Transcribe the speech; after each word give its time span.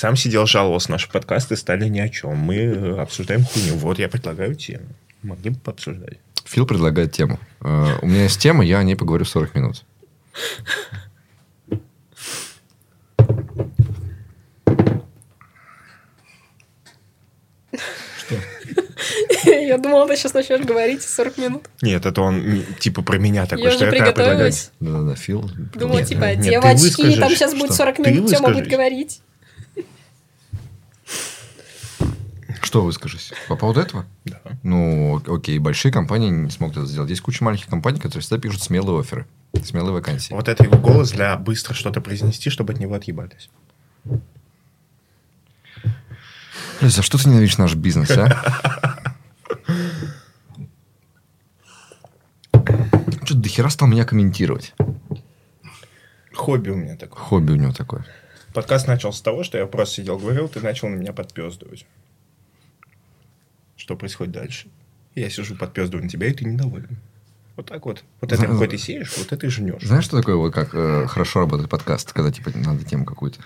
сам 0.00 0.16
сидел, 0.16 0.46
жаловался, 0.46 0.90
наши 0.90 1.10
подкасты 1.10 1.56
стали 1.56 1.86
ни 1.86 1.98
о 2.00 2.08
чем. 2.08 2.38
Мы 2.38 2.56
э, 2.56 3.00
обсуждаем 3.02 3.44
хуйню. 3.44 3.74
Вот 3.76 3.98
я 3.98 4.08
предлагаю 4.08 4.54
тему. 4.54 4.86
Могли 5.22 5.50
бы 5.50 5.58
пообсуждать. 5.58 6.16
Фил 6.46 6.64
предлагает 6.64 7.12
тему. 7.12 7.38
Э, 7.60 7.98
У 8.00 8.06
меня 8.06 8.22
есть 8.22 8.40
тема, 8.40 8.64
я 8.64 8.78
о 8.78 8.82
ней 8.82 8.96
поговорю 8.96 9.26
40 9.26 9.54
минут. 9.54 9.84
Я 19.44 19.76
думала, 19.76 20.08
ты 20.08 20.16
сейчас 20.16 20.32
начнешь 20.32 20.60
говорить 20.64 21.02
40 21.02 21.38
минут. 21.38 21.68
Нет, 21.82 22.06
это 22.06 22.22
он 22.22 22.64
типа 22.78 23.02
про 23.02 23.18
меня 23.18 23.44
такой, 23.44 23.64
Я 23.64 23.70
что 23.72 23.86
предлагаю. 23.86 24.14
приготовилась. 24.14 24.70
Да-да-да, 24.80 25.14
Фил. 25.14 25.50
Думала, 25.74 25.98
Нет, 25.98 26.08
типа, 26.08 26.34
нет, 26.36 26.40
девочки, 26.40 27.20
там 27.20 27.30
сейчас 27.32 27.52
будет 27.52 27.66
что? 27.66 27.84
40 27.84 27.96
Ты 27.96 28.10
минут, 28.10 28.30
Тема 28.30 28.50
будет 28.50 28.66
говорить. 28.66 29.20
Что 32.70 32.84
выскажись? 32.84 33.32
По 33.48 33.56
поводу 33.56 33.80
этого? 33.80 34.06
Да. 34.24 34.40
Ну, 34.62 35.20
окей, 35.26 35.58
большие 35.58 35.90
компании 35.90 36.30
не 36.30 36.50
смогут 36.50 36.76
это 36.76 36.86
сделать. 36.86 37.10
Есть 37.10 37.20
куча 37.20 37.42
маленьких 37.42 37.66
компаний, 37.66 37.98
которые 37.98 38.20
всегда 38.22 38.38
пишут 38.38 38.62
смелые 38.62 39.00
оферы, 39.00 39.26
смелые 39.64 39.92
вакансии. 39.92 40.32
Вот 40.32 40.46
это 40.46 40.62
его 40.62 40.78
голос 40.78 41.10
для 41.10 41.36
быстро 41.36 41.74
что-то 41.74 42.00
произнести, 42.00 42.48
чтобы 42.48 42.72
от 42.72 42.78
него 42.78 42.94
отъебались. 42.94 43.50
Блядь, 46.80 46.92
за 46.92 47.02
что 47.02 47.18
ты 47.18 47.28
ненавидишь 47.28 47.58
наш 47.58 47.74
бизнес, 47.74 48.12
а? 48.12 49.16
Что 52.52 53.34
ты 53.34 53.34
дохера 53.34 53.68
стал 53.68 53.88
меня 53.88 54.04
комментировать? 54.04 54.74
Хобби 56.32 56.70
у 56.70 56.76
меня 56.76 56.96
такое. 56.96 57.20
Хобби 57.20 57.50
у 57.50 57.56
него 57.56 57.72
такое. 57.72 58.06
Подкаст 58.54 58.86
начался 58.86 59.18
с 59.18 59.22
того, 59.22 59.42
что 59.42 59.58
я 59.58 59.66
просто 59.66 59.96
сидел, 59.96 60.18
говорил, 60.18 60.48
ты 60.48 60.60
начал 60.60 60.88
на 60.88 60.94
меня 60.94 61.12
подпездывать. 61.12 61.84
Что 63.80 63.96
происходит 63.96 64.34
дальше? 64.34 64.68
Я 65.14 65.30
сижу, 65.30 65.56
подпездываю 65.56 66.04
на 66.04 66.10
тебя, 66.10 66.26
и 66.28 66.34
ты 66.34 66.44
недоволен. 66.44 66.98
Вот 67.56 67.64
так 67.66 67.84
вот. 67.86 68.04
Вот 68.20 68.30
это 68.30 68.46
какой 68.46 68.68
ты 68.68 68.76
сеешь, 68.76 69.10
вот 69.16 69.32
это 69.32 69.46
и 69.46 69.48
жнешь. 69.50 69.82
Знаешь, 69.82 70.04
что 70.04 70.18
такое, 70.18 70.36
вот 70.36 70.52
как 70.52 70.74
э, 70.74 71.06
хорошо 71.06 71.40
работает 71.40 71.70
подкаст, 71.70 72.12
когда 72.12 72.30
типа 72.30 72.50
надо 72.54 72.84
тему 72.84 73.06
какую-то? 73.06 73.40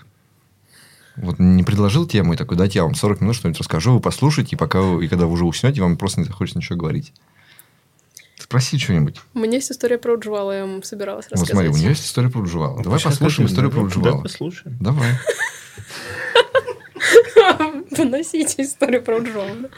Вот 1.16 1.38
не 1.38 1.62
предложил 1.62 2.04
тему 2.08 2.34
и 2.34 2.36
такой, 2.36 2.56
дайте 2.56 2.80
я 2.80 2.84
вам 2.84 2.96
40 2.96 3.20
минут 3.20 3.36
что-нибудь 3.36 3.60
расскажу, 3.60 3.92
вы 3.94 4.00
послушайте, 4.00 4.56
и 4.56 4.58
пока 4.58 4.80
вы- 4.82 5.04
и 5.04 5.08
когда 5.08 5.26
вы 5.26 5.32
уже 5.34 5.44
уснете, 5.44 5.80
вам 5.80 5.96
просто 5.96 6.18
не 6.20 6.26
захочется 6.26 6.58
ничего 6.58 6.76
говорить. 6.80 7.12
Спроси 8.36 8.76
что-нибудь. 8.78 9.20
У 9.34 9.38
меня 9.38 9.54
есть 9.54 9.70
история 9.70 9.98
про 9.98 10.14
Уджвала, 10.14 10.50
я 10.52 10.66
вам 10.66 10.82
собиралась 10.82 11.26
Вот 11.26 11.34
рассказать. 11.34 11.52
смотри, 11.54 11.68
у 11.70 11.76
нее 11.76 11.90
есть 11.90 12.04
история 12.04 12.28
про 12.28 12.42
Джувала. 12.44 12.82
Давай 12.82 12.98
Сейчас 12.98 13.12
послушаем 13.12 13.48
историю 13.48 13.70
про 13.70 13.86
Джувала. 13.86 14.16
Да, 14.16 14.22
послушаем. 14.22 14.76
Давай. 14.80 15.10
Выносите 17.90 18.62
историю 18.62 19.02
про 19.02 19.16
Уджвала. 19.16 19.70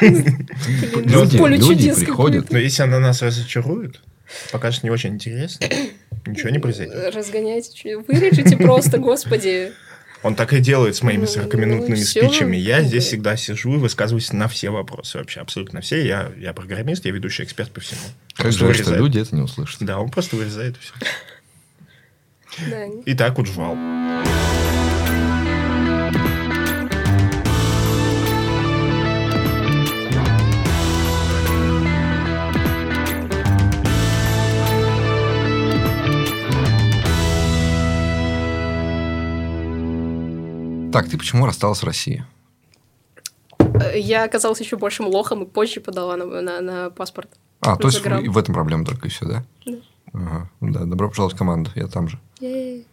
Люди, 0.00 1.38
поле 1.38 1.56
люди 1.56 1.94
приходят. 1.94 2.50
Но 2.50 2.58
если 2.58 2.82
она 2.82 2.98
нас 2.98 3.22
разочарует, 3.22 4.00
покажет 4.52 4.82
не 4.82 4.90
очень 4.90 5.10
интересно, 5.14 5.66
ничего 6.26 6.50
не 6.50 6.58
произойдет. 6.58 7.14
Разгоняйте, 7.14 7.98
вырежите 7.98 8.56
просто, 8.56 8.98
господи. 8.98 9.72
Он 10.22 10.34
так 10.34 10.52
и 10.52 10.60
делает 10.60 10.96
с 10.96 11.02
моими 11.02 11.20
Ну, 11.20 11.26
40-минутными 11.26 11.96
ну, 11.96 12.04
спичами. 12.04 12.56
Я 12.56 12.80
Ну, 12.80 12.88
здесь 12.88 13.04
да. 13.04 13.08
всегда 13.08 13.36
сижу 13.36 13.74
и 13.74 13.78
высказываюсь 13.78 14.32
на 14.32 14.48
все 14.48 14.70
вопросы 14.70 15.18
вообще, 15.18 15.40
абсолютно 15.40 15.80
все. 15.80 16.04
Я, 16.04 16.32
я 16.36 16.52
программист, 16.52 17.04
я 17.04 17.12
ведущий 17.12 17.44
эксперт 17.44 17.70
по 17.70 17.80
всему. 17.80 18.00
Как 18.34 18.50
жаль, 18.52 18.74
что 18.74 18.96
люди 18.96 19.20
это 19.20 19.34
не 19.34 19.42
услышат. 19.42 19.80
Да, 19.80 20.00
он 20.00 20.10
просто 20.10 20.34
вырезает 20.36 20.76
и 20.76 20.80
все. 20.80 20.94
И 23.06 23.14
так 23.14 23.38
уджвал. 23.38 23.76
Так, 40.92 41.08
ты 41.08 41.18
почему 41.18 41.46
рассталась 41.46 41.78
с 41.78 41.82
Россией? 41.82 42.22
Э, 43.58 43.98
Я 43.98 44.24
оказалась 44.24 44.60
еще 44.60 44.76
большим 44.76 45.06
лохом 45.06 45.42
и 45.42 45.46
позже 45.46 45.80
подала 45.80 46.16
на, 46.16 46.24
на- 46.40 46.60
на 46.60 46.90
паспорт. 46.90 47.28
А, 47.60 47.76
то 47.76 47.88
есть 47.88 48.00
в, 48.04 48.04
в 48.32 48.38
этом 48.38 48.54
проблема 48.54 48.84
только 48.84 49.08
и 49.08 49.10
все, 49.10 49.26
да? 49.26 49.44
Да. 49.66 49.78
Ага. 50.12 50.50
Да, 50.60 50.84
добро 50.84 51.08
пожаловать 51.08 51.34
в 51.34 51.38
команду, 51.38 51.70
я 51.74 51.86
там 51.88 52.08
же. 52.08 52.18
Ей. 52.40 52.86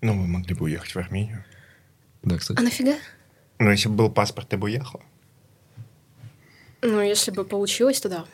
Ну, 0.00 0.14
мы 0.14 0.26
могли 0.26 0.54
бы 0.54 0.64
уехать 0.64 0.90
в 0.94 0.98
Армению. 0.98 1.44
Да, 2.22 2.34
А 2.34 2.38
кстати. 2.38 2.60
нафига? 2.60 2.94
Но 3.58 3.70
если 3.70 3.88
бы 3.88 3.94
был 3.94 4.10
паспорт, 4.10 4.48
ты 4.48 4.56
бы 4.56 4.64
уехала. 4.64 5.02
Ну, 6.82 7.00
если 7.00 7.30
бы 7.30 7.44
получилось, 7.44 8.00
то 8.00 8.08
да. 8.08 8.24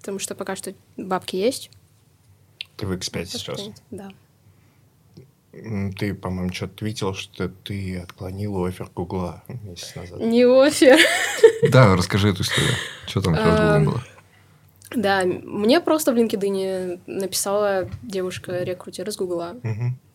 Потому 0.00 0.18
что 0.18 0.34
пока 0.34 0.54
что 0.56 0.74
бабки 0.96 1.36
есть. 1.36 1.70
Ты 2.76 2.86
в 2.86 2.92
X5 2.92 3.24
сейчас. 3.26 3.70
Да. 3.90 4.10
Ты, 5.52 6.14
по-моему, 6.14 6.52
что-то 6.52 6.78
твитил, 6.78 7.14
что 7.14 7.48
ты 7.48 8.00
отклонила 8.00 8.68
офер 8.68 8.90
Гугла 8.94 9.42
месяц 9.48 9.94
назад. 9.96 10.20
Не 10.20 10.44
офер. 10.44 10.98
Да, 11.70 11.96
расскажи 11.96 12.28
эту 12.28 12.42
историю. 12.42 12.74
Что 13.06 13.22
там 13.22 13.34
с 13.34 13.38
Эм, 13.38 13.84
было? 13.86 14.02
Да, 14.90 15.24
мне 15.24 15.80
просто 15.80 16.12
в 16.12 16.16
LinkedIn 16.16 17.00
написала 17.06 17.88
девушка-рекрутер 18.02 19.08
из 19.08 19.16
Гугла. 19.16 19.56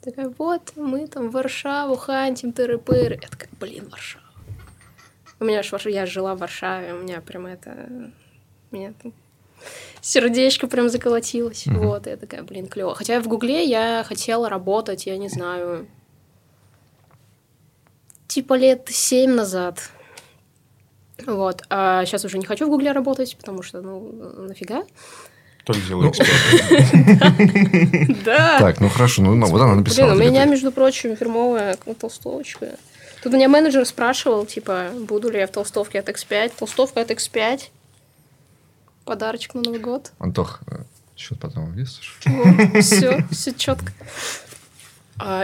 Такая, 0.02 0.34
вот, 0.38 0.74
мы 0.76 1.08
там 1.08 1.30
в 1.30 1.32
Варшаву 1.32 1.96
хантим, 1.96 2.52
тыры-пыры. 2.52 3.20
Я 3.22 3.28
такая, 3.28 3.50
блин, 3.60 3.88
Варшава. 3.90 4.26
У 5.40 5.46
меня 5.46 5.64
ж 5.64 5.72
я 5.86 6.06
жила 6.06 6.36
в 6.36 6.40
Варшаве, 6.40 6.94
у 6.94 7.04
меня 7.04 7.22
прям 7.22 7.46
это... 7.46 8.12
У 8.72 8.76
меня 8.76 8.94
там 9.02 9.14
сердечко 10.04 10.68
прям 10.68 10.90
заколотилось. 10.90 11.66
Мгм. 11.66 11.88
Вот, 11.88 12.08
я 12.08 12.18
такая, 12.18 12.44
блин, 12.44 12.68
клево. 12.68 12.94
Хотя 12.94 13.22
в 13.22 13.28
Гугле 13.28 13.64
я 13.64 14.04
хотела 14.08 14.50
работать, 14.50 15.06
я 15.06 15.18
не 15.18 15.30
знаю, 15.30 15.88
типа 18.28 18.56
лет 18.56 18.88
семь 18.90 19.32
назад. 19.32 19.90
Вот. 21.26 21.64
А 21.70 22.06
сейчас 22.06 22.26
уже 22.26 22.38
не 22.38 22.46
хочу 22.46 22.68
в 22.68 22.70
Гугле 22.70 22.92
работать, 22.92 23.38
потому 23.38 23.64
что, 23.64 23.82
ну, 23.82 24.12
нафига? 24.48 24.84
Только 25.64 25.82
Ну, 25.82 25.88
делаю 25.88 26.10
эксперт. 26.12 26.32
Да. 28.26 28.60
Так, 28.60 28.82
ну 28.82 28.90
хорошо, 28.90 29.22
ну, 29.22 29.36
ну, 29.36 29.46
вот 29.48 29.62
она 29.62 29.76
написала. 29.76 30.16
Блин, 30.16 30.28
у 30.28 30.32
меня, 30.32 30.44
между 30.46 30.74
прочим, 30.74 31.16
фирмовая 31.16 31.78
толстовочка. 31.98 32.72
Тут 33.22 33.32
меня 33.32 33.48
менеджер 33.48 33.86
спрашивал, 33.86 34.46
типа, 34.46 34.90
буду 35.00 35.30
ли 35.30 35.40
я 35.40 35.48
в 35.48 35.52
толстовке 35.52 36.00
от 36.00 36.10
X5. 36.10 36.52
Толстовка 36.60 37.00
от 37.00 37.12
X5. 37.12 37.70
Подарочек 39.06 39.54
на 39.54 39.62
Новый 39.62 39.80
год. 39.80 40.12
Антох, 40.20 40.62
счет 41.16 41.40
потом 41.40 41.74
весишь? 41.74 42.20
Все, 42.82 43.26
все 43.32 43.54
четко. 43.54 43.92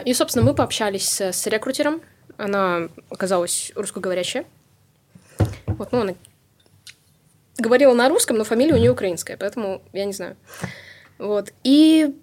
И, 0.06 0.14
собственно, 0.14 0.46
мы 0.46 0.54
пообщались 0.56 1.22
с, 1.22 1.48
рекрутером. 1.48 2.02
Она 2.38 2.90
оказалась 3.10 3.72
русскоговорящая. 3.76 4.46
Вот, 5.68 5.92
ну, 5.92 6.02
она 6.02 6.16
говорила 7.58 7.94
на 7.94 8.10
русском, 8.10 8.38
но 8.38 8.44
фамилия 8.44 8.74
у 8.74 8.78
нее 8.78 8.92
украинская, 8.92 9.38
поэтому 9.38 9.82
я 9.94 10.06
не 10.06 10.14
знаю. 10.14 10.36
Вот. 11.18 11.54
И 11.64 12.16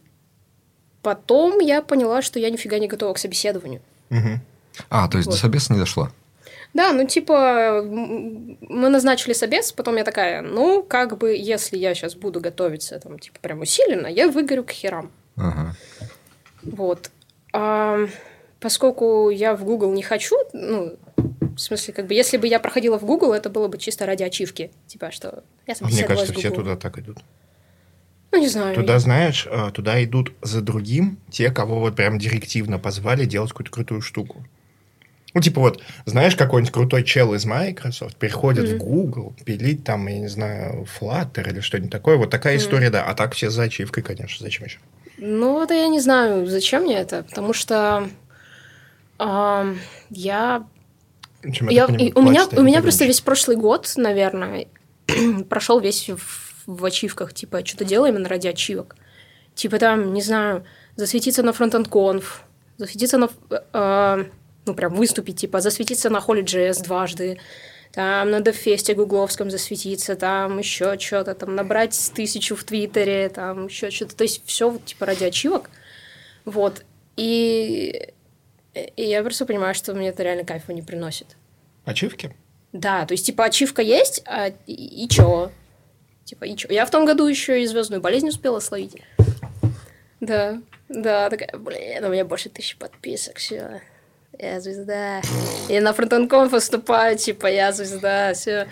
потом 1.03 1.61
я 1.61 1.83
поняла, 1.83 2.23
что 2.23 2.39
я 2.39 2.51
нифига 2.51 2.79
не 2.79 2.89
готова 2.89 3.13
к 3.13 3.19
собеседованию. 3.19 3.81
Мгм. 4.09 4.41
А, 4.89 5.09
то 5.09 5.19
есть 5.19 5.29
до 5.29 5.33
Вот. 5.33 5.41
собеса 5.41 5.73
не 5.73 5.79
дошла. 5.79 6.11
Да, 6.77 6.93
ну 6.93 7.07
типа 7.07 7.83
мы 7.83 8.91
назначили 8.91 9.33
собес, 9.33 9.73
потом 9.73 9.97
я 9.97 10.05
такая, 10.05 10.43
ну 10.43 10.83
как 10.83 11.17
бы 11.17 11.35
если 11.35 11.79
я 11.79 11.95
сейчас 11.95 12.15
буду 12.15 12.39
готовиться 12.39 13.01
там 13.01 13.19
типа 13.19 13.39
прям 13.41 13.61
усиленно, 13.61 14.07
я 14.07 14.29
выгорю 14.29 14.63
к 14.63 14.73
херам. 14.73 15.11
Ага. 15.37 15.75
Вот. 16.63 17.11
А, 17.55 18.07
поскольку 18.61 19.31
я 19.31 19.57
в 19.57 19.65
Google 19.65 19.93
не 19.95 20.03
хочу, 20.03 20.37
ну 20.53 20.97
в 21.17 21.59
смысле 21.59 21.95
как 21.95 22.09
бы 22.09 22.13
если 22.13 22.37
бы 22.37 22.47
я 22.47 22.61
проходила 22.61 22.99
в 22.99 23.07
Google, 23.07 23.33
это 23.33 23.49
было 23.49 23.69
бы 23.69 23.79
чисто 23.79 24.05
ради 24.05 24.25
ачивки, 24.25 24.71
типа 24.87 25.11
что 25.13 25.45
я 25.67 25.75
А 25.81 25.87
Мне 25.87 26.05
кажется, 26.05 26.35
все 26.35 26.51
туда 26.51 26.77
так 26.77 26.99
идут. 26.99 27.21
Ну 28.33 28.39
не 28.39 28.49
знаю. 28.49 28.75
Туда, 28.75 28.95
я- 28.95 28.99
знаешь, 28.99 29.49
э, 29.51 29.71
туда 29.73 30.05
идут 30.05 30.35
за 30.43 30.61
другим 30.61 31.17
те, 31.31 31.51
кого 31.51 31.81
вот 31.81 31.97
прям 31.97 32.19
директивно 32.19 32.79
позвали 32.79 33.25
делать 33.25 33.51
какую-то 33.53 33.73
крутую 33.73 34.03
штуку. 34.03 34.45
Ну, 35.37 35.43
типа 35.43 35.61
вот, 35.61 35.83
знаешь, 36.07 36.35
какой-нибудь 36.35 36.73
крутой 36.73 37.05
чел 37.05 37.35
из 37.35 37.45
Microsoft 37.45 38.17
приходит 38.17 38.65
в 38.71 38.77
Мгм. 38.77 38.79
Google, 38.79 39.35
пилить 39.45 39.85
там, 39.85 40.07
я 40.07 40.19
не 40.19 40.29
знаю, 40.29 40.87
Flutter 40.99 41.47
или 41.51 41.61
что-нибудь 41.61 41.91
такое. 41.93 42.17
Вот 42.17 42.31
такая 42.31 42.55
Мгм. 42.55 42.63
история, 42.63 42.89
да. 42.89 43.05
А 43.05 43.13
так 43.13 43.35
все 43.35 43.51
за 43.51 43.65
ачивкой, 43.65 44.03
конечно. 44.03 44.43
Зачем 44.43 44.65
еще? 44.65 44.79
Ну, 45.19 45.63
это 45.63 45.75
я 45.75 45.89
не 45.89 46.01
знаю, 46.01 46.47
зачем 46.47 46.85
мне 46.85 46.95
это, 46.97 47.23
потому 47.23 47.53
что 47.53 48.09
ам, 49.19 49.79
я 50.09 50.67
Чем, 51.53 51.69
Я- 51.69 51.87
понимаю, 51.87 52.09
и 52.09 52.13
у 52.15 52.23
меня, 52.23 52.47
у 52.57 52.63
меня 52.63 52.81
просто 52.81 53.05
весь 53.05 53.21
прошлый 53.21 53.59
год, 53.59 53.93
наверное, 53.99 54.69
прошел 55.51 55.81
весь 55.81 56.09
в, 56.09 56.65
в 56.67 56.83
ачивках. 56.83 57.35
Типа, 57.35 57.63
что-то 57.63 57.85
именно 57.85 58.27
ради 58.27 58.49
ачивок. 58.49 58.97
Типа 59.55 59.79
там, 59.79 60.15
не 60.15 60.23
знаю, 60.23 60.65
засветиться 60.97 61.43
на 61.43 61.53
фронтенд 61.53 61.89
конф, 61.89 62.43
засветиться 62.79 63.19
на, 63.19 63.29
э, 63.75 64.25
ну, 64.67 64.75
прям 64.75 64.95
выступить, 64.95 65.39
типа, 65.41 65.61
засветиться 65.61 66.11
на 66.11 66.19
Holy.js 66.19 66.83
дважды, 66.83 67.39
там 67.93 68.31
на 68.31 68.41
Дефесте 68.41 68.95
гугловском 68.95 69.51
засветиться, 69.51 70.17
там 70.17 70.59
еще 70.59 70.99
что-то, 70.99 71.35
там 71.35 71.55
набрать 71.55 72.13
тысячу 72.15 72.55
в 72.57 72.65
Твиттере, 72.65 73.29
там 73.29 73.69
еще 73.69 73.91
что-то. 73.91 74.17
То 74.17 74.25
есть 74.25 74.43
все 74.45 74.69
вот, 74.69 74.85
типа 74.85 75.07
ради 75.07 75.25
ачивок. 75.25 75.71
Вот. 76.45 76.85
И, 77.17 78.13
и 78.75 79.03
я 79.03 79.23
просто 79.23 79.47
понимаю, 79.47 79.75
что 79.75 79.95
мне 79.95 80.09
это 80.09 80.23
реально 80.23 80.45
кайфа 80.45 80.75
не 80.75 80.83
приносит. 80.83 81.37
Ачивки? 81.87 82.35
Да, 82.73 83.07
то 83.07 83.13
есть, 83.13 83.25
типа, 83.25 83.45
ачивка 83.45 83.81
есть, 83.81 84.23
а 84.27 84.49
и, 84.67 85.05
и 85.05 85.09
чё? 85.09 85.51
Типа, 86.25 86.45
и 86.45 86.57
чё? 86.57 86.69
Я 86.71 86.85
в 86.85 86.91
том 86.91 87.07
году 87.07 87.27
еще 87.27 87.63
и 87.63 87.67
звездную 87.67 88.03
болезнь 88.03 88.29
успела 88.29 88.61
словить. 88.61 88.97
Да, 90.21 90.61
да, 90.89 91.31
такая, 91.31 91.57
блин, 91.57 92.05
у 92.05 92.09
меня 92.11 92.25
больше 92.25 92.51
тысячи 92.51 92.77
подписок, 92.77 93.37
все. 93.37 93.81
Я 94.39 94.61
звезда. 94.61 95.23
И 95.69 95.81
на 95.81 95.93
фронтенком 95.93 96.49
выступаю, 96.49 97.17
типа, 97.17 97.47
я 97.47 97.73
звезда, 97.73 98.35
все. 98.35 98.69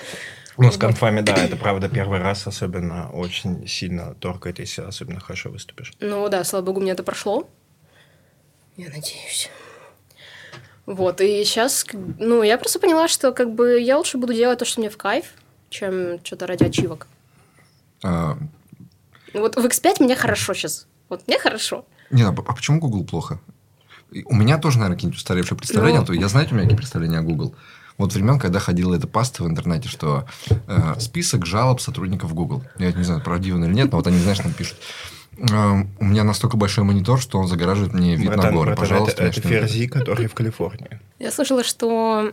Ну, 0.56 0.70
с 0.70 0.76
конфами, 0.76 1.20
да, 1.20 1.34
это 1.34 1.56
правда 1.56 1.88
первый 1.88 2.20
раз 2.20 2.46
особенно 2.46 3.10
очень 3.10 3.66
сильно 3.66 4.14
торкает, 4.14 4.58
если 4.60 4.82
особенно 4.82 5.20
хорошо 5.20 5.50
выступишь. 5.50 5.92
Ну 6.00 6.28
да, 6.28 6.44
слава 6.44 6.64
богу, 6.64 6.80
мне 6.80 6.92
это 6.92 7.02
прошло. 7.02 7.48
Я 8.76 8.86
надеюсь. 8.86 9.50
Вот, 10.86 11.20
и 11.20 11.42
сейчас, 11.44 11.86
ну, 12.18 12.42
я 12.42 12.58
просто 12.58 12.78
поняла, 12.78 13.08
что 13.08 13.32
как 13.32 13.54
бы 13.54 13.80
я 13.80 13.96
лучше 13.96 14.18
буду 14.18 14.34
делать 14.34 14.58
то, 14.58 14.64
что 14.64 14.80
мне 14.80 14.90
в 14.90 14.96
кайф, 14.98 15.32
чем 15.70 16.22
что-то 16.24 16.46
ради 16.46 16.64
ачивок. 16.64 17.06
А, 18.04 18.36
Вот 19.32 19.56
в 19.56 19.64
X5 19.64 20.02
мне 20.02 20.14
хорошо 20.14 20.52
сейчас. 20.52 20.86
Вот 21.08 21.26
мне 21.26 21.38
хорошо. 21.38 21.86
не, 22.10 22.22
а 22.22 22.28
а 22.28 22.32
почему 22.54 22.80
Google 22.80 23.04
плохо? 23.04 23.40
У 24.26 24.34
меня 24.34 24.58
тоже, 24.58 24.78
наверное, 24.78 24.96
какие-нибудь 24.96 25.18
устаревшие 25.18 25.58
представления. 25.58 25.98
Ну. 25.98 26.04
а 26.04 26.06
то 26.06 26.12
я 26.12 26.28
знаете, 26.28 26.52
у 26.52 26.54
меня 26.54 26.64
какие 26.64 26.76
представления 26.76 27.18
о 27.18 27.22
Google? 27.22 27.54
Вот 27.96 28.12
времен, 28.12 28.38
когда 28.38 28.58
ходила 28.58 28.94
эта 28.94 29.06
паста 29.06 29.44
в 29.44 29.46
интернете, 29.46 29.88
что 29.88 30.26
э, 30.50 30.94
список 30.98 31.46
жалоб 31.46 31.80
сотрудников 31.80 32.34
Google. 32.34 32.64
Я 32.78 32.92
не 32.92 33.04
знаю, 33.04 33.22
правдиво 33.22 33.58
или 33.64 33.72
нет, 33.72 33.92
но 33.92 33.98
вот 33.98 34.06
они, 34.06 34.18
знаешь, 34.18 34.38
там 34.38 34.52
пишут. 34.52 34.78
«Э, 35.38 35.84
у 36.00 36.04
меня 36.04 36.24
настолько 36.24 36.56
большой 36.56 36.84
монитор, 36.84 37.20
что 37.20 37.38
он 37.38 37.46
загораживает 37.46 37.92
мне 37.92 38.16
вид 38.16 38.30
на 38.30 38.36
Братан, 38.36 38.54
горы. 38.54 38.66
братан, 38.70 38.82
Пожалуйста, 38.82 39.22
это, 39.22 39.24
это 39.24 39.40
что-нибудь». 39.40 39.60
ферзи, 39.60 39.86
который 39.86 40.26
в 40.26 40.34
Калифорнии. 40.34 41.00
Я 41.18 41.30
слышала, 41.30 41.62
что 41.62 42.32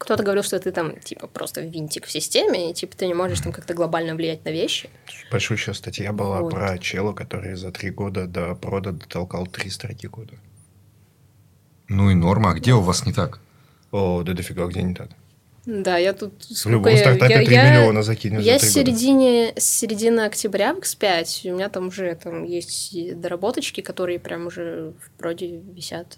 кто-то 0.00 0.22
говорил, 0.22 0.42
что 0.42 0.58
ты 0.58 0.72
там, 0.72 0.98
типа, 0.98 1.26
просто 1.26 1.60
винтик 1.60 2.06
в 2.06 2.10
системе, 2.10 2.70
и, 2.70 2.74
типа, 2.74 2.96
ты 2.96 3.06
не 3.06 3.14
можешь 3.14 3.40
там 3.40 3.52
как-то 3.52 3.74
глобально 3.74 4.14
влиять 4.14 4.44
на 4.44 4.48
вещи. 4.50 4.88
Большущая 5.30 5.74
статья 5.74 6.12
была 6.12 6.40
Вот. 6.40 6.50
про 6.52 6.78
чела, 6.78 7.12
который 7.12 7.54
за 7.54 7.70
три 7.70 7.90
года 7.90 8.26
до 8.26 8.54
прода 8.54 8.92
дотолкал 8.92 9.46
три 9.46 9.70
строки 9.70 10.08
кода. 10.08 10.32
Ну 11.90 12.08
и 12.10 12.14
норма. 12.14 12.50
А 12.50 12.54
где 12.54 12.72
у 12.72 12.80
вас 12.80 13.04
не 13.04 13.12
так? 13.12 13.40
О, 13.90 14.22
да 14.22 14.32
дофига, 14.32 14.66
где 14.66 14.82
не 14.82 14.94
так. 14.94 15.08
Да, 15.66 15.98
я 15.98 16.12
тут... 16.12 16.32
В 16.44 16.66
любом 16.70 16.96
стартапе 16.96 17.34
я- 17.34 17.44
3 17.44 17.54
я- 17.54 17.70
миллиона 17.70 18.02
закинешь 18.02 18.42
Я 18.42 18.58
за 18.58 18.66
с 18.66 18.72
3 18.72 18.82
года. 18.84 18.96
середины, 18.96 19.52
с 19.56 19.64
середины 19.64 20.20
октября 20.20 20.72
в 20.72 20.78
X5, 20.78 21.50
у 21.50 21.54
меня 21.54 21.68
там 21.68 21.88
уже 21.88 22.14
там 22.14 22.44
есть 22.44 23.20
доработочки, 23.20 23.80
которые 23.80 24.20
прям 24.20 24.46
уже 24.46 24.92
в 25.04 25.10
проде 25.18 25.60
висят. 25.74 26.16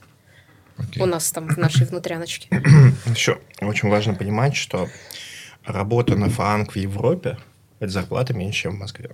Окей. 0.76 1.02
У 1.02 1.06
нас 1.06 1.32
там 1.32 1.48
в 1.48 1.56
нашей 1.56 1.86
внутряночке. 1.86 2.48
Еще 3.06 3.38
очень 3.60 3.88
важно 3.88 4.14
понимать, 4.14 4.54
что 4.54 4.88
работа 5.64 6.16
на 6.16 6.28
фанк 6.28 6.72
в 6.72 6.76
Европе– 6.76 7.38
это 7.80 7.90
зарплата 7.90 8.34
меньше, 8.34 8.62
чем 8.62 8.76
в 8.76 8.78
Москве. 8.78 9.10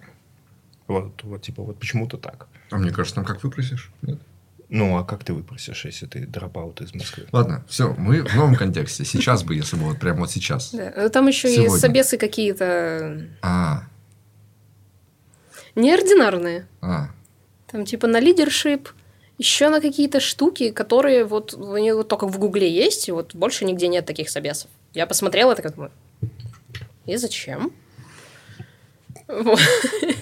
Вот, 0.88 1.22
вот 1.22 1.42
типа, 1.42 1.62
вот 1.62 1.78
почему-то 1.78 2.16
так. 2.16 2.48
А 2.70 2.78
мне 2.78 2.90
кажется, 2.90 3.14
там 3.14 3.24
как 3.24 3.44
выпросишь? 3.44 3.92
Нет? 4.02 4.18
Ну, 4.70 4.98
а 4.98 5.04
как 5.04 5.24
ты 5.24 5.32
выпросишь, 5.32 5.86
если 5.86 6.04
ты 6.06 6.26
дропаут 6.26 6.80
из 6.82 6.92
Москвы? 6.94 7.24
Ладно, 7.32 7.64
все, 7.68 7.94
мы 7.96 8.22
в 8.22 8.34
новом 8.34 8.54
контексте. 8.54 9.04
Сейчас 9.04 9.42
бы, 9.42 9.54
если 9.54 9.76
бы 9.76 9.84
вот 9.84 9.98
прямо 9.98 10.20
вот 10.20 10.30
сейчас. 10.30 10.74
Да. 10.74 10.92
Ну, 10.94 11.08
Там 11.08 11.26
еще 11.26 11.48
и 11.50 11.54
Сегодня. 11.54 11.78
собесы 11.78 12.18
какие-то 12.18 13.26
А, 13.42 13.84
неординарные. 15.74 16.66
а. 16.80 17.08
Там 17.70 17.84
типа 17.84 18.06
на 18.06 18.18
лидершип, 18.20 18.88
еще 19.38 19.68
на 19.68 19.80
какие-то 19.80 20.20
штуки, 20.20 20.70
которые 20.70 21.24
вот 21.24 21.54
они 21.54 21.92
вот 21.92 22.08
только 22.08 22.26
в 22.26 22.38
Гугле 22.38 22.70
есть, 22.70 23.08
и 23.08 23.12
вот 23.12 23.34
больше 23.34 23.64
нигде 23.64 23.88
нет 23.88 24.04
таких 24.06 24.30
собесов. 24.30 24.70
Я 24.94 25.06
посмотрела, 25.06 25.54
так 25.54 25.74
думаю, 25.74 25.92
и 27.06 27.16
зачем? 27.16 27.72
Вот. 29.28 29.60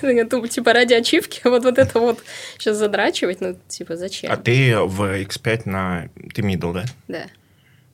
Я 0.02 0.24
думаю, 0.24 0.48
типа 0.48 0.72
ради 0.72 0.94
ачивки 0.94 1.40
вот, 1.44 1.64
вот 1.64 1.78
это 1.78 2.00
вот 2.00 2.22
сейчас 2.58 2.76
задрачивать, 2.76 3.40
ну, 3.40 3.56
типа, 3.68 3.96
зачем? 3.96 4.32
А 4.32 4.36
ты 4.36 4.76
в 4.78 5.02
X5 5.02 5.62
на... 5.64 6.10
Ты 6.34 6.42
middle, 6.42 6.72
да? 6.72 6.84
Да. 7.08 7.26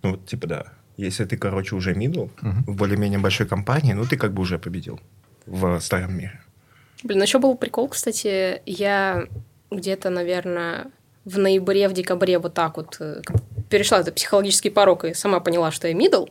Ну, 0.03 0.13
вот, 0.13 0.27
типа, 0.27 0.47
да. 0.47 0.65
Если 0.97 1.25
ты, 1.25 1.37
короче, 1.37 1.75
уже 1.75 1.93
middle 1.93 2.31
в 2.41 2.75
более-менее 2.75 3.19
большой 3.19 3.47
компании, 3.47 3.93
ну, 3.93 4.05
ты 4.07 4.17
как 4.17 4.33
бы 4.33 4.43
уже 4.43 4.59
победил 4.59 5.01
в 5.47 5.79
старом 5.81 6.17
мире. 6.17 6.41
Блин, 7.03 7.23
еще 7.23 7.39
был 7.39 7.57
прикол, 7.57 7.89
кстати, 7.89 8.63
я 8.65 9.27
где-то, 9.71 10.11
наверное, 10.11 10.91
в 11.25 11.39
ноябре, 11.39 11.89
в 11.89 11.93
декабре 11.93 12.39
вот 12.39 12.55
так 12.55 12.77
вот 12.77 12.97
э, 13.01 13.23
перешла 13.69 14.01
этот 14.01 14.15
психологический 14.15 14.71
порог 14.71 15.05
и 15.05 15.15
сама 15.15 15.41
поняла, 15.41 15.71
что 15.71 15.89
я 15.89 15.95
middle. 15.95 16.31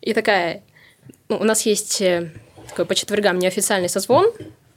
И 0.00 0.12
такая, 0.12 0.62
ну, 1.28 1.38
у 1.38 1.44
нас 1.44 1.62
есть 1.66 2.00
э, 2.02 2.32
такой 2.68 2.84
по 2.86 2.94
четвергам 2.94 3.38
неофициальный 3.38 3.88
созвон, 3.88 4.32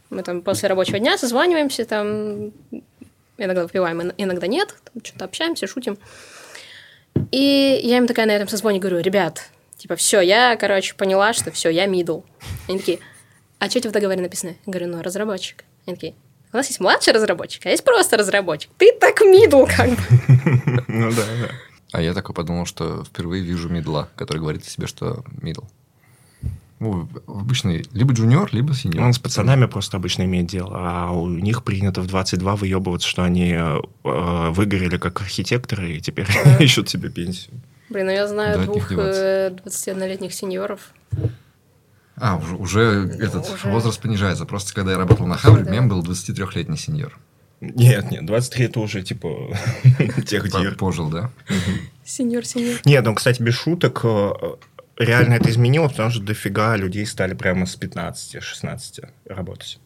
мы 0.09 0.23
там 0.23 0.41
после 0.41 0.69
рабочего 0.69 0.99
дня 0.99 1.17
созваниваемся, 1.17 1.85
там 1.85 2.51
иногда 3.37 3.63
выпиваем, 3.63 4.01
ин- 4.01 4.13
иногда 4.17 4.47
нет, 4.47 4.75
что-то 5.03 5.25
общаемся, 5.25 5.67
шутим. 5.67 5.97
И 7.31 7.79
я 7.83 7.97
им 7.97 8.07
такая 8.07 8.25
на 8.25 8.31
этом 8.31 8.47
созвоне 8.47 8.79
говорю, 8.79 8.99
ребят, 8.99 9.49
типа, 9.77 9.95
все, 9.95 10.21
я, 10.21 10.55
короче, 10.55 10.93
поняла, 10.95 11.33
что 11.33 11.51
все, 11.51 11.69
я 11.69 11.85
middle. 11.87 12.23
Они 12.67 12.77
такие, 12.79 12.99
а 13.59 13.69
что 13.69 13.79
у 13.79 13.81
тебя 13.81 13.89
в 13.89 13.93
договоре 13.93 14.21
написано? 14.21 14.51
Я 14.65 14.71
говорю, 14.71 14.87
ну, 14.87 15.01
разработчик. 15.01 15.63
Они 15.85 15.95
такие, 15.95 16.15
у 16.53 16.57
нас 16.57 16.67
есть 16.67 16.79
младший 16.79 17.13
разработчик, 17.13 17.65
а 17.65 17.69
есть 17.69 17.83
просто 17.83 18.17
разработчик. 18.17 18.69
Ты 18.77 18.91
так 18.99 19.19
middle, 19.21 19.67
как 19.75 19.89
бы. 19.89 20.83
Ну, 20.87 21.09
да, 21.11 21.23
да. 21.41 21.49
А 21.93 22.01
я 22.01 22.13
такой 22.13 22.35
подумал, 22.35 22.65
что 22.65 23.03
впервые 23.03 23.41
вижу 23.43 23.69
мидла, 23.69 24.09
который 24.15 24.39
говорит 24.39 24.63
о 24.65 24.69
себе, 24.69 24.87
что 24.87 25.23
мидл. 25.41 25.61
Ну, 26.79 27.09
обычный 27.27 27.85
либо 27.91 28.13
джуниор, 28.13 28.49
либо 28.51 28.73
синьор. 28.75 29.03
Он 29.03 29.13
с 29.13 29.17
пацанами 29.19 29.65
просто 29.65 29.97
обычно 29.97 30.23
имеет 30.23 30.45
дело, 30.45 30.71
а 30.75 31.11
у 31.11 31.27
них 31.27 31.63
принято 31.63 32.01
в 32.01 32.07
22 32.07 32.55
выебываться, 32.55 33.07
что 33.07 33.23
они 33.23 33.51
э, 33.53 33.79
выгорели 34.03 34.97
как 34.97 35.19
архитекторы 35.21 35.93
и 35.93 36.01
теперь 36.01 36.27
ищут 36.59 36.87
себе 36.89 37.09
пенсию. 37.09 37.55
Блин, 37.89 38.05
ну 38.07 38.11
я 38.11 38.27
знаю 38.27 38.59
Да, 38.59 38.65
двух 38.65 38.89
деваться. 38.89 39.21
э, 39.21 39.49
21-летних 39.65 40.33
сеньоров. 40.33 40.93
А, 42.15 42.35
уже, 42.37 42.55
уже 42.55 42.81
этот 43.19 43.49
Уже. 43.53 43.69
возраст 43.69 43.99
понижается. 44.01 44.45
Просто 44.45 44.73
когда 44.73 44.91
я 44.91 44.97
работал 44.97 45.25
на 45.27 45.37
Хабре, 45.37 45.63
Да. 45.63 45.71
мем 45.71 45.87
был 45.89 46.01
23-летний 46.03 46.77
сеньор. 46.77 47.17
Нет, 47.59 48.11
нет, 48.11 48.25
23 48.25 48.65
это 48.65 48.79
уже 48.81 49.01
типа 49.01 49.29
тех 50.27 50.51
дир. 50.51 50.75
Пожил, 50.75 51.09
да? 51.09 51.31
Сеньор, 52.05 52.45
сеньор. 52.45 52.79
Нет, 52.85 53.03
ну, 53.03 53.15
кстати, 53.15 53.41
без 53.41 53.55
шуток, 53.55 54.01
э, 54.03 54.29
реально 54.97 55.35
это 55.35 55.49
изменилось, 55.49 55.91
потому 55.91 56.11
что 56.11 56.21
дофига 56.21 56.75
людей 56.75 57.05
стали 57.05 57.33
прямо 57.33 57.65
с 57.65 57.77
15-16 57.77 59.09
работать. 59.25 59.79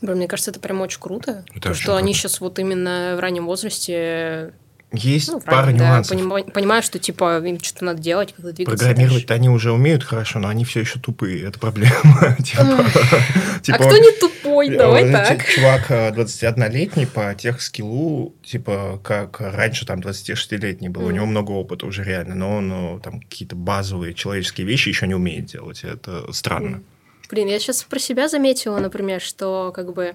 Блин, 0.00 0.16
мне 0.16 0.26
кажется, 0.28 0.50
это 0.50 0.60
прям 0.60 0.80
очень 0.80 1.00
круто. 1.00 1.44
Это 1.54 1.68
то, 1.68 1.74
что 1.74 1.96
они 1.96 2.12
круто. 2.12 2.18
сейчас 2.18 2.40
вот 2.40 2.58
именно 2.58 3.14
в 3.16 3.20
раннем 3.20 3.46
возрасте 3.46 4.52
Есть 4.92 5.28
ну, 5.28 5.40
пара 5.40 5.66
да, 5.66 5.72
нюансов. 5.72 6.16
понима- 6.16 6.50
понимают, 6.50 6.84
что 6.84 6.98
типа 6.98 7.40
им 7.44 7.58
что-то 7.60 7.86
надо 7.86 8.02
делать, 8.02 8.34
как-то 8.34 8.52
двигаться. 8.52 8.84
Программировать 8.84 9.30
они 9.30 9.48
уже 9.48 9.72
умеют 9.72 10.04
хорошо, 10.04 10.38
но 10.38 10.48
они 10.48 10.64
все 10.64 10.80
еще 10.80 10.98
тупые. 10.98 11.46
Это 11.46 11.58
проблема. 11.58 12.36
Типа, 12.42 12.62
А 12.62 13.60
типа, 13.62 13.78
кто 13.78 13.96
не 13.96 14.12
тупой? 14.18 14.68
э, 14.68 14.76
Давай 14.76 15.10
так. 15.10 15.46
Чувак 15.46 15.90
э, 15.90 16.10
21-летний 16.10 17.06
по 17.06 17.34
тех 17.34 17.62
скиллу, 17.62 18.34
типа, 18.44 19.00
как 19.02 19.40
раньше 19.40 19.86
там 19.86 20.00
26-летний 20.00 20.88
был. 20.88 21.06
У 21.06 21.10
него 21.10 21.26
много 21.26 21.52
опыта 21.52 21.86
уже 21.86 22.04
реально, 22.04 22.34
но 22.34 22.56
он 22.56 22.68
ну, 22.68 23.00
там 23.00 23.20
какие-то 23.20 23.56
базовые 23.56 24.14
человеческие 24.14 24.66
вещи 24.66 24.88
еще 24.88 25.06
не 25.06 25.14
умеет 25.14 25.46
делать. 25.46 25.84
Это 25.84 26.30
странно. 26.32 26.82
Блин, 27.30 27.48
я 27.48 27.58
сейчас 27.58 27.82
про 27.84 27.98
себя 27.98 28.28
заметила, 28.28 28.78
например, 28.78 29.20
что 29.20 29.72
как 29.74 29.94
бы 29.94 30.14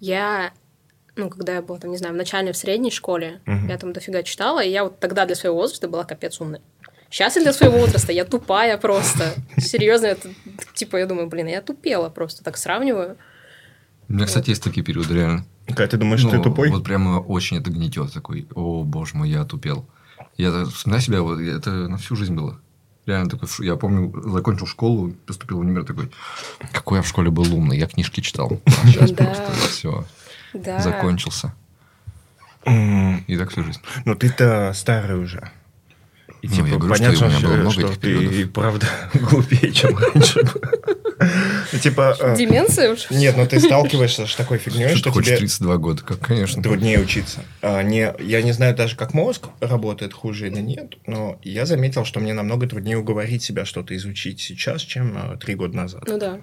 я, 0.00 0.52
ну, 1.18 1.28
когда 1.28 1.54
я 1.54 1.62
была, 1.62 1.78
там, 1.78 1.90
не 1.90 1.96
знаю, 1.98 2.14
в 2.14 2.16
начальной, 2.16 2.52
в 2.52 2.56
средней 2.56 2.90
школе, 2.90 3.40
Мгм. 3.44 3.68
я 3.68 3.76
там 3.76 3.92
дофига 3.92 4.22
читала, 4.22 4.60
и 4.62 4.70
я 4.70 4.84
вот 4.84 4.98
тогда 5.00 5.26
для 5.26 5.34
своего 5.34 5.56
возраста 5.56 5.88
была 5.88 6.04
капец 6.04 6.40
умная. 6.40 6.60
Сейчас 7.10 7.36
я 7.36 7.42
для 7.42 7.52
своего 7.52 7.78
возраста, 7.78 8.12
я 8.12 8.24
тупая 8.24 8.76
просто. 8.78 9.34
Серьезно, 9.58 10.06
это, 10.06 10.28
типа, 10.74 10.96
я 10.98 11.06
думаю, 11.06 11.26
блин, 11.28 11.46
я 11.48 11.60
тупела 11.62 12.08
просто, 12.10 12.44
так 12.44 12.56
сравниваю. 12.56 13.16
У 14.08 14.12
меня, 14.12 14.26
кстати, 14.26 14.50
есть 14.50 14.62
такие 14.62 14.84
периоды, 14.84 15.14
реально. 15.14 15.44
Когда 15.66 15.86
ты 15.86 15.96
думаешь, 15.98 16.20
что 16.20 16.30
Ну, 16.30 16.36
ты 16.42 16.42
тупой? 16.48 16.70
Вот 16.70 16.84
прямо 16.84 17.18
очень 17.18 17.58
это 17.58 17.70
гнетет. 17.70 18.12
Такой, 18.12 18.46
о, 18.54 18.84
боже 18.84 19.16
мой, 19.16 19.28
я 19.28 19.44
тупел. 19.44 19.86
Я 20.36 20.64
вспоминаю 20.64 21.02
себя, 21.02 21.22
вот, 21.22 21.40
это 21.40 21.70
на 21.88 21.96
всю 21.98 22.14
жизнь 22.16 22.34
было. 22.34 22.58
Реально 23.06 23.30
такой, 23.30 23.48
я 23.60 23.76
помню, 23.76 24.12
закончил 24.30 24.66
школу, 24.66 25.12
поступил 25.26 25.56
в 25.58 25.60
универ 25.60 25.84
такой, 25.84 26.10
какой 26.72 26.98
я 26.98 27.02
в 27.02 27.08
школе 27.08 27.30
был 27.30 27.54
умный, 27.54 27.78
я 27.78 27.86
книжки 27.86 28.20
читал. 28.20 28.60
А 28.66 28.70
сейчас 28.86 29.10
Да. 29.12 29.24
просто 29.24 29.52
все, 29.68 30.04
Да. 30.54 30.78
закончился. 30.80 31.54
И 32.66 33.36
так 33.36 33.50
всю 33.50 33.64
жизнь. 33.64 33.80
Ну, 34.04 34.14
ты-то 34.14 34.72
старый 34.74 35.18
уже. 35.18 35.50
И 36.42 36.48
Ну, 36.48 36.54
типа, 36.54 36.66
я 36.66 36.76
говорю, 36.76 36.94
что 36.94 37.04
понятно, 37.04 37.26
у 37.26 37.28
меня 37.30 37.38
что, 37.38 37.48
было 37.48 37.56
много 37.56 37.72
что 37.72 37.80
этих 37.86 37.94
ты 37.98 38.00
периодов. 38.00 38.32
и 38.38 38.44
правда 38.44 38.86
глупее, 39.14 39.72
чем 39.72 39.96
раньше. 39.96 40.40
Ну, 41.72 41.78
Типа, 41.80 42.16
э, 42.20 42.36
Деменция 42.36 42.92
уже? 42.92 43.06
нет, 43.10 43.36
ну 43.36 43.44
ты 43.44 43.58
сталкиваешься 43.58 44.24
с 44.28 44.36
такой 44.36 44.58
фигней, 44.58 44.86
Что 44.90 44.98
что 44.98 45.04
ты 45.10 45.14
хочешь 45.14 45.30
тебе 45.30 45.38
32 45.38 45.76
года? 45.78 46.02
Как, 46.04 46.20
конечно. 46.20 46.62
труднее 46.62 47.00
учиться. 47.00 47.40
А, 47.60 47.82
не, 47.82 48.14
я 48.20 48.40
не 48.40 48.52
знаю 48.52 48.76
даже, 48.76 48.94
как 48.96 49.14
мозг 49.14 49.48
работает 49.60 50.14
хуже 50.14 50.46
или 50.46 50.60
нет, 50.60 50.94
но 51.08 51.40
я 51.42 51.66
заметил, 51.66 52.04
что 52.04 52.20
мне 52.20 52.34
намного 52.34 52.68
труднее 52.68 52.98
уговорить 52.98 53.42
себя 53.42 53.64
что-то 53.64 53.96
изучить 53.96 54.40
сейчас, 54.40 54.82
чем 54.82 55.18
а, 55.18 55.36
три 55.36 55.56
года 55.56 55.76
назад. 55.76 56.04
Ну 56.06 56.18
да. 56.20 56.40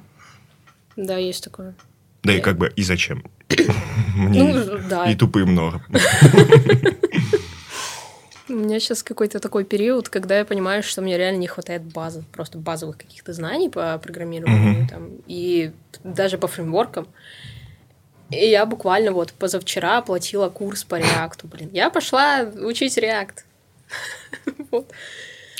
Да, 0.97 1.15
есть 1.17 1.45
такое. 1.45 1.73
Да 2.23 2.33
и 2.33 2.41
как 2.41 2.57
бы 2.57 2.67
и 2.75 2.83
зачем? 2.83 3.23
Мне 4.15 4.43
Ну, 4.43 4.79
да. 4.89 5.05
и 5.09 5.15
тупые 5.15 5.45
много. 5.45 5.81
У 8.47 8.53
меня 8.53 8.79
сейчас 8.79 9.01
какой-то 9.01 9.39
такой 9.39 9.63
период, 9.63 10.07
когда 10.09 10.37
я 10.37 10.45
понимаю, 10.45 10.83
что 10.83 11.01
мне 11.01 11.17
реально 11.17 11.39
не 11.39 11.47
хватает 11.47 11.81
базы, 11.81 12.23
просто 12.31 12.59
базовых 12.59 12.97
каких-то 12.97 13.33
знаний 13.33 13.69
по 13.69 13.97
программированию 13.97 14.87
там, 14.87 15.09
и 15.25 15.71
даже 16.03 16.37
по 16.37 16.47
фреймворкам. 16.47 17.07
И 18.29 18.45
я 18.47 18.65
буквально 18.65 19.11
вот 19.11 19.33
позавчера 19.33 19.97
оплатила 19.97 20.49
курс 20.49 20.83
по 20.83 20.95
реакту, 20.95 21.47
блин. 21.47 21.69
Я 21.73 21.89
пошла 21.89 22.41
учить 22.41 22.97
реакт. 22.97 23.45
Вот. 24.71 24.91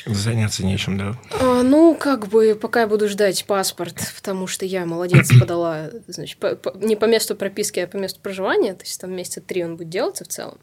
Заняться 0.06 0.64
нечем, 0.64 0.96
да. 0.96 1.18
А, 1.40 1.62
ну, 1.62 1.94
как 1.96 2.28
бы, 2.28 2.54
пока 2.54 2.82
я 2.82 2.86
буду 2.86 3.08
ждать 3.08 3.44
паспорт, 3.44 3.96
потому 4.16 4.46
что 4.46 4.64
я 4.64 4.86
молодец 4.86 5.28
подала, 5.40 5.90
значит, 6.06 6.38
по- 6.38 6.54
по- 6.54 6.76
не 6.78 6.94
по 6.96 7.06
месту 7.06 7.34
прописки, 7.34 7.80
а 7.80 7.86
по 7.88 7.96
месту 7.96 8.20
проживания, 8.20 8.74
то 8.74 8.84
есть 8.84 9.00
там 9.00 9.12
месяца 9.12 9.40
три 9.40 9.64
он 9.64 9.76
будет 9.76 9.88
делаться 9.88 10.24
в 10.24 10.28
целом. 10.28 10.58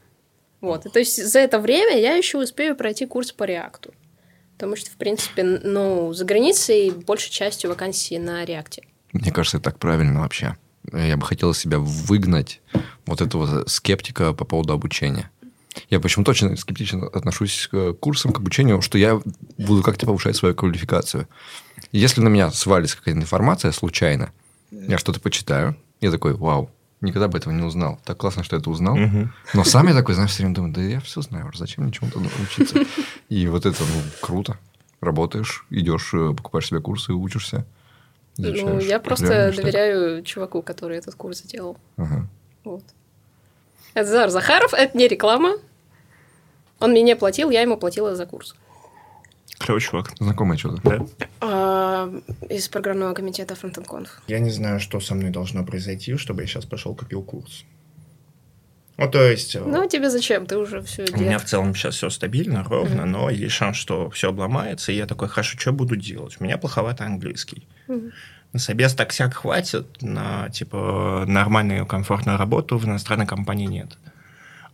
Вот, 0.61 0.85
и 0.85 0.89
то 0.89 0.99
есть 0.99 1.21
за 1.21 1.39
это 1.39 1.59
время 1.59 1.99
я 1.99 2.15
еще 2.15 2.37
успею 2.37 2.77
пройти 2.77 3.05
курс 3.05 3.33
по 3.33 3.43
реакту. 3.43 3.93
Потому 4.55 4.77
что, 4.77 4.89
в 4.91 4.93
принципе, 4.95 5.43
ну, 5.43 6.13
за 6.13 6.23
границей 6.23 6.91
большей 6.91 7.31
частью 7.31 7.69
вакансии 7.69 8.15
на 8.17 8.45
реакте. 8.45 8.83
Мне 9.11 9.31
кажется, 9.31 9.57
это 9.57 9.65
так 9.65 9.79
правильно 9.79 10.21
вообще. 10.21 10.55
Я 10.93 11.17
бы 11.17 11.25
хотел 11.25 11.53
себя 11.53 11.79
выгнать 11.79 12.61
вот 13.05 13.19
этого 13.19 13.65
скептика 13.67 14.31
по 14.33 14.45
поводу 14.45 14.71
обучения. 14.73 15.29
Я 15.89 15.99
почему-то 15.99 16.31
очень 16.31 16.55
скептично 16.57 17.07
отношусь 17.07 17.67
к 17.71 17.93
курсам, 17.93 18.31
к 18.31 18.39
обучению, 18.39 18.81
что 18.81 18.97
я 18.97 19.21
буду 19.57 19.83
как-то 19.83 20.05
повышать 20.05 20.35
свою 20.35 20.55
квалификацию. 20.55 21.27
Если 21.91 22.21
на 22.21 22.29
меня 22.29 22.51
свалится 22.51 22.97
какая-то 22.97 23.19
информация 23.19 23.71
случайно, 23.71 24.31
я 24.71 24.97
что-то 24.97 25.19
почитаю, 25.19 25.75
я 26.01 26.11
такой, 26.11 26.33
вау, 26.33 26.69
никогда 27.01 27.27
бы 27.27 27.37
этого 27.37 27.53
не 27.53 27.63
узнал. 27.63 27.99
Так 28.05 28.17
классно, 28.17 28.43
что 28.43 28.55
я 28.55 28.59
это 28.59 28.69
узнал. 28.69 28.95
Мгм. 28.95 29.33
Но 29.53 29.63
сам 29.63 29.87
я 29.87 29.93
такой, 29.93 30.15
знаешь, 30.15 30.31
все 30.31 30.43
время 30.43 30.55
думаю, 30.55 30.73
да 30.73 30.81
я 30.81 30.99
все 31.01 31.21
знаю, 31.21 31.51
зачем 31.53 31.83
мне 31.83 31.93
чему-то 31.93 32.19
учиться. 32.41 32.79
И 33.29 33.47
вот 33.47 33.65
это, 33.65 33.83
ну, 33.83 34.01
круто. 34.21 34.57
Работаешь, 35.01 35.65
идешь, 35.69 36.13
э, 36.13 36.33
покупаешь 36.35 36.67
себе 36.67 36.79
курсы, 36.79 37.13
учишься. 37.13 37.65
Ну, 38.37 38.47
изучаешь. 38.47 38.83
я 38.85 38.99
просто 38.99 39.53
доверяю 39.55 40.23
чуваку, 40.23 40.61
который 40.61 40.97
этот 40.97 41.15
курс 41.15 41.43
сделал. 41.43 41.77
Ага. 41.97 42.27
Вот. 42.63 42.83
Это 43.93 44.09
Зар 44.09 44.29
Захаров, 44.29 44.73
это 44.73 44.97
не 44.97 45.07
реклама. 45.07 45.57
Он 46.79 46.91
мне 46.91 47.01
не 47.01 47.15
платил, 47.15 47.49
я 47.51 47.61
ему 47.61 47.77
платила 47.77 48.15
за 48.15 48.25
курс. 48.25 48.55
Клевый 49.59 49.81
чувак. 49.81 50.11
Знакомое 50.19 50.57
что-то. 50.57 50.81
Да. 50.83 51.05
А, 51.39 52.13
из 52.49 52.67
программного 52.67 53.13
комитета 53.13 53.53
FrontendConf. 53.53 54.07
Я 54.27 54.39
не 54.39 54.49
знаю, 54.49 54.79
что 54.79 54.99
со 54.99 55.15
мной 55.15 55.29
должно 55.29 55.63
произойти, 55.63 56.17
чтобы 56.17 56.41
я 56.41 56.47
сейчас 56.47 56.65
пошел 56.65 56.95
купил 56.95 57.21
курс. 57.23 57.63
Ну, 58.97 59.09
то 59.09 59.23
есть... 59.23 59.55
э, 59.55 59.59
Ну, 59.65 59.87
тебе 59.87 60.09
зачем? 60.09 60.45
Ты 60.45 60.57
уже 60.57 60.81
все 60.81 61.05
У 61.13 61.17
меня 61.19 61.39
в 61.39 61.45
целом 61.45 61.73
сейчас 61.73 61.95
все 61.95 62.09
стабильно, 62.09 62.63
ровно, 62.63 63.03
Мгм. 63.03 63.11
но 63.11 63.29
есть 63.29 63.53
шанс, 63.53 63.77
что 63.77 64.09
все 64.11 64.29
обломается, 64.29 64.91
и 64.91 64.95
я 64.95 65.07
такой, 65.07 65.29
хорошо, 65.29 65.57
что 65.57 65.71
буду 65.71 65.95
делать? 65.95 66.37
У 66.39 66.43
меня 66.43 66.57
плоховато 66.57 67.03
английский. 67.05 67.67
На 67.87 68.11
собес 68.55 68.93
так-сяк 68.93 69.33
хватит, 69.33 70.01
на 70.01 70.49
типа 70.49 71.25
нормальную, 71.27 71.85
комфортную 71.85 72.37
работу 72.37 72.77
в 72.77 72.85
иностранной 72.85 73.25
компании 73.25 73.67
нет. 73.67 73.97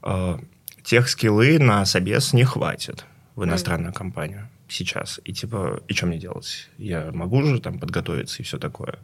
Э, 0.03 0.37
Тех 0.83 1.09
скиллы 1.09 1.59
на 1.59 1.85
собес 1.85 2.33
не 2.33 2.43
хватит 2.43 3.05
в 3.35 3.43
иностранную 3.43 3.93
компанию 3.93 4.49
сейчас. 4.67 5.19
И 5.23 5.33
типа, 5.33 5.81
и 5.87 5.93
что 5.93 6.07
мне 6.07 6.17
делать? 6.17 6.69
Я 6.77 7.11
могу 7.13 7.43
же 7.43 7.59
там 7.59 7.79
подготовиться 7.79 8.41
и 8.41 8.45
все 8.45 8.57
такое. 8.57 8.97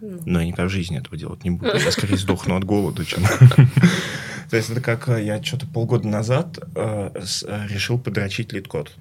Ну. 0.00 0.20
Но 0.26 0.40
я 0.40 0.46
никогда 0.46 0.66
в 0.66 0.70
жизни 0.70 0.98
этого 0.98 1.16
делать 1.16 1.44
не 1.44 1.50
буду. 1.50 1.76
Я 1.76 1.90
скорее 1.90 2.16
сдохну 2.16 2.56
от 2.56 2.64
голода, 2.64 3.04
чем... 3.04 3.22
То 4.50 4.56
есть 4.56 4.68
это 4.68 4.82
как 4.82 5.08
э, 5.08 5.24
я 5.24 5.42
что-то 5.42 5.66
полгода 5.66 6.06
назад 6.06 6.58
э, 6.74 7.10
э, 7.14 7.66
решил 7.68 7.98
подрочить 7.98 8.52
LeetCode. 8.52 8.92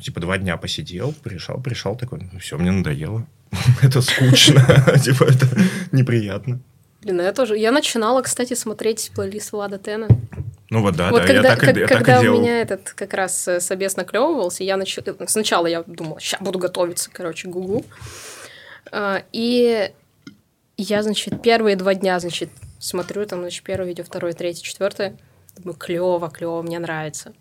Типа 0.00 0.20
два 0.20 0.38
дня 0.38 0.56
посидел, 0.56 1.12
пришел, 1.22 1.60
пришел 1.60 1.96
такой, 1.96 2.28
ну 2.32 2.38
все, 2.38 2.56
мне 2.56 2.70
надоело. 2.70 3.26
Это 3.82 4.00
скучно, 4.00 4.60
типа 5.04 5.24
это 5.24 5.46
неприятно. 5.92 6.60
Блин, 7.02 7.20
а 7.20 7.24
я 7.24 7.32
тоже. 7.32 7.56
Я 7.56 7.70
начинала, 7.72 8.22
кстати, 8.22 8.54
смотреть 8.54 9.12
плейлист 9.14 9.52
Влада 9.52 9.78
Тена. 9.78 10.08
Ну 10.70 10.82
вот 10.82 10.96
да, 10.96 11.10
вот 11.10 11.22
да, 11.26 11.32
я 11.32 11.34
когда, 11.42 11.48
так 11.50 11.62
и- 11.62 11.66
как- 11.66 11.76
я 11.76 11.86
так 11.86 11.98
когда 11.98 12.16
и 12.16 12.18
у 12.18 12.22
делал. 12.22 12.40
меня 12.40 12.60
этот 12.60 12.90
как 12.90 13.14
раз 13.14 13.46
э, 13.46 13.60
собес 13.60 13.96
наклевывался, 13.96 14.64
я 14.64 14.76
нач... 14.76 14.98
сначала 15.28 15.66
я 15.68 15.84
думала, 15.86 16.18
сейчас 16.20 16.40
буду 16.40 16.58
готовиться, 16.58 17.08
короче, 17.12 17.46
к 17.48 17.50
гуглу. 17.52 17.84
А, 18.90 19.22
И 19.32 19.90
я, 20.76 21.02
значит, 21.02 21.40
первые 21.42 21.76
два 21.76 21.94
дня, 21.94 22.18
значит, 22.18 22.50
смотрю, 22.80 23.24
там, 23.26 23.40
значит, 23.40 23.62
первое 23.62 23.86
видео, 23.88 24.04
второе, 24.04 24.32
третье, 24.32 24.62
четвертое. 24.62 25.16
Думаю, 25.56 25.76
клево, 25.76 26.28
клево, 26.30 26.62
мне 26.62 26.78
нравится. 26.80 27.32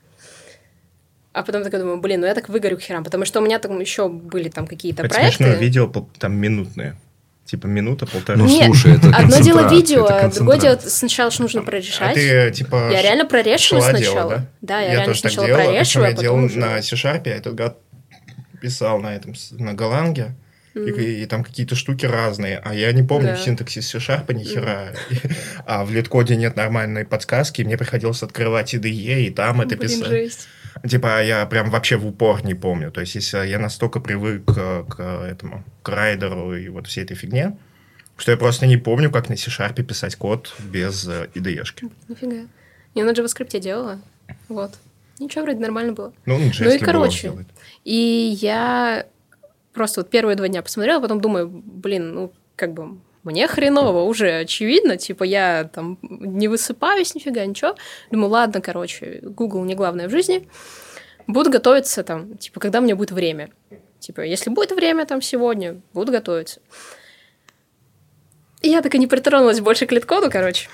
А 1.35 1.43
потом 1.43 1.63
такая 1.63 1.81
думаю, 1.81 1.99
блин, 1.99 2.21
ну 2.21 2.27
я 2.27 2.33
так 2.33 2.47
выгорю 2.47 2.77
к 2.77 2.81
херам, 2.81 3.03
потому 3.03 3.25
что 3.25 3.41
у 3.41 3.43
меня 3.43 3.59
там 3.59 3.77
еще 3.81 4.07
были 4.07 4.47
там 4.47 4.65
какие-то 4.67 5.03
Это 5.03 5.13
проекты. 5.13 5.35
смешное 5.43 5.57
видео, 5.59 5.91
там 6.17 6.33
минутные. 6.37 6.95
Типа 7.43 7.67
минута, 7.67 8.05
полтора. 8.07 8.37
Ну, 8.39 8.47
Нет, 8.47 8.65
слушай, 8.67 8.95
это 8.95 9.09
одно 9.15 9.39
дело 9.41 9.69
видео, 9.69 10.05
это 10.05 10.25
а 10.27 10.31
другое 10.31 10.57
дело 10.59 10.79
сначала 10.81 11.29
что 11.31 11.41
нужно 11.43 11.59
А 11.61 11.63
прорешать. 11.63 12.15
ты, 12.15 12.51
типа, 12.51 12.89
Я 12.91 13.01
реально 13.01 13.25
прорешиваю 13.25 13.81
шла 13.83 13.91
сначала. 13.91 14.15
делала, 14.29 14.47
Да, 14.61 14.79
я 14.79 14.85
я 14.85 14.91
реально 14.93 15.05
тоже 15.07 15.21
так 15.23 15.31
сначала 15.31 15.47
делал, 15.47 15.59
причем 15.59 15.71
прорешиваю, 15.73 16.09
я 16.11 16.17
а 16.17 16.21
делал 16.21 16.43
уже- 16.45 16.59
на 16.59 16.81
C-Sharp, 16.81 17.21
я 17.25 17.35
этот 17.35 17.53
гад 17.55 17.77
писал 18.61 18.99
на 18.99 19.13
этом, 19.15 19.33
на 19.51 19.73
голланге, 19.73 20.35
и, 20.73 20.79
и 20.79 21.25
там 21.27 21.43
какие-то 21.43 21.75
штуки 21.75 22.05
разные, 22.05 22.59
а 22.63 22.73
я 22.73 22.91
не 22.93 23.03
помню 23.03 23.27
Да. 23.33 23.37
синтаксис 23.37 23.87
C-Sharp 23.89 24.33
ни 24.33 24.43
хера. 24.43 24.93
А 25.65 25.85
в 25.85 25.91
лид-коде 25.91 26.35
нет 26.37 26.55
нормальной 26.55 27.05
подсказки, 27.05 27.61
и 27.61 27.63
мне 27.65 27.77
приходилось 27.77 28.23
открывать 28.23 28.73
IDE, 28.73 29.21
и 29.25 29.29
там 29.29 29.61
это 29.61 29.75
Блин, 29.75 29.89
писать. 29.89 30.07
жесть. 30.07 30.47
Типа 30.87 31.23
я 31.23 31.45
прям 31.45 31.69
вообще 31.69 31.97
в 31.97 32.05
упор 32.05 32.43
не 32.45 32.53
помню. 32.53 32.91
То 32.91 33.01
есть 33.01 33.15
если 33.15 33.47
я 33.47 33.59
настолько 33.59 33.99
привык 33.99 34.45
к, 34.45 34.83
к 34.83 34.99
этому, 34.99 35.63
к 35.81 35.89
райдеру 35.89 36.55
и 36.55 36.69
вот 36.69 36.87
всей 36.87 37.03
этой 37.03 37.15
фигне, 37.15 37.57
что 38.17 38.31
я 38.31 38.37
просто 38.37 38.67
не 38.67 38.77
помню, 38.77 39.11
как 39.11 39.29
на 39.29 39.35
C-Sharp 39.35 39.81
писать 39.83 40.15
код 40.15 40.53
без 40.59 41.07
э, 41.07 41.27
IDE-шки. 41.35 41.91
Нифига. 42.07 42.47
Я 42.93 43.03
на 43.03 43.11
JavaScript 43.11 43.59
делала. 43.59 43.99
Вот. 44.47 44.75
Ничего, 45.19 45.43
вроде 45.43 45.59
нормально 45.59 45.93
было. 45.93 46.13
Ну, 46.25 46.37
на 46.37 46.51
Ну 46.59 46.71
и 46.71 46.79
короче. 46.79 47.33
И 47.83 48.37
я 48.41 49.05
просто 49.73 50.01
вот 50.01 50.09
первые 50.09 50.35
два 50.35 50.47
дня 50.47 50.61
посмотрела, 50.61 51.01
потом 51.01 51.21
думаю, 51.21 51.47
блин, 51.47 52.13
ну, 52.13 52.33
как 52.55 52.73
бы, 52.73 52.97
мне 53.25 53.47
хреново 53.47 54.03
уже 54.03 54.39
очевидно, 54.39 54.97
типа, 54.97 55.23
я 55.23 55.69
там 55.73 55.97
не 56.01 56.47
высыпаюсь 56.47 57.15
нифига, 57.15 57.45
ничего. 57.45 57.75
Думаю, 58.11 58.29
ладно, 58.29 58.61
короче, 58.61 59.19
Google 59.23 59.65
не 59.65 59.75
главное 59.75 60.07
в 60.07 60.11
жизни. 60.11 60.47
Буду 61.27 61.49
готовиться 61.49 62.03
там, 62.03 62.37
типа, 62.37 62.59
когда 62.59 62.81
мне 62.81 62.93
будет 62.93 63.11
время. 63.11 63.49
Типа, 63.99 64.21
если 64.21 64.51
будет 64.51 64.71
время 64.71 65.05
там 65.05 65.21
сегодня, 65.21 65.81
буду 65.93 66.11
готовиться. 66.11 66.61
И 68.61 68.69
я 68.69 68.81
так 68.81 68.93
и 68.93 68.99
не 68.99 69.07
притронулась 69.07 69.59
больше 69.59 69.87
к 69.87 69.91
лид-коду, 69.91 70.29
короче. 70.29 70.69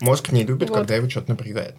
Мозг 0.00 0.32
не 0.32 0.44
любит, 0.44 0.68
Вот. 0.68 0.78
когда 0.78 0.94
его 0.96 1.08
что-то 1.08 1.30
напрягает. 1.30 1.74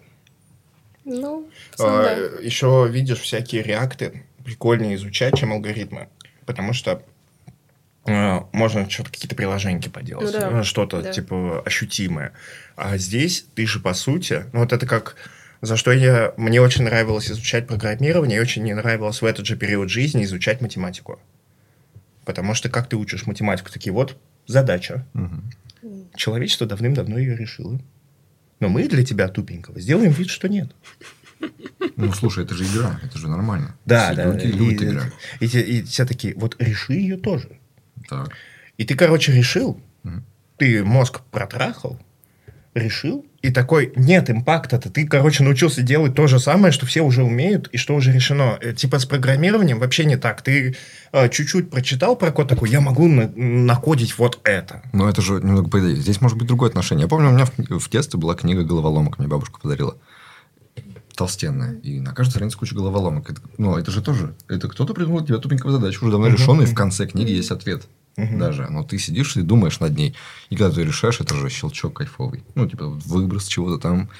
Ну, 1.04 1.48
целом, 1.76 2.02
да. 2.02 2.14
еще 2.40 2.88
видишь 2.90 3.20
всякие 3.20 3.62
реакты 3.62 4.24
прикольнее 4.44 4.94
изучать, 4.96 5.36
чем 5.36 5.52
алгоритмы. 5.52 6.08
Потому 6.46 6.72
что 6.72 7.02
можно 8.06 8.88
что-то 8.90 9.10
какие-то 9.10 9.36
приложеньки 9.36 9.88
поделать, 9.88 10.32
Ну 10.34 10.40
да, 10.40 10.60
э, 10.60 10.62
что-то 10.64 11.02
да. 11.02 11.12
типа 11.12 11.62
ощутимое. 11.64 12.32
А 12.76 12.96
здесь 12.98 13.46
ты 13.54 13.66
же 13.66 13.78
по 13.80 13.94
сути, 13.94 14.44
ну 14.52 14.60
вот 14.60 14.72
это 14.72 14.86
как 14.86 15.16
за 15.60 15.76
что 15.76 15.92
я 15.92 16.34
мне 16.36 16.60
очень 16.60 16.82
нравилось 16.84 17.30
изучать 17.30 17.68
программирование, 17.68 18.38
и 18.38 18.40
очень 18.40 18.64
не 18.64 18.74
нравилось 18.74 19.22
в 19.22 19.24
этот 19.24 19.46
же 19.46 19.56
период 19.56 19.88
жизни 19.90 20.24
изучать 20.24 20.60
математику. 20.60 21.20
Потому 22.24 22.54
что 22.54 22.68
как 22.68 22.88
ты 22.88 22.96
учишь 22.96 23.26
математику, 23.26 23.70
такие 23.70 23.92
вот 23.92 24.16
задача. 24.46 25.06
Мгм. 25.12 25.50
Человечество 26.16 26.66
давным-давно 26.66 27.18
ее 27.18 27.36
решило. 27.36 27.80
Но 28.60 28.68
мы 28.68 28.86
для 28.88 29.04
тебя 29.04 29.28
тупенького 29.28 29.80
сделаем 29.80 30.10
вид, 30.12 30.28
что 30.30 30.48
нет. 30.48 30.70
Ну, 31.96 32.12
слушай, 32.12 32.44
это 32.44 32.54
же 32.54 32.64
игра, 32.64 33.00
это 33.02 33.18
же 33.18 33.28
нормально. 33.28 33.74
Да, 33.84 34.06
Все 34.12 34.14
да. 34.16 34.24
люди 34.24 34.46
любят 34.46 34.82
и, 34.82 34.84
играть. 34.86 35.12
и 35.40 35.48
те- 35.48 35.62
и 35.62 35.82
все 35.82 36.04
такие, 36.06 36.34
вот 36.36 36.54
реши 36.60 36.92
ее 36.94 37.16
тоже. 37.16 37.58
Так. 38.12 38.30
И 38.78 38.84
ты, 38.84 38.94
короче, 38.94 39.32
решил, 39.32 39.80
Мгм. 40.02 40.24
ты 40.56 40.82
мозг 40.84 41.20
протрахал, 41.30 41.98
решил, 42.74 43.24
и 43.42 43.50
такой, 43.50 43.92
нет 43.96 44.30
импакта-то, 44.30 44.88
ты, 44.88 45.06
короче, 45.06 45.42
научился 45.44 45.82
делать 45.82 46.14
то 46.14 46.26
же 46.26 46.38
самое, 46.38 46.72
что 46.72 46.86
все 46.86 47.02
уже 47.02 47.22
умеют, 47.22 47.68
и 47.68 47.76
что 47.76 47.94
уже 47.94 48.12
решено. 48.12 48.56
Э, 48.62 48.72
типа 48.72 48.98
с 48.98 49.04
программированием 49.04 49.78
вообще 49.78 50.04
не 50.06 50.16
так. 50.16 50.40
Ты 50.42 50.74
э, 51.12 51.28
чуть-чуть 51.28 51.68
прочитал 51.70 52.16
про 52.16 52.30
код, 52.32 52.48
такой, 52.48 52.70
я 52.70 52.80
могу 52.80 53.08
на- 53.08 53.28
накодить 53.36 54.16
вот 54.16 54.40
это. 54.44 54.82
Но 54.92 55.08
это 55.08 55.20
же 55.20 55.34
немного 55.34 55.68
по 55.68 55.78
идее. 55.80 55.96
Здесь 55.96 56.20
может 56.22 56.38
быть 56.38 56.48
другое 56.48 56.70
отношение. 56.70 57.02
Я 57.02 57.08
помню, 57.08 57.28
у 57.28 57.32
меня 57.32 57.44
в, 57.44 57.78
в 57.78 57.90
детстве 57.90 58.18
была 58.18 58.34
книга 58.34 58.62
головоломок, 58.64 59.18
мне 59.18 59.28
бабушка 59.28 59.60
подарила. 59.60 59.96
Толстенная. 61.14 61.74
И 61.82 62.00
на 62.00 62.14
каждой 62.14 62.30
странице 62.30 62.56
куча 62.56 62.74
головоломок. 62.74 63.28
Это, 63.30 63.40
ну, 63.58 63.76
это 63.76 63.90
же 63.90 64.00
тоже... 64.02 64.34
Это 64.48 64.68
кто-то 64.68 64.94
придумал 64.94 65.22
тебе 65.24 65.36
тупенькую 65.38 65.72
задачу, 65.72 66.02
уже 66.02 66.12
давно 66.12 66.28
Мгм. 66.28 66.36
решенную, 66.36 66.66
и 66.66 66.70
в 66.70 66.74
конце 66.74 67.06
книги 67.06 67.30
есть 67.32 67.50
ответ. 67.50 67.82
Мгм. 68.16 68.38
Даже. 68.38 68.68
Но 68.68 68.82
ты 68.82 68.98
сидишь 68.98 69.36
и 69.36 69.42
думаешь 69.42 69.80
над 69.80 69.96
ней. 69.96 70.14
И 70.50 70.56
когда 70.56 70.74
ты 70.74 70.84
решаешь, 70.84 71.20
это 71.20 71.34
же 71.34 71.48
щелчок 71.48 71.96
кайфовый. 71.98 72.44
Ну, 72.54 72.68
типа, 72.68 72.86
выброс 72.86 73.46
чего-то 73.46 73.78
там, 73.80 74.10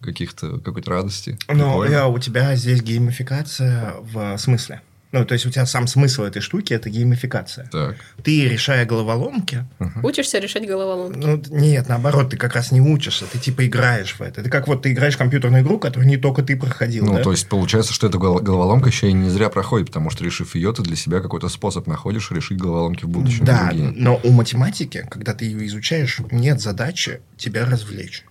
каких-то, 0.00 0.58
какой-то 0.58 0.90
радости. 0.90 1.38
Но 1.48 1.80
Прикольно. 1.80 1.94
э, 1.94 2.06
у 2.06 2.18
тебя 2.18 2.54
здесь 2.56 2.82
геймификация 2.82 3.94
в 4.00 4.36
смысле. 4.38 4.82
Ну, 5.10 5.24
то 5.24 5.32
есть 5.32 5.46
у 5.46 5.50
тебя 5.50 5.64
сам 5.64 5.86
смысл 5.86 6.24
этой 6.24 6.42
штуки 6.42 6.74
это 6.74 6.90
геймификация. 6.90 7.66
Так. 7.72 7.96
Ты, 8.22 8.46
решая 8.46 8.84
головоломки, 8.84 9.64
Учишься 10.02 10.38
решать 10.38 10.66
головоломки. 10.68 11.16
ну, 11.18 11.42
нет, 11.48 11.88
наоборот, 11.88 12.28
ты 12.28 12.36
как 12.36 12.54
раз 12.54 12.72
не 12.72 12.82
учишься, 12.82 13.24
ты 13.24 13.38
типа 13.38 13.66
играешь 13.66 14.14
в 14.18 14.20
это. 14.20 14.42
Это 14.42 14.50
как 14.50 14.68
вот 14.68 14.82
ты 14.82 14.92
играешь 14.92 15.14
в 15.14 15.18
компьютерную 15.18 15.62
игру, 15.62 15.78
которую 15.78 16.06
не 16.06 16.18
только 16.18 16.42
ты 16.42 16.58
проходил, 16.58 17.06
Ну, 17.06 17.14
да? 17.14 17.22
то 17.22 17.30
есть, 17.30 17.48
получается, 17.48 17.94
что 17.94 18.06
эта 18.06 18.18
гол- 18.18 18.40
головоломка 18.40 18.90
еще 18.90 19.08
и 19.08 19.12
не 19.14 19.30
зря 19.30 19.48
проходит, 19.48 19.86
потому 19.86 20.10
что, 20.10 20.24
решив 20.24 20.54
ее, 20.54 20.74
ты 20.74 20.82
для 20.82 20.94
себя 20.96 21.20
какой-то 21.20 21.48
способ 21.48 21.86
находишь 21.86 22.30
решить 22.30 22.58
головоломки 22.58 23.04
в 23.06 23.08
будущем. 23.08 23.46
Да, 23.46 23.68
другие. 23.68 23.92
но 23.96 24.20
у 24.22 24.30
математики, 24.32 25.06
когда 25.10 25.32
ты 25.32 25.46
ее 25.46 25.66
изучаешь, 25.68 26.18
нет 26.30 26.60
задачи 26.60 27.22
тебя 27.38 27.64
развлечь. 27.64 28.24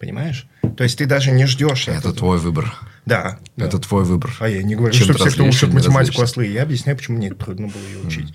Понимаешь? 0.00 0.48
То 0.76 0.82
есть 0.84 0.98
ты 0.98 1.06
даже 1.06 1.30
не 1.30 1.46
ждешь 1.46 1.86
Это 1.88 1.98
этого. 1.98 2.14
твой 2.14 2.38
выбор. 2.38 2.74
Да. 3.06 3.38
да. 3.56 3.66
Это 3.66 3.78
твой 3.78 4.04
выбор. 4.04 4.34
А 4.40 4.48
я 4.48 4.62
не 4.62 4.74
говорю, 4.74 4.94
Чем 4.94 5.04
что 5.04 5.14
все, 5.14 5.30
кто 5.30 5.44
учат 5.44 5.72
математику, 5.72 6.22
ослы. 6.22 6.46
Я 6.46 6.62
объясняю, 6.62 6.96
почему 6.96 7.18
мне 7.18 7.30
трудно 7.30 7.68
было 7.68 7.82
ее 7.82 8.06
учить. 8.06 8.34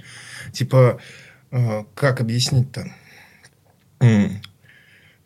Типа, 0.54 1.00
э, 1.52 1.84
как 1.96 2.22
объяснить-то? 2.22 2.92
М. 4.00 4.42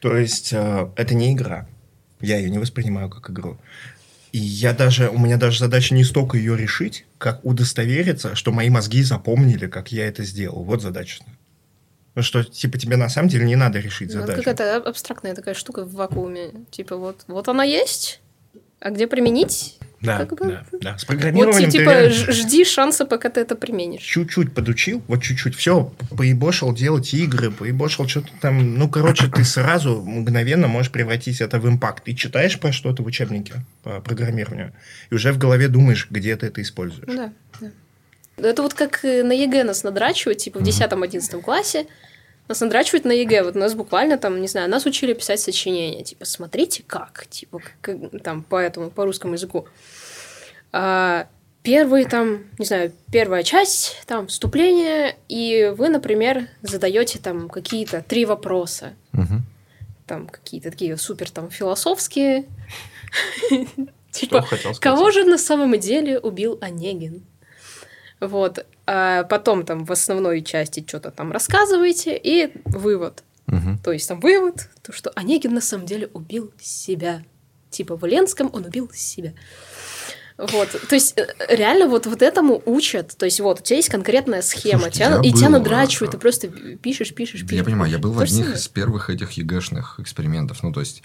То 0.01 0.17
есть, 0.17 0.53
э, 0.53 0.89
это 0.95 1.13
не 1.13 1.33
игра. 1.33 1.67
Я 2.21 2.37
ее 2.37 2.49
не 2.49 2.57
воспринимаю 2.57 3.09
как 3.09 3.29
игру. 3.29 3.59
И 4.31 4.39
я 4.39 4.73
даже, 4.73 5.09
у 5.09 5.19
меня 5.19 5.37
даже 5.37 5.59
задача 5.59 5.93
не 5.93 6.03
столько 6.03 6.37
ее 6.37 6.57
решить, 6.57 7.05
как 7.19 7.45
удостовериться, 7.45 8.35
что 8.35 8.51
мои 8.51 8.69
мозги 8.69 9.03
запомнили, 9.03 9.67
как 9.67 9.91
я 9.91 10.07
это 10.07 10.23
сделал. 10.23 10.63
Вот 10.63 10.81
задача. 10.81 11.23
Ну 12.15 12.23
что, 12.23 12.43
типа, 12.43 12.77
тебе 12.79 12.97
на 12.97 13.09
самом 13.09 13.29
деле 13.29 13.45
не 13.45 13.55
надо 13.55 13.79
решить 13.79 14.09
Ну, 14.13 14.19
это 14.21 14.27
задачу. 14.27 14.43
какая-то 14.43 14.89
абстрактная 14.89 15.35
такая 15.35 15.53
штука 15.53 15.85
в 15.85 15.93
вакууме. 15.93 16.51
Типа 16.71 16.95
вот, 16.95 17.25
вот 17.27 17.47
она 17.47 17.63
есть, 17.63 18.21
а 18.83 18.89
где 18.91 19.07
применить? 19.07 19.77
Да, 20.01 20.17
как 20.25 20.37
бы- 20.37 20.47
да, 20.47 20.65
да. 20.81 20.97
С 20.97 21.03
Вот 21.03 21.07
программированием 21.07 21.71
ты 21.71 21.77
типа 21.77 21.89
реально- 21.91 22.31
жди 22.33 22.65
шанса, 22.65 23.05
пока 23.05 23.29
ты 23.29 23.39
это 23.39 23.55
применишь. 23.55 24.01
чуть-чуть 24.01 24.53
подучил, 24.53 25.01
вот 25.07 25.23
чуть-чуть, 25.23 25.55
все, 25.55 25.93
поебошил 26.17 26.73
делать 26.73 27.13
игры, 27.13 27.51
поебошил 27.51 28.05
что-то 28.09 28.27
там, 28.41 28.77
ну, 28.77 28.89
короче, 28.89 29.27
ты 29.29 29.45
сразу 29.45 30.01
мгновенно 30.05 30.67
можешь 30.67 30.91
превратить 30.91 31.39
это 31.39 31.57
в 31.57 31.67
импакт. 31.69 32.03
Ты 32.03 32.15
читаешь 32.15 32.59
про 32.59 32.73
что-то 32.73 33.01
в 33.01 33.05
учебнике 33.05 33.53
по 33.83 34.01
программированию, 34.01 34.73
и 35.09 35.15
уже 35.15 35.31
в 35.31 35.37
голове 35.37 35.69
думаешь, 35.69 36.07
где 36.11 36.35
ты 36.35 36.47
это 36.47 36.61
используешь. 36.61 37.07
Да, 37.07 37.31
да. 37.61 37.71
Это 38.49 38.61
вот 38.61 38.73
как 38.73 39.05
э, 39.05 39.23
на 39.23 39.31
ЕГЭ 39.31 39.63
нас 39.63 39.83
надрачивают, 39.83 40.39
типа 40.39 40.59
в 40.59 40.63
10-11 40.63 41.41
классе. 41.41 41.85
Нас 42.47 42.59
надрачивают 42.59 43.05
на 43.05 43.11
ЕГЭ. 43.11 43.43
Вот 43.43 43.55
нас 43.55 43.73
буквально 43.73 44.17
там, 44.17 44.41
не 44.41 44.47
знаю, 44.47 44.69
нас 44.69 44.85
учили 44.85 45.13
писать 45.13 45.39
сочинения. 45.39 46.03
Типа, 46.03 46.25
смотрите 46.25 46.83
как, 46.85 47.27
типа, 47.29 47.61
как, 47.81 47.97
там, 48.21 48.43
по 48.43 48.57
этому, 48.57 48.89
по 48.89 49.05
русскому 49.05 49.33
языку. 49.33 49.67
А, 50.71 51.27
первый 51.63 52.05
там, 52.05 52.43
не 52.59 52.65
знаю, 52.65 52.91
первая 53.11 53.43
часть, 53.43 54.03
там, 54.05 54.27
вступление, 54.27 55.15
и 55.29 55.73
вы, 55.75 55.89
например, 55.89 56.47
задаете 56.61 57.19
там 57.19 57.49
какие-то 57.49 58.01
три 58.01 58.25
вопроса. 58.25 58.93
Мгм. 59.13 59.45
Там 60.05 60.27
какие-то 60.27 60.69
такие 60.69 60.97
супер 60.97 61.31
там 61.31 61.49
философские. 61.49 62.45
Типа? 64.11 64.45
Кого 64.79 65.11
же 65.11 65.23
на 65.23 65.37
самом 65.37 65.79
деле 65.79 66.19
убил 66.19 66.57
Онегин? 66.61 67.23
Вот. 68.19 68.65
А 68.85 69.23
потом 69.23 69.65
там 69.65 69.85
в 69.85 69.91
основной 69.91 70.41
части 70.41 70.83
что-то 70.85 71.11
там 71.11 71.31
рассказываете, 71.31 72.19
и 72.21 72.51
вывод. 72.65 73.23
Мгм. 73.47 73.77
То 73.79 73.91
есть 73.91 74.07
там 74.07 74.19
вывод, 74.19 74.69
то, 74.81 74.91
что 74.91 75.11
Онегин 75.15 75.53
на 75.53 75.61
самом 75.61 75.85
деле 75.85 76.09
убил 76.13 76.51
себя. 76.59 77.23
Типа 77.69 77.95
в 77.95 78.05
Ленском 78.05 78.49
он 78.53 78.65
убил 78.65 78.89
себя. 78.93 79.33
Вот, 80.37 80.69
то 80.89 80.95
есть 80.95 81.17
э, 81.17 81.27
реально 81.49 81.87
вот, 81.87 82.07
вот 82.07 82.21
этому 82.21 82.61
учат. 82.65 83.15
То 83.17 83.25
есть 83.25 83.39
вот, 83.39 83.59
у 83.59 83.63
тебя 83.63 83.77
есть 83.77 83.89
конкретная 83.89 84.41
схема, 84.41 84.83
Слушайте, 84.91 85.05
тебя, 85.05 85.21
и 85.21 85.31
тебя 85.31 85.47
был, 85.47 85.59
надрачивают, 85.59 86.09
а, 86.09 86.11
ты 86.13 86.17
просто 86.17 86.47
пишешь, 86.47 87.13
пишешь, 87.13 87.41
пишешь. 87.41 87.51
Я 87.51 87.63
понимаю, 87.63 87.91
я 87.91 87.99
был 87.99 88.13
в 88.13 88.19
одних 88.19 88.45
самое. 88.45 88.55
из 88.55 88.67
первых 88.67 89.09
этих 89.11 89.31
ЕГЭшных 89.33 89.99
экспериментов. 89.99 90.63
Ну, 90.63 90.73
то 90.73 90.79
есть, 90.79 91.03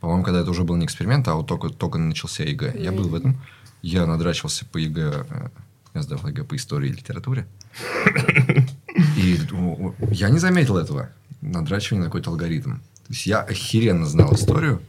по-моему, 0.00 0.22
когда 0.22 0.40
это 0.40 0.50
уже 0.50 0.62
был 0.62 0.76
не 0.76 0.86
эксперимент, 0.86 1.26
а 1.26 1.34
вот 1.34 1.48
только, 1.48 1.70
только 1.70 1.98
начался 1.98 2.44
ЕГЭ. 2.44 2.74
Я 2.78 2.92
был 2.92 3.08
в 3.08 3.14
этом. 3.14 3.40
Я 3.82 4.06
надрачивался 4.06 4.64
по 4.64 4.78
ЕГЭ. 4.78 5.50
Я 5.94 6.02
сдавал 6.02 6.28
ЕГЭ 6.28 6.44
по 6.44 6.56
истории 6.56 6.88
и 6.88 6.92
литературе. 6.92 7.46
И 9.16 9.38
я 10.10 10.30
не 10.30 10.38
заметил 10.38 10.78
этого. 10.78 11.10
Надрачивание 11.40 12.04
на 12.04 12.06
какой-то 12.06 12.30
алгоритм. 12.30 12.76
То 12.76 13.08
есть, 13.08 13.26
я 13.26 13.40
охеренно 13.40 14.06
знал 14.06 14.34
историю. 14.34 14.82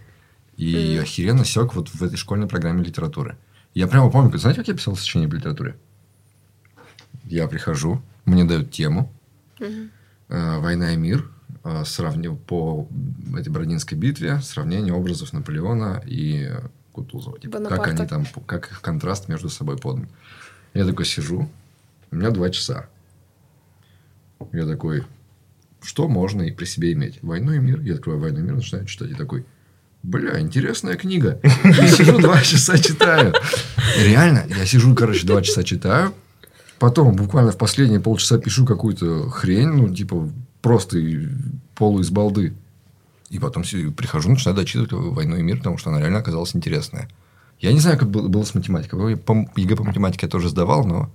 И 0.55 0.99
охеренно 1.01 1.45
сек 1.45 1.73
вот 1.73 1.89
в 1.89 2.03
этой 2.03 2.15
школьной 2.15 2.47
программе 2.47 2.83
литературы. 2.83 3.37
Я 3.73 3.87
прямо 3.87 4.11
помню, 4.11 4.37
знаете, 4.37 4.61
как 4.61 4.67
я 4.67 4.75
писал 4.75 4.95
сочинение 4.95 5.29
по 5.29 5.35
литературе? 5.35 5.75
Я 7.23 7.47
прихожу, 7.47 8.01
мне 8.25 8.43
дают 8.43 8.71
тему, 8.71 9.11
э, 9.59 9.87
«Война 10.27 10.93
и 10.93 10.97
мир», 10.97 11.27
э, 11.63 11.83
сравнил 11.85 12.37
по 12.37 12.87
этой 13.35 13.49
Бородинской 13.49 13.97
битве, 13.97 14.39
сравнение 14.41 14.93
образов 14.93 15.33
Наполеона 15.33 16.03
и 16.05 16.51
Кутузова. 16.91 17.39
Типа, 17.39 17.59
как 17.59 17.87
они 17.87 18.05
там, 18.05 18.25
как 18.45 18.71
их 18.71 18.81
контраст 18.81 19.27
между 19.27 19.49
собой 19.49 19.77
подан. 19.77 20.07
Я 20.73 20.85
такой 20.85 21.05
сижу, 21.05 21.49
у 22.11 22.15
меня 22.15 22.31
два 22.31 22.49
часа. 22.49 22.87
Я 24.51 24.65
такой, 24.65 25.03
что 25.81 26.07
можно 26.07 26.41
и 26.41 26.51
при 26.51 26.65
себе 26.65 26.93
иметь? 26.93 27.19
«Войну 27.21 27.53
и 27.53 27.59
мир». 27.59 27.79
Я 27.81 27.95
открываю 27.95 28.21
«Войну 28.21 28.39
и 28.39 28.41
мир», 28.43 28.55
начинаю 28.55 28.85
читать. 28.85 29.11
И 29.11 29.13
такой, 29.13 29.45
бля, 30.01 30.39
интересная 30.39 30.95
книга. 30.95 31.39
Я 31.63 31.87
сижу 31.87 32.19
два 32.19 32.41
часа 32.41 32.77
читаю. 32.77 33.33
Реально, 33.99 34.45
я 34.49 34.65
сижу, 34.65 34.93
короче, 34.95 35.25
два 35.25 35.41
часа 35.41 35.63
читаю. 35.63 36.13
Потом 36.79 37.15
буквально 37.15 37.51
в 37.51 37.57
последние 37.57 38.01
полчаса 38.01 38.37
пишу 38.37 38.65
какую-то 38.65 39.29
хрень, 39.29 39.69
ну, 39.69 39.93
типа, 39.93 40.29
просто 40.61 40.97
и- 40.97 41.27
полу 41.75 42.01
из 42.01 42.09
балды. 42.09 42.53
И 43.29 43.39
потом 43.39 43.63
прихожу, 43.95 44.29
начинаю 44.29 44.57
дочитывать 44.57 44.91
«Войну 44.91 45.37
и 45.37 45.41
мир», 45.41 45.57
потому 45.59 45.77
что 45.77 45.89
она 45.89 45.99
реально 45.99 46.19
оказалась 46.19 46.55
интересная. 46.55 47.09
Я 47.63 47.71
не 47.71 47.79
знаю, 47.79 47.97
как 47.97 48.09
было, 48.09 48.27
было 48.27 48.43
с 48.43 48.53
математикой. 48.53 49.15
По- 49.15 49.49
ЕГЭ 49.55 49.77
по 49.77 49.85
математике 49.85 50.25
я 50.25 50.29
тоже 50.29 50.49
сдавал, 50.49 50.85
но... 50.85 51.09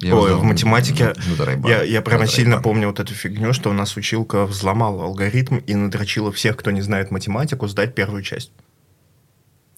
я 0.00 0.14
Ой, 0.14 0.32
в 0.36 0.44
математике 0.44 1.06
на- 1.06 1.30
на 1.30 1.36
Дарайбан. 1.36 1.68
Я, 1.68 1.82
я 1.82 2.00
прямо 2.00 2.20
На 2.20 2.26
сильно 2.28 2.62
помню 2.62 2.86
вот 2.86 3.00
эту 3.00 3.12
фигню, 3.12 3.52
что 3.52 3.70
у 3.70 3.72
нас 3.72 3.96
училка 3.96 4.46
взломала 4.46 5.02
алгоритм 5.02 5.56
и 5.56 5.74
надрочила 5.74 6.30
всех, 6.30 6.56
кто 6.56 6.70
не 6.70 6.80
знает 6.80 7.10
математику, 7.10 7.66
сдать 7.66 7.96
первую 7.96 8.22
часть. 8.22 8.52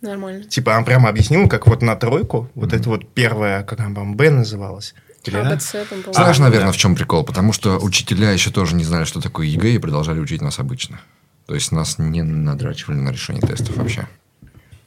Нормально. 0.03 0.45
Типа, 0.45 0.77
она 0.77 0.85
прямо 0.85 1.09
объяснила, 1.09 1.49
как 1.49 1.66
вот 1.66 1.81
на 1.81 1.97
тройку, 1.97 2.51
вот 2.55 2.75
это 2.75 2.87
вот 2.90 3.09
первая, 3.14 3.62
как 3.62 3.81
она 3.81 3.95
там, 3.95 4.16
Б 4.16 4.29
называлась. 4.29 4.95
Или 5.25 5.37
А, 5.37 5.51
АБЦ 5.51 5.77
там. 5.88 6.12
Знаешь, 6.12 6.38
наверное, 6.38 6.66
да. 6.69 6.73
в 6.73 6.77
чем 6.77 6.95
прикол? 6.95 7.25
Потому 7.25 7.55
что 7.55 7.79
учителя 7.79 8.33
еще 8.33 8.51
тоже 8.51 8.75
не 8.75 8.85
знали, 8.85 9.05
что 9.05 9.23
такое 9.23 9.47
ЕГЭ, 9.47 9.71
и 9.77 9.79
продолжали 9.79 10.21
учить 10.21 10.43
нас 10.43 10.59
обычно. 10.59 11.01
То 11.47 11.55
есть, 11.55 11.73
нас 11.73 11.99
не 11.99 12.23
надрачивали 12.23 12.97
на 12.97 13.11
решение 13.11 13.40
тестов 13.40 13.77
вообще. 13.79 14.07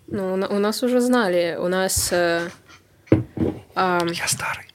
Ну, 0.08 0.34
у 0.34 0.36
на- 0.36 0.48
у 0.48 0.60
нас 0.60 0.84
уже 0.84 1.02
знали. 1.02 1.58
У 1.60 1.68
нас... 1.68 2.10
э, 2.12 2.50
ам, 3.76 4.08
Я 4.08 4.28
старый. 4.28 4.66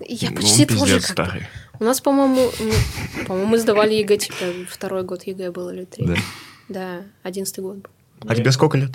я 0.00 0.30
Ну, 0.30 0.36
почти 0.36 0.62
он 0.70 0.78
тоже 0.78 1.00
как 1.00 1.10
старый. 1.10 1.46
У 1.80 1.84
нас, 1.84 2.00
по-моему, 2.00 2.50
мы- 2.60 3.24
по-моему, 3.26 3.50
мы 3.50 3.58
сдавали 3.58 3.94
ЕГЭ, 3.94 4.16
типа, 4.18 4.36
второй 4.68 5.02
год 5.02 5.24
ЕГЭ 5.24 5.50
был 5.50 5.70
или 5.70 5.84
третий. 5.84 6.14
Да? 6.14 6.20
Да, 6.68 7.02
одиннадцатый 7.22 7.62
год 7.64 7.76
был. 7.78 7.90
А 8.28 8.34
тебе 8.34 8.52
сколько 8.52 8.78
лет? 8.78 8.92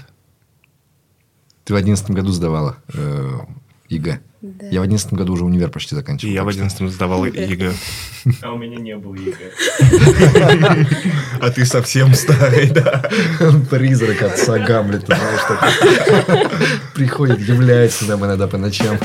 Ты 1.66 1.74
в 1.74 1.76
одиннадцатом 1.76 2.16
году 2.16 2.32
сдавала 2.32 2.78
э, 2.94 3.40
ЕГЭ. 3.90 4.22
Да. 4.42 4.68
Я 4.68 4.82
в 4.82 4.84
одиннадцатом 4.84 5.18
году 5.18 5.34
уже 5.34 5.44
универ 5.46 5.72
почти 5.72 5.96
И 5.96 5.98
заканчивал. 5.98 6.32
я 6.32 6.44
в 6.44 6.52
что- 6.52 6.62
11 6.64 6.92
сдавал 6.92 7.26
ЕГЭ. 7.26 7.74
А 8.44 8.52
у 8.52 8.58
меня 8.58 8.78
не 8.78 8.96
было 8.96 9.16
ЕГЭ. 9.16 9.52
А 11.42 11.50
ты 11.50 11.66
совсем 11.66 12.14
старый, 12.14 12.70
да. 12.70 13.10
Призрак 13.72 14.22
отца 14.22 14.60
Гамлета, 14.60 15.16
знаешь, 15.16 15.42
такой. 15.48 16.48
Приходит, 16.94 17.40
является 17.40 18.06
нам 18.06 18.26
иногда 18.26 18.48
по 18.48 18.58
ночам. 18.58 18.98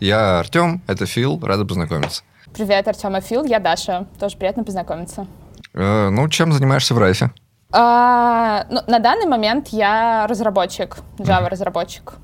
Я 0.00 0.40
Артем, 0.40 0.82
это 0.86 1.06
Фил, 1.06 1.40
рада 1.42 1.64
познакомиться. 1.64 2.22
Привет, 2.52 2.86
Артем 2.86 3.16
и 3.16 3.20
Фил, 3.20 3.44
я 3.44 3.58
Даша. 3.58 4.06
Тоже 4.20 4.36
приятно 4.36 4.64
познакомиться. 4.64 5.26
Э, 5.72 6.08
ну, 6.10 6.28
чем 6.28 6.52
занимаешься 6.52 6.94
в 6.94 6.98
Райфе? 6.98 7.32
А, 7.76 8.66
ну, 8.70 8.80
на 8.86 9.00
данный 9.00 9.26
момент 9.26 9.68
я 9.68 10.28
разработчик, 10.28 10.98
Java-разработчик. 11.18 12.14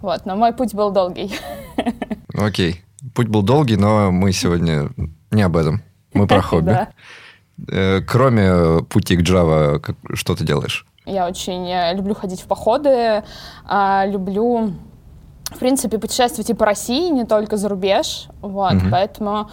Вот, 0.00 0.26
но 0.26 0.34
мой 0.34 0.52
путь 0.52 0.74
был 0.74 0.90
долгий. 0.90 1.32
Окей. 2.34 2.82
Путь 3.14 3.28
был 3.28 3.42
долгий, 3.42 3.76
но 3.76 4.10
мы 4.10 4.32
сегодня 4.32 4.90
не 5.30 5.42
об 5.42 5.56
этом. 5.56 5.82
Мы 6.14 6.26
про 6.26 6.42
хобби. 6.42 6.88
Э, 7.70 8.00
Кроме 8.00 8.82
пути 8.82 9.16
к 9.16 9.20
Java, 9.20 9.94
что 10.14 10.34
ты 10.34 10.44
делаешь? 10.44 10.84
Я 11.06 11.28
очень 11.28 11.68
э, 11.68 11.94
люблю 11.94 12.16
ходить 12.16 12.40
в 12.40 12.46
походы, 12.46 13.22
а, 13.64 14.04
люблю, 14.06 14.72
в 15.44 15.58
принципе, 15.60 15.98
путешествовать 15.98 16.50
и 16.50 16.54
по 16.54 16.66
России, 16.66 17.08
не 17.10 17.24
только 17.24 17.56
за 17.56 17.68
рубеж. 17.68 18.26
Вот, 18.40 18.74
поэтому 18.90 19.48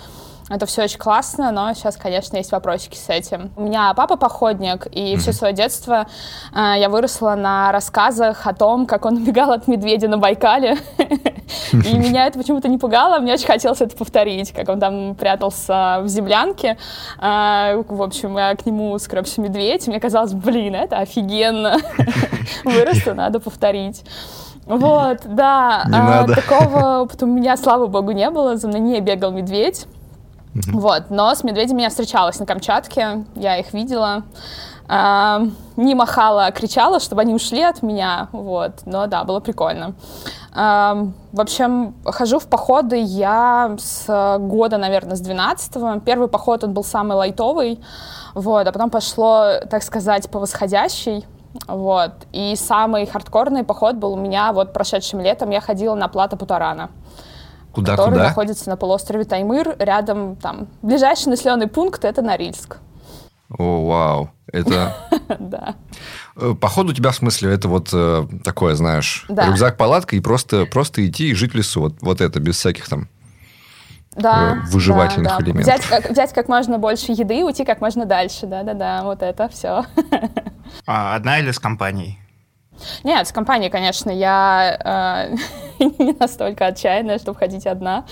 это 0.49 0.65
все 0.65 0.83
очень 0.83 0.97
классно, 0.97 1.51
но 1.51 1.73
сейчас, 1.73 1.95
конечно, 1.95 2.37
есть 2.37 2.51
вопросики 2.51 2.97
с 2.97 3.09
этим. 3.09 3.51
У 3.55 3.63
меня 3.63 3.93
папа 3.93 4.17
походник, 4.17 4.87
и 4.91 5.15
все 5.17 5.31
свое 5.31 5.53
детство 5.53 6.07
э, 6.53 6.73
я 6.77 6.89
выросла 6.89 7.35
на 7.35 7.71
рассказах 7.71 8.47
о 8.47 8.53
том, 8.53 8.85
как 8.85 9.05
он 9.05 9.17
убегал 9.21 9.51
от 9.51 9.67
медведя 9.67 10.07
на 10.07 10.17
Байкале. 10.17 10.77
И 11.71 11.97
меня 11.97 12.27
это 12.27 12.37
почему-то 12.37 12.67
не 12.67 12.77
пугало, 12.77 13.19
мне 13.19 13.33
очень 13.33 13.47
хотелось 13.47 13.81
это 13.81 13.95
повторить, 13.95 14.51
как 14.51 14.69
он 14.69 14.79
там 14.79 15.15
прятался 15.15 15.99
в 16.01 16.07
землянке. 16.07 16.77
А, 17.17 17.75
В 17.87 18.01
общем, 18.01 18.37
я 18.37 18.55
к 18.55 18.65
нему 18.65 18.97
скребся 18.99 19.41
медведь, 19.41 19.87
и 19.87 19.89
мне 19.89 19.99
казалось, 19.99 20.33
блин, 20.33 20.75
это 20.75 20.97
офигенно. 20.97 21.77
Вырасту, 22.63 23.13
надо 23.13 23.39
повторить. 23.39 24.03
Вот, 24.65 25.21
да. 25.25 25.83
Не 25.87 25.97
а, 25.97 26.03
надо. 26.03 26.35
Такого 26.35 26.99
опыта 27.01 27.25
у 27.25 27.27
меня, 27.27 27.57
слава 27.57 27.87
богу, 27.87 28.11
не 28.11 28.29
было. 28.29 28.55
За 28.55 28.67
мной 28.67 28.79
не 28.79 28.99
бегал 29.01 29.31
медведь. 29.31 29.87
Вот, 30.67 31.09
но 31.09 31.33
с 31.33 31.43
медведями 31.43 31.83
я 31.83 31.89
встречалась 31.89 32.39
на 32.39 32.45
Камчатке, 32.45 33.25
я 33.35 33.57
их 33.57 33.73
видела. 33.73 34.23
А, 34.91 35.43
не 35.77 35.93
махала, 35.93 36.47
а 36.47 36.51
кричала, 36.51 36.99
чтобы 36.99 37.21
они 37.21 37.35
ушли 37.35 37.61
от 37.61 37.83
меня, 37.83 38.27
вот, 38.31 38.71
но 38.85 39.05
да, 39.05 39.23
было 39.23 39.39
прикольно. 39.39 39.93
А, 40.51 41.05
в 41.31 41.39
общем, 41.39 41.93
хожу 42.05 42.39
в 42.39 42.47
походы 42.47 42.97
я 42.99 43.75
с 43.77 44.37
года, 44.39 44.77
наверное, 44.77 45.15
с 45.15 45.21
12-го. 45.21 45.99
Первый 45.99 46.27
поход, 46.27 46.63
он 46.63 46.73
был 46.73 46.83
самый 46.83 47.15
лайтовый, 47.15 47.79
вот, 48.33 48.67
а 48.67 48.71
потом 48.71 48.89
пошло, 48.89 49.59
так 49.69 49.83
сказать, 49.83 50.27
по 50.31 50.39
восходящей, 50.39 51.23
вот. 51.67 52.13
И 52.31 52.55
самый 52.55 53.05
хардкорный 53.05 53.63
поход 53.63 53.95
был 53.95 54.13
у 54.13 54.17
меня 54.17 54.51
вот 54.53 54.73
прошедшим 54.73 55.19
летом. 55.19 55.51
Я 55.51 55.61
ходила 55.61 55.93
на 55.93 56.07
плато 56.07 56.35
Путарана 56.35 56.89
который 57.85 58.05
Куда-куда? 58.05 58.23
находится 58.29 58.69
на 58.69 58.77
полуострове 58.77 59.25
Таймыр, 59.25 59.75
рядом 59.79 60.35
там 60.35 60.67
ближайший 60.81 61.29
населенный 61.29 61.67
пункт 61.67 62.05
это 62.05 62.21
Норильск. 62.21 62.77
О, 63.57 63.85
вау. 63.87 64.31
Это... 64.51 64.95
да. 65.39 65.75
Э, 66.35 66.53
Поход 66.59 66.87
у 66.89 66.93
тебя, 66.93 67.11
в 67.11 67.15
смысле, 67.15 67.51
это 67.53 67.67
вот 67.67 67.89
э, 67.93 68.27
такое, 68.43 68.75
знаешь, 68.75 69.25
Да. 69.27 69.47
рюкзак-палатка 69.47 70.15
и 70.15 70.19
просто, 70.19 70.65
просто 70.65 71.05
идти 71.07 71.29
и 71.29 71.33
жить 71.33 71.53
в 71.53 71.55
лесу. 71.55 71.81
Вот, 71.81 71.95
вот 72.01 72.21
это, 72.21 72.39
без 72.39 72.57
всяких 72.57 72.87
там... 72.87 73.07
Да, 74.11 74.57
Э, 74.65 74.69
выживательных 74.71 75.31
да, 75.31 75.37
да. 75.37 75.43
элементов. 75.43 75.73
Взять 75.75 75.85
как, 75.85 76.11
взять 76.11 76.33
как 76.33 76.47
можно 76.49 76.77
больше 76.77 77.11
еды 77.11 77.39
и 77.39 77.43
уйти 77.43 77.63
как 77.63 77.79
можно 77.79 78.05
дальше. 78.05 78.47
Да-да-да, 78.47 79.03
вот 79.03 79.21
это 79.23 79.47
все. 79.49 79.85
А, 80.85 81.15
одна 81.15 81.39
или 81.39 81.49
с 81.49 81.57
компанией? 81.57 82.19
Нет, 83.03 83.27
с 83.27 83.31
компанией, 83.31 83.69
конечно, 83.69 84.09
я 84.09 85.29
э, 85.79 85.83
не 85.99 86.15
настолько 86.19 86.67
отчаянная, 86.67 87.19
чтобы 87.19 87.37
ходить 87.37 87.67
одна. 87.67 88.05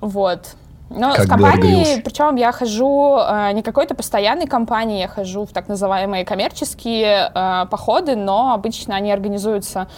Вот. 0.00 0.54
Но 0.90 1.12
Как 1.14 1.26
с 1.26 1.28
компанией, 1.28 2.00
причем 2.00 2.36
я 2.36 2.50
хожу 2.50 3.18
э, 3.18 3.52
не 3.52 3.62
какой-то 3.62 3.94
постоянной 3.94 4.46
компании, 4.46 5.00
я 5.00 5.08
хожу 5.08 5.44
в 5.44 5.52
так 5.52 5.68
называемые 5.68 6.24
коммерческие 6.24 7.30
э, 7.34 7.66
походы, 7.70 8.16
но 8.16 8.54
обычно 8.54 8.96
они 8.96 9.12
организуются 9.12 9.88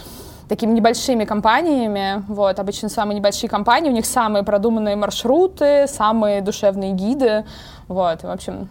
такими 0.48 0.72
небольшими 0.72 1.24
компаниями, 1.24 2.24
вот, 2.26 2.58
обычно 2.58 2.88
самые 2.88 3.16
небольшие 3.16 3.48
компании, 3.48 3.88
у 3.88 3.92
них 3.92 4.04
самые 4.04 4.42
продуманные 4.42 4.96
маршруты, 4.96 5.86
самые 5.86 6.40
душевные 6.40 6.90
гиды, 6.90 7.44
вот, 7.86 8.24
и, 8.24 8.26
в 8.26 8.30
общем, 8.30 8.68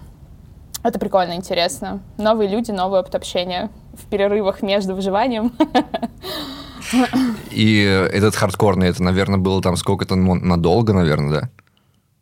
это 0.84 1.00
прикольно, 1.00 1.34
интересно. 1.34 2.00
Новые 2.18 2.50
люди, 2.50 2.72
новый 2.72 3.00
опыт 3.00 3.16
общения 3.16 3.70
в 4.00 4.06
перерывах 4.10 4.62
между 4.62 4.96
выживанием. 4.96 5.52
И 7.52 7.84
э, 7.86 8.06
этот 8.08 8.36
хардкорный, 8.36 8.88
это, 8.88 9.04
наверное, 9.04 9.38
было 9.38 9.62
там 9.62 9.76
сколько-то 9.76 10.16
ну, 10.16 10.36
надолго, 10.36 10.94
наверное, 10.94 11.42
да? 11.42 11.50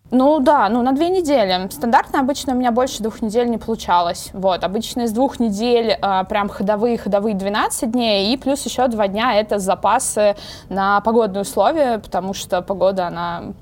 Ну 0.10 0.40
да, 0.40 0.70
ну 0.70 0.82
на 0.82 0.94
две 0.94 1.10
недели. 1.10 1.70
Стандартно 1.70 2.20
обычно 2.20 2.54
у 2.54 2.56
меня 2.56 2.72
больше 2.72 3.04
двух 3.04 3.22
недель 3.22 3.50
не 3.50 3.58
получалось. 3.58 4.30
Вот, 4.34 4.64
обычно 4.64 5.02
из 5.02 5.12
двух 5.12 5.40
недель 5.40 5.98
а, 6.02 6.24
прям 6.24 6.48
ходовые-ходовые 6.48 7.36
12 7.36 7.92
дней, 7.92 8.34
и 8.34 8.38
плюс 8.38 8.66
еще 8.66 8.88
два 8.88 9.08
дня 9.10 9.34
это 9.34 9.60
запасы 9.60 10.38
на 10.70 11.02
погодные 11.02 11.42
условия, 11.42 12.00
потому 12.00 12.34
что 12.34 12.62
погода, 12.62 13.08
она 13.08 13.54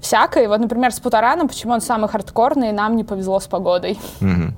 всякая. 0.00 0.48
Вот, 0.48 0.60
например, 0.60 0.92
с 0.92 1.00
Путараном, 1.00 1.48
почему 1.48 1.72
он 1.72 1.80
самый 1.80 2.08
хардкорный, 2.08 2.70
нам 2.70 2.94
не 2.94 3.02
повезло 3.02 3.40
с 3.40 3.48
погодой. 3.48 3.98
Мгм. 4.20 4.54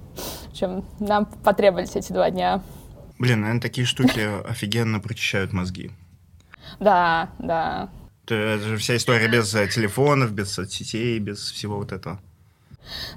В 0.48 0.50
общем, 0.50 0.84
нам 0.98 1.24
потребовались 1.42 1.96
эти 1.96 2.12
два 2.12 2.30
дня. 2.30 2.60
Блин, 3.20 3.42
наверное, 3.42 3.60
такие 3.60 3.86
штуки 3.86 4.48
офигенно 4.48 4.98
прочищают 4.98 5.52
мозги. 5.52 5.90
Да, 6.80 7.30
да. 7.38 7.90
Это 8.24 8.60
же 8.60 8.78
вся 8.78 8.96
история 8.96 9.28
без 9.28 9.54
э, 9.54 9.68
телефонов, 9.68 10.32
без 10.32 10.50
соцсетей, 10.50 11.18
без 11.18 11.50
всего 11.50 11.76
вот 11.76 11.92
этого. 11.92 12.18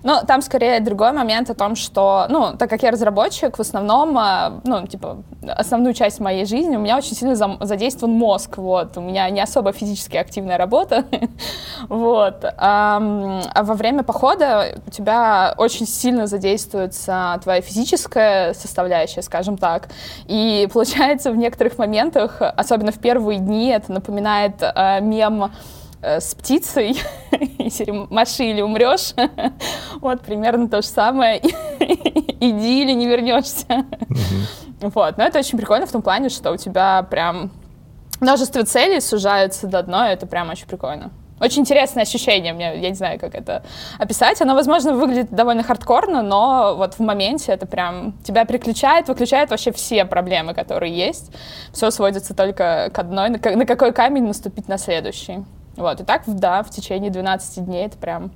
Ну, 0.04 0.20
там 0.28 0.42
скорее 0.42 0.80
другой 0.80 1.12
момент 1.12 1.50
о 1.50 1.54
том, 1.54 1.76
что, 1.76 2.26
ну, 2.30 2.56
так 2.58 2.70
как 2.70 2.84
я 2.84 2.92
разработчик, 2.92 3.58
в 3.58 3.62
основном, 3.62 4.18
а, 4.18 4.62
ну, 4.64 4.86
типа, 4.88 5.24
основную 5.48 5.94
часть 5.94 6.20
моей 6.20 6.46
жизни 6.46 6.76
у 6.76 6.80
меня 6.80 6.98
очень 6.98 7.16
сильно 7.16 7.36
задействован 7.36 8.14
мозг, 8.14 8.58
вот, 8.58 8.98
у 8.98 9.02
меня 9.02 9.30
не 9.30 9.42
особо 9.42 9.72
физически 9.72 10.18
активная 10.18 10.58
работа, 10.58 11.06
вот, 11.90 12.44
а 12.58 13.00
во 13.56 13.74
время 13.74 14.04
похода 14.04 14.80
у 14.86 14.90
тебя 14.92 15.54
очень 15.58 15.88
сильно 15.88 16.28
задействуется 16.28 17.40
твоя 17.44 17.62
физическая 17.62 18.54
составляющая, 18.54 19.22
скажем 19.22 19.58
так, 19.58 19.90
и 20.26 20.68
получается 20.72 21.32
в 21.32 21.38
некоторых 21.38 21.78
моментах, 21.78 22.42
особенно 22.42 22.92
в 22.92 23.00
первые 23.00 23.40
дни, 23.40 23.70
это 23.70 23.92
напоминает 23.92 24.56
а, 24.62 25.00
мем 25.00 25.44
э, 25.44 25.50
с 26.04 26.36
птицей, 26.36 27.02
серии 27.70 28.08
«Маши 28.14 28.44
или 28.46 28.62
умрешь». 28.62 29.14
Вот, 30.02 30.22
примерно 30.22 30.68
то 30.68 30.82
же 30.82 30.88
самое. 30.88 31.40
Иди 31.80 32.82
или 32.82 32.92
не 32.92 33.08
вернешься. 33.08 33.86
Вот, 34.82 35.18
но 35.18 35.24
это 35.24 35.40
очень 35.40 35.58
прикольно 35.58 35.86
в 35.86 35.92
том 35.92 36.02
плане, 36.02 36.30
что 36.30 36.52
у 36.52 36.58
тебя 36.58 37.04
прям 37.04 37.52
множество 38.20 38.64
целей 38.64 39.00
сужаются 39.00 39.68
до 39.68 39.80
одной, 39.80 40.10
это 40.10 40.28
прям 40.28 40.50
очень 40.50 40.68
прикольно. 40.68 41.12
Очень 41.40 41.62
интересное 41.62 42.04
ощущение, 42.04 42.54
мне, 42.54 42.80
я 42.80 42.90
не 42.90 42.96
знаю, 42.96 43.20
как 43.20 43.36
это 43.36 43.64
описать. 44.00 44.42
Оно, 44.42 44.56
возможно, 44.56 44.94
выглядит 44.94 45.32
довольно 45.32 45.64
хардкорно, 45.64 46.22
но 46.22 46.76
вот 46.78 46.94
в 46.94 47.00
моменте 47.00 47.52
это 47.52 47.66
прям 47.66 48.14
тебя 48.24 48.46
переключает, 48.46 49.08
выключает 49.08 49.50
вообще 49.50 49.72
все 49.72 50.06
проблемы, 50.06 50.54
которые 50.54 50.96
есть. 50.96 51.32
Все 51.74 51.92
сводится 51.92 52.34
только 52.34 52.92
к 52.94 53.00
одной, 53.00 53.30
на 53.30 53.66
какой 53.66 53.92
камень 53.92 54.26
наступить 54.26 54.68
на 54.68 54.78
следующий. 54.78 55.44
Вот, 55.76 56.02
и 56.02 56.04
так, 56.04 56.24
да, 56.28 56.64
в 56.64 56.70
течение 56.70 57.12
12 57.12 57.66
дней 57.66 57.86
это 57.86 57.98
прям... 57.98 58.32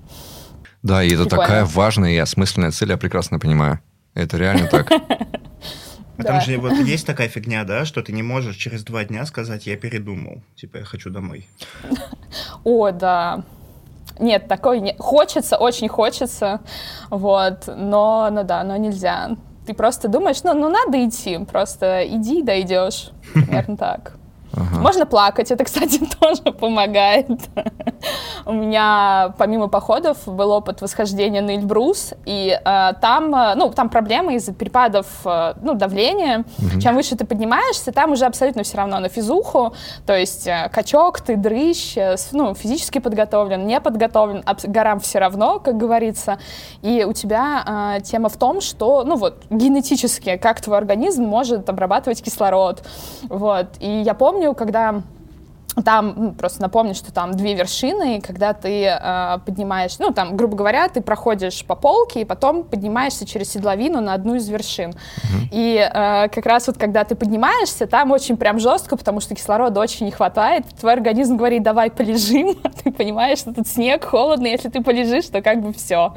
Да, 0.84 1.04
и 1.04 1.08
это 1.08 1.24
Прикольно. 1.24 1.44
такая 1.44 1.66
важная 1.66 2.12
и 2.12 2.18
осмысленная 2.18 2.72
цель, 2.72 2.90
я 2.92 2.98
прекрасно 2.98 3.40
понимаю. 3.40 3.80
Это 4.14 4.38
реально 4.38 4.68
так. 4.68 4.92
А 6.18 6.24
там 6.24 6.42
же 6.42 6.58
вот 6.58 6.74
есть 6.74 7.06
такая 7.06 7.28
фигня, 7.28 7.64
да, 7.64 7.86
что 7.86 8.02
ты 8.02 8.12
не 8.12 8.24
можешь 8.24 8.56
через 8.56 8.84
два 8.84 9.04
дня 9.04 9.26
сказать, 9.26 9.68
я 9.68 9.78
передумал, 9.78 10.42
типа, 10.56 10.78
я 10.78 10.84
хочу 10.84 11.12
домой. 11.12 11.48
О, 12.64 12.90
да. 12.92 13.44
Нет, 14.20 14.48
такой 14.48 14.80
не... 14.80 14.96
Хочется, 14.98 15.58
очень 15.58 15.88
хочется, 15.88 16.62
вот, 17.12 17.68
но, 17.68 18.30
ну 18.32 18.44
да, 18.44 18.64
но 18.64 18.78
нельзя. 18.78 19.38
Ты 19.68 19.76
просто 19.76 20.08
думаешь, 20.08 20.44
ну, 20.44 20.54
ну 20.54 20.70
надо 20.70 21.06
идти, 21.06 21.38
просто 21.46 22.04
иди, 22.08 22.42
дойдешь. 22.42 23.12
Примерно 23.34 23.78
так. 23.78 24.17
Ага. 24.58 24.82
Можно 24.82 25.06
плакать, 25.06 25.52
это, 25.52 25.64
кстати, 25.66 26.00
тоже 26.20 26.42
помогает. 26.52 27.28
У 28.46 28.54
меня, 28.54 29.34
помимо 29.38 29.68
походов, 29.68 30.18
был 30.26 30.52
опыт 30.52 30.82
восхождения 30.82 31.42
на 31.42 31.56
Эльбрус, 31.56 32.14
и 32.26 32.58
э, 32.64 32.94
там, 33.02 33.36
э, 33.36 33.56
ну, 33.56 33.70
там 33.70 33.90
проблемы 33.90 34.36
из-за 34.36 34.54
перепадов, 34.54 35.06
э, 35.26 35.54
ну, 35.62 35.74
давления. 35.74 36.46
Чем 36.82 36.96
выше 36.96 37.16
ты 37.16 37.26
поднимаешься, 37.26 37.92
там 37.92 38.12
уже 38.12 38.26
абсолютно 38.26 38.64
все 38.64 38.78
равно 38.78 39.00
на 39.00 39.10
физуху, 39.10 39.74
то 40.06 40.16
есть 40.18 40.48
э, 40.48 40.70
качок, 40.74 41.22
ты 41.22 41.36
дрыщ, 41.36 41.98
э, 41.98 42.16
ну, 42.32 42.54
физически 42.56 43.00
подготовлен, 43.00 43.66
не 43.68 43.80
подготовлен, 43.80 44.44
абс- 44.46 44.66
горам 44.66 45.00
все 45.00 45.20
равно, 45.20 45.60
как 45.60 45.78
говорится. 45.78 46.40
И 46.82 47.04
у 47.04 47.14
тебя 47.14 47.96
э, 47.98 48.02
тема 48.02 48.30
в 48.30 48.38
том, 48.38 48.62
что, 48.62 49.04
ну, 49.04 49.16
вот, 49.16 49.44
генетически, 49.50 50.38
как 50.38 50.62
твой 50.62 50.78
организм 50.78 51.24
может 51.24 51.70
обрабатывать 51.70 52.22
кислород. 52.24 52.84
Вот. 53.24 53.68
И 53.80 53.90
я 54.02 54.14
помню, 54.14 54.47
когда 54.54 55.02
там, 55.84 56.34
просто 56.34 56.62
напомню, 56.62 56.96
что 56.96 57.14
там 57.14 57.34
две 57.34 57.54
вершины, 57.54 58.18
и 58.18 58.22
когда 58.22 58.54
ты 58.54 58.86
э, 58.86 59.40
поднимаешь, 59.46 60.00
ну, 60.00 60.12
там, 60.12 60.36
грубо 60.36 60.56
говоря, 60.56 60.88
ты 60.90 61.02
проходишь 61.02 61.64
по 61.66 61.76
полке, 61.76 62.22
и 62.22 62.26
потом 62.26 62.64
поднимаешься 62.64 63.26
через 63.26 63.52
седловину 63.52 64.02
на 64.02 64.14
одну 64.14 64.36
из 64.36 64.48
вершин. 64.50 64.92
Mm-hmm. 64.92 65.50
И 65.52 65.78
э, 65.78 66.30
как 66.30 66.46
раз 66.46 66.68
вот 66.68 66.78
когда 66.78 67.04
ты 67.04 67.16
поднимаешься, 67.16 67.86
там 67.86 68.12
очень 68.12 68.38
прям 68.38 68.60
жестко, 68.60 68.98
потому 68.98 69.20
что 69.20 69.36
кислорода 69.36 69.80
очень 69.80 70.08
не 70.08 70.12
хватает, 70.12 70.66
твой 70.80 70.94
организм 70.94 71.38
говорит, 71.38 71.62
давай 71.62 71.92
полежим, 71.92 72.58
а 72.64 72.70
ты 72.70 72.92
понимаешь, 72.92 73.40
что 73.40 73.54
тут 73.54 73.68
снег, 73.68 74.04
холодно, 74.04 74.48
если 74.48 74.70
ты 74.70 74.82
полежишь, 74.82 75.28
то 75.28 75.42
как 75.42 75.62
бы 75.62 75.74
все. 75.74 76.14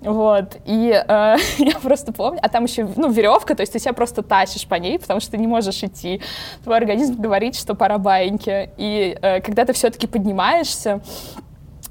Вот, 0.00 0.56
и 0.64 0.90
э, 0.92 1.36
я 1.58 1.78
просто 1.82 2.12
помню, 2.12 2.40
а 2.42 2.48
там 2.48 2.64
еще, 2.64 2.88
ну, 2.96 3.10
веревка, 3.10 3.54
то 3.54 3.62
есть 3.62 3.72
ты 3.72 3.78
себя 3.78 3.92
просто 3.92 4.22
тащишь 4.22 4.66
по 4.66 4.74
ней, 4.76 4.98
потому 4.98 5.20
что 5.20 5.32
ты 5.32 5.38
не 5.38 5.46
можешь 5.46 5.82
идти. 5.82 6.20
Твой 6.64 6.76
организм 6.76 7.20
говорит, 7.20 7.56
что 7.56 7.74
пора 7.74 7.98
баиньки. 7.98 8.70
И 8.76 9.16
э, 9.20 9.40
когда 9.40 9.64
ты 9.64 9.72
все-таки 9.72 10.06
поднимаешься, 10.06 11.00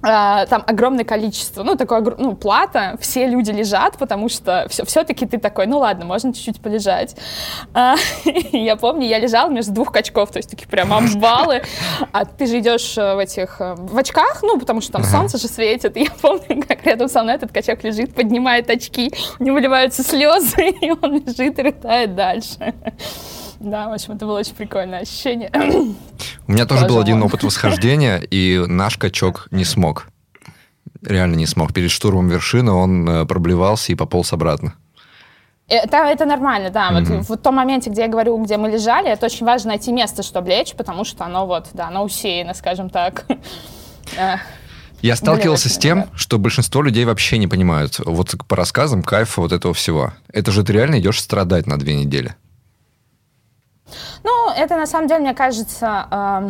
там 0.01 0.63
огромное 0.67 1.05
количество, 1.05 1.63
ну, 1.63 1.75
такое, 1.75 2.03
ну, 2.17 2.36
плата, 2.36 2.97
все 2.99 3.27
люди 3.27 3.51
лежат, 3.51 3.97
потому 3.97 4.29
что 4.29 4.67
все, 4.69 4.86
все-таки 4.86 5.25
ты 5.25 5.38
такой, 5.38 5.67
ну, 5.67 5.79
ладно, 5.79 6.05
можно 6.05 6.34
чуть-чуть 6.34 6.62
полежать. 6.62 7.15
А, 7.73 7.95
я 8.51 8.75
помню, 8.75 9.08
я 9.08 9.19
лежала 9.19 9.49
между 9.49 9.71
двух 9.73 9.91
качков, 9.91 10.31
то 10.31 10.38
есть 10.38 10.49
такие 10.49 10.67
прям 10.67 10.93
амбалы, 10.93 11.63
а 12.12 12.25
ты 12.25 12.45
же 12.45 12.60
идешь 12.60 12.97
э, 12.97 13.15
в 13.15 13.19
этих, 13.19 13.60
э, 13.60 13.75
в 13.77 13.97
очках, 13.97 14.39
ну, 14.43 14.60
потому 14.60 14.81
что 14.81 14.93
там 14.93 15.03
солнце 15.03 15.38
же 15.38 15.47
светит, 15.47 15.97
и 15.97 16.03
я 16.03 16.12
помню, 16.21 16.63
как 16.67 16.86
рядом 16.86 17.08
со 17.10 17.23
мной 17.23 17.36
этот 17.36 17.51
качок 17.51 17.84
лежит, 17.84 18.13
поднимает 18.13 18.69
очки, 18.69 19.12
у 19.39 19.43
него 19.43 19.55
выливаются 19.55 20.03
слезы, 20.03 20.69
и 20.81 20.91
он 20.91 21.25
лежит 21.25 21.60
и 21.60 21.62
рыдает 21.62 22.15
дальше. 22.15 22.73
Да, 23.59 23.89
в 23.89 23.93
общем, 23.93 24.13
это 24.13 24.25
было 24.25 24.39
очень 24.39 24.55
прикольное 24.55 24.99
ощущение. 24.99 25.51
У 26.47 26.51
меня 26.51 26.65
тоже 26.65 26.85
был 26.85 26.99
один 26.99 27.21
опыт 27.23 27.43
восхождения, 27.43 28.17
и 28.17 28.63
наш 28.67 28.97
качок 28.97 29.47
не 29.51 29.65
смог. 29.65 30.07
Реально 31.01 31.35
не 31.35 31.45
смог. 31.45 31.73
Перед 31.73 31.91
штурмом 31.91 32.27
вершины 32.29 32.71
он 32.71 33.07
э, 33.07 33.25
проблевался 33.25 33.91
и 33.91 33.95
пополз 33.95 34.33
обратно. 34.33 34.73
Это, 35.67 35.97
это 35.97 36.25
нормально, 36.25 36.69
да. 36.69 36.91
Mm-hmm. 36.91 37.25
Вот 37.27 37.39
в 37.39 37.41
том 37.41 37.55
моменте, 37.55 37.89
где 37.89 38.03
я 38.03 38.07
говорю, 38.07 38.37
где 38.43 38.57
мы 38.57 38.69
лежали, 38.69 39.09
это 39.09 39.25
очень 39.25 39.45
важно 39.45 39.69
найти 39.69 39.91
место, 39.91 40.21
чтобы 40.21 40.49
лечь, 40.49 40.75
потому 40.75 41.03
что 41.05 41.25
оно 41.25 41.47
вот, 41.47 41.69
да, 41.73 41.87
оно 41.87 42.03
усеяно, 42.03 42.53
скажем 42.53 42.89
так. 42.89 43.25
Я 45.01 45.15
сталкивался 45.15 45.69
с 45.69 45.77
тем, 45.77 46.05
что 46.15 46.39
большинство 46.39 46.81
людей 46.81 47.05
вообще 47.05 47.37
не 47.37 47.47
понимают. 47.47 47.99
Вот 47.99 48.35
по 48.47 48.55
рассказам 48.55 49.03
кайфа 49.03 49.41
вот 49.41 49.51
этого 49.51 49.73
всего. 49.73 50.13
Это 50.31 50.51
же 50.51 50.63
ты 50.63 50.73
реально 50.73 50.99
идешь 50.99 51.21
страдать 51.21 51.67
на 51.67 51.77
две 51.77 51.95
недели. 51.95 52.35
Ну, 54.24 54.52
это 54.56 54.76
на 54.78 54.88
самом 54.88 55.08
деле, 55.08 55.21
мне 55.21 55.34
кажется, 55.34 56.08
э, 56.10 56.50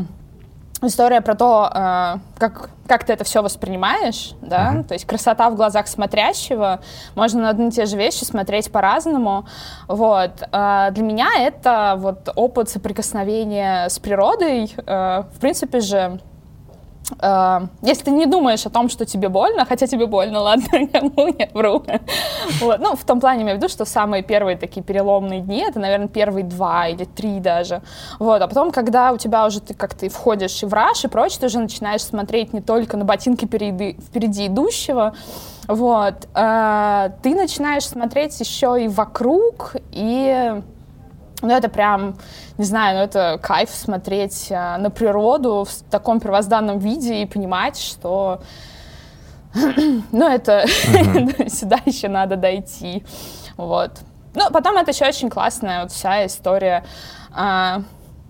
история 0.82 1.22
про 1.22 1.36
то, 1.36 1.70
э, 1.74 2.16
как, 2.38 2.70
как 2.88 3.04
ты 3.04 3.14
это 3.14 3.24
все 3.24 3.42
воспринимаешь, 3.42 4.34
да, 4.42 4.74
mm-hmm. 4.74 4.84
то 4.88 4.94
есть 4.94 5.06
красота 5.06 5.50
в 5.50 5.56
глазах 5.56 5.88
смотрящего, 5.88 6.82
можно 7.16 7.44
на 7.44 7.50
одни 7.50 7.68
и 7.68 7.72
те 7.72 7.86
же 7.86 7.98
вещи 7.98 8.24
смотреть 8.24 8.72
по-разному, 8.72 9.46
вот. 9.88 10.44
Э, 10.52 10.90
для 10.92 11.04
меня 11.04 11.28
это 11.38 11.96
вот 11.98 12.30
опыт 12.36 12.70
соприкосновения 12.70 13.90
с 13.90 14.00
природой, 14.00 14.74
э, 14.78 15.24
в 15.34 15.40
принципе 15.40 15.80
же, 15.80 16.20
Uh, 17.20 17.68
если 17.84 18.06
ты 18.06 18.12
не 18.12 18.26
думаешь 18.26 18.66
о 18.66 18.72
том, 18.72 18.90
что 18.90 19.06
тебе 19.06 19.30
больно, 19.30 19.66
хотя 19.66 19.86
тебе 19.86 20.08
больно, 20.08 20.40
ладно, 20.40 20.88
кому 20.92 21.28
я 21.38 21.50
вру. 21.54 21.84
вот. 22.60 22.80
Ну, 22.80 22.96
в 22.96 23.04
том 23.04 23.20
плане 23.20 23.44
имею 23.44 23.58
в 23.58 23.60
виду, 23.60 23.70
что 23.70 23.86
самые 23.86 24.24
первые 24.24 24.58
такие 24.58 24.82
переломные 24.82 25.42
дни, 25.42 25.60
это, 25.60 25.80
наверное, 25.80 26.08
первые 26.08 26.44
два 26.44 26.88
или 26.88 27.06
три 27.06 27.40
даже. 27.40 27.82
Вот. 28.18 28.42
А 28.42 28.48
потом, 28.48 28.72
когда 28.72 29.12
у 29.12 29.18
тебя 29.18 29.46
уже 29.46 29.62
ты 29.62 29.76
как 29.76 29.94
ты 29.94 30.10
входишь 30.10 30.64
и 30.64 30.66
в 30.66 30.74
раш 30.74 31.06
и 31.06 31.08
прочее, 31.08 31.42
ты 31.42 31.46
уже 31.46 31.60
начинаешь 31.60 32.02
смотреть 32.02 32.54
не 32.54 32.62
только 32.62 32.98
на 32.98 33.06
ботинки 33.06 33.46
впереди, 33.46 33.98
впереди 34.02 34.48
идущего, 34.48 35.14
вот, 35.68 36.28
uh, 36.34 37.12
ты 37.22 37.36
начинаешь 37.36 37.86
смотреть 37.86 38.40
еще 38.40 38.84
и 38.84 38.88
вокруг, 38.88 39.76
и 39.92 40.62
ну, 41.42 41.50
это 41.50 41.70
прям, 41.70 42.16
не 42.58 42.66
знаю, 42.66 42.98
ну, 42.98 43.04
это 43.04 43.40
кайф 43.42 43.70
смотреть 43.70 44.48
э, 44.50 44.78
на 44.78 44.90
природу 44.90 45.66
в 45.66 45.92
таком 45.92 46.20
первозданном 46.20 46.80
виде 46.80 47.22
и 47.22 47.26
понимать, 47.26 47.78
что, 47.78 48.42
ну, 49.54 50.28
это 50.28 50.66
сюда 51.48 51.80
еще 51.86 52.08
надо 52.08 52.36
дойти, 52.36 53.04
вот. 53.58 53.92
Ну, 54.34 54.50
потом 54.52 54.78
это 54.78 54.92
еще 54.92 55.06
очень 55.06 55.30
классная 55.30 55.84
вот 55.84 55.92
вся 55.92 56.26
история 56.26 56.84
а, 57.34 57.82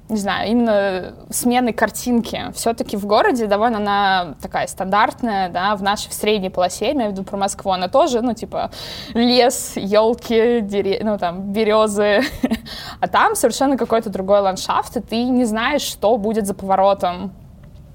не 0.08 0.18
знаю, 0.18 0.52
именно 0.52 1.13
смены 1.32 1.74
картинки. 1.74 2.52
Все-таки 2.54 2.96
в 2.96 3.06
городе 3.06 3.48
довольно 3.48 3.78
она 3.78 4.36
такая 4.41 4.68
стандартная, 4.68 5.50
да, 5.50 5.76
в 5.76 5.82
нашей 5.82 6.10
в 6.10 6.13
средней 6.13 6.50
полосе, 6.50 6.88
я 6.88 6.91
имею 6.94 7.10
в 7.10 7.13
виду 7.13 7.24
про 7.24 7.38
Москву, 7.38 7.72
она 7.72 7.88
тоже, 7.88 8.22
ну, 8.22 8.34
типа, 8.34 8.72
лес, 9.13 9.74
елки, 9.76 10.62
дере... 10.62 11.00
ну, 11.04 11.18
там, 11.18 11.52
березы, 11.52 12.22
а 13.00 13.08
там 13.08 13.36
совершенно 13.36 13.78
какой-то 13.78 14.10
другой 14.10 14.41
ландшафт, 14.41 14.98
и 14.98 15.02
ты 15.02 15.24
не 15.24 15.46
знаешь, 15.46 15.82
что 15.82 16.18
будет 16.18 16.46
за 16.46 16.54
поворотом. 16.54 17.34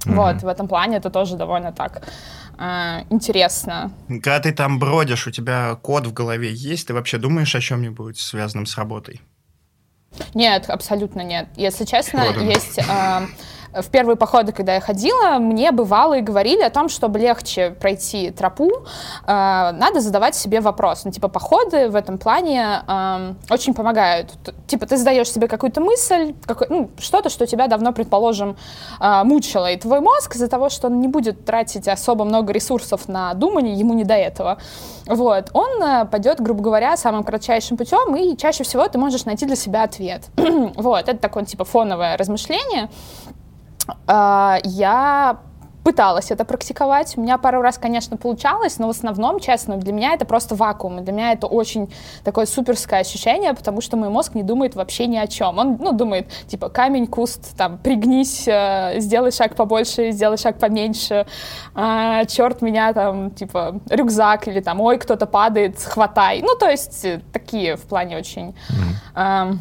Mm-hmm. 0.01 0.15
Вот, 0.15 0.43
в 0.43 0.49
этом 0.49 0.67
плане 0.67 0.97
это 0.97 1.11
тоже 1.11 1.37
довольно 1.37 1.73
так 1.73 2.03
э, 2.59 3.05
интересно. 3.11 3.93
Когда 4.09 4.41
ты 4.41 4.53
там 4.53 4.79
бродишь, 4.79 5.27
у 5.27 5.31
тебя 5.31 5.77
код 5.77 6.07
в 6.07 6.13
голове 6.13 6.53
есть, 6.53 6.89
ты 6.89 6.95
вообще 6.95 7.19
думаешь 7.19 7.55
о 7.55 7.61
чем-нибудь 7.61 8.19
связанном 8.19 8.67
с 8.67 8.77
работой? 8.77 9.21
Нет, 10.35 10.69
абсолютно 10.69 11.21
нет. 11.23 11.49
Если 11.57 11.85
честно, 11.85 12.25
есть... 12.43 12.79
Э, 12.79 13.27
в 13.73 13.89
первые 13.91 14.17
походы, 14.17 14.53
когда 14.53 14.75
я 14.75 14.81
ходила, 14.81 15.39
мне 15.39 15.73
бывало 15.73 16.19
и 16.19 16.21
говорили 16.21 16.63
о 16.63 16.71
том, 16.71 16.89
чтобы 16.89 17.19
легче 17.19 17.71
пройти 17.71 18.31
тропу, 18.31 18.71
э, 19.27 19.27
надо 19.27 20.01
задавать 20.01 20.35
себе 20.35 20.61
вопрос. 20.61 21.05
Ну, 21.05 21.11
типа, 21.11 21.29
походы 21.29 21.89
в 21.89 21.97
этом 21.97 22.19
плане 22.19 22.83
э, 22.87 23.35
очень 23.51 23.75
помогают. 23.75 24.33
Типа, 24.67 24.87
ты 24.87 24.97
задаешь 24.97 25.31
себе 25.31 25.49
какую-то 25.49 25.81
мысль, 25.81 26.35
какой, 26.47 26.67
ну, 26.69 26.91
что-то, 26.99 27.29
что 27.29 27.47
тебя 27.47 27.67
давно, 27.67 27.93
предположим, 27.93 28.57
э, 29.01 29.25
мучило. 29.25 29.71
И 29.71 29.77
твой 29.77 30.01
мозг 30.01 30.35
из-за 30.35 30.49
того, 30.49 30.69
что 30.69 30.89
он 30.89 31.01
не 31.01 31.09
будет 31.09 31.45
тратить 31.45 31.89
особо 31.89 32.25
много 32.25 32.53
ресурсов 32.53 33.09
на 33.09 33.35
думание, 33.35 33.75
ему 33.75 33.95
не 33.95 34.05
до 34.05 34.15
этого, 34.15 34.59
вот, 35.07 35.51
он 35.53 35.83
э, 35.83 36.05
пойдет, 36.07 36.41
грубо 36.41 36.63
говоря, 36.63 36.97
самым 36.97 37.25
кратчайшим 37.25 37.77
путем, 37.77 38.15
и 38.17 38.37
чаще 38.37 38.65
всего 38.65 38.87
ты 38.89 38.99
можешь 38.99 39.25
найти 39.25 39.47
для 39.47 39.57
себя 39.57 39.83
ответ. 39.83 40.29
вот, 40.37 41.09
это 41.09 41.19
такое, 41.19 41.45
типа, 41.45 41.65
фоновое 41.65 42.17
размышление. 42.17 42.89
А, 44.07 44.59
я 44.65 45.39
пыталась 45.85 46.31
это 46.31 46.45
практиковать. 46.45 47.17
У 47.17 47.21
меня 47.21 47.39
пару 47.39 47.63
раз, 47.63 47.79
конечно, 47.79 48.17
получалось, 48.17 48.79
но 48.79 48.87
в 48.87 48.91
основном, 48.91 49.41
честно, 49.41 49.77
для 49.77 49.93
меня 49.93 50.13
это 50.15 50.25
просто 50.25 50.55
вакуум. 50.55 51.01
И 51.01 51.03
для 51.03 51.13
меня 51.13 51.33
это 51.33 51.47
очень 51.47 51.93
такое 52.23 52.47
суперское 52.47 53.01
ощущение, 53.01 53.55
потому 53.55 53.81
что 53.81 53.97
мой 53.97 54.09
мозг 54.09 54.35
не 54.35 54.43
думает 54.43 54.75
вообще 54.75 55.07
ни 55.07 55.17
о 55.17 55.27
чем. 55.27 55.59
Он, 55.59 55.79
ну, 55.81 55.93
думает, 55.93 56.31
типа, 56.47 56.69
камень, 56.69 57.07
куст, 57.07 57.57
там, 57.57 57.79
пригнись, 57.79 58.47
э, 58.47 59.01
сделай 59.01 59.33
шаг 59.33 59.57
побольше, 59.57 60.11
сделай 60.13 60.37
шаг 60.37 60.59
поменьше, 60.59 61.27
э, 61.75 62.27
черт 62.27 62.63
меня, 62.63 62.93
там, 62.93 63.31
типа, 63.31 63.81
рюкзак, 63.89 64.49
или 64.49 64.61
там, 64.61 64.81
ой, 64.81 64.99
кто-то 64.99 65.27
падает, 65.27 65.81
хватай. 65.83 66.43
Ну, 66.43 66.57
то 66.59 66.69
есть, 66.69 67.05
э, 67.05 67.21
такие 67.33 67.77
в 67.77 67.83
плане 67.83 68.19
очень... 68.19 68.55
Э, 69.17 69.53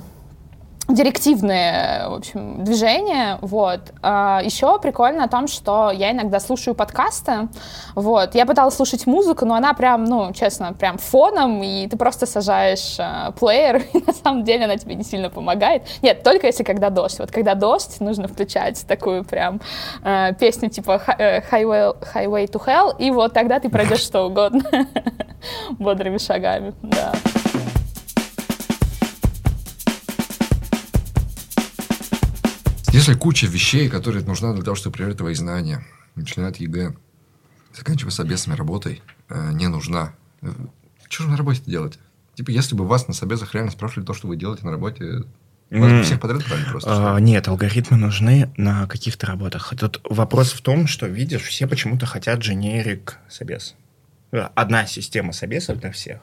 директивные, 0.89 2.07
в 2.09 2.13
общем, 2.15 2.63
движения, 2.63 3.37
вот. 3.41 3.79
А, 4.01 4.41
еще 4.43 4.79
прикольно 4.79 5.25
о 5.25 5.27
том, 5.27 5.47
что 5.47 5.91
я 5.91 6.11
иногда 6.11 6.39
слушаю 6.39 6.75
подкасты, 6.75 7.47
вот. 7.95 8.35
Я 8.35 8.45
пыталась 8.45 8.75
слушать 8.75 9.05
музыку, 9.05 9.45
но 9.45 9.55
она 9.55 9.73
прям, 9.73 10.05
ну, 10.05 10.33
честно, 10.33 10.73
прям 10.73 10.97
фоном, 10.97 11.61
и 11.63 11.87
ты 11.87 11.97
просто 11.97 12.25
сажаешь 12.25 12.95
э, 12.97 13.31
плеер, 13.39 13.83
и 13.93 14.03
на 14.05 14.13
самом 14.13 14.43
деле 14.43 14.65
она 14.65 14.77
тебе 14.77 14.95
не 14.95 15.03
сильно 15.03 15.29
помогает. 15.29 15.83
Нет, 16.01 16.23
только 16.23 16.47
если 16.47 16.63
когда 16.63 16.89
дождь. 16.89 17.19
Вот 17.19 17.31
когда 17.31 17.55
дождь, 17.55 17.99
нужно 17.99 18.27
включать 18.27 18.85
такую 18.87 19.23
прям 19.23 19.61
э, 20.03 20.33
песню 20.39 20.69
типа 20.69 21.01
Highway, 21.51 21.95
Highway 22.13 22.49
to 22.49 22.65
Hell, 22.65 22.95
и 22.97 23.11
вот 23.11 23.33
тогда 23.33 23.59
ты 23.59 23.69
пройдешь 23.69 24.01
что 24.01 24.25
угодно 24.25 24.63
бодрыми 25.79 26.17
шагами, 26.17 26.73
да. 26.81 27.13
Если 33.09 33.21
куча 33.21 33.47
вещей, 33.47 33.89
которые 33.89 34.23
нужна 34.23 34.53
для 34.53 34.61
того, 34.61 34.75
чтобы 34.75 34.95
проверить 34.97 35.17
твои 35.17 35.33
знания, 35.33 35.83
начиная 36.13 36.49
от 36.49 36.57
ЕГЭ, 36.57 36.93
заканчивая 37.73 38.11
собесами 38.11 38.53
работой, 38.53 39.01
э, 39.29 39.49
не 39.53 39.67
нужна. 39.67 40.13
Э, 40.43 40.51
что 41.09 41.23
же 41.23 41.29
на 41.29 41.37
работе 41.37 41.63
делать? 41.65 41.97
Типа, 42.35 42.51
если 42.51 42.75
бы 42.75 42.85
вас 42.85 43.07
на 43.07 43.15
собесах 43.15 43.55
реально 43.55 43.71
спрашивали 43.71 44.05
то, 44.05 44.13
что 44.13 44.27
вы 44.27 44.35
делаете 44.35 44.63
на 44.63 44.69
работе, 44.69 45.23
вас 45.71 45.91
мм. 45.91 46.03
всех 46.03 46.19
подряд 46.19 46.47
брали 46.47 46.65
просто? 46.65 47.15
А, 47.15 47.19
нет, 47.19 47.47
алгоритмы 47.47 47.97
нужны 47.97 48.53
на 48.57 48.85
каких-то 48.85 49.25
работах. 49.25 49.73
Тут 49.75 50.01
вопрос 50.07 50.51
в 50.51 50.61
том, 50.61 50.85
что, 50.85 51.07
видишь, 51.07 51.41
все 51.41 51.65
почему-то 51.65 52.05
хотят 52.05 52.41
дженерик 52.41 53.17
собес. 53.27 53.75
Одна 54.53 54.85
система 54.85 55.33
собесов 55.33 55.79
для 55.79 55.91
всех. 55.91 56.19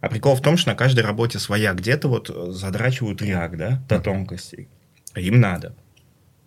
А 0.00 0.08
прикол 0.08 0.34
в 0.34 0.42
том, 0.42 0.56
что 0.56 0.70
на 0.70 0.76
каждой 0.76 1.04
работе 1.04 1.38
своя. 1.38 1.74
Где-то 1.74 2.08
вот 2.08 2.28
задрачивают 2.56 3.22
реак, 3.22 3.56
да, 3.56 3.80
до 3.88 4.00
тонкостей. 4.00 4.66
Им 5.14 5.38
надо. 5.38 5.76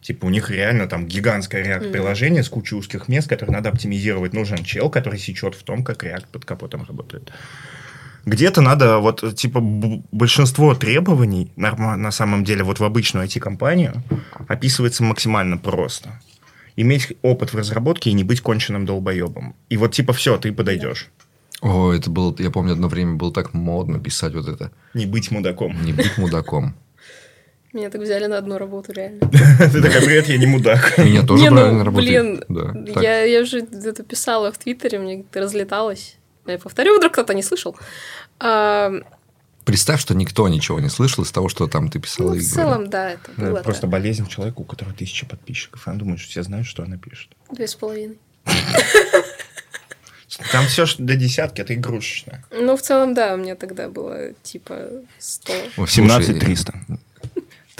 Типа 0.01 0.25
у 0.25 0.29
них 0.29 0.49
реально 0.49 0.87
там 0.87 1.05
гигантское 1.05 1.63
React-приложение 1.63 2.41
с 2.43 2.49
кучей 2.49 2.75
узких 2.75 3.07
мест, 3.07 3.29
которые 3.29 3.53
надо 3.55 3.69
оптимизировать. 3.69 4.33
Нужен 4.33 4.63
чел, 4.63 4.89
который 4.89 5.19
сечет 5.19 5.53
в 5.55 5.63
том, 5.63 5.83
как 5.83 6.03
React 6.03 6.25
под 6.31 6.45
капотом 6.45 6.83
работает. 6.87 7.31
Где-то 8.25 8.61
надо, 8.61 8.99
вот, 8.99 9.35
типа, 9.35 9.59
большинство 10.11 10.75
требований 10.75 11.51
норма- 11.55 11.95
на 11.97 12.11
самом 12.11 12.43
деле 12.43 12.63
вот 12.63 12.79
в 12.79 12.83
обычную 12.83 13.25
IT-компанию 13.25 14.03
описывается 14.47 15.03
максимально 15.03 15.57
просто. 15.57 16.19
Иметь 16.75 17.13
опыт 17.21 17.53
в 17.53 17.57
разработке 17.57 18.09
и 18.09 18.13
не 18.13 18.23
быть 18.23 18.41
конченным 18.41 18.85
долбоебом. 18.85 19.55
И 19.69 19.77
вот, 19.77 19.91
типа, 19.91 20.13
все, 20.13 20.37
ты 20.37 20.51
подойдешь. 20.51 21.09
О, 21.61 21.91
это 21.91 22.09
было, 22.09 22.35
я 22.39 22.49
помню, 22.49 22.73
одно 22.73 22.87
время 22.87 23.13
было 23.15 23.31
так 23.31 23.53
модно 23.53 23.99
писать 23.99 24.33
вот 24.33 24.47
это. 24.47 24.71
Не 24.93 25.05
быть 25.05 25.31
мудаком. 25.31 25.75
Не 25.83 25.93
быть 25.93 26.17
мудаком. 26.17 26.73
Меня 27.73 27.89
так 27.89 28.01
взяли 28.01 28.25
на 28.25 28.37
одну 28.37 28.57
работу, 28.57 28.91
реально. 28.91 29.19
Ты 29.29 29.81
такая, 29.81 30.01
привет, 30.01 30.27
я 30.27 30.37
не 30.37 30.45
мудак. 30.45 30.97
Меня 30.97 31.25
тоже 31.25 31.49
брали 31.49 31.71
ну, 31.71 31.77
на 31.77 31.85
работу. 31.85 32.05
блин, 32.05 32.43
я, 33.01 33.23
я 33.23 33.41
уже 33.41 33.59
это 33.59 34.03
писала 34.03 34.51
в 34.51 34.57
Твиттере, 34.57 34.99
мне 34.99 35.17
как-то 35.17 35.39
разлеталось. 35.41 36.17
Я 36.45 36.57
повторю, 36.57 36.97
вдруг 36.97 37.13
кто-то 37.13 37.33
не 37.33 37.43
слышал. 37.43 37.77
А, 38.39 38.91
Представь, 39.63 40.01
что 40.01 40.13
никто 40.15 40.49
ничего 40.49 40.79
не 40.79 40.89
слышал 40.89 41.23
из 41.23 41.31
того, 41.31 41.47
что 41.47 41.67
там 41.67 41.89
ты 41.89 41.99
писал 41.99 42.29
ну, 42.29 42.35
в 42.35 42.41
целом, 42.41 42.89
да, 42.89 43.11
это 43.11 43.31
Ну, 43.37 43.45
было 43.45 43.57
это 43.57 43.63
просто 43.63 43.87
болезнь 43.87 44.27
человека, 44.27 44.59
у 44.59 44.63
которого 44.63 44.93
тысяча 44.93 45.25
подписчиков. 45.25 45.87
Она 45.87 45.97
думает, 45.97 46.19
что 46.19 46.29
все 46.31 46.43
знают, 46.43 46.67
что 46.67 46.83
она 46.83 46.97
пишет. 46.97 47.29
Две 47.51 47.67
с 47.67 47.75
половиной. 47.75 48.17
Там 50.51 50.65
все 50.65 50.85
до 50.97 51.15
десятки, 51.15 51.61
это 51.61 51.75
игрушечное. 51.75 52.43
Ну, 52.51 52.75
в 52.75 52.81
целом, 52.81 53.13
да, 53.13 53.35
у 53.35 53.37
меня 53.37 53.55
тогда 53.55 53.87
было 53.89 54.33
типа 54.43 54.87
100. 55.19 55.53
Ой, 55.53 55.69
слушай, 55.75 55.95
17 55.95 56.39
300. 56.39 56.73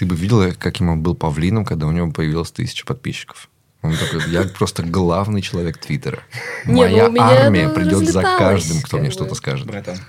Ты 0.01 0.07
бы 0.07 0.15
видела, 0.15 0.49
каким 0.57 0.89
он 0.89 1.03
был 1.03 1.13
павлином, 1.13 1.63
когда 1.63 1.85
у 1.85 1.91
него 1.91 2.11
появилось 2.11 2.49
тысяча 2.49 2.87
подписчиков. 2.87 3.51
Он 3.83 3.95
такой, 3.95 4.31
я 4.31 4.45
просто 4.45 4.81
главный 4.81 5.43
человек 5.43 5.77
Твиттера. 5.77 6.23
Не, 6.65 6.71
ну, 6.71 6.77
Моя 6.79 7.07
у 7.07 7.11
меня 7.11 7.23
армия 7.23 7.69
придет 7.69 8.09
за 8.09 8.23
каждым, 8.23 8.79
кто 8.81 8.97
как 8.97 9.01
мне 9.01 9.11
что-то 9.11 9.35
скажет. 9.35 9.67
Братан. 9.67 9.99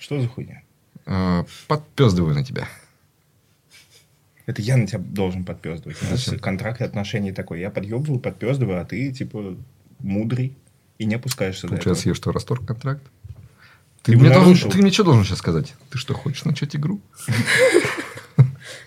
Что 0.00 0.20
за 0.20 0.26
хуйня? 0.26 0.62
Э, 1.06 1.44
Подпездываю 1.68 2.34
на 2.34 2.44
тебя. 2.44 2.66
Это 4.46 4.62
я 4.62 4.76
на 4.76 4.88
тебя 4.88 4.98
должен 4.98 5.44
подпездывать. 5.44 5.98
У 6.02 6.10
нас 6.10 6.28
контракт 6.42 6.80
и 6.80 6.84
отношения 6.84 7.32
такой. 7.32 7.60
Я 7.60 7.70
подъебываю, 7.70 8.18
подпездываю, 8.18 8.80
а 8.80 8.84
ты, 8.84 9.12
типа, 9.12 9.56
мудрый 10.00 10.56
и 10.98 11.04
не 11.04 11.14
опускаешься 11.14 11.68
до 11.68 11.68
Получается, 11.68 12.00
этого. 12.00 12.10
я 12.10 12.14
что, 12.16 12.32
расторг 12.32 12.66
контракт? 12.66 13.04
Ты 14.02 14.10
Ты, 14.10 14.18
мне, 14.18 14.30
должен, 14.30 14.70
ты 14.72 14.78
мне 14.78 14.90
что 14.90 15.04
должен 15.04 15.24
сейчас 15.24 15.38
сказать? 15.38 15.74
Ты 15.90 15.98
что, 15.98 16.14
хочешь 16.14 16.44
начать 16.44 16.74
игру? 16.74 17.00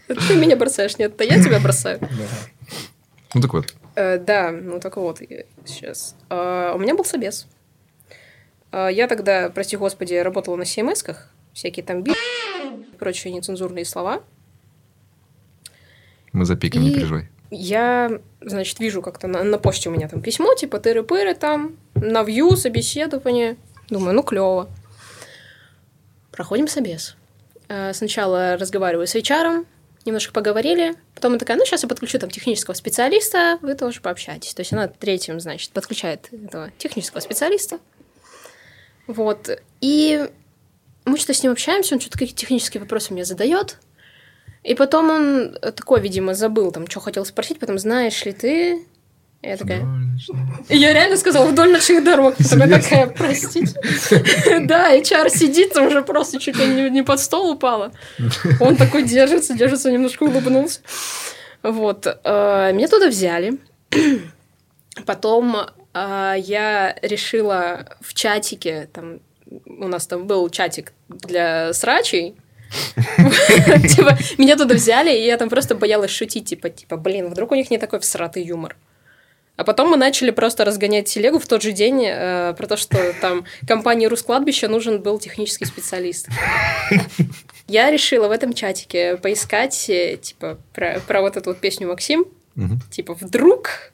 Это 0.07 0.27
ты 0.27 0.35
меня 0.35 0.55
бросаешь, 0.55 0.97
нет, 0.97 1.13
это 1.13 1.23
я 1.23 1.41
тебя 1.41 1.59
бросаю. 1.59 1.99
Да. 2.09 2.09
Ну 3.35 3.41
так 3.41 3.53
вот. 3.53 3.73
Э, 3.95 4.17
Да, 4.19 4.51
ну 4.51 4.79
так 4.79 4.97
вот, 4.97 5.19
сейчас. 5.65 6.15
У 6.29 6.33
меня 6.77 6.93
был 6.95 7.03
собес. 7.05 7.47
Э, 8.71 8.89
Я 8.91 9.07
тогда, 9.07 9.49
прости 9.49 9.75
господи, 9.77 10.13
работала 10.15 10.55
на 10.55 10.63
CMS-ках, 10.63 11.29
всякие 11.53 11.83
там 11.85 12.03
би 12.03 12.13
прочие 12.99 13.33
нецензурные 13.33 13.85
слова. 13.85 14.21
Мы 16.31 16.45
запикаем, 16.45 16.85
не 16.85 16.91
И- 16.91 16.95
переживай. 16.95 17.29
Я, 17.55 18.19
значит, 18.41 18.79
вижу 18.79 19.01
как-то 19.03 19.27
на, 19.27 19.43
на 19.43 19.59
почте 19.59 19.89
у 19.89 19.91
меня 19.91 20.07
там 20.07 20.21
письмо, 20.21 20.55
типа 20.55 20.77
тыры-пыры 20.77 21.35
там, 21.35 21.77
на 21.93 22.23
вью, 22.23 22.55
собеседование. 22.55 23.57
Думаю, 23.89 24.15
ну 24.15 24.23
клево. 24.23 24.69
Проходим 26.31 26.67
собес. 26.67 27.15
Э, 27.67 27.93
Сначала 27.93 28.57
разговариваю 28.57 29.05
с 29.07 29.15
HR, 29.15 29.65
немножко 30.05 30.33
поговорили. 30.33 30.95
Потом 31.15 31.33
я 31.33 31.39
такая, 31.39 31.57
ну, 31.57 31.65
сейчас 31.65 31.83
я 31.83 31.89
подключу 31.89 32.19
там 32.19 32.29
технического 32.29 32.73
специалиста, 32.73 33.57
вы 33.61 33.75
тоже 33.75 34.01
пообщаетесь. 34.01 34.53
То 34.53 34.61
есть 34.61 34.73
она 34.73 34.87
третьим, 34.87 35.39
значит, 35.39 35.71
подключает 35.71 36.29
этого 36.31 36.71
технического 36.77 37.19
специалиста. 37.19 37.79
Вот. 39.07 39.49
И 39.81 40.29
мы 41.05 41.17
что-то 41.17 41.33
с 41.33 41.43
ним 41.43 41.51
общаемся, 41.51 41.95
он 41.95 42.01
что-то 42.01 42.17
какие-то 42.17 42.39
технические 42.39 42.81
вопросы 42.81 43.13
мне 43.13 43.25
задает. 43.25 43.77
И 44.63 44.75
потом 44.75 45.09
он 45.09 45.57
такой, 45.59 45.99
видимо, 45.99 46.33
забыл, 46.33 46.71
там, 46.71 46.87
что 46.87 47.01
хотел 47.01 47.25
спросить, 47.25 47.59
потом, 47.59 47.77
знаешь 47.77 48.23
ли 48.25 48.31
ты... 48.31 48.85
Я 49.43 49.57
такая... 49.57 49.85
И 50.69 50.77
Я 50.77 50.93
реально 50.93 51.17
сказала, 51.17 51.45
вдоль 51.47 51.71
наших 51.73 52.03
дорог. 52.03 52.35
Потом 52.37 52.59
я 52.69 52.79
такая, 52.79 53.07
простите. 53.07 53.77
Да, 54.65 54.95
HR 54.95 55.29
сидит, 55.29 55.75
уже 55.75 56.01
просто 56.01 56.39
чуть 56.39 56.55
ли 56.57 56.65
не- 56.65 56.89
не 56.89 57.03
под 57.03 57.19
стол 57.19 57.51
упала. 57.51 57.91
Он 58.61 58.77
такой 58.77 59.03
держится, 59.03 59.53
держится, 59.53 59.91
немножко 59.91 60.23
улыбнулся. 60.23 60.79
Вот. 61.61 62.07
э, 62.07 62.71
Меня 62.73 62.87
туда 62.87 63.09
взяли. 63.09 63.57
Потом 65.05 65.57
э, 65.93 66.35
я 66.37 66.95
решила 67.01 67.97
в 67.99 68.13
чатике, 68.13 68.87
там, 68.93 69.19
у 69.65 69.87
нас 69.87 70.07
там 70.07 70.25
был 70.25 70.49
чатик 70.49 70.93
для 71.09 71.73
срачей, 71.73 72.35
Типа, 73.15 74.17
меня 74.39 74.55
туда 74.57 74.73
взяли, 74.73 75.15
и 75.15 75.25
я 75.25 75.37
там 75.37 75.47
просто 75.49 75.75
боялась 75.75 76.09
шутить, 76.09 76.45
типа, 76.45 76.69
типа, 76.69 76.97
блин, 76.97 77.29
вдруг 77.29 77.51
у 77.51 77.55
них 77.55 77.69
не 77.69 77.77
такой 77.77 77.99
всратый 77.99 78.43
юмор. 78.43 78.75
А 79.55 79.63
потом 79.63 79.89
мы 79.89 79.97
начали 79.97 80.31
просто 80.31 80.65
разгонять 80.65 81.07
телегу 81.07 81.37
в 81.37 81.47
тот 81.47 81.61
же 81.61 81.71
день 81.71 82.03
э, 82.05 82.55
про 82.57 82.67
то, 82.67 82.75
что 82.75 83.13
там 83.21 83.45
компании 83.67 84.07
Рускладбища 84.07 84.67
нужен 84.67 85.01
был 85.01 85.19
технический 85.19 85.65
специалист. 85.65 86.27
Я 87.67 87.91
решила 87.91 88.27
в 88.27 88.31
этом 88.31 88.53
чатике 88.53 89.17
поискать, 89.17 89.89
э, 89.89 90.17
типа, 90.17 90.57
про, 90.73 90.99
про 91.07 91.21
вот 91.21 91.37
эту 91.37 91.51
вот 91.51 91.59
песню 91.59 91.87
Максим. 91.87 92.25
Мгм. 92.55 92.81
Типа, 92.89 93.13
вдруг 93.13 93.91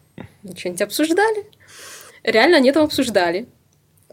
что-нибудь 0.58 0.82
обсуждали? 0.82 1.46
Реально 2.24 2.58
они 2.58 2.72
там 2.72 2.84
обсуждали. 2.84 3.46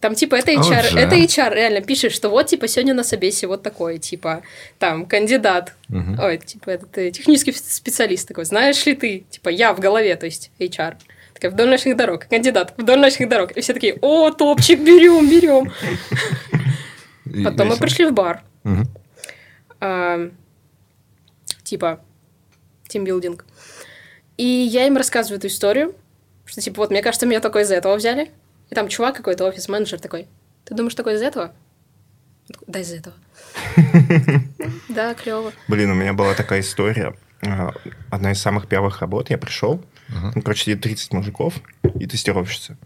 Там, 0.00 0.14
типа, 0.14 0.35
это 0.35 0.52
HR, 0.52 0.90
же. 0.90 0.98
это 0.98 1.16
HR 1.16 1.54
реально 1.54 1.80
пишет, 1.80 2.12
что 2.12 2.28
вот, 2.28 2.48
типа, 2.48 2.68
сегодня 2.68 2.92
на 2.92 3.02
собесе 3.02 3.46
вот 3.46 3.62
такой, 3.62 3.98
типа, 3.98 4.42
там, 4.78 5.06
кандидат. 5.06 5.74
Мгм. 5.88 6.20
Ой, 6.20 6.38
типа, 6.38 6.70
этот 6.70 6.98
э, 6.98 7.11
технический 7.12 7.52
специалист 7.52 8.28
такой, 8.28 8.44
знаешь 8.44 8.85
ли 8.85 8.94
ты? 8.94 9.24
Типа, 9.30 9.48
я 9.48 9.72
в 9.72 9.80
голове, 9.80 10.14
то 10.16 10.26
есть 10.26 10.50
HR. 10.59 10.96
Такая, 11.37 11.51
вдоль 11.51 11.68
наших 11.68 11.94
дорог, 11.99 12.27
кандидат, 12.29 12.72
вдоль 12.79 12.99
наших 12.99 13.29
дорог. 13.29 13.53
И 13.53 13.61
все 13.61 13.75
такие, 13.75 13.99
о, 14.01 14.31
топчик, 14.31 14.81
берем, 14.81 15.29
берем. 15.29 15.70
Потом 17.44 17.68
мы 17.68 17.77
пришли 17.77 18.07
в 18.07 18.14
бар. 18.14 18.42
А, 19.79 20.31
типа, 21.62 22.01
тимбилдинг. 22.88 23.44
И 24.38 24.44
я 24.44 24.87
им 24.87 24.96
рассказываю 24.96 25.37
эту 25.37 25.49
историю, 25.49 25.94
что, 26.46 26.62
типа, 26.62 26.79
вот, 26.79 26.90
мне 26.90 27.03
кажется, 27.03 27.27
меня 27.27 27.40
только 27.40 27.59
из-за 27.61 27.75
этого 27.75 27.96
взяли. 27.96 28.31
И 28.70 28.75
там 28.75 28.88
чувак 28.88 29.16
какой-то, 29.16 29.44
офис-менеджер 29.44 30.01
такой, 30.01 30.29
ты 30.64 30.75
думаешь, 30.75 30.94
такой 30.94 31.16
из-за 31.16 31.27
этого? 31.27 31.53
Да, 32.66 32.81
из-за 32.81 32.96
этого. 32.96 33.14
Да, 34.88 35.12
клево. 35.12 35.53
Блин, 35.68 35.90
у 35.90 35.94
меня 35.94 36.14
была 36.14 36.33
такая 36.33 36.61
история. 36.61 37.14
А, 37.46 37.72
Одна 38.11 38.33
из 38.33 38.40
самых 38.40 38.68
первых 38.68 39.01
работ. 39.03 39.29
Я 39.29 39.37
пришел, 39.37 39.83
Ага. 40.08 40.32
там, 40.32 40.42
короче, 40.42 40.64
сидит 40.64 40.82
30 40.82 41.12
мужиков 41.12 41.54
и 41.98 42.06
тестировщица. 42.06 42.76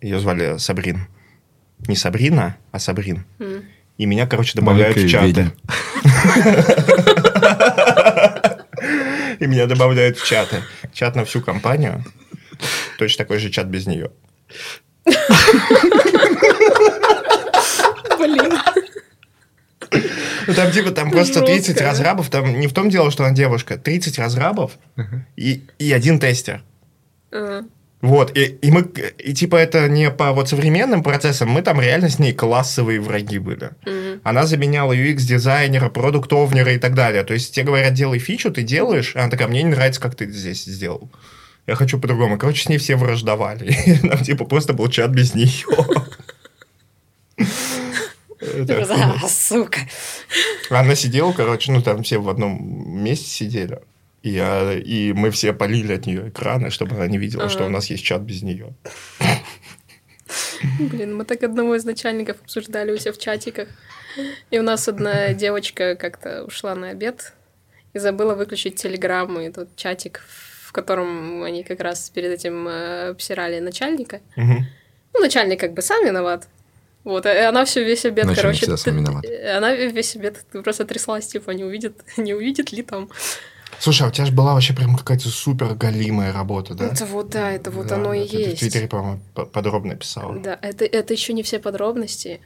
Ее 0.00 0.18
звали 0.20 0.58
Сабрин. 0.58 1.08
Не 1.86 1.96
Сабрина, 1.96 2.56
а 2.72 2.78
Сабрин. 2.78 3.24
М. 3.38 3.64
И 3.96 4.06
меня, 4.06 4.26
короче, 4.26 4.56
добавляют 4.56 4.96
в 4.96 5.00
Маленькая 5.00 5.32
чаты. 5.32 5.52
И 9.40 9.46
меня 9.46 9.66
добавляют 9.66 10.18
в 10.18 10.26
чаты. 10.26 10.62
Чат 10.92 11.16
на 11.16 11.24
всю 11.24 11.40
компанию. 11.40 12.04
Точно 12.98 13.24
такой 13.24 13.38
же 13.38 13.50
чат 13.50 13.66
без 13.66 13.86
нее. 13.86 14.10
Блин. 18.18 18.52
Ну, 20.48 20.54
там 20.54 20.72
типа, 20.72 20.90
там 20.90 21.10
просто 21.10 21.42
30 21.42 21.66
Жёстко. 21.68 21.84
разрабов. 21.84 22.30
Там 22.30 22.58
не 22.58 22.66
в 22.66 22.72
том 22.72 22.88
дело, 22.90 23.10
что 23.12 23.24
она 23.24 23.34
девушка. 23.34 23.76
30 23.76 24.18
разрабов 24.18 24.72
и, 25.36 25.62
и 25.78 25.92
один 25.92 26.18
тестер. 26.18 26.62
А, 27.30 27.62
Вот, 28.00 28.36
и, 28.36 28.44
и 28.62 28.70
мы, 28.70 28.82
и 29.18 29.34
типа 29.34 29.56
это 29.56 29.88
не 29.88 30.10
по 30.10 30.32
вот 30.32 30.48
современным 30.48 31.02
процессам, 31.02 31.50
мы 31.50 31.62
там 31.62 31.80
реально 31.80 32.08
с 32.08 32.18
ней 32.18 32.32
классовые 32.32 33.00
враги 33.00 33.38
были. 33.38 33.70
мгм. 33.84 34.20
Она 34.24 34.46
заменяла 34.46 34.94
UX-дизайнера, 34.94 35.90
продукт-овнера 35.90 36.72
и 36.74 36.78
так 36.78 36.94
далее. 36.94 37.24
То 37.24 37.34
есть 37.34 37.54
тебе 37.54 37.66
говорят, 37.66 37.92
делай 37.94 38.18
фичу, 38.18 38.50
ты 38.50 38.62
делаешь, 38.62 39.12
а 39.14 39.20
она 39.22 39.30
такая, 39.30 39.48
мне 39.48 39.62
не 39.62 39.70
нравится, 39.70 40.00
как 40.00 40.14
ты 40.14 40.30
здесь 40.30 40.64
сделал. 40.64 41.10
Я 41.66 41.74
хочу 41.74 41.98
по-другому. 42.00 42.38
Короче, 42.38 42.62
с 42.62 42.68
ней 42.70 42.78
все 42.78 42.96
враждовали. 42.96 43.76
Нам 44.02 44.18
типа 44.24 44.44
просто 44.46 44.72
был 44.72 44.88
чат 44.88 45.10
без 45.10 45.34
нее. 45.34 45.52
Это 48.48 48.82
охуенно. 48.82 49.20
А, 49.22 49.28
сука. 49.28 49.80
Она 50.70 50.94
сидела, 50.94 51.32
короче, 51.32 51.72
ну 51.72 51.82
там 51.82 52.02
все 52.02 52.18
в 52.18 52.28
одном 52.28 53.02
месте 53.02 53.28
сидели. 53.28 53.80
И, 54.22 54.30
я, 54.30 54.72
и 54.72 55.12
мы 55.12 55.30
все 55.30 55.52
полили 55.52 55.92
от 55.94 56.06
нее 56.06 56.28
экраны, 56.28 56.70
чтобы 56.70 56.96
она 56.96 57.06
не 57.06 57.18
видела, 57.18 57.48
что 57.48 57.60
Ага. 57.60 57.68
у 57.68 57.70
нас 57.70 57.88
есть 57.90 58.04
чат 58.04 58.22
без 58.22 58.42
нее. 58.42 58.74
Блин, 60.78 61.16
мы 61.16 61.24
так 61.24 61.42
одного 61.42 61.76
из 61.76 61.84
начальников 61.84 62.40
обсуждали 62.42 62.92
у 62.92 62.98
себя 62.98 63.12
в 63.12 63.18
чатиках. 63.18 63.68
И 64.50 64.58
у 64.58 64.62
нас 64.62 64.88
одна 64.88 65.32
девочка 65.32 65.94
как-то 65.94 66.44
ушла 66.44 66.74
на 66.74 66.90
обед. 66.90 67.32
И 67.94 67.98
забыла 67.98 68.34
выключить 68.34 68.76
телеграмму 68.76 69.40
и 69.40 69.50
тот 69.50 69.74
чатик, 69.76 70.22
в 70.62 70.72
котором 70.72 71.42
они 71.42 71.64
как 71.64 71.80
раз 71.80 72.10
перед 72.10 72.30
этим 72.32 72.68
э, 72.68 73.10
обсирали 73.10 73.60
начальника. 73.60 74.20
Мгм. 74.36 74.66
Ну, 75.14 75.20
начальник 75.20 75.58
как 75.58 75.72
бы 75.72 75.80
сам 75.80 76.04
виноват. 76.04 76.48
Вот, 77.04 77.24
и 77.26 77.28
она 77.30 77.64
все 77.64 77.84
весь 77.84 78.04
обед, 78.04 78.26
Начальник 78.26 78.42
короче... 78.42 78.58
всегда 78.60 78.76
сам 78.76 78.94
т- 78.94 79.00
виноват. 79.00 79.24
Она 79.56 79.74
весь 79.74 80.14
обед 80.16 80.44
просто 80.64 80.84
тряслась, 80.84 81.26
типа, 81.26 81.52
не 81.52 81.64
увидит, 81.64 81.96
не 82.16 82.34
увидит 82.34 82.72
ли 82.72 82.82
там. 82.82 83.08
Слушай, 83.78 84.02
а 84.02 84.08
у 84.08 84.10
тебя 84.10 84.26
же 84.26 84.32
была 84.32 84.54
вообще 84.54 84.74
прям 84.74 84.96
какая-то 84.96 85.28
супер 85.28 85.74
галимая 85.74 86.32
работа, 86.32 86.74
да? 86.74 86.86
Это 86.86 87.06
вот, 87.06 87.30
да, 87.30 87.52
это 87.52 87.70
вот 87.70 87.86
Да, 87.86 87.94
оно 87.94 88.12
и 88.12 88.22
да, 88.24 88.26
ты 88.28 88.36
в 88.36 88.40
есть. 88.48 88.58
Твиттере, 88.58 88.88
по-моему, 88.88 89.20
по- 89.34 89.46
подробно 89.46 89.94
писала. 89.94 90.36
Да, 90.38 90.58
это, 90.60 90.84
это 90.84 91.12
еще 91.14 91.32
не 91.32 91.42
все 91.44 91.58
подробности. 91.60 92.40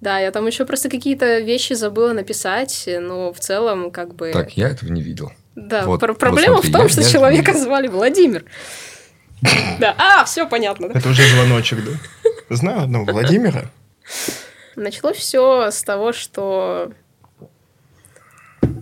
Да, 0.00 0.18
я 0.20 0.30
там 0.30 0.46
еще 0.46 0.64
просто 0.64 0.88
какие-то 0.88 1.40
вещи 1.40 1.72
забыла 1.74 2.12
написать, 2.12 2.88
но 3.00 3.32
в 3.32 3.40
целом 3.40 3.90
как 3.90 4.14
бы... 4.14 4.30
Так, 4.32 4.56
я 4.56 4.68
этого 4.68 4.90
не 4.90 5.02
видел. 5.02 5.32
Да, 5.56 5.84
Вот, 5.84 6.00
пр- 6.00 6.10
вот 6.12 6.18
проблема 6.18 6.54
смотри, 6.62 6.70
в 6.70 6.72
том, 6.72 6.82
я- 6.84 6.88
что 6.88 7.00
я- 7.02 7.08
человека 7.10 7.52
звали 7.58 7.88
Владимир. 7.88 8.44
Да, 9.80 9.94
а, 9.98 10.24
все 10.26 10.46
понятно. 10.46 10.88
да. 10.90 10.98
Это 10.98 11.08
уже 11.08 11.26
звоночек, 11.28 11.78
да? 11.84 11.90
Знаю 12.50 12.82
одного 12.82 13.12
Владимира. 13.12 13.70
Началось 14.74 15.16
все 15.18 15.70
с 15.70 15.82
того, 15.84 16.12
что 16.12 16.92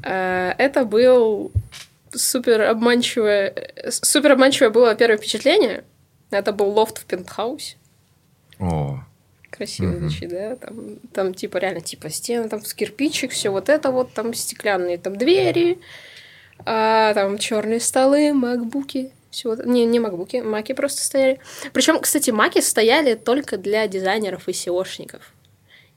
э, 0.03 0.55
это 0.57 0.85
был 0.87 1.53
супер 2.11 2.63
обманчивое, 2.63 3.53
супер 3.91 4.33
обманчивое 4.33 4.71
было 4.71 4.95
первое 4.95 5.19
впечатление. 5.19 5.85
Это 6.31 6.53
был 6.53 6.71
лофт 6.71 6.99
в 6.99 7.05
пентхаусе. 7.05 7.77
О, 8.59 9.01
Красиво 9.51 9.89
Мгм. 9.91 10.09
звучит, 10.09 10.31
да? 10.31 10.57
Там, 10.57 10.97
там 11.13 11.35
типа 11.35 11.59
реально 11.59 11.83
типа 11.83 12.09
стены, 12.09 12.49
там 12.49 12.65
с 12.65 12.73
кирпичик, 12.73 13.33
все 13.33 13.51
вот 13.51 13.69
это 13.69 13.91
вот, 13.91 14.13
там 14.15 14.33
стеклянные 14.33 14.97
там 14.99 15.17
двери, 15.17 15.79
а, 16.65 17.13
там 17.15 17.37
черные 17.39 17.81
столы, 17.81 18.33
макбуки. 18.33 19.13
Все 19.31 19.51
вот, 19.51 19.65
не, 19.67 19.85
не 19.85 20.01
макбуки, 20.01 20.37
маки 20.37 20.73
просто 20.73 21.03
стояли. 21.03 21.41
Причем, 21.73 22.01
кстати, 22.01 22.31
маки 22.31 22.61
стояли 22.61 23.15
только 23.15 23.59
для 23.59 23.87
дизайнеров 23.87 24.49
и 24.49 24.53
SEO 24.53 24.71
шников. 24.71 25.21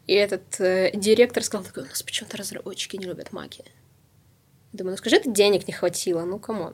И 0.08 0.14
этот 0.14 0.60
э, 0.60 0.92
директор 0.94 1.44
сказал 1.44 1.66
такой, 1.66 1.84
у 1.84 1.86
нас 1.88 2.04
почему-то 2.04 2.38
разработчики 2.38 2.98
не 2.98 3.06
любят 3.06 3.32
маки. 3.32 3.64
Думаю, 4.74 4.94
ну 4.94 4.98
скажи, 4.98 5.18
это 5.18 5.30
денег 5.30 5.68
не 5.68 5.74
хватило, 5.74 6.24
ну 6.26 6.40
come 6.40 6.59
on. 6.59 6.74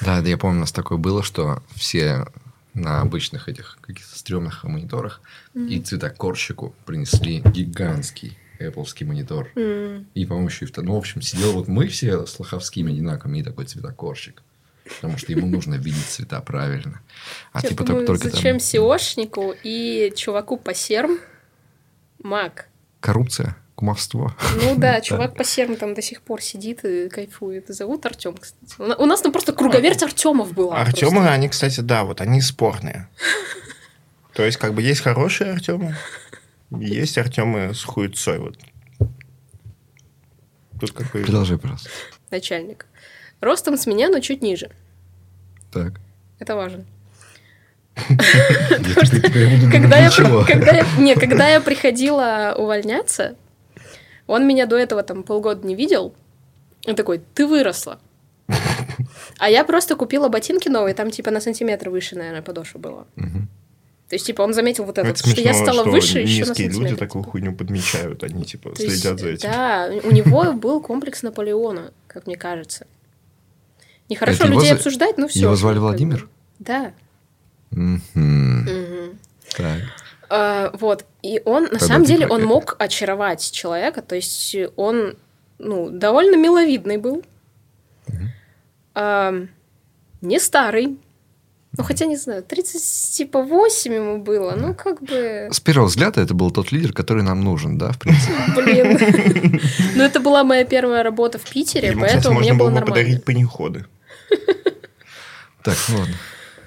Да, 0.00 0.20
да, 0.20 0.28
я 0.28 0.36
помню, 0.38 0.58
у 0.58 0.60
нас 0.60 0.72
такое 0.72 0.98
было, 0.98 1.22
что 1.22 1.62
все 1.74 2.26
на 2.74 3.00
обычных 3.00 3.48
этих 3.48 3.78
каких-то 3.80 4.16
стрёмных 4.18 4.64
мониторах 4.64 5.20
и 5.54 5.80
цветокорщику 5.80 6.74
принесли 6.84 7.40
гигантский 7.40 8.36
Apple 8.60 9.04
монитор. 9.04 9.50
М, 9.56 10.06
И, 10.14 10.26
по-моему, 10.26 10.48
еще 10.48 10.64
и 10.64 10.68
второй. 10.68 10.88
Ну, 10.88 10.94
в 10.94 10.98
общем, 10.98 11.22
сидел 11.22 11.52
вот 11.52 11.68
мы 11.68 11.86
все 11.88 12.26
с 12.26 12.38
лоховскими 12.38 12.92
одинаковыми 12.92 13.38
и 13.38 13.42
такой 13.42 13.66
цветокорщик. 13.66 14.42
Потому 14.96 15.18
что 15.18 15.32
ему 15.32 15.46
нужно 15.46 15.74
видеть 15.74 16.04
цвета 16.06 16.40
правильно. 16.40 17.00
А 17.52 17.60
типа 17.62 17.84
только, 17.84 18.06
только 18.06 18.30
зачем 18.30 18.56
SEOшнику 18.56 19.54
и 19.62 20.12
чуваку 20.16 20.56
по 20.56 20.74
серм 20.74 21.18
мак? 22.22 22.66
коррупция, 23.00 23.56
кумовство. 23.76 24.34
Ну 24.62 24.74
да, 24.78 25.00
чувак 25.00 25.36
по 25.36 25.44
серм 25.44 25.76
там 25.76 25.94
до 25.94 26.02
сих 26.02 26.22
пор 26.22 26.42
сидит 26.42 26.84
и 26.84 27.08
кайфует. 27.08 27.68
Зовут 27.68 28.04
Артем, 28.06 28.36
кстати. 28.36 28.74
У 28.78 28.84
на- 28.86 28.96
У 28.96 29.06
нас 29.06 29.20
там 29.20 29.30
просто 29.32 29.52
круговерть 29.52 30.02
Артемов 30.02 30.52
была. 30.52 30.80
Артемы, 30.80 31.28
они, 31.28 31.48
кстати, 31.48 31.80
да, 31.80 32.04
вот 32.04 32.20
они 32.20 32.40
спорные. 32.40 33.08
То 34.34 34.44
есть, 34.44 34.58
как 34.58 34.74
бы 34.74 34.82
есть 34.82 35.00
хорошие 35.00 35.52
Артемы, 35.52 35.96
есть 36.70 37.18
Артемы 37.18 37.72
с 37.74 37.84
хуйцой. 37.84 38.38
Вот. 38.38 38.58
Тут 40.80 40.92
как 40.92 41.10
бы... 41.12 41.22
Продолжай, 41.22 41.58
пожалуйста. 41.58 41.90
Начальник. 42.30 42.86
Ростом 43.40 43.76
с 43.76 43.86
меня, 43.86 44.08
но 44.08 44.20
чуть 44.20 44.42
ниже. 44.42 44.70
Так. 45.72 46.00
Это 46.38 46.56
важно. 46.56 46.84
Когда 49.70 51.48
я, 51.48 51.60
приходила 51.60 52.54
увольняться, 52.56 53.36
он 54.26 54.46
меня 54.46 54.66
до 54.66 54.76
этого 54.76 55.02
там 55.02 55.22
полгода 55.22 55.66
не 55.66 55.74
видел. 55.74 56.14
Он 56.86 56.94
такой, 56.94 57.20
ты 57.34 57.46
выросла. 57.46 57.98
А 59.38 59.50
я 59.50 59.64
просто 59.64 59.96
купила 59.96 60.28
ботинки 60.28 60.68
новые, 60.68 60.94
там 60.94 61.10
типа 61.10 61.30
на 61.30 61.40
сантиметр 61.40 61.90
выше, 61.90 62.16
наверное, 62.16 62.42
подошва 62.42 62.78
была. 62.78 63.04
То 64.08 64.14
есть, 64.14 64.24
типа, 64.24 64.40
он 64.40 64.54
заметил 64.54 64.84
вот 64.84 64.96
это, 64.96 65.14
что 65.14 65.38
я 65.40 65.52
стала 65.52 65.82
что 65.82 65.90
выше 65.90 66.20
еще 66.20 66.44
на 66.44 66.48
низкие 66.48 66.68
люди 66.68 66.76
сантиметр. 66.76 67.04
такую 67.04 67.24
хуйню 67.24 67.54
подмечают, 67.54 68.24
они 68.24 68.42
типа 68.44 68.70
То 68.70 68.82
есть, 68.82 69.02
следят 69.02 69.20
за 69.20 69.28
этим. 69.28 69.50
Да, 69.50 69.90
у 70.02 70.10
него 70.10 70.54
был 70.54 70.80
комплекс 70.80 71.22
Наполеона, 71.22 71.92
как 72.06 72.26
мне 72.26 72.36
кажется. 72.36 72.86
Нехорошо 74.08 74.36
Это 74.38 74.46
его 74.46 74.54
людей 74.54 74.70
за- 74.70 74.74
обсуждать, 74.76 75.18
но 75.18 75.28
все. 75.28 75.40
его 75.40 75.54
звали 75.56 75.78
Владимир? 75.78 76.28
Да. 76.58 76.92
Так. 79.56 79.80
А, 80.30 80.70
вот. 80.74 81.04
И 81.22 81.40
он, 81.44 81.64
на 81.64 81.68
Тогда 81.70 81.86
самом 81.86 82.04
деле, 82.04 82.26
он 82.26 82.44
мог 82.44 82.76
очаровать 82.78 83.50
человека. 83.50 84.02
То 84.02 84.14
есть 84.14 84.54
он, 84.76 85.14
ну, 85.58 85.90
довольно 85.90 86.36
миловидный 86.36 86.98
был. 86.98 87.24
А, 88.94 89.34
не 90.20 90.38
старый. 90.40 90.98
Ну, 91.76 91.84
хотя, 91.84 92.06
не 92.06 92.16
знаю, 92.16 92.42
30, 92.42 93.14
типа, 93.14 93.42
8 93.42 93.92
ему 93.94 94.18
было. 94.18 94.54
Ну, 94.56 94.74
как 94.74 95.00
бы... 95.02 95.48
С 95.52 95.60
первого 95.60 95.86
взгляда 95.88 96.20
это 96.22 96.34
был 96.34 96.50
тот 96.50 96.72
лидер, 96.72 96.92
который 96.92 97.22
нам 97.22 97.42
нужен, 97.42 97.78
да, 97.78 97.92
в 97.92 97.98
принципе. 97.98 98.32
Блин. 98.56 99.60
Ну, 99.94 100.02
это 100.02 100.18
была 100.20 100.44
моя 100.44 100.64
первая 100.64 101.02
работа 101.02 101.38
в 101.38 101.44
Питере, 101.48 101.94
поэтому 101.98 102.40
мне 102.40 102.52
было 102.52 102.58
было 102.58 102.68
бы 102.68 102.74
нормально. 102.76 102.86
подарить 102.86 103.24
паниходы. 103.24 103.84
Так, 105.62 105.76
ну 105.88 105.98
ладно. 105.98 106.14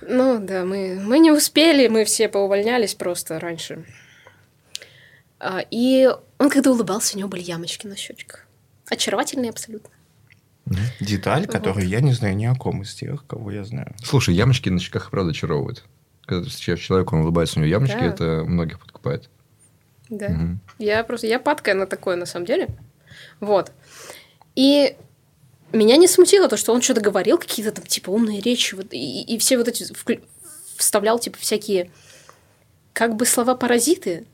Ну, 0.07 0.39
да, 0.39 0.65
мы, 0.65 0.99
мы 0.99 1.19
не 1.19 1.31
успели, 1.31 1.87
мы 1.87 2.05
все 2.05 2.27
поувольнялись 2.27 2.95
просто 2.95 3.39
раньше. 3.39 3.85
А, 5.39 5.63
и 5.71 6.09
он, 6.37 6.49
когда 6.49 6.71
улыбался, 6.71 7.15
у 7.15 7.19
него 7.19 7.29
были 7.29 7.41
ямочки 7.41 7.87
на 7.87 7.95
щечках. 7.95 8.45
Очаровательные 8.89 9.49
абсолютно. 9.49 9.89
Деталь, 10.99 11.47
которую 11.47 11.87
я 11.87 12.01
не 12.01 12.13
знаю 12.13 12.35
ни 12.35 12.45
о 12.45 12.55
ком 12.55 12.81
из 12.83 12.93
тех, 12.93 13.25
кого 13.27 13.51
я 13.51 13.63
знаю. 13.63 13.95
Слушай, 14.03 14.35
ямочки 14.35 14.69
на 14.69 14.79
щеках 14.79 15.07
и 15.07 15.11
правда 15.11 15.31
очаровывают. 15.31 15.83
Когда 16.25 16.43
ты 16.43 16.49
встречаешь 16.49 16.79
человека, 16.79 17.13
он 17.15 17.21
улыбается, 17.21 17.59
у 17.59 17.63
него 17.63 17.69
ямочки, 17.71 17.97
Да. 17.97 18.05
это 18.05 18.43
многих 18.45 18.79
подкупает. 18.79 19.29
Да. 20.09 20.29
Мгм. 20.29 20.59
Я 20.77 21.03
просто, 21.03 21.27
я 21.27 21.39
падкая 21.39 21.75
на 21.75 21.87
такое, 21.87 22.15
на 22.15 22.25
самом 22.25 22.45
деле. 22.45 22.67
Вот. 23.39 23.71
И 24.55 24.95
меня 25.73 25.97
не 25.97 26.07
смутило 26.07 26.47
то, 26.47 26.57
что 26.57 26.73
он 26.73 26.81
что-то 26.81 27.01
говорил, 27.01 27.37
какие-то 27.37 27.71
там, 27.71 27.85
типа, 27.85 28.09
умные 28.09 28.41
речи, 28.41 28.75
вот, 28.75 28.87
и, 28.91 29.21
и 29.23 29.37
все 29.37 29.57
вот 29.57 29.67
эти 29.67 29.83
вклю- 29.93 30.23
вставлял, 30.77 31.19
типа, 31.19 31.37
всякие, 31.39 31.91
как 32.93 33.15
бы 33.15 33.25
слова-паразиты, 33.25 34.25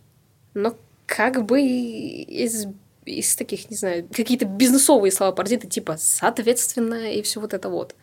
но 0.54 0.76
как 1.06 1.46
бы 1.46 1.62
из, 1.62 2.66
из 3.06 3.36
таких, 3.36 3.70
не 3.70 3.78
знаю, 3.78 4.08
какие-то 4.12 4.46
бизнесовые 4.46 5.12
слова-паразиты, 5.12 5.68
типа, 5.68 5.98
соответственно, 6.00 7.12
и 7.14 7.22
все 7.22 7.40
вот 7.40 7.54
это 7.54 7.70
вот. 7.70 7.96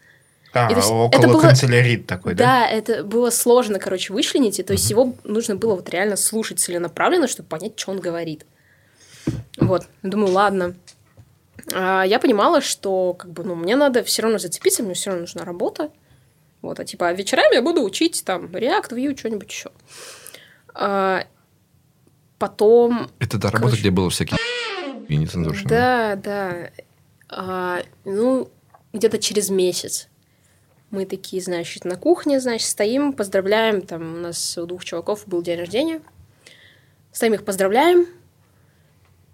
А, 0.53 0.70
И 0.70 0.74
есть 0.76 0.87
это 0.87 0.95
около 0.95 1.32
было- 1.32 1.41
канцелярит 1.41 2.07
такой, 2.07 2.35
да? 2.35 2.45
Да, 2.45 2.68
это 2.68 3.03
было 3.03 3.30
сложно, 3.30 3.80
короче, 3.80 4.12
вычленить, 4.12 4.61
и 4.61 4.62
то 4.62 4.72
есть 4.72 4.89
его 4.89 5.14
нужно 5.24 5.57
было 5.57 5.74
вот 5.74 5.89
реально 5.91 6.16
слушать 6.16 6.61
целенаправленно, 6.61 7.26
чтобы 7.26 7.49
понять, 7.49 7.72
что 7.76 7.91
он 7.91 7.99
говорит. 7.99 8.47
Вот, 9.59 9.87
думаю, 10.03 10.32
ладно. 10.32 10.74
А 11.73 12.05
я 12.05 12.19
понимала, 12.19 12.61
что 12.61 13.15
как 13.15 13.31
бы, 13.33 13.45
ну, 13.45 13.55
мне 13.55 13.77
надо 13.77 14.03
все 14.05 14.23
равно 14.23 14.39
зацепиться, 14.39 14.83
мне 14.83 14.95
все 14.95 15.11
равно 15.11 15.23
нужна 15.23 15.45
работа. 15.45 15.91
Вот, 16.62 16.81
а 16.81 16.85
типа, 16.85 17.09
а 17.09 17.12
вечерами 17.12 17.55
я 17.55 17.62
буду 17.62 17.83
учить 17.83 18.23
там 18.25 18.47
React, 18.47 18.91
Vue, 18.91 19.17
что-нибудь 19.19 19.51
еще. 19.51 19.71
А, 20.75 21.27
потом 22.39 23.11
Это 23.19 23.39
та 23.39 23.49
работа, 23.49 23.71
Короче. 23.71 23.81
где 23.81 23.91
было 23.91 24.11
всякие 24.11 24.39
и 25.09 25.17
нецензурщина. 25.17 25.69
да, 25.69 26.17
да. 26.17 26.71
А, 27.29 27.83
ну, 28.05 28.51
где-то 28.93 29.19
через 29.19 29.51
месяц. 29.51 30.09
Мы 30.91 31.07
такие, 31.07 31.43
значит, 31.43 31.85
на 31.85 31.97
кухне, 31.97 32.41
значит, 32.41 32.69
стоим, 32.69 33.12
поздравляем. 33.12 33.83
Там 33.83 34.15
у 34.15 34.19
нас 34.19 34.57
у 34.57 34.67
двух 34.67 34.85
чуваков 34.85 35.27
был 35.27 35.43
день 35.43 35.59
рождения. 35.59 36.01
Стоим 37.12 37.35
их 37.35 37.45
поздравляем. 37.45 38.07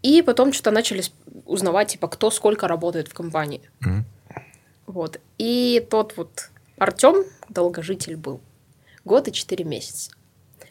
И 0.02 0.22
потом 0.22 0.52
что-то 0.52 0.70
начали 0.70 1.02
узнавать, 1.44 1.88
типа, 1.88 2.08
кто 2.08 2.30
сколько 2.30 2.68
работает 2.68 3.08
в 3.08 3.14
компании. 3.14 3.60
Мгм. 3.80 4.04
Вот. 4.86 5.20
И 5.38 5.86
тот 5.90 6.14
вот 6.16 6.50
Артем 6.78 7.24
долгожитель 7.48 8.16
был. 8.16 8.40
Год 9.04 9.28
и 9.28 9.32
четыре 9.32 9.64
месяца. 9.64 10.12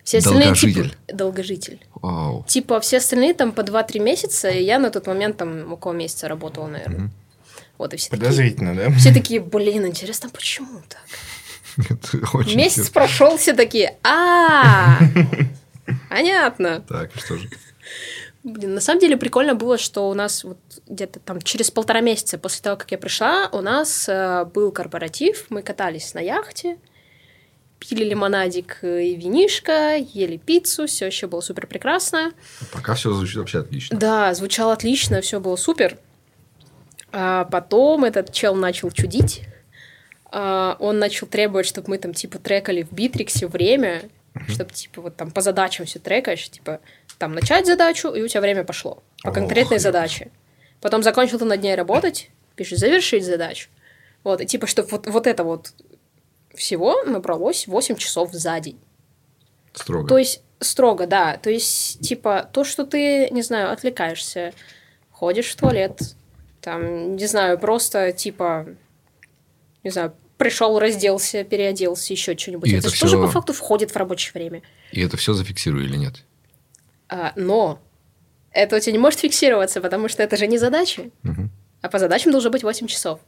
Все 0.04 0.18
остальные, 0.20 0.56
типа, 0.56 0.74
Долгожитель? 0.74 0.98
долгожитель. 1.08 1.88
Вау. 1.96 2.44
Типа 2.48 2.80
все 2.80 2.98
остальные 2.98 3.34
там 3.36 3.52
по 3.52 3.62
2-3 3.62 4.00
месяца, 4.00 4.50
и 4.50 4.64
я 4.64 4.80
на 4.80 4.90
тот 4.90 5.06
момент 5.08 5.38
там 5.38 5.72
около 5.72 5.94
месяца 5.94 6.28
работала, 6.28 6.68
наверное. 6.68 7.00
Мгм. 7.00 7.12
Вот, 7.78 7.94
и 7.94 7.98
все 7.98 8.10
такие, 8.10 8.22
Подозрительно, 8.26 8.76
да? 8.76 8.90
все 8.92 9.14
такие, 9.14 9.40
блин, 9.40 9.86
интересно, 9.86 10.30
почему 10.30 10.82
так? 10.90 11.02
Месяц 12.56 12.90
прошел, 12.90 13.38
все 13.38 13.54
такие, 13.54 13.98
а 14.04 15.00
понятно. 16.10 16.82
Так, 16.82 17.12
что 17.16 17.38
же? 17.38 17.50
Блин, 18.44 18.74
на 18.74 18.82
самом 18.82 19.02
деле 19.02 19.18
прикольно 19.18 19.54
было, 19.54 19.78
что 19.78 20.10
у 20.10 20.14
нас 20.14 20.44
вот 20.46 20.58
где-то 20.88 21.20
там 21.20 21.42
через 21.42 21.72
полтора 21.72 22.00
месяца 22.00 22.38
после 22.38 22.62
того, 22.62 22.78
как 22.78 22.92
я 22.92 22.98
пришла, 22.98 23.50
у 23.52 23.62
нас 23.62 24.08
э, 24.08 24.46
был 24.46 24.72
корпоратив, 24.72 25.48
мы 25.50 25.62
катались 25.62 26.14
на 26.14 26.20
яхте, 26.20 26.78
пили 27.80 28.04
лимонадик 28.06 28.80
и 28.82 29.16
винишко, 29.16 29.98
ели 29.98 30.38
пиццу, 30.38 30.88
все 30.88 31.08
еще 31.08 31.28
было 31.28 31.42
супер 31.42 31.68
прекрасно. 31.68 32.32
Пока 32.72 32.94
все 32.94 33.12
звучит 33.12 33.38
вообще 33.38 33.60
отлично. 33.60 33.98
Да, 33.98 34.34
звучало 34.34 34.74
отлично, 34.74 35.20
все 35.22 35.40
было 35.40 35.58
супер. 35.58 35.98
А 37.12 37.46
потом 37.46 38.06
этот 38.06 38.32
чел 38.32 38.56
начал 38.56 38.92
чудить. 38.92 39.42
А, 40.32 40.78
он 40.80 41.00
начал 41.00 41.28
требовать, 41.28 41.66
чтобы 41.66 41.90
мы 41.90 41.98
там 41.98 42.14
типа 42.14 42.38
трекали 42.38 42.84
в 42.84 42.92
Битриксе 42.92 43.48
время, 43.48 44.04
чтобы 44.48 44.72
типа 44.72 45.02
вот 45.02 45.16
там 45.16 45.32
по 45.32 45.42
задачам 45.42 45.86
все 45.86 46.00
трекаешь, 46.00 46.50
типа 46.50 46.82
там 47.20 47.34
начать 47.34 47.68
задачу, 47.68 48.10
и 48.10 48.22
у 48.24 48.28
тебя 48.28 48.42
время 48.42 48.64
пошло 48.64 49.04
по 49.24 49.32
конкретной 49.32 49.78
задаче. 49.78 50.32
Потом 50.82 51.04
закончил 51.04 51.38
ты 51.38 51.46
над 51.46 51.62
ней 51.62 51.76
работать, 51.76 52.32
пишешь 52.56 52.80
завершить 52.80 53.26
задачу. 53.26 53.70
Вот, 54.24 54.42
и 54.42 54.46
типа, 54.46 54.66
что 54.66 54.84
вот, 54.84 55.06
вот 55.06 55.28
это 55.28 55.44
вот 55.44 55.74
всего 56.56 57.04
набралось 57.04 57.68
8 57.68 57.96
часов 57.98 58.32
за 58.32 58.60
день. 58.60 58.80
Строго. 59.74 60.08
То 60.08 60.18
есть 60.18 60.42
строго, 60.60 61.08
да. 61.08 61.38
То 61.38 61.50
есть, 61.50 62.00
типа, 62.02 62.50
то, 62.52 62.64
что 62.64 62.86
ты, 62.86 63.30
не 63.30 63.42
знаю, 63.42 63.72
отвлекаешься, 63.72 64.54
ходишь 65.12 65.50
в 65.50 65.56
туалет, 65.56 66.02
там, 66.62 67.16
не 67.16 67.26
знаю, 67.28 67.60
просто, 67.60 68.12
типа, 68.12 68.68
не 69.84 69.90
знаю, 69.90 70.14
пришел, 70.38 70.80
разделся, 70.80 71.44
переоделся, 71.44 72.14
еще 72.14 72.38
что-нибудь. 72.38 72.70
И 72.70 72.76
это 72.76 72.88
это 72.88 72.96
же 72.96 73.02
тоже 73.02 73.18
по 73.18 73.28
факту 73.28 73.54
входит 73.54 73.92
в 73.92 73.96
рабочее 73.96 74.32
время. 74.34 74.62
И 74.92 75.02
это 75.02 75.18
все 75.18 75.34
зафиксирую 75.34 75.86
или 75.86 75.98
нет? 75.98 76.24
А, 77.10 77.34
но 77.36 77.80
это 78.52 78.76
у 78.76 78.80
тебя 78.80 78.94
не 78.94 79.00
может 79.00 79.20
фиксироваться, 79.20 79.82
потому 79.82 80.08
что 80.08 80.24
это 80.24 80.38
же 80.38 80.48
не 80.48 80.58
задачи. 80.58 81.12
Мгм. 81.24 81.52
А 81.82 81.90
по 81.90 82.00
задачам 82.00 82.32
должно 82.32 82.50
быть 82.50 82.64
8 82.64 82.88
часов. 82.88 83.20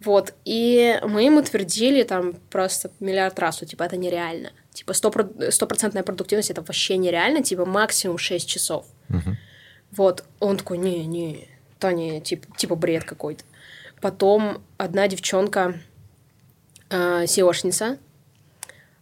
Вот, 0.00 0.34
и 0.44 0.98
мы 1.04 1.24
им 1.26 1.38
утвердили 1.38 2.02
там 2.02 2.34
просто 2.50 2.90
миллиард 3.00 3.38
раз, 3.38 3.56
что, 3.56 3.66
типа, 3.66 3.84
это 3.84 3.96
нереально. 3.96 4.50
Типа, 4.72 4.90
стопро- 4.92 5.50
стопроцентная 5.50 6.02
продуктивность— 6.02 6.50
это 6.52 6.62
вообще 6.62 6.96
нереально, 6.96 7.42
типа, 7.42 7.64
максимум 7.64 8.18
6 8.18 8.48
часов. 8.48 8.86
Мгм. 9.08 9.38
Вот, 9.92 10.24
он 10.40 10.56
такой, 10.56 10.78
не-не, 10.78 11.48
Таня, 11.78 12.20
типа, 12.20 12.46
типа 12.56 12.74
бред 12.74 13.04
какой-то. 13.04 13.44
Потом 14.00 14.62
одна 14.76 15.06
девчонка, 15.06 15.78
э, 16.90 17.26
сеошница, 17.26 17.98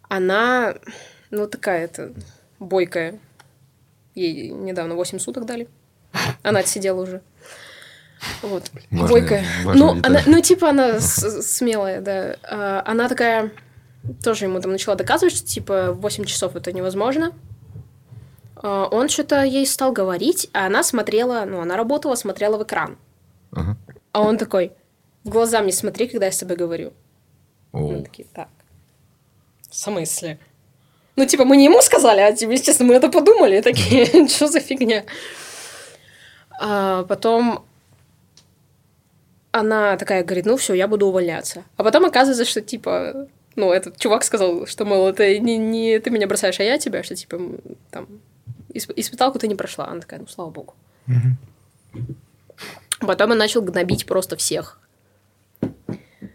она, 0.07 0.75
ну, 1.31 1.47
такая 1.47 1.85
это 1.85 2.13
бойкая. 2.59 3.19
Ей 4.15 4.49
недавно 4.49 4.95
8 4.95 5.19
суток 5.19 5.45
дали. 5.45 5.67
Она 6.43 6.59
отсидела 6.59 7.01
уже. 7.01 7.21
Вот. 8.41 8.71
Важная- 8.91 9.09
бойкая. 9.09 9.45
важная 9.65 9.93
Ну, 9.93 9.99
она, 10.03 10.21
ну, 10.25 10.41
типа, 10.41 10.69
она 10.69 10.99
смелая, 10.99 11.99
да. 12.01 12.37
А, 12.43 12.83
Она 12.85 13.09
такая 13.09 13.51
тоже 14.23 14.45
ему 14.45 14.59
там 14.61 14.71
начала 14.71 14.95
доказывать, 14.95 15.35
что, 15.35 15.45
типа, 15.45 15.91
8 15.93 16.25
часов 16.25 16.55
это 16.55 16.71
невозможно. 16.71 17.33
А, 18.55 18.87
Он 18.91 19.09
что-то 19.09 19.43
ей 19.43 19.65
стал 19.65 19.91
говорить, 19.91 20.49
а 20.53 20.67
она 20.67 20.83
смотрела, 20.83 21.43
ну, 21.45 21.59
она 21.61 21.75
работала, 21.75 22.15
смотрела 22.15 22.57
в 22.57 22.63
экран. 22.63 22.97
Ага. 23.51 23.77
А 24.11 24.21
он 24.21 24.37
такой, 24.37 24.71
в 25.23 25.29
глаза 25.29 25.61
мне 25.61 25.71
смотри, 25.71 26.07
когда 26.07 26.27
я 26.27 26.31
с 26.31 26.37
тобой 26.37 26.55
говорю. 26.55 26.93
О, 27.71 27.79
Мы 27.91 28.03
такие, 28.03 28.27
так. 28.33 28.49
В 29.69 29.75
смысле? 29.75 30.39
Ну, 31.15 31.25
типа, 31.25 31.45
мы 31.45 31.57
не 31.57 31.65
ему 31.65 31.81
сказали, 31.81 32.21
а, 32.21 32.31
типа, 32.33 32.51
естественно, 32.51 32.89
мы 32.89 32.95
это 32.95 33.09
подумали. 33.09 33.61
Такие, 33.61 34.27
что 34.27 34.47
за 34.47 34.59
фигня? 34.59 35.03
А 36.59 37.03
потом 37.03 37.63
она 39.51 39.97
такая 39.97 40.23
говорит, 40.23 40.45
ну 40.45 40.57
все, 40.57 40.73
я 40.73 40.87
буду 40.87 41.07
увольняться. 41.07 41.63
А 41.77 41.83
потом 41.83 42.05
оказывается, 42.05 42.45
что 42.45 42.61
типа, 42.61 43.27
ну, 43.55 43.71
этот 43.71 43.97
чувак 43.97 44.23
сказал, 44.23 44.65
что, 44.65 44.85
мол, 44.85 45.07
это 45.07 45.37
не, 45.39 45.57
не 45.57 45.99
ты 45.99 46.09
меня 46.09 46.25
бросаешь, 46.27 46.59
а 46.59 46.63
я 46.63 46.79
тебя, 46.79 47.03
что 47.03 47.15
типа, 47.15 47.39
там, 47.91 48.07
исп- 48.73 48.93
испыталку 48.95 49.37
ты 49.37 49.47
не 49.47 49.55
прошла. 49.55 49.85
Она 49.87 50.01
такая, 50.01 50.19
ну, 50.21 50.27
слава 50.27 50.49
богу. 50.49 50.73
Потом 52.99 53.31
он 53.31 53.37
начал 53.37 53.61
гнобить 53.61 54.05
просто 54.07 54.35
всех. 54.37 54.79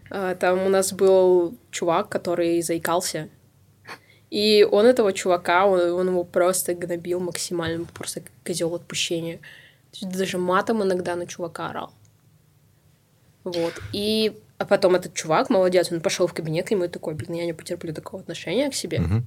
А, 0.09 0.35
Там 0.35 0.65
у 0.65 0.69
нас 0.69 0.93
был 0.93 1.57
чувак, 1.71 2.07
который 2.09 2.61
заикался. 2.61 3.27
И 4.29 4.67
он 4.69 4.85
этого 4.85 5.11
чувака, 5.13 5.65
он, 5.65 5.79
он 5.91 6.07
его 6.09 6.23
просто 6.23 6.75
гнобил 6.75 7.19
максимально, 7.19 7.85
просто 7.85 8.21
козел 8.45 8.75
отпущения. 8.75 9.39
Даже 10.01 10.37
матом 10.37 10.83
иногда 10.83 11.15
на 11.15 11.25
чувака 11.25 11.69
орал. 11.69 11.91
Вот. 13.43 13.73
И 13.91 14.33
а 14.59 14.65
потом 14.65 14.95
этот 14.95 15.13
чувак, 15.13 15.49
молодец, 15.49 15.91
он 15.91 16.01
пошел 16.01 16.27
в 16.27 16.33
кабинет, 16.33 16.69
и 16.71 16.75
мы 16.75 16.89
такой, 16.89 17.13
блин, 17.13 17.33
я 17.33 17.45
не 17.45 17.53
потерплю 17.53 17.93
такого 17.93 18.21
отношения 18.21 18.69
к 18.69 18.75
себе. 18.75 18.99
Мгм. 18.99 19.25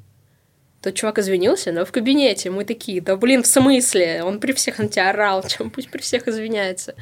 Тот 0.83 0.95
чувак 0.95 1.19
извинился, 1.19 1.73
но 1.73 1.85
в 1.85 1.91
кабинете 1.91 2.51
мы 2.51 2.65
такие, 2.65 3.01
да 3.01 3.17
блин, 3.17 3.43
в 3.43 3.47
смысле? 3.47 4.23
Он 4.25 4.41
при 4.41 4.53
всех 4.53 4.79
на 4.79 4.89
тебя 4.89 5.09
орал, 5.09 5.43
чем 5.49 5.71
пусть 5.71 5.91
при 5.91 6.01
всех 6.03 6.29
извиняется. 6.29 6.95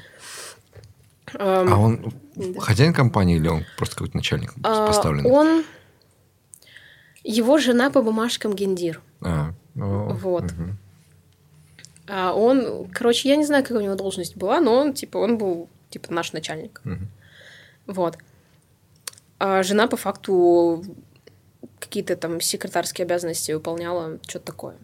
Эм, 1.34 1.72
А 1.72 1.78
он 1.78 2.12
да. 2.36 2.60
хозяин 2.60 2.94
компании 2.94 3.36
или 3.36 3.48
он 3.48 3.64
просто 3.76 3.96
какой-то 3.96 4.16
начальник 4.16 4.52
а, 4.62 4.86
поставленный? 4.86 5.30
Он... 5.30 5.64
Его 7.30 7.58
жена 7.58 7.90
по 7.90 8.02
бумажкам 8.02 8.54
гендир. 8.54 9.00
А, 9.20 9.52
о, 9.76 10.14
Вот. 10.14 10.50
мгм. 10.52 10.78
А 12.08 12.32
он, 12.32 12.88
короче, 12.92 13.28
я 13.28 13.36
не 13.36 13.46
знаю, 13.46 13.62
какая 13.62 13.78
у 13.78 13.82
него 13.82 13.94
должность 13.94 14.36
была, 14.36 14.60
но 14.60 14.74
он, 14.74 14.94
типа, 14.94 15.18
он 15.18 15.38
был, 15.38 15.68
типа, 15.90 16.12
наш 16.12 16.32
начальник. 16.32 16.80
Мгм. 16.82 17.08
Вот. 17.86 18.18
А 19.38 19.62
жена 19.62 19.86
по 19.86 19.96
факту 19.96 20.84
какие-то 21.78 22.16
там 22.16 22.40
секретарские 22.40 23.04
обязанности 23.04 23.52
выполняла, 23.52 24.18
что-то 24.26 24.46
такое. 24.46 24.76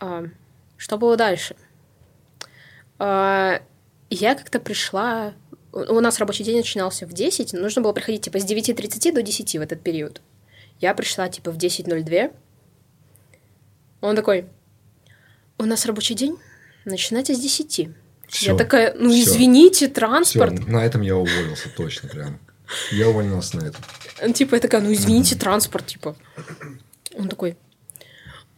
А, 0.00 0.24
что 0.76 0.98
было 0.98 1.16
дальше? 1.16 1.54
А, 2.98 3.62
я 4.10 4.34
как-то 4.34 4.58
пришла... 4.58 5.34
У 5.72 5.78
у 5.78 6.00
нас 6.00 6.18
рабочий 6.18 6.42
день 6.42 6.56
начинался 6.56 7.06
в 7.06 7.12
10, 7.12 7.52
нужно 7.52 7.80
было 7.80 7.92
приходить 7.92 8.24
типа 8.24 8.40
с 8.40 8.44
9.30 8.44 9.12
до 9.12 9.22
10 9.22 9.56
в 9.56 9.60
этот 9.60 9.80
период. 9.82 10.20
Я 10.80 10.94
пришла 10.94 11.28
типа 11.28 11.50
в 11.50 11.58
10.02. 11.58 12.32
Он 14.00 14.16
такой, 14.16 14.46
у 15.58 15.64
нас 15.64 15.84
рабочий 15.86 16.14
день 16.14 16.38
начинается 16.84 17.34
с 17.34 17.38
10. 17.38 17.88
Всё, 18.28 18.52
я 18.52 18.56
такая, 18.56 18.94
ну 18.94 19.10
всё. 19.10 19.22
извините, 19.22 19.88
транспорт. 19.88 20.66
на 20.66 20.84
этом 20.84 21.02
я 21.02 21.16
уволился, 21.16 21.68
точно 21.68 22.08
прям. 22.08 22.38
Я 22.92 23.08
уволился 23.08 23.56
на 23.58 23.66
этом. 23.66 24.32
Типа, 24.32 24.54
я 24.54 24.60
такая, 24.60 24.80
ну 24.80 24.92
извините, 24.92 25.36
транспорт, 25.36 25.86
типа. 25.86 26.16
Он 27.14 27.28
такой, 27.28 27.56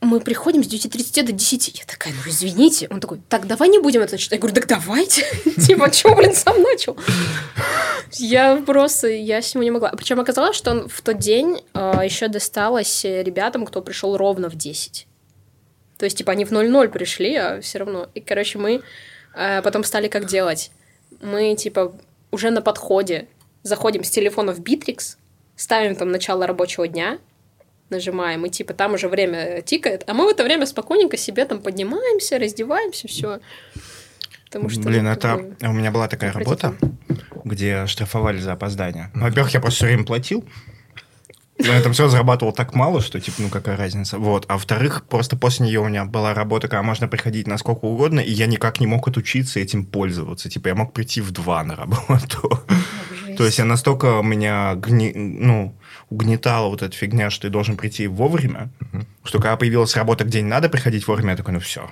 мы 0.03 0.21
приходим 0.21 0.65
с 0.65 0.67
9.30 0.67 1.27
до 1.27 1.33
10. 1.33 1.79
Я 1.79 1.85
такая, 1.87 2.13
ну 2.13 2.31
извините. 2.31 2.89
Он 2.91 3.01
такой, 3.01 3.21
так, 3.29 3.47
давай 3.47 3.69
не 3.69 3.79
будем 3.79 4.01
это 4.01 4.19
читать. 4.19 4.33
Я 4.33 4.39
говорю, 4.39 4.55
так 4.55 4.67
давайте. 4.67 5.25
Типа, 5.67 5.93
что, 5.93 6.15
блин, 6.15 6.35
сам 6.35 6.61
начал? 6.61 6.97
Я 8.13 8.57
просто, 8.57 9.09
я 9.09 9.41
с 9.41 9.55
ним 9.55 9.63
не 9.63 9.71
могла. 9.71 9.91
Причем 9.91 10.19
оказалось, 10.19 10.57
что 10.57 10.73
он 10.73 10.89
в 10.89 11.01
тот 11.03 11.19
день 11.19 11.63
еще 11.75 12.27
досталось 12.27 13.05
ребятам, 13.05 13.65
кто 13.65 13.81
пришел 13.81 14.17
ровно 14.17 14.51
в 14.51 14.57
10. 14.57 15.07
То 15.99 16.05
есть, 16.05 16.19
типа, 16.19 16.33
они 16.33 16.45
в 16.45 16.51
00 16.51 16.89
пришли, 16.89 17.37
а 17.37 17.61
все 17.61 17.79
равно. 17.79 18.09
И, 18.15 18.21
короче, 18.21 18.59
мы 18.59 18.83
э, 19.37 19.63
потом 19.63 19.85
стали 19.85 20.09
как 20.09 20.27
делать. 20.27 20.73
Мы, 21.21 21.55
типа, 21.55 21.95
уже 22.33 22.51
на 22.51 22.61
подходе 22.61 23.29
заходим 23.63 24.03
с 24.03 24.11
телефона 24.11 24.53
в 24.53 24.59
Битрикс, 24.59 25.17
ставим 25.55 25.95
там 25.95 26.11
начало 26.11 26.49
рабочего 26.49 26.89
дня, 26.89 27.19
нажимаем, 27.93 28.45
и 28.47 28.51
типа 28.51 28.75
там 28.75 28.95
уже 28.95 29.09
время 29.09 29.63
тикает, 29.63 30.05
а 30.07 30.15
мы 30.15 30.27
в 30.27 30.31
это 30.31 30.45
время 30.45 30.67
спокойненько 30.67 31.17
себе 31.17 31.45
там 31.45 31.61
поднимаемся, 31.61 32.39
раздеваемся, 32.39 33.09
все. 33.09 33.41
Потому 34.47 34.69
что, 34.69 34.83
Блин, 34.83 35.05
ну, 35.05 35.11
это... 35.11 35.37
бы, 35.37 35.57
У 35.63 35.73
меня 35.73 35.91
была 35.91 36.09
такая 36.09 36.31
работа, 36.33 36.75
где 37.45 37.87
штрафовали 37.87 38.39
за 38.39 38.53
опоздание. 38.53 39.11
Во-первых, 39.15 39.55
я 39.55 39.61
просто 39.61 39.77
все 39.77 39.87
время 39.87 40.05
платил. 40.05 40.45
Но 41.59 41.73
я 41.73 41.81
там 41.81 41.93
все 41.93 42.09
зарабатывал 42.09 42.53
так 42.53 42.75
мало, 42.75 43.01
что, 43.01 43.21
типа, 43.21 43.37
ну 43.43 43.49
какая 43.49 43.77
разница. 43.77 44.19
Вот. 44.19 44.45
А 44.49 44.55
во-вторых, 44.55 45.05
просто 45.09 45.37
после 45.37 45.67
нее 45.67 45.81
у 45.81 45.89
меня 45.89 46.05
была 46.05 46.35
работа, 46.35 46.69
когда 46.69 46.83
можно 46.83 47.09
приходить 47.09 47.47
на 47.47 47.57
сколько 47.57 47.85
угодно, 47.85 48.21
и 48.21 48.31
я 48.31 48.47
никак 48.47 48.81
не 48.81 48.87
мог 48.87 49.07
отучиться 49.07 49.61
этим 49.61 49.87
пользоваться. 49.87 50.51
Типа, 50.51 50.69
я 50.69 50.75
мог 50.75 50.93
прийти 50.93 51.21
в 51.21 51.31
два 51.31 51.63
на 51.63 51.77
работу. 51.77 52.61
То 53.37 53.45
есть 53.45 53.59
я 53.59 53.65
настолько 53.65 54.21
меня 54.23 54.75
гни- 54.75 55.15
ну, 55.15 55.75
угнетала 56.13 56.69
вот 56.69 56.83
эта 56.83 56.95
фигня, 56.95 57.31
что 57.31 57.43
ты 57.43 57.51
должен 57.51 57.77
прийти 57.77 58.07
вовремя, 58.07 58.71
что 59.25 59.39
когда 59.39 59.57
появилась 59.57 59.97
работа, 59.97 60.25
где 60.25 60.43
не 60.43 60.49
надо 60.49 60.69
приходить 60.69 61.07
вовремя, 61.07 61.31
я 61.31 61.37
такой, 61.37 61.55
ну 61.55 61.61
все. 61.61 61.91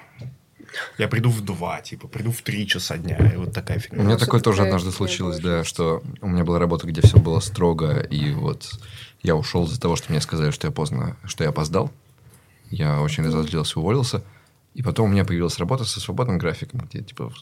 Я 0.99 1.09
приду 1.09 1.31
в 1.31 1.41
два, 1.41 1.81
типа, 1.81 2.07
приду 2.07 2.31
в 2.31 2.43
три 2.43 2.67
часа 2.67 2.97
дня, 2.97 3.17
и 3.35 3.37
вот 3.37 3.53
такая 3.53 3.79
У 3.79 3.81
фигня. 3.81 3.99
меня 4.03 4.15
Ну, 4.15 4.19
такое 4.19 4.41
тоже 4.41 4.63
однажды 4.63 4.93
случилось, 4.93 5.41
да, 5.41 5.65
что 5.65 6.03
у 6.21 6.29
меня 6.29 6.45
была 6.45 6.59
работа, 6.59 6.87
где 6.87 7.01
все 7.01 7.19
было 7.19 7.41
строго, 7.41 7.99
и 8.01 8.33
вот 8.33 8.71
я 9.23 9.35
ушел 9.35 9.65
из-за 9.65 9.81
того, 9.81 9.97
что 9.97 10.13
мне 10.13 10.21
сказали, 10.21 10.51
что 10.51 10.69
я 10.69 10.71
поздно, 10.71 11.17
что 11.25 11.43
я 11.43 11.51
опоздал. 11.51 11.91
Я 12.71 13.01
очень 13.01 13.25
разозлился, 13.25 13.81
уволился. 13.81 14.23
И 14.75 14.83
потом 14.83 15.09
у 15.09 15.13
меня 15.13 15.25
появилась 15.25 15.59
работа 15.59 15.85
со 15.85 15.99
свободным 15.99 16.39
графиком, 16.39 16.81
где, 16.89 17.03
типа, 17.03 17.33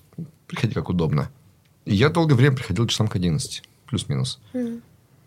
приходи 0.47 0.73
как 0.73 0.89
удобно. 0.89 1.31
И 1.85 1.95
я 1.95 2.09
долгое 2.09 2.35
время 2.35 2.57
приходил 2.57 2.87
часам 2.87 3.09
к 3.09 3.17
11, 3.17 3.63
плюс-минус. 3.87 4.41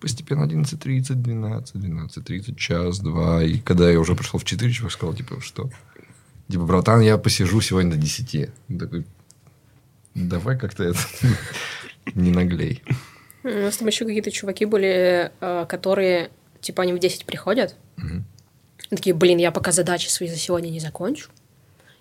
Постепенно 0.02 0.46
11.30, 0.46 1.14
12, 1.14 1.76
12.30, 1.76 2.56
час, 2.56 3.00
два. 3.00 3.44
И 3.44 3.60
когда 3.60 3.90
я 3.90 4.00
уже 4.00 4.16
пришел 4.16 4.40
в 4.40 4.44
4, 4.44 4.72
чувак 4.72 4.92
сказал, 4.92 5.14
типа, 5.14 5.40
что? 5.42 5.70
Типа, 6.50 6.66
братан, 6.66 7.02
я 7.02 7.18
посижу 7.20 7.62
сегодня 7.62 7.92
до 7.92 7.98
10. 7.98 8.50
Он 8.70 8.80
такой, 8.80 9.06
давай 10.16 10.58
как-то 10.58 10.84
это 10.84 11.00
не 12.16 12.32
наглей. 12.32 12.84
У 13.44 13.50
нас 13.50 13.78
там 13.78 13.88
еще 13.88 14.06
какие-то 14.06 14.32
чуваки 14.32 14.66
были, 14.66 15.32
э, 15.40 15.66
которые, 15.70 16.32
типа, 16.62 16.82
они 16.84 16.94
в 16.94 17.00
10 17.00 17.26
приходят. 17.26 17.76
И 17.98 18.96
такие, 18.96 19.16
блин, 19.16 19.38
я 19.38 19.52
пока 19.52 19.72
задачи 19.72 20.10
свои 20.10 20.30
за 20.30 20.38
сегодня 20.38 20.70
не 20.70 20.80
закончу, 20.80 21.30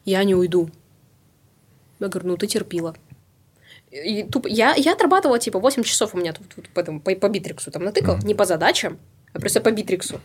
я 0.05 0.25
не 0.25 0.35
уйду. 0.35 0.71
Я 1.99 2.09
говорю, 2.09 2.29
ну 2.29 2.37
ты 2.37 2.47
терпила. 2.47 2.97
И 3.91 4.23
тупо, 4.23 4.47
я, 4.49 4.75
я 4.77 4.93
отрабатывала, 4.93 5.39
типа, 5.39 5.59
8 5.59 5.83
часов 5.83 6.15
у 6.15 6.19
меня 6.19 6.33
тут, 6.33 6.49
тут 6.55 6.69
по, 6.69 6.81
этому- 6.81 7.01
по, 7.01 7.15
по 7.17 7.29
битриксу 7.29 7.71
там 7.71 7.83
натыкал, 7.83 8.19
не 8.19 8.35
по 8.35 8.45
задачам, 8.45 8.99
а 9.33 9.41
просто 9.41 9.61
по 9.61 9.71
битриксу. 9.73 10.21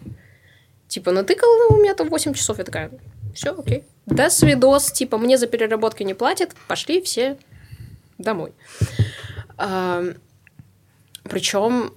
Типа, 0.88 1.11
натыкал 1.11 1.49
ну, 1.57 1.76
у 1.76 1.80
меня 1.80 1.95
там 1.95 2.09
8 2.09 2.34
часов, 2.34 2.59
я 2.59 2.63
такая, 2.63 2.91
все, 3.34 3.57
окей. 3.57 3.84
Да, 4.05 4.30
свидос, 4.30 4.91
типа, 4.91 5.18
мне 5.18 5.38
за 5.38 5.47
переработки 5.47 6.03
не 6.03 6.13
платят, 6.13 6.55
пошли 6.68 7.01
все 7.01 7.38
домой. 8.20 8.53
причем 11.24 11.93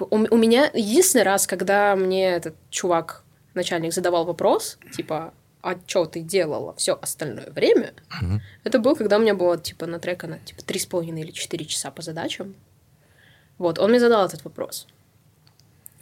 у, 0.00 0.16
у 0.16 0.36
меня 0.36 0.70
единственный 0.74 1.22
раз, 1.22 1.46
когда 1.46 1.94
мне 1.94 2.30
этот 2.32 2.56
чувак, 2.70 3.22
начальник, 3.54 3.92
задавал 3.92 4.24
вопрос, 4.24 4.78
типа, 4.96 5.32
а 5.62 5.76
что 5.86 6.06
ты 6.06 6.20
делала 6.20 6.74
все 6.76 6.98
остальное 7.00 7.50
время, 7.50 7.94
это 8.64 8.80
был, 8.80 8.96
когда 8.96 9.16
у 9.16 9.20
меня 9.20 9.34
было, 9.34 9.56
типа, 9.56 9.86
натрекано, 9.86 10.40
типа, 10.44 10.62
три 10.62 10.80
с 10.80 10.86
половиной 10.86 11.22
или 11.22 11.30
четыре 11.30 11.64
часа 11.64 11.90
по 11.90 12.02
задачам. 12.02 12.54
Вот, 13.58 13.78
он 13.78 13.90
мне 13.90 14.00
задал 14.00 14.26
этот 14.26 14.44
вопрос. 14.44 14.88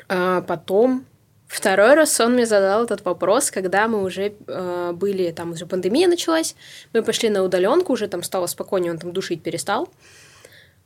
А 0.09 0.41
потом, 0.41 1.05
второй 1.47 1.95
раз 1.95 2.19
он 2.21 2.33
мне 2.33 2.47
задал 2.47 2.85
этот 2.85 3.05
вопрос, 3.05 3.51
когда 3.51 3.87
мы 3.87 4.03
уже 4.03 4.33
э, 4.47 4.93
были, 4.95 5.31
там 5.31 5.53
уже 5.53 5.67
пандемия 5.67 6.09
началась, 6.09 6.57
мы 6.95 7.03
пошли 7.03 7.29
на 7.29 7.43
удаленку, 7.43 7.93
уже 7.93 8.09
там 8.09 8.23
стало 8.23 8.47
спокойнее, 8.47 8.93
он 8.93 8.99
там 8.99 9.13
душить 9.13 9.43
перестал. 9.43 9.91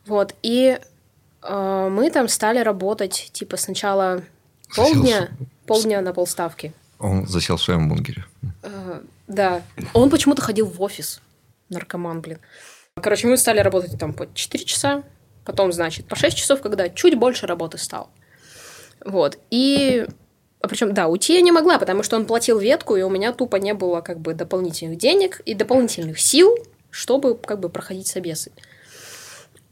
Вот, 0.05 0.35
и 0.43 0.81
э, 1.43 1.89
мы 1.91 2.11
там 2.11 2.27
стали 2.27 2.59
работать, 2.59 3.31
типа, 3.33 3.57
сначала 3.57 4.23
полдня, 4.75 5.31
полдня 5.67 6.01
на 6.01 6.13
полставки. 6.13 6.73
Он 7.05 7.27
засел 7.27 7.59
в 7.59 7.63
своем 7.63 7.89
бункере. 7.91 8.25
Э, 8.63 9.03
Да. 9.27 9.63
Он 9.93 10.09
почему-то 10.09 10.41
ходил 10.41 10.67
в 10.67 10.81
офис. 10.81 11.21
Наркоман, 11.69 12.23
блин. 12.23 12.39
Короче, 12.95 13.27
мы 13.27 13.37
стали 13.37 13.61
работать 13.61 13.99
там 13.99 14.15
по 14.15 14.27
4 14.33 14.65
часа, 14.65 15.03
потом, 15.45 15.71
значит, 15.71 16.07
по 16.07 16.17
6 16.17 16.35
часов, 16.35 16.63
когда 16.63 16.89
чуть 16.89 17.19
больше 17.19 17.47
работы 17.47 17.77
стало. 17.77 18.09
Вот. 19.05 19.39
И... 19.51 20.07
А 20.61 20.69
причем, 20.69 20.95
да, 20.95 21.09
уйти 21.09 21.35
я 21.35 21.43
не 21.43 21.53
могла, 21.53 21.79
потому 21.79 22.03
что 22.03 22.17
он 22.17 22.25
платил 22.25 22.59
ветку, 22.59 22.97
и 22.97 23.03
у 23.03 23.11
меня 23.11 23.35
тупо 23.35 23.57
не 23.57 23.75
было 23.75 24.01
как 24.01 24.19
бы 24.21 24.33
дополнительных 24.33 24.97
денег 24.97 25.41
и 25.41 25.53
дополнительных 25.53 26.19
сил, 26.19 26.57
чтобы 26.91 27.37
как 27.37 27.61
бы 27.61 27.69
проходить 27.69 28.07
собесы. 28.07 28.51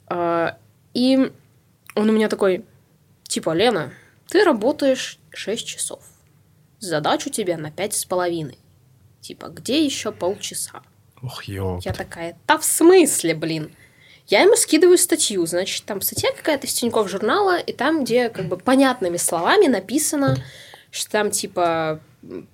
А, 0.07 0.59
И 0.93 1.33
он 1.95 2.11
у 2.11 2.13
меня 2.13 2.29
такой, 2.29 2.67
типа, 3.23 3.55
Лена, 3.55 3.95
ты 4.29 4.45
работаешь 4.45 5.19
6 5.33 5.67
часов. 5.67 6.12
Задач 6.83 7.29
у 7.29 7.31
тебя 7.31 7.57
на 7.57 7.71
пять 7.71 7.95
с 7.95 8.05
половиной. 8.05 8.59
Типа, 9.21 9.47
где 9.47 9.85
еще 9.85 10.11
полчаса? 10.11 10.83
Ох, 11.23 11.45
ё. 11.45 11.79
Я 11.85 11.93
такая, 11.93 12.37
да 12.49 12.59
в 12.59 12.65
смысле, 12.65 13.37
блин? 13.37 13.73
Я 14.27 14.41
ему 14.41 14.57
скидываю 14.57 14.99
статью, 14.99 15.47
значит, 15.47 15.85
там 15.85 16.01
статья 16.01 16.33
какая-то 16.33 16.67
из 16.67 16.75
Тинькофф 16.75 17.09
журнала, 17.09 17.57
и 17.61 17.73
там, 17.73 18.03
где 18.03 18.31
как 18.31 18.47
бы 18.47 18.57
понятными 18.57 19.17
словами 19.17 19.69
написано, 19.69 20.37
что 20.91 21.09
там 21.09 21.31
типа 21.31 22.01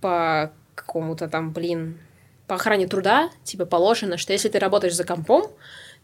по 0.02 0.52
какому-то 0.74 1.28
там, 1.28 1.50
блин, 1.52 1.98
по 2.46 2.56
охране 2.56 2.86
труда, 2.86 3.30
типа 3.44 3.64
положено, 3.64 4.18
что 4.18 4.34
если 4.34 4.50
ты 4.50 4.58
работаешь 4.58 4.94
за 4.94 5.04
компом, 5.04 5.50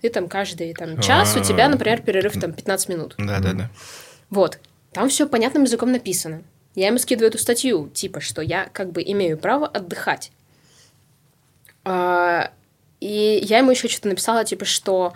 ты 0.00 0.08
там 0.08 0.28
каждый 0.28 0.72
там 0.72 0.98
час, 1.02 1.36
у 1.36 1.40
тебя, 1.40 1.68
например, 1.68 2.00
перерыв 2.00 2.40
там 2.40 2.54
15 2.54 2.88
минут. 2.88 3.16
Да-да-да. 3.18 3.70
Вот. 4.30 4.58
Там 4.92 5.10
все 5.10 5.28
понятным 5.28 5.64
языком 5.64 5.92
написано. 5.92 6.42
Я 6.74 6.88
ему 6.88 6.98
скидываю 6.98 7.28
эту 7.28 7.38
статью, 7.38 7.88
типа, 7.90 8.20
что 8.20 8.42
я 8.42 8.68
как 8.72 8.90
бы 8.90 9.02
имею 9.02 9.38
право 9.38 9.66
отдыхать. 9.66 10.32
А, 11.84 12.50
и 13.00 13.40
я 13.42 13.58
ему 13.58 13.70
еще 13.70 13.88
что-то 13.88 14.08
написала, 14.08 14.44
типа, 14.44 14.64
что 14.64 15.14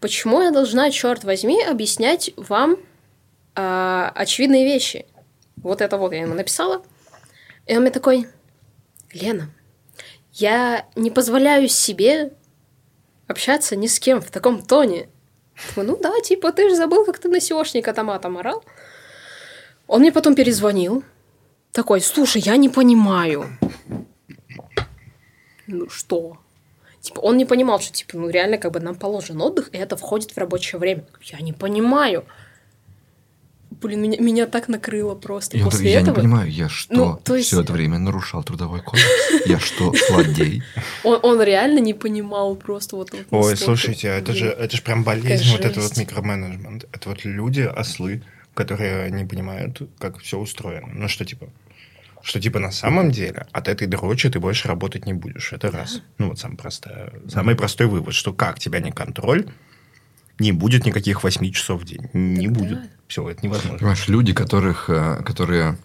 почему 0.00 0.40
я 0.40 0.50
должна, 0.50 0.90
черт 0.90 1.24
возьми, 1.24 1.62
объяснять 1.62 2.30
вам 2.36 2.76
а, 3.54 4.12
очевидные 4.14 4.64
вещи. 4.64 5.06
Вот 5.56 5.80
это 5.80 5.98
вот 5.98 6.12
я 6.12 6.22
ему 6.22 6.34
написала. 6.34 6.82
И 7.66 7.74
он 7.74 7.82
мне 7.82 7.90
такой, 7.90 8.28
Лена, 9.12 9.50
я 10.32 10.86
не 10.96 11.10
позволяю 11.10 11.68
себе 11.68 12.32
общаться 13.26 13.76
ни 13.76 13.86
с 13.86 13.98
кем 14.00 14.20
в 14.20 14.30
таком 14.30 14.62
тоне. 14.62 15.08
Думаю, 15.74 15.92
ну 15.92 16.02
да, 16.02 16.20
типа, 16.20 16.52
ты 16.52 16.68
же 16.68 16.76
забыл, 16.76 17.04
как 17.04 17.18
ты 17.18 17.28
на 17.28 17.40
сеошника 17.40 17.92
томатом 17.94 18.38
орал. 18.38 18.64
Он 19.86 20.00
мне 20.00 20.12
потом 20.12 20.34
перезвонил. 20.34 21.04
Такой, 21.72 22.00
слушай, 22.00 22.40
я 22.40 22.56
не 22.56 22.68
понимаю. 22.68 23.46
Ну 25.66 25.88
что? 25.88 26.38
Типа, 27.00 27.20
он 27.20 27.36
не 27.36 27.44
понимал, 27.44 27.80
что, 27.80 27.92
типа, 27.92 28.16
ну 28.16 28.30
реально, 28.30 28.58
как 28.58 28.72
бы 28.72 28.80
нам 28.80 28.94
положен 28.94 29.40
отдых, 29.42 29.68
и 29.72 29.76
это 29.76 29.96
входит 29.96 30.30
в 30.30 30.38
рабочее 30.38 30.78
время. 30.78 31.04
Я 31.22 31.40
не 31.40 31.52
понимаю. 31.52 32.24
Блин, 33.70 34.00
меня, 34.00 34.18
меня 34.20 34.46
так 34.46 34.68
накрыло 34.68 35.14
просто 35.14 35.58
он 35.58 35.64
после 35.64 35.90
я 35.92 36.00
не 36.00 36.04
этого. 36.04 36.14
понимаю, 36.16 36.50
я 36.50 36.70
что, 36.70 36.94
Ну, 36.94 37.20
то 37.22 37.34
есть- 37.36 37.48
все 37.48 37.60
это 37.60 37.72
время 37.74 37.98
нарушал 37.98 38.42
трудовой 38.42 38.80
кодекс? 38.80 39.06
Я 39.44 39.58
что, 39.58 39.92
злодей? 40.08 40.62
Он, 41.02 41.18
он 41.22 41.42
реально 41.42 41.80
не 41.80 41.92
понимал 41.92 42.56
просто 42.56 42.96
вот... 42.96 43.10
вот 43.12 43.26
Ой, 43.30 43.56
слушайте, 43.56 44.10
а 44.10 44.14
это 44.14 44.32
же, 44.32 44.46
это 44.46 44.74
же 44.74 44.80
прям 44.82 45.04
болезнь, 45.04 45.44
Какая 45.44 45.56
вот 45.56 45.64
это 45.66 45.80
вот 45.80 45.96
микроменеджмент. 45.98 46.84
Это 46.92 47.08
вот 47.10 47.24
люди, 47.24 47.60
ослы, 47.60 48.22
которые 48.54 49.10
не 49.10 49.24
понимают, 49.24 49.82
как 49.98 50.18
все 50.18 50.38
устроено. 50.38 50.88
Ну, 50.92 51.08
что 51.08 51.24
типа, 51.24 51.48
что 52.22 52.40
типа 52.40 52.58
на 52.58 52.70
самом 52.70 53.10
деле 53.10 53.46
от 53.52 53.68
этой 53.68 53.86
дрочи 53.86 54.30
ты 54.30 54.40
больше 54.40 54.68
работать 54.68 55.06
не 55.06 55.12
будешь. 55.12 55.52
Это 55.52 55.70
раз. 55.70 56.00
Ну, 56.18 56.28
вот 56.30 56.38
самый, 56.38 56.56
простой, 56.56 56.92
самый 57.28 57.54
простой 57.54 57.86
вывод, 57.86 58.14
что 58.14 58.32
как 58.32 58.58
тебя 58.58 58.80
не 58.80 58.92
контроль, 58.92 59.46
не 60.38 60.52
будет 60.52 60.84
никаких 60.86 61.22
8 61.22 61.52
часов 61.52 61.82
в 61.82 61.84
день. 61.84 62.08
Не 62.12 62.46
Так 62.46 62.56
будет. 62.56 62.82
да. 62.82 62.88
Все, 63.06 63.28
это 63.28 63.44
невозможно. 63.44 63.78
Понимаешь, 63.78 64.08
люди, 64.08 64.32
которых, 64.32 64.88
э, 64.88 65.22
которые... 65.24 65.76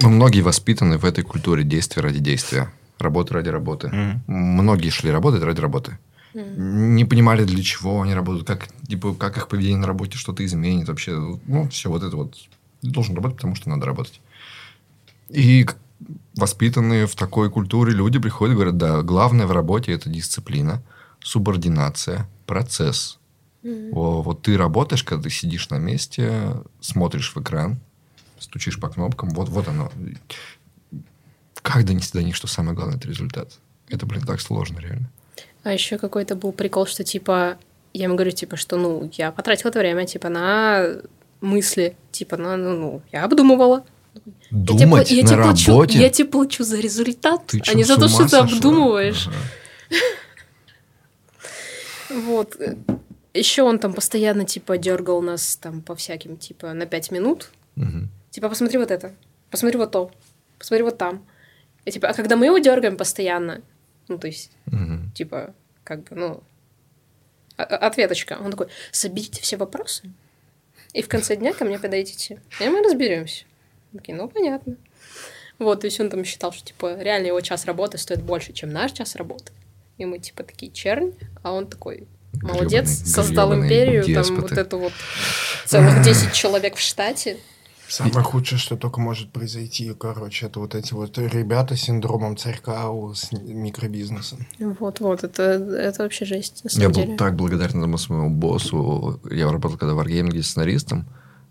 Ну, 0.00 0.08
многие 0.08 0.40
воспитаны 0.40 0.96
в 0.98 1.04
этой 1.04 1.22
культуре 1.22 1.62
действия 1.62 2.02
ради 2.02 2.18
действия. 2.18 2.72
Работы 2.98 3.34
ради 3.34 3.48
работы. 3.50 3.88
Мгм. 3.88 4.22
Многие 4.26 4.90
шли 4.90 5.10
работать 5.10 5.42
ради 5.42 5.60
работы. 5.60 5.98
Не 6.34 7.04
понимали, 7.04 7.44
для 7.44 7.62
чего 7.62 8.02
они 8.02 8.14
работают, 8.14 8.46
как, 8.46 8.68
типа, 8.86 9.14
как 9.14 9.36
их 9.36 9.48
поведение 9.48 9.80
на 9.80 9.86
работе 9.86 10.16
что-то 10.16 10.44
изменит 10.44 10.88
вообще. 10.88 11.38
Ну, 11.46 11.68
все 11.68 11.90
вот 11.90 12.02
это 12.02 12.16
вот. 12.16 12.36
Должен 12.82 13.14
работать, 13.14 13.36
потому 13.36 13.56
что 13.56 13.68
надо 13.68 13.86
работать. 13.86 14.20
И 15.28 15.66
воспитанные 16.36 17.06
в 17.06 17.14
такой 17.14 17.50
культуре 17.50 17.92
люди 17.92 18.18
приходят 18.18 18.52
и 18.52 18.56
говорят, 18.56 18.76
да, 18.76 19.02
главное 19.02 19.46
в 19.46 19.52
работе– 19.52 19.92
это 19.94 20.08
дисциплина, 20.08 20.82
субординация, 21.20 22.28
процесс. 22.46 23.18
О, 23.62 24.22
вот 24.22 24.42
ты 24.42 24.56
работаешь, 24.56 25.04
когда 25.04 25.24
ты 25.24 25.30
сидишь 25.30 25.68
на 25.68 25.76
месте, 25.76 26.56
смотришь 26.80 27.34
в 27.34 27.42
экран, 27.42 27.78
стучишь 28.38 28.80
по 28.80 28.88
кнопкам, 28.88 29.28
вот, 29.30 29.50
вот 29.50 29.68
оно. 29.68 29.92
Как 31.60 31.84
донести 31.84 32.16
до 32.16 32.24
них, 32.24 32.36
что 32.36 32.46
самое 32.46 32.74
главное– 32.74 32.96
это 32.98 33.06
результат? 33.06 33.58
Это, 33.88 34.06
блин, 34.06 34.22
так 34.22 34.40
сложно, 34.40 34.78
реально. 34.78 35.10
А 35.62 35.72
еще 35.72 35.98
какой-то 35.98 36.34
был 36.36 36.52
прикол, 36.52 36.86
что 36.86 37.04
типа 37.04 37.58
я 37.92 38.04
ему 38.04 38.14
говорю, 38.14 38.30
типа, 38.30 38.56
что 38.56 38.76
ну 38.76 39.10
я 39.14 39.32
потратила 39.32 39.70
это 39.70 39.78
время, 39.80 40.06
типа, 40.06 40.28
на 40.28 41.00
мысли, 41.40 41.96
типа, 42.12 42.36
на 42.36 42.56
ну, 42.56 42.76
ну 42.76 43.02
я 43.12 43.24
обдумывала. 43.24 43.84
Я 44.14 44.20
тебе 44.66 44.86
Думать 44.86 45.10
я 45.10 45.22
на 45.22 45.28
тебе 45.28 45.42
плачу- 45.42 45.70
работе? 45.70 45.98
я 45.98 46.10
тебе 46.10 46.28
плачу 46.28 46.64
за 46.64 46.78
результат, 46.78 47.46
Ты 47.46 47.62
а 47.68 47.74
не 47.74 47.84
за 47.84 47.96
то, 47.96 48.08
что 48.08 48.28
ты 48.28 48.36
обдумываешь. 48.36 49.28
Ага. 49.28 49.36
Вот. 52.10 52.56
Еще 53.34 53.62
он 53.62 53.78
там 53.78 53.92
постоянно, 53.92 54.44
типа, 54.44 54.76
дергал 54.78 55.22
нас 55.22 55.56
там 55.56 55.80
по 55.80 55.94
всяким, 55.94 56.36
типа, 56.36 56.72
на 56.72 56.86
пять 56.86 57.10
минут. 57.12 57.50
Типа, 58.30 58.48
посмотри 58.48 58.78
вот 58.78 58.90
это, 58.90 59.14
посмотри 59.50 59.78
вот 59.78 59.92
то, 59.92 60.10
посмотри 60.58 60.82
вот 60.84 60.98
там. 60.98 61.24
И, 61.84 61.90
типа, 61.92 62.08
а 62.08 62.14
когда 62.14 62.36
мы 62.36 62.46
его 62.46 62.58
дергаем 62.58 62.96
постоянно, 62.96 63.62
ну, 64.10 64.18
то 64.18 64.26
есть, 64.26 64.50
Мгм. 64.66 65.10
типа, 65.14 65.54
как 65.84 66.04
бы, 66.04 66.16
ну, 66.16 66.42
о- 67.56 67.62
о- 67.62 67.86
ответочка. 67.86 68.38
Он 68.44 68.50
такой, 68.50 68.66
соберите 68.92 69.40
все 69.42 69.56
вопросы, 69.56 70.10
и 70.92 71.00
в 71.02 71.08
конце 71.08 71.36
дня 71.36 71.52
ко 71.54 71.64
мне 71.64 71.78
подойдите, 71.78 72.42
и 72.60 72.68
мы 72.68 72.82
разберемся. 72.82 73.44
Такие, 73.96 74.14
ну, 74.16 74.28
понятно. 74.28 74.76
Вот, 75.58 75.80
то 75.80 75.86
есть 75.86 76.00
он 76.00 76.10
там 76.10 76.24
считал, 76.24 76.52
что, 76.52 76.64
типа, 76.64 76.96
реально 77.00 77.28
его 77.28 77.40
час 77.40 77.64
работы 77.66 77.98
стоит 77.98 78.22
больше, 78.22 78.52
чем 78.52 78.70
наш 78.72 78.92
час 78.92 79.16
работы. 79.16 79.52
И 79.98 80.04
мы 80.06 80.18
типа 80.18 80.42
такие 80.42 80.72
чернь, 80.72 81.12
а 81.42 81.52
он 81.52 81.66
такой 81.66 82.06
молодец, 82.40 82.88
Грёбаный- 82.88 83.06
создал 83.06 83.48
грёбаный 83.50 83.66
империю, 83.66 84.04
там 84.04 84.14
деспоты. 84.14 84.40
вот 84.42 84.52
это 84.52 84.76
вот 84.78 84.92
целых 85.66 86.02
10 86.02 86.32
человек 86.32 86.76
в 86.76 86.80
штате. 86.80 87.36
Самое 87.90 88.22
худшее, 88.22 88.58
что 88.58 88.76
только 88.76 89.00
может 89.00 89.32
произойти, 89.32 89.92
короче, 89.98 90.46
это 90.46 90.60
вот 90.60 90.76
эти 90.76 90.94
вот 90.94 91.18
ребята 91.18 91.74
с 91.76 91.80
синдромом 91.80 92.36
царька 92.36 92.88
с 93.14 93.32
микробизнесом. 93.32 94.46
Вот-вот, 94.58 95.24
это, 95.24 95.42
это 95.42 96.04
вообще 96.04 96.24
жесть, 96.24 96.62
на 96.62 96.68
Я 96.68 96.74
самом 96.74 96.92
был 96.92 97.02
деле. 97.02 97.16
так 97.16 97.34
благодарен 97.34 97.78
этому 97.80 97.98
своему 97.98 98.30
боссу. 98.30 99.20
Я 99.28 99.50
работал 99.50 99.76
когда 99.76 99.94
в 99.94 100.00
Wargaming 100.00 100.40
сценаристом. 100.42 101.06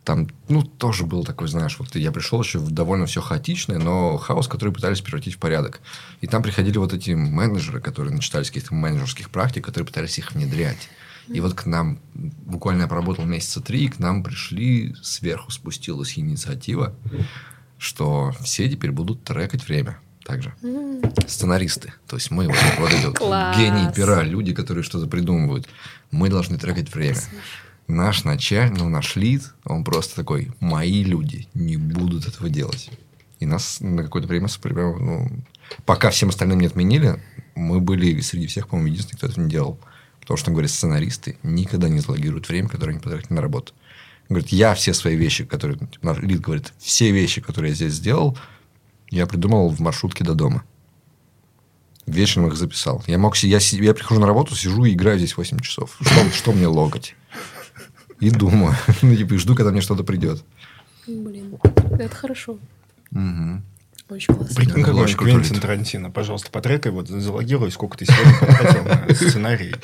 Там, 0.05 0.29
ну, 0.47 0.63
тоже 0.63 1.05
был 1.05 1.25
такой, 1.25 1.49
знаешь, 1.49 1.77
вот 1.77 1.93
я 1.95 2.11
пришел 2.13 2.41
еще 2.41 2.57
в 2.59 2.71
довольно 2.71 3.05
все 3.05 3.21
хаотичное, 3.21 3.77
но 3.77 4.17
хаос, 4.17 4.47
который 4.47 4.73
пытались 4.73 5.01
превратить 5.01 5.35
в 5.35 5.39
порядок. 5.39 5.81
И 6.21 6.27
там 6.27 6.41
приходили 6.41 6.77
вот 6.77 6.93
эти 6.93 7.11
менеджеры, 7.11 7.81
которые 7.81 8.15
начитались 8.15 8.47
каких-то 8.47 8.73
менеджерских 8.73 9.29
практик, 9.29 9.65
которые 9.65 9.87
пытались 9.87 10.17
их 10.17 10.31
внедрять. 10.31 10.89
И 11.30 11.39
вот 11.39 11.53
к 11.53 11.65
нам, 11.65 11.99
буквально 12.13 12.84
я 12.84 12.88
проработал 12.88 13.25
месяца 13.25 13.61
три, 13.61 13.86
и 13.86 13.89
к 13.89 13.99
нам 13.99 14.23
пришли, 14.23 14.95
сверху 15.01 15.51
спустилась 15.51 16.17
инициатива, 16.17 16.95
что 17.77 18.34
все 18.41 18.69
теперь 18.69 18.91
будут 18.91 19.23
трекать 19.23 19.67
время. 19.67 19.99
Также. 20.25 20.53
Сценаристы. 21.27 21.93
То 22.07 22.17
есть 22.17 22.30
мы, 22.30 22.45
вот, 22.47 22.57
вот 22.77 22.93
эти 22.93 23.05
вот 23.05 23.17
гении 23.57 23.91
пера, 23.91 24.21
люди, 24.21 24.53
которые 24.53 24.84
что-то 24.84 25.07
придумывают. 25.07 25.67
Мы 26.11 26.30
должны 26.30 26.59
трекать 26.59 26.93
время. 26.93 27.17
Наш 27.88 28.23
начальник, 28.23 28.77
ну, 28.77 28.89
наш 28.89 29.15
лид, 29.15 29.51
он 29.63 29.84
просто 29.84 30.15
такой, 30.15 30.51
мои 30.59 31.03
люди 31.03 31.47
не 31.55 31.77
будут 31.77 32.27
этого 32.27 32.47
делать. 32.47 32.91
И 33.39 33.47
нас 33.47 33.77
на 33.80 34.03
какое-то 34.03 34.27
время, 34.27 34.47
ну, 34.99 35.27
пока 35.86 36.11
всем 36.11 36.30
остальным 36.30 36.59
не 36.59 36.67
отменили, 36.67 37.19
мы 37.55 37.80
были 37.80 38.19
среди 38.21 38.45
всех, 38.45 38.67
по-моему, 38.67 38.89
единственные, 38.89 39.17
кто 39.17 39.27
это 39.27 39.41
не 39.41 39.49
делал. 39.49 39.80
Потому 40.30 40.38
что, 40.38 40.51
он 40.51 40.53
говорит, 40.53 40.69
сценаристы 40.69 41.38
никогда 41.41 41.89
не 41.89 42.01
залогируют 42.01 42.47
время, 42.47 42.69
которое 42.69 42.91
они 42.91 42.99
потратили 42.99 43.34
на 43.34 43.41
работу. 43.41 43.73
Говорит, 44.30 44.49
я 44.49 44.75
все 44.75 44.93
свои 44.93 45.15
вещи, 45.15 45.43
которые... 45.43 45.80
типа, 45.80 46.15
лид 46.21 46.39
говорит, 46.39 46.71
все 46.77 47.09
вещи, 47.09 47.41
которые 47.41 47.71
я 47.71 47.75
здесь 47.75 47.93
сделал, 47.93 48.38
я 49.09 49.25
придумал 49.25 49.69
в 49.69 49.80
маршрутке 49.80 50.23
до 50.23 50.36
дома. 50.36 50.63
Вечером 52.05 52.45
их 52.45 52.57
записал. 52.57 53.03
Я 53.07 53.17
мог... 53.17 53.36
Я, 53.38 53.57
я 53.59 53.93
прихожу 53.95 54.21
на 54.21 54.27
работу, 54.27 54.55
сижу 54.55 54.86
и 54.86 54.93
играю 54.93 55.17
здесь 55.17 55.36
8 55.36 55.61
часов. 55.61 55.97
Что, 55.99 56.30
что 56.30 56.51
мне 56.51 56.67
логать? 56.67 57.15
И 58.19 58.30
думаю. 58.30 58.75
Ну, 59.01 59.15
типа, 59.15 59.34
и 59.34 59.38
жду, 59.38 59.55
когда 59.55 59.71
мне 59.71 59.82
что-то 59.82 60.03
придет. 60.03 60.43
Блин, 61.07 61.57
это 61.97 62.15
хорошо. 62.15 62.59
Мгм. 63.09 63.63
Очень 64.10 64.34
классно. 64.34 64.55
Прикинь, 64.55 64.76
Да, 64.76 64.84
какой 64.84 65.03
очень 65.03 65.18
Квентин. 65.18 65.60
Тарантино. 65.60 66.10
Пожалуйста, 66.12 66.49
потрекай, 66.49 66.91
вот 66.91 67.07
залогируй, 67.07 67.72
сколько 67.72 67.97
ты 67.97 68.05
сегодня 68.05 68.34
потратил 68.39 68.84
на 68.84 69.14
сценарий. 69.30 69.76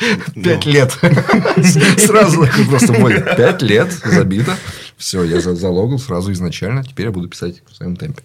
Пять 0.44 0.66
Ну, 0.66 0.72
лет. 0.72 0.92
Сразу 2.00 2.48
просто 2.70 2.94
боль. 2.94 3.22
Пять 3.38 3.62
лет 3.62 3.92
забито. 3.92 4.58
Все, 4.98 5.24
я 5.24 5.40
за- 5.42 5.56
залогал 5.56 6.00
сразу 6.00 6.32
изначально. 6.32 6.84
Теперь 6.84 7.08
я 7.08 7.12
буду 7.12 7.30
писать 7.30 7.62
в 7.70 7.76
своем 7.76 7.96
темпе. 7.96 8.24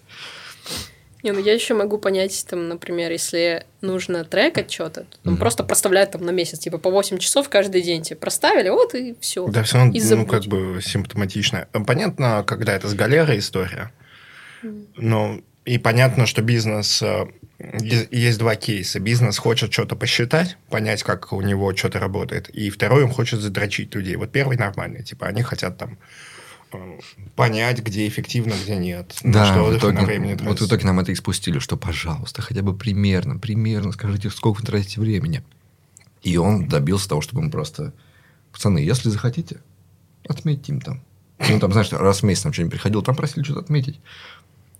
Не, 1.23 1.33
ну 1.33 1.39
я 1.39 1.53
еще 1.53 1.75
могу 1.75 1.99
понять, 1.99 2.47
там, 2.49 2.67
например, 2.67 3.11
если 3.11 3.65
нужно 3.81 4.23
трекать 4.25 4.71
что-то, 4.71 5.05
там 5.23 5.33
Мгм. 5.33 5.37
просто 5.37 5.63
проставляют 5.63 6.09
там 6.13 6.25
на 6.25 6.31
месяц, 6.31 6.57
типа 6.57 6.79
по 6.79 6.89
8 6.89 7.19
часов 7.19 7.47
каждый 7.47 7.83
день, 7.83 8.01
тебе 8.01 8.15
проставили, 8.15 8.69
вот 8.69 8.95
и 8.95 9.15
все. 9.19 9.45
Да, 9.47 9.61
все 9.61 9.77
равно, 9.77 9.93
ну, 9.95 10.25
как 10.25 10.45
бы 10.45 10.79
симптоматично. 10.83 11.67
Понятно, 11.85 12.43
когда 12.47 12.73
это 12.73 12.87
с 12.87 12.95
галеры 12.95 13.37
история. 13.37 13.91
Но 14.95 15.41
и 15.65 15.77
понятно, 15.77 16.25
что 16.25 16.41
бизнес... 16.41 17.01
э, 17.01 17.27
Есть 18.11 18.39
два 18.39 18.55
кейса. 18.55 18.99
Бизнес 18.99 19.37
хочет 19.37 19.71
что-то 19.71 19.95
посчитать, 19.95 20.57
понять, 20.69 21.03
как 21.03 21.31
у 21.33 21.41
него 21.41 21.75
что-то 21.75 21.99
работает. 21.99 22.49
И 22.49 22.69
второй, 22.69 23.03
он 23.03 23.11
хочет 23.11 23.39
задрочить 23.39 23.93
людей. 23.93 24.15
Вот 24.15 24.31
первый 24.31 24.57
нормальный. 24.57 25.03
Типа, 25.03 25.27
они 25.27 25.43
хотят 25.43 25.77
там 25.77 25.97
э, 26.73 26.99
понять, 27.35 27.79
где 27.83 28.07
эффективно, 28.07 28.53
где 28.63 28.75
нет. 28.75 29.15
Да, 29.23 29.45
что 29.45 29.63
в 29.63 29.67
отдых, 29.67 29.83
на 29.83 29.89
итоге, 29.89 30.05
времени 30.05 30.37
вот 30.41 30.59
в 30.59 30.65
итоге 30.65 30.85
нам 30.85 30.99
это 30.99 31.11
и 31.11 31.15
спустили, 31.15 31.59
что, 31.59 31.77
пожалуйста, 31.77 32.41
хотя 32.41 32.63
бы 32.63 32.75
примерно, 32.75 33.37
примерно 33.37 33.91
скажите, 33.91 34.29
сколько 34.29 34.61
вы 34.61 34.65
тратите 34.65 34.99
времени. 34.99 35.43
И 36.23 36.37
он 36.37 36.67
добился 36.67 37.09
того, 37.09 37.21
чтобы 37.21 37.43
мы 37.43 37.51
просто... 37.51 37.93
Пацаны, 38.51 38.79
если 38.79 39.09
захотите, 39.09 39.61
отметьте 40.27 40.73
им 40.73 40.81
там. 40.81 41.01
Ну, 41.49 41.59
там, 41.59 41.71
знаешь, 41.71 41.91
раз 41.91 42.21
в 42.21 42.23
месяц 42.23 42.43
нам 42.43 42.53
что-нибудь 42.53 42.73
приходило, 42.73 43.03
там 43.03 43.15
просили 43.15 43.43
что-то 43.43 43.61
отметить. 43.61 43.99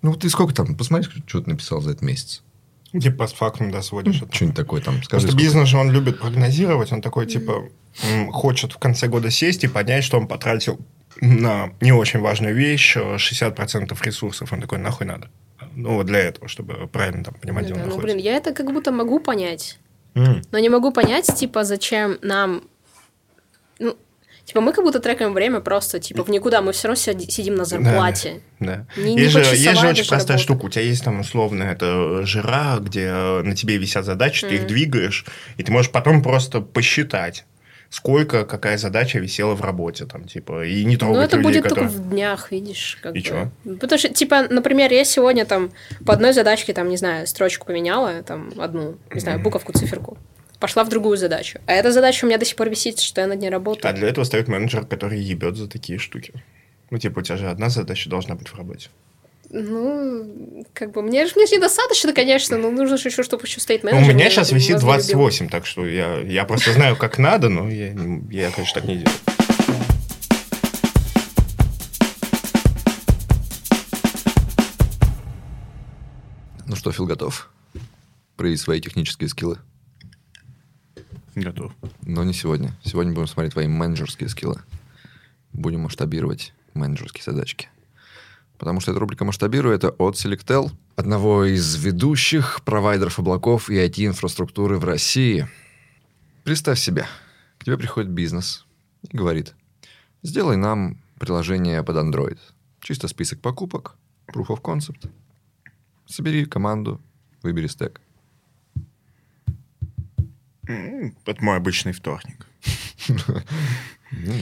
Ну, 0.02 0.16
ты 0.16 0.30
сколько 0.30 0.54
там, 0.54 0.76
посмотри, 0.76 1.10
что 1.28 1.42
ты 1.42 1.50
написал 1.50 1.82
за 1.82 1.92
этот 1.92 2.02
месяц. 2.02 2.44
Типа, 2.92 3.20
постфактум, 3.20 3.72
да, 3.72 3.82
сводишь. 3.82 4.22
это. 4.22 4.34
Что-нибудь 4.34 4.58
такое 4.58 4.82
там. 4.82 5.02
Скажи, 5.04 5.28
Просто 5.28 5.38
бизнес 5.44 5.70
же 5.70 5.78
он 5.78 5.92
любит 5.92 6.20
прогнозировать, 6.20 6.92
он 6.92 7.02
такой, 7.02 7.26
типа, 7.26 7.70
хочет 8.32 8.74
в 8.74 8.78
конце 8.80 9.08
года 9.08 9.30
сесть 9.32 9.64
и 9.64 9.68
понять, 9.68 10.04
что 10.04 10.18
он 10.18 10.28
потратил 10.28 10.80
на 11.22 11.72
не 11.82 11.92
очень 11.94 12.20
важную 12.20 12.56
вещь 12.56 12.96
э, 12.98 13.16
60% 13.16 13.96
ресурсов. 14.04 14.52
Он 14.52 14.60
такой, 14.62 14.78
нахуй 14.80 15.06
надо. 15.06 15.30
Ну, 15.76 15.96
вот 15.96 16.06
для 16.08 16.20
этого, 16.20 16.48
чтобы 16.50 16.88
правильно 16.88 17.24
там 17.24 17.34
понимать, 17.36 17.66
где 17.66 17.74
он 17.74 17.80
Да, 17.80 17.86
ну, 17.86 17.90
находится. 17.92 18.16
блин, 18.16 18.26
я 18.26 18.36
это 18.36 18.54
как 18.54 18.74
будто 18.74 18.92
могу 18.92 19.20
понять, 19.20 19.80
М. 20.16 20.42
но 20.52 20.60
не 20.60 20.70
могу 20.70 20.92
понять, 20.92 21.28
типа, 21.36 21.64
зачем 21.64 22.18
нам... 22.22 22.64
Ну, 24.54 24.60
типа, 24.60 24.62
мы 24.62 24.74
как 24.74 24.84
будто 24.84 25.00
трекаем 25.00 25.34
время 25.34 25.62
просто, 25.62 26.00
типа, 26.00 26.24
в 26.24 26.30
никуда, 26.30 26.62
мы 26.62 26.74
все 26.74 26.88
равно 26.90 26.96
сиди- 27.00 27.30
сидим 27.32 27.56
на 27.56 27.64
зарплате. 27.66 28.42
Да. 28.60 28.86
Не- 28.98 29.16
не 29.16 29.22
есть, 29.22 29.32
же, 29.34 29.40
есть 29.40 29.80
же 29.80 29.88
очень 29.88 30.08
простая 30.08 30.38
работа. 30.38 30.44
штука. 30.44 30.66
У 30.66 30.70
тебя 30.70 30.84
есть 30.84 31.04
там 31.04 31.20
условно 31.22 31.64
это 31.64 32.26
жира, 32.26 32.78
где 32.80 33.06
э, 33.06 33.42
на 33.44 33.56
тебе 33.56 33.78
висят 33.78 34.04
задачи, 34.06 34.46
ты 34.48 34.56
их 34.56 34.68
двигаешь, 34.68 35.26
и 35.58 35.64
ты 35.64 35.72
можешь 35.72 35.90
потом 35.92 36.22
просто 36.22 36.60
посчитать, 36.60 37.46
сколько 37.90 38.46
какая 38.46 38.78
задача 38.78 39.20
висела 39.20 39.54
в 39.56 39.62
работе, 39.62 40.06
там, 40.06 40.26
типа, 40.26 40.66
и 40.66 40.84
не 40.86 40.98
трогать 40.98 41.18
Ну, 41.18 41.24
это 41.24 41.38
людей, 41.38 41.50
будет 41.52 41.64
которые... 41.64 41.90
только 41.90 42.02
в 42.04 42.10
днях, 42.10 42.52
видишь. 42.52 42.98
Как 43.02 43.16
И 43.16 43.20
бы. 43.20 43.26
чё? 43.26 43.50
Потому 43.80 44.00
что, 44.00 44.10
типа, 44.14 44.48
например, 44.50 44.92
я 44.94 45.04
сегодня 45.06 45.46
там 45.46 45.72
по 46.06 46.14
одной 46.14 46.34
задачке, 46.34 46.74
там, 46.74 46.90
не 46.90 46.98
знаю, 46.98 47.28
строчку 47.28 47.66
поменяла, 47.66 48.22
там, 48.24 48.52
одну, 48.58 48.96
не 49.14 49.20
знаю, 49.22 49.40
буковку, 49.40 49.74
циферку. 49.74 50.18
Пошла 50.62 50.84
в 50.84 50.90
другую 50.90 51.18
задачу. 51.18 51.60
А 51.66 51.74
эта 51.74 51.92
задача 51.92 52.24
у 52.24 52.28
меня 52.28 52.38
до 52.38 52.46
сих 52.46 52.56
пор 52.56 52.70
висит, 52.70 53.00
что 53.00 53.20
я 53.22 53.26
над 53.28 53.40
ней 53.40 53.48
А 53.48 53.52
работаю. 53.52 53.94
для 53.96 54.08
этого 54.08 54.24
стоит 54.26 54.48
менеджер, 54.48 54.86
который 54.86 55.20
ебет 55.20 55.58
за 55.58 55.68
такие 55.68 55.98
штуки. 55.98 56.34
Ну, 56.92 57.00
типа, 57.00 57.20
у 57.20 57.22
тебя 57.24 57.36
же 57.38 57.50
одна 57.50 57.70
задача 57.70 58.10
должна 58.12 58.36
быть 58.36 58.48
в 58.48 58.56
работе. 58.56 58.90
Ну, 59.50 60.64
как 60.76 60.92
бы, 60.92 61.02
мне 61.02 61.26
же 61.26 61.34
мне 61.36 61.46
недостаточно, 61.46 62.14
конечно, 62.14 62.58
но 62.60 62.70
нужно 62.70 62.98
же 62.98 63.08
еще, 63.10 63.24
чтобы 63.24 63.46
еще 63.46 63.60
стоит 63.60 63.82
Ну, 63.84 63.90
у 63.90 63.94
менеджер. 63.96 64.14
меня 64.14 64.26
я 64.26 64.30
сейчас 64.30 64.52
висит 64.52 64.76
любил. 64.76 64.82
28, 64.88 65.50
так 65.50 65.66
что 65.66 65.86
я, 65.88 66.20
я 66.20 66.46
просто 66.46 66.74
знаю, 66.74 66.96
как 66.96 67.18
надо, 67.18 67.50
но 67.50 67.68
я, 67.68 67.88
я, 68.30 68.52
конечно, 68.52 68.76
так 68.82 68.86
не 68.86 68.98
делаю. 68.98 69.18
Ну 76.68 76.76
что, 76.76 76.92
Фил 76.92 77.06
готов? 77.06 77.50
Проявить 78.38 78.62
свои 78.62 78.80
технические 78.80 79.30
скиллы. 79.30 79.58
Готов. 81.36 81.72
Но 82.02 82.24
не 82.24 82.34
сегодня. 82.34 82.74
Сегодня 82.84 83.14
будем 83.14 83.28
смотреть 83.28 83.54
твои 83.54 83.68
менеджерские 83.68 84.28
скиллы. 84.28 84.62
Будем 85.54 85.82
масштабировать 85.82 86.54
менеджерские 86.74 87.24
задачки. 87.24 87.70
Потому 88.58 88.80
что 88.80 88.92
эта 88.92 89.00
рубрика 89.00 89.26
«Масштабирую»— 89.26 89.74
это 89.76 89.90
от 89.90 90.16
Selectel, 90.16 90.72
одного 90.96 91.46
из 91.46 91.76
ведущих 91.84 92.62
провайдеров 92.64 93.18
облаков 93.18 93.70
и 93.70 93.76
IT-инфраструктуры 93.76 94.78
в 94.78 94.86
России. 94.86 95.48
Представь 96.44 96.80
себе, 96.80 97.08
к 97.58 97.66
тебе 97.66 97.78
приходит 97.78 98.12
бизнес 98.12 98.66
и 99.10 99.18
говорит, 99.18 99.56
сделай 100.22 100.58
нам 100.58 100.98
приложение 101.20 101.82
под 101.82 101.98
Android. 101.98 102.38
Чисто 102.82 103.08
список 103.08 103.40
покупок, 103.40 103.96
proof 104.28 104.48
of 104.48 104.62
concept. 104.62 105.10
Собери 106.06 106.46
команду, 106.46 107.02
выбери 107.42 107.68
стек. 107.68 108.02
М, 110.72 111.16
Это 111.26 111.44
мой 111.44 111.58
обычный 111.58 111.92
вторник. 111.94 112.48
Ну, 113.08 114.34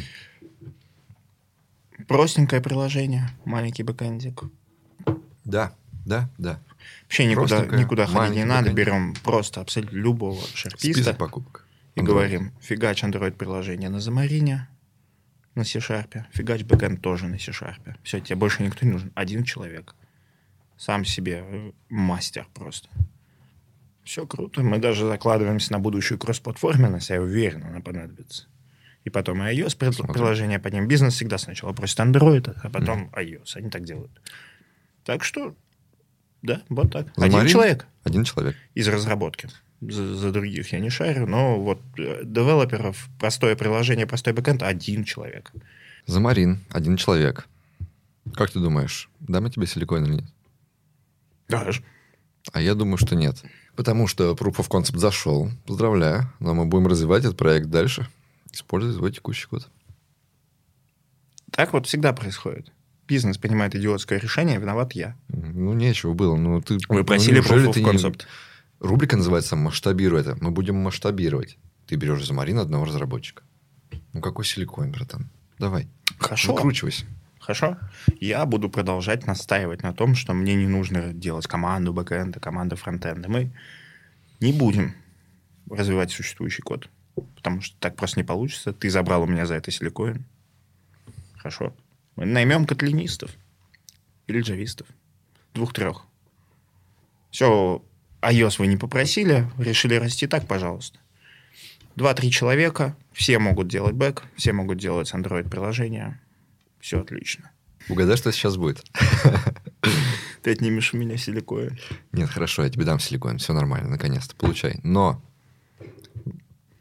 Простенькое 2.08 2.62
приложение, 2.62 3.30
маленький 3.46 3.84
backend 3.84 4.26
ик. 4.26 4.44
Да, 5.44 5.74
да, 6.06 6.30
да. 6.38 6.60
Вообще 7.04 7.26
никуда, 7.26 7.66
никуда 7.66 8.06
ходить 8.08 8.36
не 8.38 8.46
надо, 8.46 8.72
берем 8.74 9.14
просто 9.24 9.62
абсолютно 9.62 9.98
любого 9.98 10.42
шарписта 10.54 10.94
Список 10.94 11.18
покупок. 11.18 11.66
и 11.96 12.02
говорим, 12.02 12.52
фигач 12.62 13.04
Android-приложение 13.04 13.90
на 13.90 14.00
Xamarin 14.00 14.53
е, 14.53 14.68
на 15.56 15.64
C 15.64 15.72
Sharp, 15.72 16.24
фигач 16.32 16.64
backend 16.64 17.02
тоже 17.02 17.28
на 17.28 17.38
C 17.38 17.46
Sharp. 17.46 17.96
Все, 18.04 18.20
тебе 18.22 18.36
больше 18.36 18.64
никто 18.64 18.86
не 18.86 18.94
нужен. 18.94 19.12
Один 19.16 19.44
человек. 19.44 19.94
Сам 20.78 21.04
себе 21.04 21.44
э, 21.46 21.72
мастер 21.90 22.48
просто. 22.54 22.88
Все 24.10 24.26
круто. 24.26 24.64
Мы 24.64 24.80
даже 24.80 25.06
закладываемся 25.06 25.72
на 25.72 25.78
будущую 25.78 26.18
кросс-платформенность, 26.18 27.12
я 27.12 27.22
уверен, 27.22 27.64
она 27.64 27.80
понадобится. 27.80 28.48
И 29.04 29.12
потом 29.12 29.40
iOS 29.44 29.78
Смотрим. 29.92 30.12
приложение 30.12 30.58
под 30.58 30.74
ним. 30.74 30.88
Бизнес 30.88 31.14
всегда 31.14 31.38
сначала 31.38 31.74
просит 31.74 32.00
Android, 32.00 32.58
а 32.64 32.70
потом 32.72 33.12
iOS. 33.16 33.52
Они 33.54 33.70
так 33.70 33.84
делают. 33.84 34.10
Так 35.06 35.24
что, 35.24 35.54
да, 36.42 36.64
вот 36.70 36.92
так. 36.92 37.10
Один 37.18 37.32
Замарин? 37.34 37.52
человек 37.52 37.86
Один 38.04 38.24
человек. 38.24 38.56
из 38.74 38.88
разработки. 38.88 39.48
За, 39.80 40.16
за 40.16 40.32
других 40.32 40.74
я 40.74 40.80
не 40.80 40.90
шарю, 40.90 41.28
но 41.28 41.60
вот 41.62 41.80
э, 42.00 42.22
девелоперов, 42.24 43.10
простое 43.20 43.56
приложение, 43.56 44.08
простой 44.08 44.34
бэкэнд, 44.34 44.64
один 44.64 45.04
человек. 45.04 45.52
Замарин, 46.08 46.66
один 46.72 46.98
человек. 46.98 47.48
Как 48.34 48.50
ты 48.50 48.60
думаешь, 48.60 49.08
дам 49.20 49.46
я 49.46 49.52
тебе 49.52 49.68
силикон 49.68 50.06
или 50.06 50.14
нет? 50.14 50.26
Дашь. 51.48 51.84
А 52.52 52.60
я 52.60 52.74
думаю, 52.74 52.98
что 52.98 53.16
нет. 53.16 53.44
Потому 53.80 54.08
что 54.08 54.34
Proof 54.34 54.58
of 54.58 54.68
Concept 54.68 54.98
зашел. 54.98 55.50
Поздравляю. 55.66 56.30
Но 56.42 56.54
мы 56.54 56.66
будем 56.66 56.88
развивать 56.88 57.24
этот 57.24 57.38
проект 57.38 57.68
дальше. 57.68 58.10
Используя 58.52 58.92
свой 58.92 59.14
текущий 59.14 59.48
код. 59.48 59.70
Так 61.50 61.72
вот 61.72 61.88
всегда 61.88 62.12
происходит. 62.12 62.74
Бизнес 63.08 63.38
принимает 63.38 63.76
идиотское 63.76 64.20
решение, 64.20 64.60
виноват 64.60 64.92
я. 64.96 65.16
Ну, 65.30 65.72
нечего 65.72 66.14
было. 66.14 66.36
Ну, 66.36 66.62
ты, 66.62 66.74
Вы 66.90 66.98
ну, 66.98 67.06
просили 67.06 67.36
неужели 67.36 67.70
Proof 67.70 67.74
of 67.74 67.80
не- 67.80 67.86
Concept. 67.86 68.22
Рубрика 68.82 69.16
называется 69.16 69.56
«Масштабируй 69.56 70.20
это». 70.20 70.38
Мы 70.42 70.52
будем 70.52 70.76
масштабировать. 70.76 71.58
Ты 71.88 71.96
берешь 71.96 72.28
за 72.28 72.34
Марина 72.34 72.64
одного 72.64 72.84
разработчика. 72.84 73.44
Ну, 74.12 74.20
какой 74.20 74.44
силикон, 74.44 74.92
братан? 74.92 75.30
Давай. 75.58 75.88
Хорошо. 76.18 76.54
Выкручивайся. 76.54 77.06
Хорошо. 77.40 77.78
Я 78.20 78.46
буду 78.46 78.70
продолжать 78.70 79.26
настаивать 79.26 79.82
на 79.82 79.94
том, 79.94 80.16
что 80.16 80.34
мне 80.34 80.56
не 80.56 80.68
нужно 80.68 81.14
делать 81.14 81.48
команду 81.48 81.94
бэкэнда, 81.94 82.40
команду 82.40 82.76
фронтенда. 82.76 83.30
Мы 83.30 83.52
не 84.40 84.54
будем 84.54 84.94
развивать 85.70 86.12
существующий 86.12 86.62
код, 86.62 86.90
потому 87.36 87.62
что 87.62 87.76
так 87.80 87.96
просто 87.96 88.20
не 88.20 88.24
получится. 88.24 88.74
Ты 88.74 88.90
забрал 88.90 89.24
у 89.24 89.28
меня 89.28 89.46
за 89.46 89.56
это 89.56 89.72
силикоин. 89.72 90.26
Хорошо. 91.38 91.74
Мы 92.16 92.26
наймем 92.26 92.66
котлинистов 92.66 93.32
или 94.28 94.42
джавистов. 94.42 94.88
Двух-трех. 95.54 96.06
Все, 97.32 97.84
iOS 98.22 98.56
вы 98.60 98.68
не 98.68 98.78
попросили, 98.78 99.50
решили 99.58 99.96
расти 99.96 100.28
так, 100.28 100.48
пожалуйста. 100.48 101.00
Два-три 101.96 102.32
человека, 102.32 102.96
все 103.14 103.40
могут 103.40 103.68
делать 103.68 103.96
бэк, 103.96 104.24
все 104.36 104.54
могут 104.54 104.78
делать 104.78 105.14
Android-приложения. 105.14 106.20
Все 106.80 107.02
отлично. 107.02 107.52
Угадай, 107.90 108.18
что 108.18 108.32
сейчас 108.32 108.58
будет. 108.58 108.84
Ты 110.44 110.52
отнимешь 110.52 110.94
у 110.94 110.98
меня 110.98 111.18
силикоин. 111.18 111.78
Нет, 112.12 112.30
хорошо, 112.30 112.64
я 112.64 112.70
тебе 112.70 112.86
дам 112.86 113.00
силикон. 113.00 113.38
Все 113.40 113.54
нормально, 113.54 113.90
наконец-то. 113.90 114.36
Получай. 114.36 114.80
Но 114.84 115.22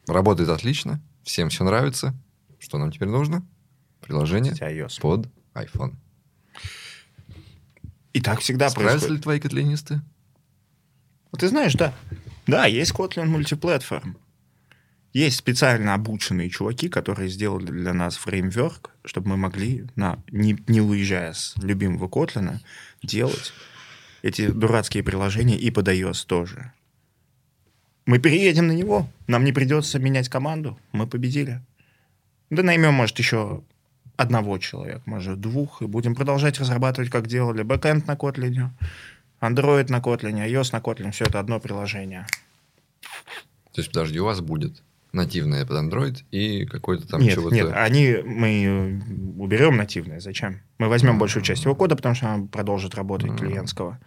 работает 0.07 0.49
отлично. 0.51 1.01
Всем 1.23 1.49
все 1.49 1.65
нравится. 1.65 2.15
Что 2.59 2.79
нам 2.79 2.93
теперь 2.93 3.09
нужно? 3.09 3.47
Приложение 4.01 4.53
iOS. 4.55 5.01
под 5.01 5.29
iPhone. 5.55 5.95
И 8.13 8.21
так 8.21 8.41
всегда 8.41 8.71
Справятся 8.71 8.99
происходит. 8.99 9.17
ли 9.19 9.23
твои 9.23 9.41
котлинисты? 9.41 10.01
Вот 11.31 11.41
Ты 11.41 11.49
знаешь, 11.49 11.75
да. 11.75 11.95
Да, 12.47 12.67
есть 12.67 12.93
Kotlin 12.93 13.27
мультиплатформ. 13.27 14.17
Есть 15.13 15.39
специально 15.39 15.95
обученные 15.95 16.51
чуваки, 16.51 16.89
которые 16.89 17.31
сделали 17.31 17.67
для 17.67 17.95
нас 17.95 18.17
фреймворк, 18.17 18.91
чтобы 19.05 19.31
мы 19.31 19.37
могли, 19.39 19.87
на, 19.97 20.19
не, 20.31 20.59
не 20.67 20.81
уезжая 20.81 21.33
с 21.33 21.55
любимого 21.57 22.09
Kotlin, 22.09 22.59
делать 23.03 23.53
эти 24.23 24.49
дурацкие 24.49 25.03
приложения 25.03 25.57
и 25.57 25.71
под 25.71 25.89
iOS 25.89 26.27
тоже. 26.27 26.73
Мы 28.05 28.19
переедем 28.19 28.67
на 28.67 28.73
него, 28.73 29.09
нам 29.27 29.45
не 29.45 29.53
придется 29.53 29.99
менять 29.99 30.29
команду, 30.29 30.79
мы 30.93 31.07
победили. 31.07 31.63
Да 32.51 32.63
наймем, 32.63 32.95
может, 32.95 33.19
еще 33.19 33.63
одного 34.17 34.59
человека, 34.59 35.03
может, 35.07 35.41
двух, 35.41 35.81
и 35.81 35.87
будем 35.87 36.15
продолжать 36.15 36.59
разрабатывать, 36.59 37.11
как 37.11 37.27
делали 37.27 37.63
бэкэнд 37.63 38.07
на 38.07 38.13
Kotlin, 38.13 38.71
Android 39.41 39.91
на 39.91 39.99
Kotlin, 39.99 40.47
iOS 40.47 40.71
на 40.73 40.79
Kotlin, 40.79 41.13
все 41.13 41.25
это 41.25 41.39
одно 41.39 41.61
приложение. 41.61 42.27
То 43.73 43.81
есть, 43.81 43.89
подожди, 43.91 44.19
у 44.19 44.25
вас 44.25 44.41
будет 44.41 44.83
нативное 45.13 45.65
под 45.65 45.77
Android 45.77 46.25
и 46.31 46.67
какой-то 46.67 47.09
там 47.09 47.21
нет, 47.21 47.35
чего-то... 47.35 47.55
нет, 47.55 47.71
они 47.75 48.17
мы 48.25 49.03
уберем 49.39 49.77
нативное. 49.77 50.21
Зачем? 50.21 50.61
Мы 50.79 50.89
возьмем 50.89 51.19
большую 51.19 51.43
часть 51.43 51.65
его 51.65 51.75
кода, 51.75 51.97
потому 51.97 52.15
что 52.15 52.33
она 52.33 52.47
продолжит 52.47 52.95
работать 52.95 53.37
клиентского, 53.37 53.99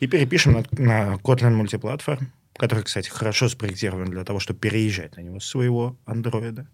и 0.00 0.06
перепишем 0.06 0.52
на, 0.52 0.64
на 0.72 1.14
Kotlin 1.14 1.54
мультиплатформ, 1.54 2.32
который, 2.56 2.84
кстати, 2.84 3.08
хорошо 3.08 3.48
спроектирован 3.48 4.06
для 4.10 4.24
того, 4.24 4.40
чтобы 4.40 4.60
переезжать 4.60 5.16
на 5.16 5.20
него 5.20 5.40
с 5.40 5.46
своего 5.46 5.96
андроида 6.06 6.66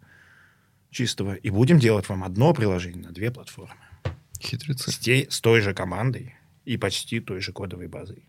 чистого, 0.91 1.35
и 1.35 1.51
будем 1.51 1.79
делать 1.79 2.09
вам 2.09 2.25
одно 2.25 2.55
приложение 2.55 3.03
на 3.03 3.13
две 3.13 3.31
платформы 3.31 3.75
Хитрецы. 4.41 4.91
с, 4.93 4.99
те- 4.99 5.27
с 5.29 5.41
той 5.41 5.61
же 5.61 5.75
командой 5.75 6.37
и 6.65 6.77
почти 6.77 7.21
той 7.21 7.41
же 7.41 7.53
кодовой 7.53 7.89
базой. 7.89 8.25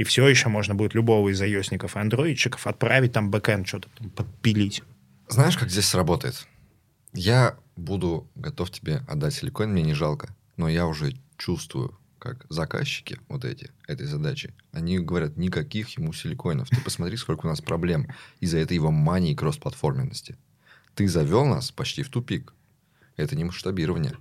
И 0.00 0.02
все 0.02 0.26
еще 0.26 0.48
можно 0.48 0.74
будет 0.74 0.94
любого 0.94 1.28
из 1.28 1.42
iOS-ников 1.42 1.94
и 1.94 1.98
андроидчиков 1.98 2.66
отправить 2.66 3.12
там 3.12 3.30
бэкэнд, 3.30 3.68
что-то 3.68 3.90
подпилить. 4.16 4.82
Знаешь, 5.28 5.58
как 5.58 5.68
здесь 5.68 5.84
сработает? 5.84 6.46
Я 7.12 7.58
буду 7.76 8.26
готов 8.34 8.70
тебе 8.70 9.02
отдать 9.06 9.34
силикон, 9.34 9.72
мне 9.72 9.82
не 9.82 9.92
жалко. 9.92 10.34
Но 10.56 10.70
я 10.70 10.86
уже 10.86 11.12
чувствую, 11.36 11.98
как 12.18 12.46
заказчики 12.48 13.20
вот 13.28 13.44
эти, 13.44 13.72
этой 13.88 14.06
задачи, 14.06 14.54
они 14.72 14.98
говорят, 14.98 15.36
никаких 15.36 15.90
ему 15.98 16.14
силикоинов. 16.14 16.70
Ты 16.70 16.80
посмотри, 16.80 17.18
сколько 17.18 17.44
у 17.44 17.50
нас 17.50 17.60
проблем 17.60 18.08
из-за 18.40 18.56
этой 18.56 18.76
его 18.76 18.90
мании 18.90 19.34
кроссплатформенности. 19.34 20.38
Ты 20.94 21.08
завел 21.08 21.44
нас 21.44 21.72
почти 21.72 22.02
в 22.04 22.08
тупик. 22.08 22.54
Это 23.18 23.36
не 23.36 23.44
масштабирование. 23.44 24.14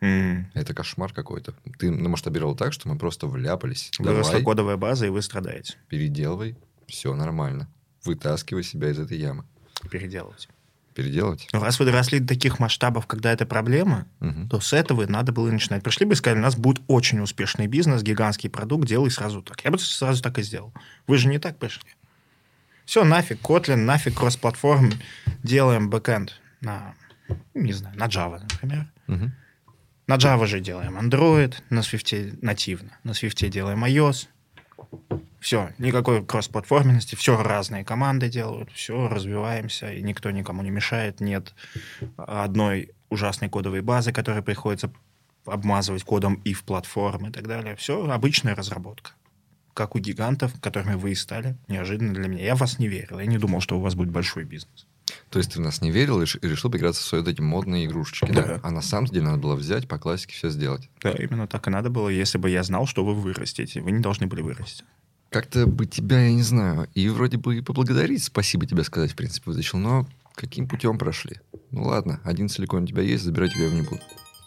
М. 0.00 0.50
Это 0.54 0.72
кошмар 0.74 1.12
какой-то. 1.12 1.54
Ты 1.78 1.90
намасштабировал 1.90 2.54
так, 2.56 2.72
что 2.72 2.88
мы 2.88 2.96
просто 2.96 3.26
вляпались. 3.26 3.90
Выросла 3.98 4.32
Давай, 4.32 4.44
кодовая 4.44 4.76
база, 4.76 5.06
и 5.06 5.10
вы 5.10 5.20
страдаете. 5.22 5.74
переделывай. 5.88 6.56
Все 6.86 7.14
нормально. 7.14 7.68
Вытаскивай 8.04 8.62
себя 8.64 8.90
из 8.90 8.98
этой 8.98 9.18
ямы. 9.18 9.44
Переделывать. 9.90 10.48
Переделать? 10.94 11.48
Но 11.52 11.62
раз 11.62 11.78
вы 11.78 11.84
доросли 11.86 12.18
до 12.18 12.28
таких 12.28 12.58
масштабов, 12.58 13.06
когда 13.06 13.32
это 13.32 13.46
проблема, 13.46 14.06
Мгм. 14.20 14.48
то 14.48 14.58
с 14.60 14.72
этого 14.72 15.02
и 15.02 15.06
надо 15.06 15.32
было 15.32 15.48
и 15.48 15.52
начинать. 15.52 15.82
Пришли 15.82 16.04
бы 16.06 16.14
и 16.14 16.16
сказали, 16.16 16.40
у 16.40 16.42
нас 16.42 16.56
будет 16.56 16.82
очень 16.88 17.20
успешный 17.20 17.66
бизнес, 17.68 18.02
гигантский 18.02 18.50
продукт, 18.50 18.88
делай 18.88 19.10
сразу 19.10 19.42
так. 19.42 19.62
Я 19.64 19.70
бы 19.70 19.78
сразу 19.78 20.22
так 20.22 20.38
и 20.38 20.42
сделал. 20.42 20.72
Вы 21.06 21.18
же 21.18 21.28
не 21.28 21.38
так 21.38 21.58
пришли. 21.58 21.88
Все, 22.86 23.04
нафиг, 23.04 23.40
Kotlin, 23.40 23.76
нафиг 23.76 24.16
кросс-платформ, 24.18 24.90
делаем 25.44 25.90
бэкэнд 25.90 26.32
на, 26.60 26.94
не 27.54 27.72
знаю, 27.72 27.96
на 27.96 28.06
Java, 28.08 28.40
например. 28.40 28.90
Мгм. 29.06 29.32
На 30.10 30.16
Java 30.16 30.44
же 30.46 30.58
делаем 30.58 30.98
Android, 30.98 31.54
на 31.70 31.82
Swift 31.82 32.38
нативно. 32.42 32.98
На 33.04 33.12
Swift 33.12 33.48
делаем 33.48 33.84
iOS. 33.84 34.26
Все, 35.38 35.70
никакой 35.78 36.26
кроссплатформенности, 36.26 37.14
все 37.14 37.40
разные 37.40 37.84
команды 37.84 38.28
делают, 38.28 38.72
все, 38.72 39.06
развиваемся, 39.06 39.92
и 39.92 40.02
никто 40.02 40.32
никому 40.32 40.62
не 40.62 40.70
мешает. 40.70 41.20
Нет 41.20 41.54
одной 42.16 42.90
ужасной 43.08 43.48
кодовой 43.48 43.82
базы, 43.82 44.10
которую 44.10 44.42
приходится 44.42 44.90
обмазывать 45.44 46.02
кодом 46.02 46.42
и 46.44 46.54
в 46.54 46.64
платформ 46.64 47.28
и 47.28 47.30
так 47.30 47.46
далее. 47.46 47.76
Все 47.76 48.10
обычная 48.10 48.56
разработка. 48.56 49.12
Как 49.74 49.94
у 49.94 50.00
гигантов, 50.00 50.60
которыми 50.60 50.96
вы 50.96 51.12
и 51.12 51.14
стали. 51.14 51.56
Неожиданно 51.68 52.14
для 52.14 52.26
меня. 52.26 52.42
Я 52.42 52.56
в 52.56 52.58
вас 52.58 52.80
не 52.80 52.88
верил. 52.88 53.20
Я 53.20 53.26
не 53.26 53.38
думал, 53.38 53.60
что 53.60 53.78
у 53.78 53.80
вас 53.80 53.94
будет 53.94 54.10
большой 54.10 54.42
бизнес. 54.42 54.88
То 55.30 55.38
есть 55.38 55.52
ты 55.52 55.58
в 55.58 55.62
нас 55.62 55.80
не 55.80 55.90
верил 55.92 56.20
и 56.20 56.24
реш- 56.24 56.38
и 56.42 56.48
решил 56.48 56.70
поиграться 56.70 57.02
в 57.02 57.04
свои 57.06 57.20
вот 57.20 57.30
эти 57.30 57.40
модные 57.40 57.86
игрушечки, 57.86 58.30
да? 58.32 58.42
Да. 58.42 58.60
А 58.64 58.70
на 58.70 58.82
самом 58.82 59.06
деле 59.06 59.22
надо 59.22 59.38
было 59.38 59.54
взять, 59.54 59.86
по 59.86 59.96
классике 59.98 60.34
все 60.34 60.50
сделать. 60.50 60.90
Да, 61.02 61.12
именно 61.12 61.46
так 61.46 61.66
и 61.68 61.70
надо 61.70 61.88
было, 61.88 62.08
если 62.08 62.36
бы 62.38 62.50
я 62.50 62.62
знал, 62.64 62.86
что 62.86 63.04
вы 63.04 63.14
вырастете. 63.14 63.80
Вы 63.80 63.92
не 63.92 64.00
должны 64.00 64.26
были 64.26 64.42
вырасти. 64.42 64.84
Как-то 65.30 65.66
бы 65.66 65.86
тебя, 65.86 66.20
я 66.26 66.32
не 66.32 66.42
знаю, 66.42 66.88
и 66.94 67.08
вроде 67.08 67.36
бы 67.36 67.58
и 67.58 67.60
поблагодарить, 67.60 68.24
спасибо 68.24 68.66
тебе 68.66 68.82
сказать, 68.82 69.12
в 69.12 69.14
принципе, 69.16 69.52
вытащил, 69.52 69.78
но 69.78 70.08
каким 70.34 70.66
путем 70.66 70.98
прошли? 70.98 71.36
Ну 71.70 71.84
ладно, 71.84 72.20
один 72.24 72.48
силикон 72.48 72.82
у 72.82 72.86
тебя 72.86 73.02
есть, 73.02 73.22
забирать 73.22 73.54
тебя 73.54 73.70
не 73.70 73.82
буду. 73.82 74.00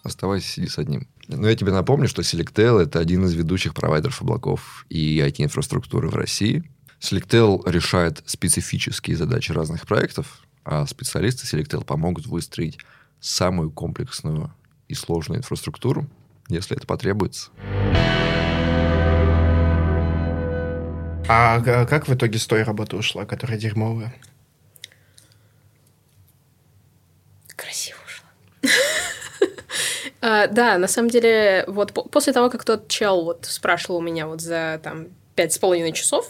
Оставайся, 0.04 0.50
сиди 0.50 0.68
с 0.68 0.78
одним. 0.78 1.08
Но 1.30 1.48
я 1.48 1.56
тебе 1.56 1.72
напомню, 1.72 2.10
что 2.10 2.22
Selectel— 2.22 2.78
это 2.82 3.00
один 3.00 3.24
из 3.24 3.34
ведущих 3.34 3.74
провайдеров 3.74 4.22
облаков 4.22 4.86
и 4.90 5.20
IT-инфраструктуры 5.20 6.10
в 6.10 6.16
России. 6.16 6.70
Selectel 7.04 7.62
решает 7.70 8.24
специфические 8.26 9.18
задачи 9.18 9.52
разных 9.52 9.86
проектов, 9.86 10.40
а 10.64 10.86
специалисты 10.88 11.46
Selectel 11.46 11.84
помогут 11.84 12.28
выстроить 12.28 12.78
самую 13.20 13.72
комплексную 13.72 14.54
и 14.88 14.94
сложную 14.94 15.40
инфраструктуру, 15.40 16.08
если 16.48 16.78
это 16.78 16.88
потребуется. 16.88 17.50
А 21.28 21.60
как 21.86 22.08
в 22.08 22.14
итоге 22.14 22.40
с 22.40 22.48
той 22.48 22.64
работы 22.64 22.96
ушла, 22.96 23.26
которая 23.26 23.58
дерьмовая? 23.58 24.16
Красиво 27.56 27.98
ушла. 28.06 28.28
А, 30.22 30.48
Да, 30.48 30.78
на 30.78 30.88
самом 30.88 31.10
деле, 31.10 31.66
вот 31.68 31.92
по- 31.92 32.04
после 32.04 32.32
того, 32.32 32.50
как 32.50 32.64
тот 32.64 32.88
чел 32.88 33.26
вот 33.26 33.46
спрашивал 33.46 33.98
у 33.98 34.02
меня 34.02 34.26
вот 34.26 34.40
за 34.40 34.80
там 34.82 35.08
пять 35.36 35.52
с 35.52 35.58
половиной 35.58 35.92
часов, 35.92 36.30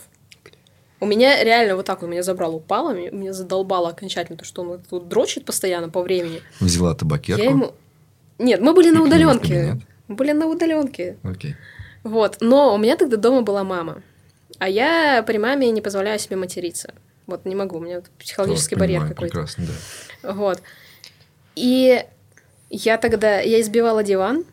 у 1.04 1.06
меня 1.06 1.44
реально 1.44 1.76
вот 1.76 1.86
так 1.86 2.02
он 2.02 2.10
меня 2.12 2.24
забрал, 2.24 2.56
упало, 2.56 2.94
меня 2.94 3.34
задолбало 3.34 3.90
окончательно, 3.90 4.38
то, 4.38 4.46
что 4.46 4.62
он 4.62 4.70
вот 4.70 4.82
тут 4.90 5.10
дрочит 5.10 5.46
постоянно 5.46 5.90
по 5.90 6.02
времени. 6.02 6.42
Взяла 6.62 6.96
табакерку. 6.96 7.44
Я 7.44 7.50
ему... 7.50 7.74
Нет, 8.40 8.62
мы 8.62 8.74
были 8.74 8.90
на 8.90 9.04
удаленке. 9.04 9.80
Мы 10.08 10.16
были 10.16 10.32
на 10.32 10.48
удаленке. 10.48 11.18
Окей. 11.24 11.56
Вот, 12.04 12.38
но 12.40 12.74
у 12.74 12.78
меня 12.78 12.96
тогда 12.96 13.18
дома 13.18 13.42
была 13.42 13.64
мама. 13.64 14.02
А 14.60 14.70
я 14.70 15.24
при 15.28 15.38
маме 15.38 15.70
не 15.72 15.82
позволяю 15.82 16.20
себе 16.20 16.38
материться. 16.38 16.94
Вот 17.28 17.46
не 17.46 17.56
могу, 17.56 17.78
у 17.78 17.80
меня 17.82 17.98
вот 17.98 18.10
психологический 18.18 18.76
Вот, 18.76 18.80
барьер 18.80 19.02
какой-то. 19.02 19.22
Прекрасно, 19.22 19.66
да. 20.24 20.34
Вот. 20.34 20.62
И 21.56 22.04
я 22.70 22.98
тогда, 22.98 23.40
я 23.42 23.60
избивала 23.60 24.04
диван 24.04 24.46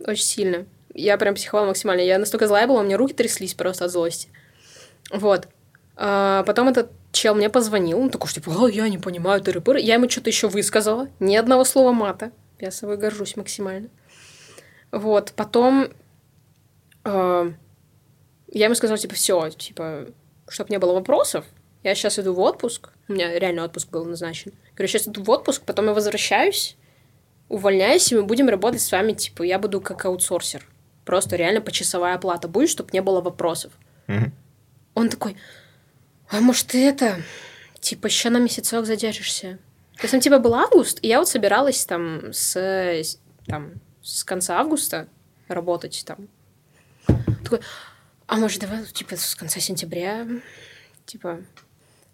очень 0.00 0.24
сильно. 0.24 0.66
Я 0.94 1.16
прям 1.18 1.34
психовала 1.34 1.66
максимально. 1.66 2.02
Я 2.02 2.18
настолько 2.18 2.46
злая 2.46 2.66
была, 2.66 2.80
у 2.80 2.84
меня 2.84 2.96
руки 2.96 3.14
тряслись 3.14 3.54
просто 3.54 3.86
от 3.86 3.92
злости. 3.92 4.28
Вот. 5.10 5.48
А 5.96 6.44
потом 6.44 6.68
этот 6.68 6.90
чел 7.12 7.34
мне 7.34 7.50
позвонил, 7.50 7.98
он 7.98 8.10
такой, 8.10 8.30
типа, 8.30 8.52
«А, 8.56 8.70
я 8.70 8.88
не 8.88 8.98
понимаю, 8.98 9.40
тыры 9.40 9.60
-пыры». 9.60 9.80
Я 9.80 9.94
ему 9.94 10.08
что-то 10.08 10.30
еще 10.30 10.48
высказала, 10.48 11.08
ни 11.18 11.34
одного 11.36 11.64
слова 11.64 11.92
мата. 11.92 12.30
Я 12.60 12.70
собой 12.70 12.96
горжусь 12.96 13.36
максимально. 13.36 13.88
Вот, 14.92 15.32
потом 15.34 15.88
а, 17.04 17.52
я 18.48 18.66
ему 18.66 18.74
сказала, 18.74 18.98
типа, 18.98 19.14
все, 19.14 19.50
типа, 19.50 20.06
чтобы 20.48 20.70
не 20.70 20.78
было 20.78 20.94
вопросов, 20.94 21.44
я 21.82 21.94
сейчас 21.94 22.18
иду 22.18 22.34
в 22.34 22.40
отпуск, 22.40 22.90
у 23.08 23.12
меня 23.12 23.38
реально 23.38 23.64
отпуск 23.64 23.88
был 23.90 24.04
назначен. 24.04 24.52
Говорю, 24.74 24.88
сейчас 24.88 25.08
иду 25.08 25.22
в 25.22 25.30
отпуск, 25.30 25.62
потом 25.64 25.86
я 25.86 25.94
возвращаюсь, 25.94 26.76
увольняюсь, 27.48 28.10
и 28.12 28.16
мы 28.16 28.24
будем 28.24 28.48
работать 28.48 28.80
с 28.80 28.90
вами, 28.90 29.12
типа, 29.12 29.42
я 29.42 29.58
буду 29.58 29.80
как 29.80 30.04
аутсорсер. 30.04 30.66
Просто 31.04 31.36
реально 31.36 31.60
почасовая 31.60 32.14
оплата 32.14 32.48
будет, 32.48 32.68
чтобы 32.68 32.90
не 32.92 33.00
было 33.00 33.20
вопросов. 33.20 33.72
Мгм. 34.06 34.32
Он 34.98 35.08
такой, 35.08 35.36
а 36.28 36.40
может 36.40 36.66
ты 36.66 36.84
это, 36.88 37.22
типа, 37.78 38.06
еще 38.08 38.30
на 38.30 38.38
месяцок 38.38 38.84
задержишься? 38.84 39.58
То 39.94 40.02
есть, 40.02 40.10
там, 40.10 40.20
типа, 40.20 40.40
был 40.40 40.54
август, 40.54 40.98
и 41.02 41.06
я 41.06 41.20
вот 41.20 41.28
собиралась 41.28 41.86
там 41.86 42.32
с, 42.32 43.14
там, 43.46 43.74
с 44.02 44.24
конца 44.24 44.58
августа 44.58 45.06
работать 45.46 46.04
там. 46.04 46.28
Такой, 47.44 47.60
а 48.26 48.36
может, 48.38 48.60
давай, 48.60 48.84
типа, 48.86 49.14
с 49.16 49.36
конца 49.36 49.60
сентября, 49.60 50.26
типа, 51.06 51.42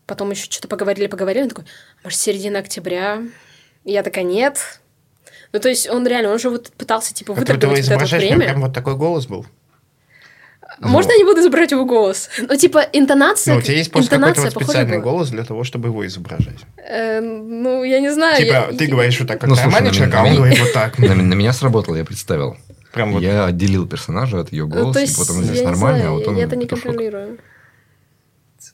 потом 0.04 0.30
еще 0.32 0.44
что-то 0.44 0.68
поговорили, 0.68 1.06
поговорили, 1.06 1.44
он 1.44 1.48
такой, 1.48 1.64
«А 1.64 2.04
может, 2.04 2.18
середина 2.18 2.58
октября? 2.58 3.22
И 3.84 3.92
я 3.92 4.02
такая, 4.02 4.24
нет. 4.24 4.80
Ну, 5.52 5.58
то 5.58 5.70
есть, 5.70 5.88
он 5.88 6.06
реально, 6.06 6.28
он 6.28 6.34
уже 6.34 6.50
вот 6.50 6.70
пытался, 6.72 7.14
типа, 7.14 7.32
А 7.32 7.36
выторговать 7.36 7.88
вот 7.88 8.02
это 8.02 8.16
время. 8.16 8.40
прям 8.46 8.60
вот 8.60 8.74
такой 8.74 8.94
голос 8.94 9.26
был? 9.26 9.46
Можно 10.80 11.12
я 11.12 11.18
не 11.18 11.24
буду 11.24 11.40
изображать 11.40 11.72
его 11.72 11.84
голос? 11.84 12.30
Ну, 12.38 12.56
типа, 12.56 12.80
интонация... 12.92 13.54
Ну, 13.54 13.60
у 13.60 13.62
тебя 13.62 13.76
есть 13.76 13.92
просто 13.92 14.18
какой-то 14.18 14.42
вот 14.42 14.50
специальный 14.52 14.98
голос 14.98 15.30
для 15.30 15.44
того, 15.44 15.64
чтобы 15.64 15.88
его 15.88 16.06
изображать. 16.06 16.58
Э, 16.76 17.20
ну, 17.20 17.84
я 17.84 18.00
не 18.00 18.12
знаю. 18.12 18.36
Типа, 18.38 18.52
я- 18.52 18.76
ты 18.76 18.84
я- 18.84 18.90
говоришь 18.90 19.18
вот 19.20 19.28
так, 19.28 19.40
как 19.40 19.48
Ну, 19.48 19.54
слушай, 19.54 19.66
нормальный 19.66 19.90
на- 19.90 19.94
человек, 19.94 20.14
на 20.14 20.20
а 20.20 20.24
он 20.24 20.34
говорит 20.36 20.58
вот 20.58 20.72
так. 20.72 20.98
На, 20.98 21.14
на 21.14 21.34
меня 21.34 21.52
сработало, 21.52 21.96
я 21.96 22.04
представил. 22.04 22.56
Прям 22.92 23.12
вот. 23.12 23.22
Я 23.22 23.46
отделил 23.46 23.86
персонажа 23.86 24.40
от 24.40 24.52
ее 24.52 24.64
Ну, 24.64 24.70
голоса, 24.70 24.92
то 24.94 24.98
и 25.00 25.02
есть, 25.02 25.18
вот 25.18 25.30
он 25.30 25.44
здесь 25.44 25.62
нормальный, 25.62 26.00
знаю, 26.00 26.10
а 26.10 26.18
вот 26.18 26.28
он... 26.28 26.36
я 26.36 26.44
это 26.44 26.56
не 26.56 26.66
контролирую. 26.66 27.38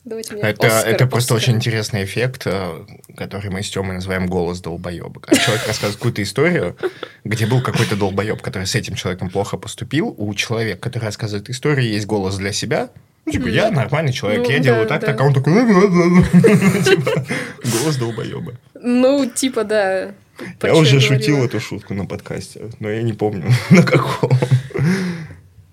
Давайте 0.04 0.34
мне 0.34 0.42
Это, 0.42 0.66
Оскар, 0.66 0.92
это 0.92 1.06
просто 1.06 1.34
Оскар. 1.34 1.36
очень 1.36 1.56
интересный 1.56 2.04
эффект, 2.04 2.42
э, 2.46 2.84
который 3.16 3.50
мы 3.50 3.62
с 3.62 3.70
Тёмой 3.70 3.94
называем 3.96 4.26
голос 4.26 4.60
долбоеба. 4.60 5.20
Когда 5.20 5.42
человек 5.42 5.66
рассказывает 5.66 5.96
какую-то 5.96 6.22
историю, 6.22 6.76
где 7.24 7.46
был 7.46 7.62
какой-то 7.62 7.96
долбоеб, 7.96 8.40
который 8.42 8.66
с 8.66 8.74
этим 8.74 8.94
человеком 8.94 9.30
плохо 9.30 9.56
поступил, 9.56 10.14
у 10.16 10.32
человека, 10.34 10.80
который 10.80 11.04
рассказывает 11.04 11.50
историю, 11.50 11.88
есть 11.92 12.06
голос 12.06 12.36
для 12.36 12.52
себя. 12.52 12.90
Ну, 13.26 13.32
типа, 13.32 13.48
я 13.48 13.70
нормальный 13.70 14.12
человек, 14.12 14.42
Ну, 14.44 14.50
я 14.50 14.56
да, 14.58 14.62
делаю 14.64 14.86
так, 14.86 15.00
да. 15.02 15.06
так, 15.08 15.20
а 15.20 15.24
он 15.24 15.34
такой... 15.34 15.52
Типа, 16.84 17.26
Голос 17.64 17.96
долбоеба. 17.96 18.54
Ну, 18.82 19.26
типа, 19.26 19.64
да. 19.64 20.12
Я 20.62 20.74
уже 20.74 21.00
шутил 21.00 21.44
эту 21.44 21.60
шутку 21.60 21.94
на 21.94 22.06
подкасте, 22.06 22.70
но 22.78 22.88
я 22.88 23.02
не 23.02 23.12
помню, 23.12 23.52
на 23.70 23.82
каком. 23.82 24.30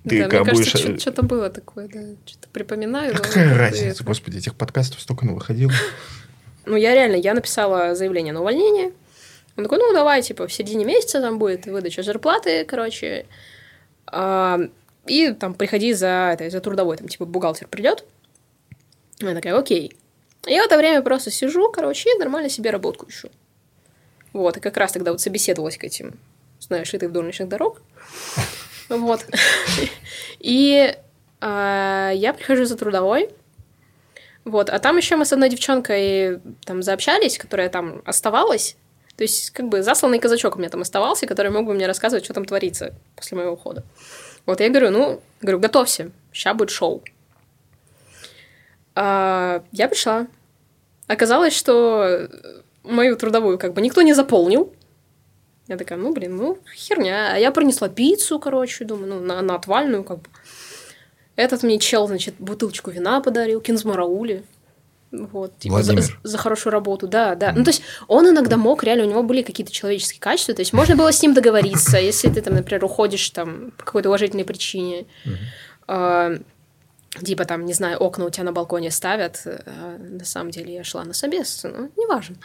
Ты 0.08 0.24
да, 0.24 0.30
как 0.30 0.45
мне 0.45 0.53
будешь... 0.53 0.72
кажется, 0.72 0.99
что-то 0.99 1.24
было 1.24 1.49
такое, 1.49 1.88
да. 1.88 2.01
Что-то 2.26 2.47
припоминаю. 2.49 3.16
А 3.16 3.18
какая 3.18 3.58
разница, 3.58 4.03
господи, 4.03 4.38
этих 4.38 4.55
подкастов 4.55 5.01
столько 5.01 5.26
навыходило. 5.26 5.72
Ну, 6.66 6.76
я 6.76 6.93
реально, 6.93 7.16
я 7.16 7.34
написала 7.34 7.95
заявление 7.95 8.34
на 8.34 8.41
увольнение. 8.41 8.91
Он 9.55 9.64
такой, 9.64 9.80
ну, 9.80 9.93
давай, 9.93 10.22
типа, 10.22 10.47
в 10.47 10.53
середине 10.53 10.86
месяца 10.86 11.22
там 11.22 11.39
будет 11.39 11.66
выдача 11.66 12.03
зарплаты, 12.03 12.66
короче. 12.66 13.26
А, 14.05 14.60
и 15.05 15.32
там 15.32 15.53
приходи 15.53 15.93
за, 15.93 16.32
это, 16.34 16.49
за 16.49 16.60
трудовой, 16.60 16.97
там, 16.97 17.08
типа, 17.08 17.26
бухгалтер 17.26 17.68
придет. 17.68 18.05
Я 19.20 19.34
такая, 19.34 19.58
окей. 19.58 19.95
Я 20.45 20.64
в 20.64 20.66
это 20.66 20.78
время 20.78 21.01
просто 21.01 21.32
сижу, 21.32 21.72
короче, 21.72 22.10
и 22.14 22.20
нормально 22.20 22.49
себе 22.49 22.70
работку 22.70 23.08
ищу. 23.10 23.30
Вот, 24.34 24.58
и 24.58 24.60
как 24.60 24.78
раз 24.78 24.91
тогда 24.91 25.12
вот 25.12 25.22
собеседовалась 25.22 25.78
к 25.78 25.84
этим, 25.84 26.20
знаешь, 26.60 26.93
и 26.93 26.97
ты 26.97 27.10
вдоль 27.10 27.26
ночных 27.26 27.49
дорог. 27.49 27.82
Вот. 28.90 29.26
И 30.40 30.96
а, 31.42 32.12
я 32.14 32.34
прихожу 32.34 32.66
за 32.66 32.78
трудовой, 32.78 33.30
вот, 34.48 34.70
а 34.70 34.80
там 34.80 34.96
еще 34.96 35.18
мы 35.18 35.26
с 35.26 35.34
одной 35.34 35.50
девчонкой 35.50 36.40
там 36.64 36.82
заобщались, 36.82 37.38
которая 37.38 37.68
там 37.68 38.02
оставалась. 38.06 38.78
То 39.18 39.24
есть, 39.24 39.50
как 39.50 39.68
бы 39.68 39.84
засланный 39.84 40.20
казачок 40.20 40.56
у 40.56 40.60
меня 40.60 40.70
там 40.70 40.82
оставался, 40.82 41.28
который 41.28 41.52
мог 41.52 41.66
бы 41.66 41.74
мне 41.74 41.86
рассказывать, 41.86 42.24
что 42.24 42.34
там 42.34 42.46
творится 42.46 42.94
после 43.16 43.36
моего 43.36 43.54
ухода. 43.54 43.84
Вот 44.46 44.62
я 44.62 44.70
говорю, 44.70 44.92
ну, 44.92 45.22
говорю, 45.42 45.60
готовься, 45.60 46.12
сейчас 46.32 46.56
будет 46.56 46.70
шоу. 46.70 47.04
А, 48.96 49.64
я 49.74 49.90
пришла. 49.90 50.28
Оказалось, 51.08 51.54
что 51.54 52.30
мою 52.84 53.18
трудовую 53.18 53.58
как 53.58 53.74
бы 53.74 53.82
никто 53.82 54.02
не 54.02 54.14
заполнил. 54.14 54.74
Я 55.68 55.78
такая, 55.78 55.97
ну, 55.97 56.13
блин, 56.13 56.38
ну, 56.38 56.59
херня. 56.76 57.34
А 57.34 57.38
я 57.38 57.51
принесла 57.51 57.89
пиццу, 57.89 58.39
короче, 58.39 58.86
думаю, 58.86 59.15
ну, 59.15 59.20
на, 59.20 59.41
на 59.41 59.55
отвальную, 59.55 60.03
как 60.03 60.22
бы. 60.22 60.30
Этот 61.36 61.63
мне 61.63 61.78
чел, 61.78 62.07
значит, 62.07 62.36
бутылочку 62.39 62.89
вина 62.89 63.22
подарил, 63.22 63.61
кинзмараули. 63.61 64.43
Вот, 65.11 65.57
типа, 65.59 65.84
за, 65.84 65.93
Владимир. 65.93 66.20
за 66.24 66.38
хорошую 66.38 66.74
работу, 66.74 67.07
да, 67.07 67.36
да. 67.36 67.53
Ну, 67.53 67.63
то 67.63 67.70
есть, 67.70 67.82
он 68.07 68.30
иногда 68.30 68.57
мог, 68.57 68.84
реально, 68.84 69.05
у 69.05 69.09
него 69.09 69.24
были 69.24 69.41
какие-то 69.41 69.72
человеческие 69.72 70.20
качества, 70.20 70.53
то 70.53 70.61
есть, 70.61 70.74
можно 70.74 70.95
было 70.95 71.11
с 71.11 71.22
ним 71.22 71.34
договориться, 71.34 71.97
если 71.97 72.30
ты, 72.30 72.41
там, 72.41 72.55
например, 72.55 72.84
уходишь, 72.84 73.30
там, 73.30 73.72
по 73.78 73.86
какой-то 73.86 74.09
уважительной 74.09 74.45
причине. 74.45 75.05
А, 75.88 76.34
типа, 77.24 77.45
там, 77.45 77.65
не 77.65 77.74
знаю, 77.74 77.97
окна 77.99 78.26
у 78.26 78.30
тебя 78.30 78.43
на 78.43 78.51
балконе 78.51 78.91
ставят, 78.91 79.41
а 79.45 79.97
на 79.97 80.26
самом 80.26 80.51
деле 80.51 80.74
я 80.74 80.84
шла 80.84 81.03
на 81.03 81.13
собес, 81.13 81.61
ну, 81.63 81.89
неважно. 81.95 82.36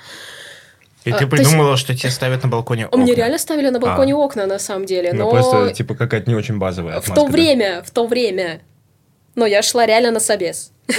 И 1.05 1.11
А, 1.11 1.19
ты 1.19 1.27
то 1.27 1.37
есть- 1.37 1.49
придумала, 1.51 1.77
что 1.77 1.95
тебе 1.97 2.11
ставят 2.11 2.43
на 2.45 2.49
балконе 2.49 2.87
окна. 2.87 3.05
реально 3.13 3.39
ставили 3.39 3.71
на 3.71 3.81
балконе 3.81 4.15
окна, 4.15 4.47
на 4.47 4.59
самом 4.59 4.87
деле, 4.87 5.13
Ну, 5.13 5.25
но... 5.25 5.31
просто, 5.31 5.73
типа, 5.75 5.95
какая-то 5.95 6.31
не 6.31 6.37
очень 6.37 6.59
базовая 6.59 7.01
В 7.01 7.05
то 7.07 7.13
отмазка, 7.13 7.25
да? 7.27 7.33
время, 7.33 7.83
в 7.85 7.91
то 7.91 8.07
время. 8.07 8.61
Но 9.35 9.47
я 9.47 9.63
шла 9.63 9.87
реально 9.87 10.11
на 10.13 10.21
собес. 10.21 10.71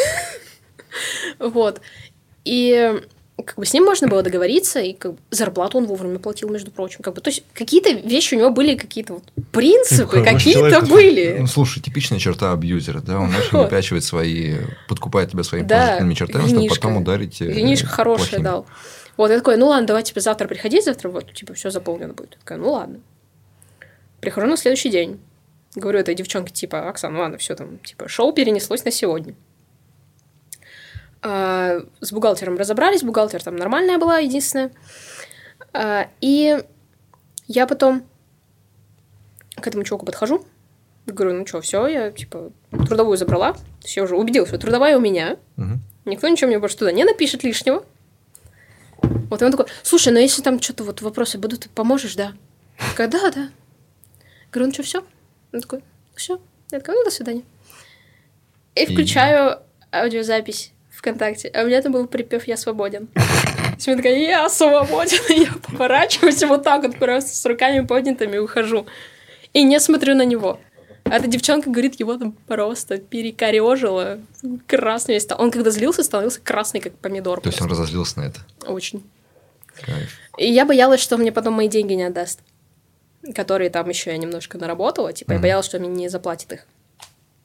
Вот. 1.39 1.81
И 2.45 2.93
как 3.43 3.55
бы 3.57 3.65
с 3.65 3.73
ним 3.73 3.83
можно 3.83 4.07
было 4.07 4.21
договориться, 4.21 4.79
и 4.79 4.93
как 4.93 5.13
бы 5.13 5.17
зарплату 5.31 5.77
он 5.79 5.85
вовремя 5.87 6.19
платил, 6.19 6.49
между 6.49 6.69
прочим. 6.71 6.99
Как 7.01 7.15
бы, 7.15 7.21
то 7.21 7.29
есть 7.29 7.43
какие-то 7.53 7.91
вещи 7.91 8.35
у 8.35 8.37
него 8.37 8.51
были, 8.51 8.75
какие-то 8.75 9.13
вот 9.13 9.23
принципы, 9.51 10.23
Хороший 10.23 10.53
какие-то 10.53 10.81
были. 10.81 11.37
Ну, 11.39 11.47
слушай, 11.47 11.81
типичная 11.81 12.19
черта 12.19 12.51
абьюзера, 12.51 13.01
да, 13.01 13.17
он 13.19 13.29
очень 13.29 13.49
Вот. 13.53 13.63
выпячивает 13.65 14.03
свои, 14.03 14.57
подкупает 14.87 15.31
тебя 15.31 15.43
своими 15.43 15.65
Да, 15.65 15.77
положительными 15.77 16.13
чертами, 16.13 16.47
чтобы 16.47 16.67
потом 16.67 16.97
ударить 16.97 17.41
э, 17.41 17.45
Винишко 17.45 17.87
хорошее 17.87 18.27
плохими. 18.29 18.43
дал. 18.43 18.65
Вот, 19.17 19.29
я 19.29 19.37
такой, 19.37 19.57
ну 19.57 19.67
ладно, 19.67 19.87
давай, 19.87 20.03
типа, 20.03 20.19
завтра 20.19 20.47
приходи, 20.47 20.81
завтра 20.81 21.09
вот, 21.09 21.33
типа, 21.33 21.53
все 21.53 21.69
заполнено 21.69 22.13
будет. 22.13 22.33
Я 22.33 22.39
такая, 22.39 22.57
ну 22.57 22.71
ладно. 22.71 22.99
Прихожу 24.21 24.47
на 24.47 24.57
следующий 24.57 24.89
день. 24.89 25.19
Говорю 25.75 25.99
этой 25.99 26.15
девчонке, 26.15 26.53
типа, 26.53 26.89
Оксана, 26.89 27.19
ладно, 27.19 27.37
все 27.37 27.55
там, 27.55 27.79
типа, 27.79 28.07
шоу 28.07 28.33
перенеслось 28.33 28.85
на 28.85 28.91
сегодня. 28.91 29.35
А, 31.21 31.79
с 31.99 32.11
бухгалтером 32.11 32.57
разобрались, 32.57 33.03
бухгалтер 33.03 33.43
там 33.43 33.55
нормальная 33.55 33.97
была, 33.97 34.19
единственная. 34.19 34.71
А, 35.73 36.07
и 36.21 36.63
я 37.47 37.67
потом 37.67 38.05
к 39.55 39.67
этому 39.67 39.83
чуваку 39.83 40.05
подхожу, 40.05 40.45
говорю, 41.05 41.33
ну 41.33 41.45
что, 41.45 41.61
все, 41.61 41.87
я, 41.87 42.11
типа, 42.11 42.51
трудовую 42.71 43.17
забрала. 43.17 43.55
Я 43.83 44.03
уже 44.03 44.15
убедилась, 44.15 44.49
что 44.49 44.57
трудовая 44.57 44.97
у 44.97 45.01
меня, 45.01 45.37
Мгм. 45.55 45.81
Никто 46.05 46.27
ничего 46.27 46.47
мне 46.47 46.59
больше 46.59 46.77
туда 46.77 46.91
не 46.91 47.05
напишет 47.05 47.43
лишнего. 47.43 47.85
Вот 49.33 49.41
и 49.41 49.45
он 49.45 49.51
такой, 49.51 49.65
слушай, 49.81 50.13
ну 50.13 50.19
если 50.19 50.43
там 50.43 50.61
что-то 50.61 50.83
вот 50.83 51.01
вопросы 51.01 51.39
будут, 51.39 51.61
ты 51.61 51.69
поможешь, 51.69 52.13
да? 52.13 52.33
Я 52.79 52.89
такая, 52.89 53.07
да, 53.07 53.31
да. 53.31 53.49
Говорю, 54.51 54.67
ну 54.67 54.73
что, 54.73 54.83
все? 54.83 55.03
Он 55.51 55.61
такой, 55.61 55.81
все. 56.15 56.39
Я 56.69 56.79
такая, 56.79 56.95
ну 56.97 57.03
до 57.03 57.09
свидания. 57.09 57.41
И 58.75 58.85
включаю 58.85 59.59
аудиозапись 59.91 60.71
ВКонтакте, 60.91 61.47
а 61.47 61.63
у 61.63 61.65
меня 61.65 61.81
там 61.81 61.93
был 61.93 62.05
припев 62.05 62.47
«Я 62.47 62.57
свободен». 62.57 63.09
Я 63.79 63.95
такая, 63.95 64.19
я 64.19 64.49
свободен, 64.49 65.19
я 65.29 65.51
поворачиваюсь 65.67 66.43
вот 66.43 66.61
так 66.61 66.83
вот 66.83 66.95
просто 66.97 67.35
с 67.35 67.43
руками 67.47 67.83
поднятыми 67.83 68.37
ухожу. 68.37 68.85
И 69.51 69.63
не 69.63 69.79
смотрю 69.79 70.13
на 70.13 70.25
него. 70.25 70.59
А 71.05 71.15
эта 71.17 71.25
девчонка 71.25 71.71
говорит, 71.71 71.99
его 71.99 72.17
там 72.17 72.33
просто 72.33 72.99
перекорежило, 72.99 74.19
красный 74.67 75.15
весь 75.15 75.23
стал. 75.23 75.41
Он 75.41 75.49
когда 75.49 75.71
злился, 75.71 76.03
становился 76.03 76.39
красный, 76.39 76.81
как 76.81 76.93
помидор. 76.93 77.41
То 77.41 77.49
есть 77.49 77.59
он 77.61 77.67
просто. 77.67 77.81
разозлился 77.81 78.19
на 78.19 78.25
это. 78.25 78.39
Очень. 78.67 79.03
Кайф. 79.81 80.17
И 80.37 80.51
я 80.51 80.65
боялась, 80.65 80.99
что 81.01 81.17
мне 81.17 81.31
потом 81.31 81.53
мои 81.53 81.67
деньги 81.67 81.93
не 81.93 82.03
отдаст. 82.03 82.39
Которые 83.35 83.69
там 83.69 83.87
еще 83.89 84.11
я 84.11 84.17
немножко 84.17 84.57
наработала. 84.57 85.13
Типа, 85.13 85.31
я 85.31 85.37
Мгм. 85.37 85.41
боялась, 85.43 85.65
что 85.65 85.79
мне 85.79 85.87
не 85.89 86.09
заплатит 86.09 86.51
их. 86.53 86.65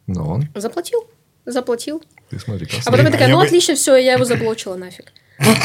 Но 0.06 0.26
он 0.28 0.48
Заплатил. 0.54 1.06
Заплатил. 1.44 2.02
Ты 2.30 2.38
смотри, 2.38 2.66
А 2.66 2.70
классно. 2.70 2.90
потом 2.90 3.06
я 3.06 3.12
такая, 3.12 3.28
я 3.28 3.34
ну 3.34 3.40
отлично, 3.40 3.74
все, 3.74 3.96
я 3.96 4.14
его 4.14 4.24
заблочила 4.24 4.76
нафиг. 4.76 5.12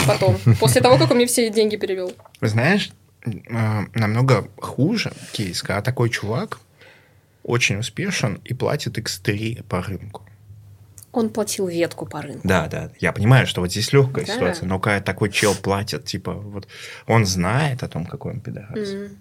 Потом, 0.07 0.38
после 0.59 0.82
того, 0.82 0.97
как 0.97 1.09
он 1.11 1.18
мне 1.18 1.26
все 1.26 1.49
деньги 1.49 1.76
перевел. 1.78 2.14
Знаешь, 2.41 2.91
э, 3.26 3.30
намного 3.95 4.47
хуже 4.57 5.11
кейс, 5.34 5.61
когда 5.64 5.82
такой 5.82 6.09
чувак 6.09 6.59
очень 7.43 7.78
успешен 7.80 8.39
и 8.45 8.53
платит 8.53 8.97
x3 8.97 9.64
по 9.64 9.82
рынку. 9.82 10.22
Он 11.14 11.30
платил 11.30 11.68
ветку 11.68 12.05
по 12.07 12.22
рынку. 12.22 12.41
Да, 12.47 12.68
да. 12.68 12.89
Я 12.99 13.14
понимаю, 13.14 13.45
что 13.47 13.61
вот 13.61 13.72
здесь 13.72 13.93
легкая 13.93 14.26
Да. 14.26 14.34
ситуация, 14.34 14.68
но 14.68 14.80
когда 14.80 14.99
такой 14.99 15.30
чел 15.30 15.53
платит, 15.55 16.05
типа, 16.05 16.34
вот 16.34 16.68
он 17.07 17.26
знает 17.26 17.84
о 17.84 17.88
том, 17.88 18.05
какой 18.05 18.34
он 18.34 18.39
пидорас. 18.41 18.89
М. 18.89 19.18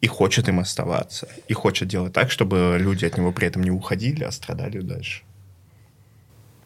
И 0.00 0.06
хочет 0.06 0.48
им 0.48 0.60
оставаться. 0.60 1.28
И 1.48 1.52
хочет 1.52 1.88
делать 1.88 2.12
так, 2.12 2.30
чтобы 2.30 2.76
люди 2.80 3.04
от 3.04 3.16
него 3.18 3.30
при 3.30 3.46
этом 3.46 3.62
не 3.62 3.70
уходили, 3.70 4.24
а 4.24 4.30
страдали 4.32 4.80
дальше. 4.80 5.22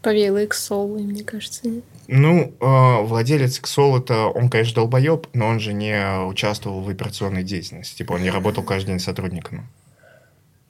Повеяло 0.02 0.42
их 0.42 0.54
соло, 0.54 0.98
мне 0.98 1.24
кажется. 1.24 1.68
нет? 1.68 1.84
Ну, 2.06 2.54
э, 2.60 3.02
владелец 3.02 3.60
Xol 3.60 3.98
это 3.98 4.26
он, 4.26 4.48
конечно, 4.48 4.76
долбоеб, 4.76 5.26
но 5.34 5.48
он 5.48 5.58
же 5.60 5.72
не 5.72 6.24
участвовал 6.24 6.80
в 6.82 6.88
операционной 6.88 7.42
деятельности. 7.42 7.98
Типа, 7.98 8.12
он 8.12 8.22
не 8.22 8.30
работал 8.30 8.62
каждый 8.62 8.90
день 8.90 9.00
с 9.00 9.04
сотрудниками. 9.04 9.66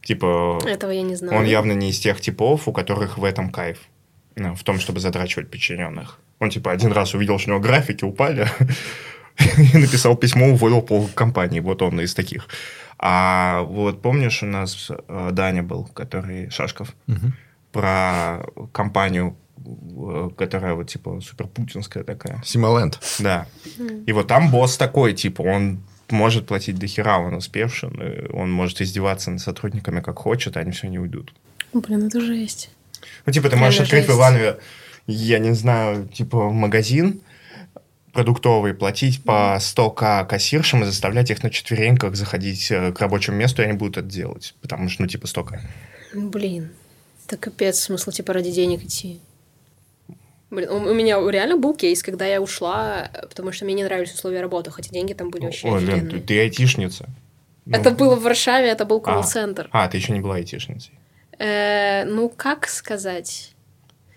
Типа, 0.08 0.58
Этого 0.64 0.90
я 0.90 1.02
не 1.02 1.16
знаю. 1.16 1.38
он 1.38 1.44
явно 1.44 1.72
не 1.72 1.90
из 1.90 1.98
тех 1.98 2.18
типов, 2.18 2.66
у 2.66 2.72
которых 2.72 3.18
в 3.18 3.24
этом 3.24 3.50
кайф. 3.50 3.78
Ну, 4.36 4.54
в 4.54 4.62
том, 4.62 4.80
чтобы 4.80 5.00
затрачивать 5.00 5.50
подчиненных. 5.50 6.18
Он, 6.38 6.48
типа, 6.48 6.72
один 6.72 6.92
раз 6.92 7.12
увидел, 7.12 7.38
что 7.38 7.50
у 7.50 7.52
него 7.52 7.62
графики 7.62 8.04
упали, 8.04 8.48
и 9.74 9.76
написал 9.76 10.16
письмо, 10.16 10.46
уволил 10.46 10.80
пол 10.80 11.10
компании. 11.14 11.60
Вот 11.60 11.82
он 11.82 12.00
из 12.00 12.14
таких. 12.14 12.48
А 12.98 13.60
вот 13.68 14.00
помнишь, 14.00 14.42
у 14.42 14.46
нас 14.46 14.90
э, 14.90 15.28
Даня 15.32 15.62
был, 15.62 15.84
который 15.84 16.48
Шашков, 16.48 16.94
про 17.70 18.46
компанию, 18.72 19.36
э, 19.58 20.30
которая 20.38 20.72
вот 20.72 20.88
типа 20.88 21.20
суперпутинская 21.20 22.02
такая. 22.02 22.40
Симоленд. 22.46 22.98
Да. 23.18 23.46
И 24.06 24.12
вот 24.12 24.26
там 24.26 24.50
босс 24.50 24.78
такой, 24.78 25.12
типа, 25.12 25.42
он 25.42 25.80
может 26.10 26.46
платить 26.46 26.78
до 26.78 26.86
хера, 26.86 27.18
он 27.18 27.34
успевший, 27.34 27.90
он 28.32 28.50
может 28.50 28.80
издеваться 28.80 29.30
над 29.30 29.40
сотрудниками 29.40 30.00
как 30.00 30.18
хочет, 30.18 30.56
а 30.56 30.60
они 30.60 30.72
все 30.72 30.88
не 30.88 30.98
уйдут. 30.98 31.32
Блин, 31.72 32.06
это 32.06 32.20
жесть. 32.20 32.70
Ну, 33.26 33.32
типа, 33.32 33.50
ты 33.50 33.56
можешь 33.56 33.80
Реально 33.80 33.84
открыть 33.84 34.04
в 34.04 34.06
жесть. 34.06 34.18
Иванове, 34.18 34.58
я 35.06 35.38
не 35.38 35.52
знаю, 35.52 36.08
типа, 36.08 36.50
магазин 36.50 37.20
продуктовый, 38.12 38.74
платить 38.74 39.22
по 39.22 39.58
100к 39.60 40.26
кассиршам 40.26 40.82
и 40.82 40.86
заставлять 40.86 41.30
их 41.30 41.42
на 41.42 41.50
четвереньках 41.50 42.16
заходить 42.16 42.68
э, 42.70 42.92
к 42.92 43.00
рабочему 43.00 43.36
месту, 43.36 43.62
и 43.62 43.66
они 43.66 43.74
будут 43.74 43.96
это 43.96 44.08
делать. 44.08 44.54
Потому 44.60 44.88
что, 44.88 45.02
ну, 45.02 45.08
типа, 45.08 45.26
100к. 45.26 45.60
Блин, 46.14 46.70
это 47.26 47.36
капец, 47.36 47.78
смысл 47.78 48.10
типа 48.10 48.32
ради 48.32 48.50
денег 48.50 48.82
идти. 48.82 49.20
Блин, 50.50 50.70
у, 50.70 50.94
меня 50.94 51.18
реально 51.30 51.56
был 51.58 51.74
кейс, 51.74 52.02
когда 52.02 52.24
я 52.24 52.40
ушла, 52.40 53.10
э, 53.12 53.26
потому 53.26 53.52
что 53.52 53.64
мне 53.66 53.74
не 53.74 53.84
нравились 53.84 54.14
условия 54.14 54.40
работы, 54.40 54.70
хотя 54.70 54.90
деньги 54.90 55.12
там 55.12 55.30
были 55.30 55.44
вообще 55.44 55.68
Ой, 55.68 55.80
Лен, 55.80 55.86
ты, 55.88 55.92
офигенные. 55.96 56.22
ты 56.22 56.40
айтишница. 56.40 57.08
Ну, 57.66 57.76
Это 57.76 57.90
было 57.90 58.16
в 58.16 58.22
Варшаве, 58.22 58.68
это 58.68 58.86
был 58.86 58.96
А. 58.98 59.00
колл-центр. 59.00 59.68
А, 59.72 59.86
ты 59.88 59.98
еще 59.98 60.12
не 60.14 60.20
была 60.20 60.36
айтишницей. 60.36 60.94
Э, 61.38 62.04
ну, 62.06 62.30
как 62.30 62.66
сказать? 62.68 63.52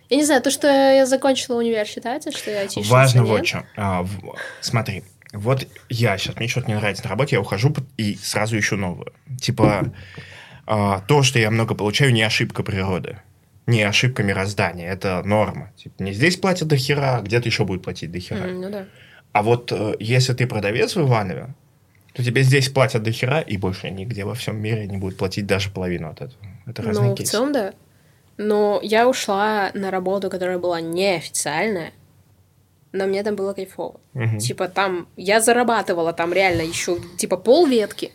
Я 0.10 0.18
не 0.18 0.24
знаю, 0.26 0.42
то, 0.42 0.52
что 0.52 0.68
я 0.68 1.06
закончила 1.06 1.58
универ, 1.58 1.86
считается, 1.86 2.32
что 2.32 2.50
я 2.52 2.62
айтишница? 2.62 2.90
Важно 2.92 3.20
нет? 3.20 3.28
вот 3.28 3.48
что. 3.48 3.64
А, 3.76 4.04
в- 4.04 4.36
смотри, 4.62 5.04
вот 5.34 5.68
я 5.90 6.18
сейчас, 6.18 6.36
мне 6.38 6.48
что-то 6.48 6.68
не 6.68 6.76
нравится 6.76 7.04
на 7.04 7.10
работе, 7.10 7.36
я 7.36 7.42
ухожу 7.42 7.74
и 7.98 8.16
сразу 8.16 8.58
ищу 8.58 8.78
новую. 8.78 9.14
Типа, 9.42 9.94
а, 10.66 11.02
то, 11.08 11.22
что 11.24 11.40
я 11.40 11.52
много 11.52 11.76
получаю, 11.76 12.14
не 12.14 12.22
ошибка 12.24 12.64
природы. 12.64 13.20
Не 13.68 13.84
ошибка 13.84 14.24
мироздания, 14.24 14.92
это 14.92 15.22
норма. 15.24 15.72
Типа, 15.78 16.02
не 16.04 16.14
здесь 16.14 16.38
платят 16.38 16.68
до 16.68 16.78
хера, 16.78 17.18
а 17.18 17.22
где-то 17.22 17.48
еще 17.48 17.64
будет 17.64 17.84
платить 17.84 18.12
до 18.12 18.20
хера. 18.20 18.48
М, 18.48 18.62
ну 18.62 18.70
да. 18.70 18.86
А 19.34 19.44
вот 19.44 19.72
э, 19.72 19.96
если 20.00 20.34
ты 20.34 20.48
продавец 20.48 20.96
в 20.96 21.02
Иванове, 21.02 21.54
то 22.14 22.24
тебе 22.24 22.42
здесь 22.44 22.70
платят 22.70 23.04
до 23.04 23.12
хера, 23.12 23.40
и 23.40 23.58
больше 23.58 23.90
нигде 23.92 24.26
во 24.26 24.34
всем 24.34 24.58
мире 24.60 24.88
не 24.88 24.98
будут 24.98 25.18
платить 25.18 25.46
даже 25.46 25.70
половину 25.70 26.10
от 26.10 26.22
этого. 26.22 26.42
Это 26.66 26.82
разные 26.82 27.10
Ну, 27.10 27.14
в 27.16 27.18
кейсы. 27.18 27.32
целом, 27.32 27.54
да. 27.54 27.74
Но 28.38 28.80
я 28.84 29.08
ушла 29.08 29.72
на 29.74 29.92
работу, 29.92 30.30
которая 30.30 30.58
была 30.58 30.82
неофициальная, 30.82 31.92
но 32.92 33.06
мне 33.06 33.24
там 33.24 33.36
было 33.36 33.54
кайфово. 33.54 34.00
Мгм. 34.14 34.40
Типа 34.40 34.68
там, 34.68 35.08
я 35.16 35.40
зарабатывала 35.40 36.12
там 36.12 36.34
реально 36.34 36.64
еще 36.64 36.98
типа 37.18 37.38
пол 37.38 37.68
ветки. 37.68 38.12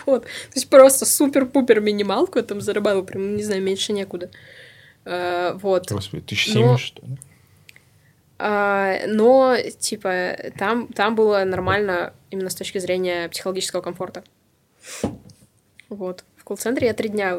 Вот. 0.06 0.22
То 0.24 0.54
есть 0.54 0.68
просто 0.70 1.04
супер-пупер 1.06 1.80
минималку 1.80 2.38
я 2.38 2.44
там 2.44 2.60
зарабатывала, 2.60 3.04
прям, 3.04 3.36
не 3.36 3.42
знаю, 3.44 3.62
меньше 3.62 3.92
некуда. 3.92 4.30
Э, 5.04 5.52
Вот. 5.54 5.90
Господи, 5.90 6.22
ты 6.22 6.36
Но- 6.54 6.78
что 6.78 7.02
ли? 7.06 7.16
А, 8.44 9.06
но, 9.06 9.56
типа, 9.78 10.36
там, 10.58 10.88
там 10.88 11.14
было 11.14 11.44
нормально 11.44 12.12
именно 12.30 12.50
с 12.50 12.56
точки 12.56 12.78
зрения 12.78 13.28
психологического 13.28 13.82
комфорта. 13.82 14.24
Вот. 15.88 16.24
В 16.36 16.42
колл-центре 16.44 16.88
я 16.88 16.94
три 16.94 17.08
дня, 17.08 17.36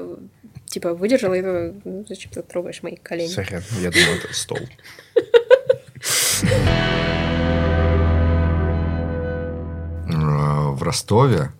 типа, 0.66 0.93
выдержала, 0.93 1.34
и 1.34 1.41
ну, 1.41 2.06
зачем 2.08 2.32
ты 2.32 2.41
трогаешь 2.41 2.82
мои 2.84 2.95
колени? 2.95 3.28
Сорян, 3.28 3.64
я 3.82 3.91
думал, 3.91 4.14
это 4.24 4.34
стол. 4.34 4.60
Э, 10.10 10.72
В 10.74 10.84
Ростове, 10.84 11.51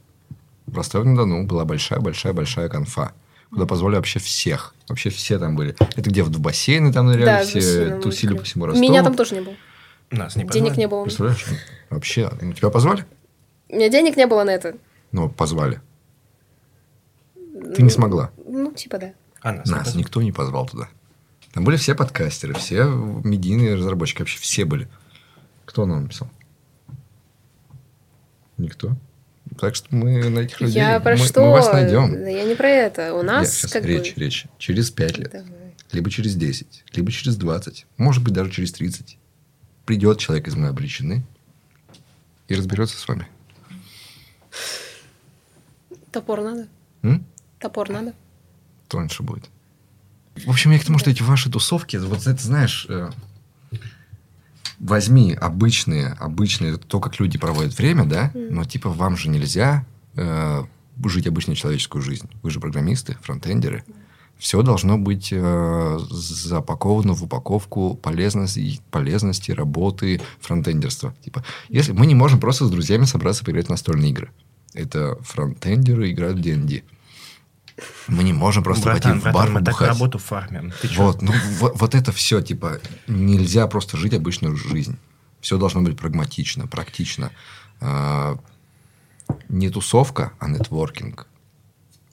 в 0.74 0.78
Ростове-на-Дону 0.78 1.46
была 1.46 1.66
большая-большая-большая 1.66 2.68
конфа, 2.68 3.14
куда 3.50 3.66
позвали 3.66 3.96
вообще 3.96 4.20
всех. 4.20 4.76
Вообще 4.90 5.10
все 5.10 5.40
там 5.40 5.56
были. 5.56 5.76
Это 5.96 6.10
где 6.10 6.24
в 6.24 6.40
бассейны 6.40 6.92
там 6.92 7.08
ныряли, 7.08 7.26
Да, 7.26 7.44
все 7.44 8.00
тусили 8.00 8.36
по 8.36 8.44
всему 8.44 8.66
Ростову. 8.66 8.84
Меня 8.84 9.04
там 9.04 9.16
тоже 9.16 9.36
не 9.36 9.42
было. 9.42 9.56
Нас 10.12 10.36
не 10.36 10.44
Денег 10.46 10.78
не 10.78 10.88
было. 10.88 11.04
Представляешь? 11.04 11.46
Вообще, 11.90 12.30
ну, 12.42 12.54
тебя 12.54 12.70
позвали? 12.70 13.06
У 13.70 13.76
меня 13.76 13.90
денег 13.90 14.18
не 14.18 14.28
было 14.28 14.44
на 14.44 14.52
это. 14.52 14.76
Ну, 15.12 15.30
позвали. 15.30 15.82
Ты 17.76 17.82
не 17.82 17.90
смогла. 17.90 18.32
Ну, 18.46 18.72
типа, 18.74 18.98
да. 18.98 19.14
А 19.42 19.54
нас, 19.54 19.66
не 19.66 19.72
Нас 19.72 19.84
позвали. 19.86 20.00
никто 20.00 20.22
не 20.22 20.32
позвал 20.32 20.68
туда. 20.68 20.90
Там 21.54 21.64
были 21.64 21.78
все 21.78 21.96
подкастеры, 21.96 22.54
все 22.56 22.86
медийные 22.86 23.76
разработчики, 23.76 24.20
вообще 24.20 24.40
все 24.40 24.66
были. 24.66 24.88
Кто 25.66 25.86
нам 25.86 26.04
написал? 26.04 26.30
Никто. 28.58 28.96
Так 29.60 29.76
что 29.76 29.94
мы 29.96 30.30
на 30.30 30.40
этих 30.40 30.60
людей, 30.62 30.76
Я 30.76 31.00
про 31.00 31.16
мы, 31.18 31.26
что? 31.26 31.42
мы 31.42 31.52
вас 31.52 31.72
найдем. 31.72 32.12
Да 32.14 32.30
Я 32.30 32.44
не 32.46 32.56
про 32.56 32.70
это. 32.70 33.14
У 33.14 33.18
Я 33.18 33.24
нас 33.24 33.54
сейчас 33.54 33.72
как 33.72 33.86
речь, 33.86 34.16
бы... 34.16 34.22
речь. 34.22 34.46
Через 34.58 34.92
5 34.92 35.18
лет, 35.18 35.32
Давай. 35.32 35.48
либо 35.92 36.10
через 36.10 36.36
10, 36.36 36.86
либо 36.94 37.12
через 37.12 37.36
20, 37.38 37.86
может 37.98 38.24
быть, 38.24 38.34
даже 38.34 38.52
через 38.52 38.72
30. 38.74 39.18
Придет 39.86 40.20
человек 40.20 40.48
из 40.48 40.56
моей 40.56 40.70
обречены 40.70 41.24
и 42.48 42.56
разберется 42.56 42.98
с 42.98 43.08
вами. 43.08 43.28
Топор 46.12 46.42
надо? 46.42 46.68
М? 47.02 47.26
Топор 47.60 47.90
надо? 47.90 48.14
Тоньше 48.88 49.24
будет. 49.24 49.50
В 50.36 50.50
общем, 50.50 50.72
я 50.72 50.80
к 50.80 50.86
тому, 50.86 51.00
что 51.00 51.10
эти 51.10 51.22
ваши 51.22 51.50
тусовки, 51.52 51.98
вот 51.98 52.26
это, 52.28 52.42
знаешь, 52.42 52.86
э, 52.90 53.10
возьми 54.84 55.34
обычные, 55.34 56.08
обычные, 56.08 56.78
то, 56.78 57.00
как 57.00 57.20
люди 57.20 57.38
проводят 57.40 57.78
время, 57.78 58.04
да, 58.06 58.32
но 58.34 58.66
типа 58.66 58.90
вам 58.90 59.16
же 59.16 59.30
нельзя 59.30 59.86
э, 60.16 60.64
жить 61.06 61.28
обычную 61.28 61.56
человеческую 61.56 62.02
жизнь. 62.02 62.30
Вы 62.42 62.52
же 62.52 62.60
программисты, 62.60 63.18
фронтендеры. 63.22 63.84
Все 64.38 64.62
должно 64.62 64.98
быть 64.98 65.30
э, 65.32 66.00
запаковано 66.10 67.14
в 67.14 67.24
упаковку 67.24 67.96
полезности, 67.96 68.82
полезности 68.92 69.52
работы 69.52 70.20
фронтендерства. 70.42 71.16
Типа, 71.24 71.46
если 71.70 71.94
мы 71.94 72.06
не 72.06 72.16
можем 72.16 72.42
просто 72.42 72.66
с 72.66 72.70
друзьями 72.70 73.06
собраться 73.06 73.46
поиграть 73.46 73.68
в 73.68 73.70
настольные 73.70 74.12
игры. 74.12 74.32
Это 74.74 75.18
фронтендеры 75.22 76.12
играют 76.12 76.40
в 76.40 76.42
D&D. 76.42 76.84
Мы 78.08 78.24
не 78.24 78.34
можем 78.34 78.64
просто 78.64 78.84
Братан, 78.84 79.14
пойти 79.14 79.20
в 79.20 79.24
братан, 79.24 79.42
бар 79.42 79.50
мы 79.52 79.66
так 79.66 79.82
работу 79.82 80.20
фармим. 80.20 80.74
Ты? 80.82 80.90
Вот, 80.98 81.22
ну 81.22 81.34
вот, 81.60 81.80
вот 81.80 81.96
это 81.96 82.12
все, 82.12 82.42
типа, 82.42 82.80
нельзя 83.08 83.68
просто 83.68 83.98
жить 83.98 84.14
обычную 84.14 84.56
жизнь. 84.56 84.98
Все 85.42 85.58
должно 85.58 85.82
быть 85.82 85.98
прагматично, 85.98 86.68
практично. 86.68 87.32
А, 87.82 88.38
Не 89.50 89.70
тусовка, 89.70 90.34
а 90.40 90.48
нетворкинг. 90.48 91.28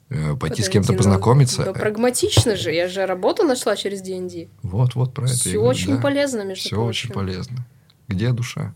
Э, 0.08 0.34
Пойти 0.34 0.62
с 0.62 0.66
Подожди, 0.66 0.72
кем-то 0.72 0.92
ну, 0.92 0.98
познакомиться. 0.98 1.64
Да, 1.64 1.72
прагматично 1.72 2.56
же. 2.56 2.72
Я 2.72 2.88
же 2.88 3.06
работу 3.06 3.44
нашла 3.44 3.76
через 3.76 4.02
D&D. 4.02 4.48
Вот, 4.62 4.96
вот 4.96 5.14
про 5.14 5.26
это. 5.26 5.34
Все 5.34 5.58
очень 5.58 5.96
да. 5.96 6.02
полезно, 6.02 6.42
между 6.42 6.64
Все 6.64 6.70
прочим. 6.70 6.88
очень 6.88 7.10
полезно. 7.12 7.66
Где 8.08 8.32
душа? 8.32 8.74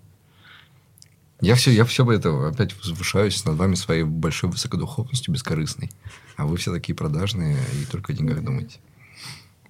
Я 1.41 1.57
все, 1.57 1.71
я 1.73 1.85
все 1.85 2.11
это 2.11 2.49
опять 2.49 2.75
возвышаюсь 2.77 3.45
над 3.45 3.57
вами 3.57 3.75
своей 3.75 4.05
большой 4.05 4.51
высокодуховностью 4.51 5.35
бескорыстной. 5.35 5.91
А 6.37 6.47
вы 6.47 6.57
все 6.57 6.73
такие 6.73 6.95
продажные 6.95 7.57
и 7.81 7.85
только 7.91 8.13
о 8.13 8.15
деньгах 8.15 8.43
думаете. 8.43 8.79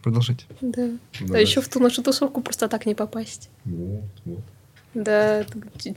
Продолжите. 0.03 0.45
Да. 0.61 0.82
А 0.82 1.24
Давайте. 1.24 1.51
еще 1.51 1.61
в 1.62 1.69
ту 1.69 1.81
нашу 1.81 2.03
тусовку 2.03 2.43
просто 2.43 2.69
так 2.69 2.85
не 2.85 2.95
попасть. 2.95 3.49
Вот, 3.65 4.05
вот. 4.24 4.45
Да, 4.93 5.45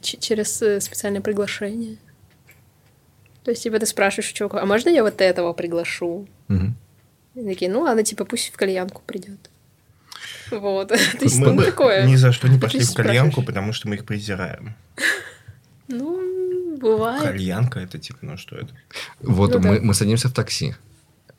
через 0.02 0.62
э, 0.62 0.80
специальное 0.82 1.22
приглашение. 1.22 1.98
То 3.44 3.52
есть, 3.52 3.64
типа, 3.64 3.80
ты 3.80 3.86
спрашиваешь 3.86 4.32
у 4.32 4.34
чувака, 4.34 4.62
а 4.62 4.66
можно 4.66 4.90
я 4.90 5.04
вот 5.04 5.22
этого 5.22 5.54
приглашу? 5.54 6.28
Мгм. 6.48 6.76
И 7.36 7.44
такие, 7.44 7.70
ну 7.70 7.82
ладно, 7.82 8.04
типа, 8.04 8.26
пусть 8.26 8.52
в 8.52 8.58
кальянку 8.58 9.02
придет. 9.06 9.50
Вот. 10.52 10.88
То 10.88 10.98
есть, 11.22 11.38
Мы 11.38 11.48
ну, 11.48 11.56
бы 11.56 11.66
такое. 11.66 12.06
ни 12.06 12.16
за 12.16 12.32
что 12.32 12.48
не 12.48 12.60
пошли 12.60 12.82
в 12.82 12.94
кальянку, 12.94 13.44
потому 13.44 13.74
что 13.74 13.88
мы 13.88 13.96
их 13.96 14.06
презираем. 14.06 14.76
Ну, 15.88 16.78
бывает. 16.78 17.24
Кальянка 17.24 17.80
это 17.80 17.98
типа, 17.98 18.20
ну 18.22 18.38
что 18.38 18.56
это? 18.56 18.74
Вот 19.22 19.54
Ну 19.54 19.60
да. 19.60 19.70
мы, 19.70 19.80
мы 19.80 19.94
садимся 19.94 20.30
в 20.30 20.34
такси 20.34 20.76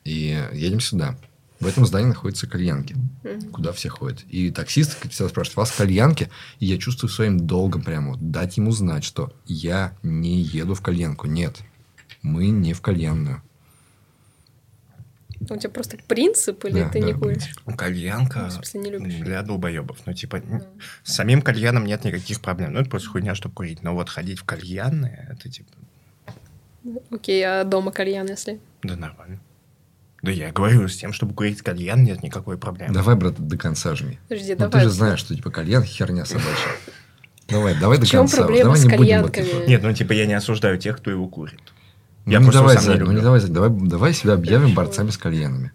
и 0.03 0.41
едем 0.53 0.79
сюда. 0.79 1.17
В 1.59 1.67
этом 1.67 1.85
здании 1.85 2.07
находятся 2.07 2.47
кальянки, 2.47 2.95
куда 3.51 3.73
все 3.73 3.89
ходят. 3.89 4.23
И 4.29 4.49
таксист 4.49 4.97
всегда 5.09 5.27
спрашивает, 5.27 5.57
вас 5.57 5.71
кальянки? 5.71 6.29
И 6.59 6.65
я 6.65 6.77
чувствую 6.77 7.09
своим 7.09 7.37
долгом 7.45 7.81
прямо 7.81 8.11
вот 8.11 8.31
дать 8.31 8.55
ему 8.55 8.71
знать, 8.71 9.03
что 9.03 9.33
я 9.45 9.93
не 10.01 10.39
еду 10.39 10.73
в 10.73 10.81
кальянку. 10.81 11.27
Нет, 11.27 11.57
мы 12.21 12.47
не 12.47 12.73
в 12.73 12.79
кальянную. 12.79 13.43
У 15.41 15.55
тебя 15.57 15.69
просто 15.69 15.97
принцип, 16.07 16.65
или 16.65 16.81
Да, 16.83 16.89
ты 16.89 16.99
да, 16.99 17.05
не 17.07 17.13
куришь? 17.13 17.55
Ну, 17.65 17.75
Кальянка 17.75 18.47
В 18.47 18.51
смысле, 18.51 18.79
не 18.81 18.89
любишь? 18.91 19.13
для 19.15 19.41
долбоебов. 19.41 19.97
Ну, 20.05 20.13
типа, 20.13 20.37
н- 20.37 20.63
с 21.03 21.13
самим 21.13 21.41
кальяном 21.41 21.85
нет 21.85 22.03
никаких 22.03 22.41
проблем. 22.41 22.73
Ну, 22.73 22.81
это 22.81 22.89
просто 22.89 23.09
хуйня, 23.09 23.35
чтобы 23.35 23.55
курить. 23.55 23.81
Но 23.81 23.93
вот 23.95 24.09
ходить 24.09 24.39
в 24.39 24.43
кальянные, 24.43 25.27
это 25.31 25.49
типа, 25.49 25.71
Окей, 27.11 27.43
а 27.45 27.63
дома 27.63 27.91
кальян, 27.91 28.27
если? 28.27 28.59
да 28.83 28.95
нормально. 28.95 29.39
Да 30.21 30.31
я 30.31 30.51
говорю, 30.51 30.87
с 30.89 30.97
тем, 30.97 31.13
чтобы 31.13 31.33
курить 31.33 31.61
кальян, 31.61 32.03
нет 32.03 32.21
никакой 32.23 32.57
проблемы. 32.57 32.93
Давай, 32.93 33.15
брат, 33.15 33.35
до 33.39 33.57
конца 33.57 33.95
жми. 33.95 34.19
Подожди, 34.27 34.51
Ну, 34.51 34.65
ты 34.65 34.69
давай. 34.71 34.83
же 34.83 34.89
знаешь, 34.89 35.19
что 35.19 35.33
типа 35.35 35.49
кальян 35.51 35.83
херня 35.83 36.25
собачья. 36.25 36.71
Давай, 37.47 37.79
давай 37.79 37.97
до 37.97 38.05
В 38.05 38.09
чем 38.09 38.21
конца. 38.21 38.37
проблема 38.37 38.63
давай 38.65 38.79
с 38.79 38.83
не 38.85 38.97
будем 38.97 39.21
вот 39.21 39.31
кальянками? 39.31 39.67
Нет, 39.69 39.81
ну, 39.81 39.93
типа, 39.93 40.11
я 40.13 40.25
не 40.25 40.33
осуждаю 40.33 40.77
тех, 40.77 40.97
кто 40.97 41.09
его 41.09 41.27
курит. 41.27 41.59
Ну, 42.29 42.33
Я 42.33 42.39
не 42.39 42.43
просто 42.45 42.59
давай, 42.61 42.77
сам 42.77 42.93
не 42.93 42.99
ну 42.99 43.05
люблю. 43.07 43.21
давай, 43.23 43.39
Зай, 43.39 43.49
давай, 43.49 43.69
давай 43.71 44.13
себя 44.13 44.33
объявим 44.33 44.75
борцами 44.75 45.09
с 45.09 45.17
кальянами. 45.17 45.71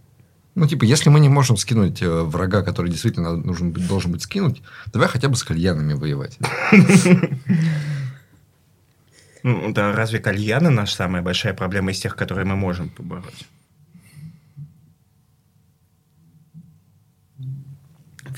Ну, 0.55 0.69
типа, 0.69 0.85
если 0.85 1.11
мы 1.11 1.19
не 1.19 1.29
можем 1.29 1.57
скинуть 1.57 2.01
э, 2.01 2.09
врага, 2.23 2.63
который 2.63 2.89
действительно 2.89 3.35
нужен, 3.37 3.73
должен 3.73 4.13
быть 4.13 4.23
скинуть, 4.23 4.63
давай 4.93 5.09
хотя 5.09 5.29
бы 5.29 5.35
с 5.35 5.43
кальянами 5.43 5.95
воевать. 5.95 6.39
Ну, 9.43 9.73
да 9.73 9.93
разве 9.93 10.21
кальяны 10.21 10.71
наша 10.71 10.95
самая 10.95 11.23
большая 11.23 11.55
проблема 11.55 11.91
из 11.91 11.99
тех, 12.01 12.15
которые 12.17 12.47
мы 12.47 12.55
можем 12.57 12.89
побороть? 12.89 13.47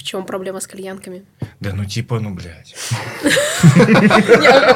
Чем 0.07 0.25
проблема 0.25 0.61
с 0.61 0.67
кальянками? 0.67 1.25
Да 1.61 1.75
ну 1.75 1.85
типа, 1.85 2.21
ну, 2.21 2.35
блядь. 2.35 2.75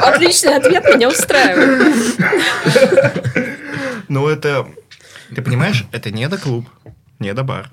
Отличный 0.03 0.57
ответ 0.57 0.85
меня 0.85 1.09
устраивает. 1.09 2.19
Ну, 4.09 4.27
это... 4.29 4.67
Ты 5.35 5.41
понимаешь, 5.43 5.87
это 5.93 6.11
не 6.11 6.29
до 6.29 6.37
клуб, 6.37 6.69
не 7.21 7.33
до 7.33 7.45
бар. 7.45 7.71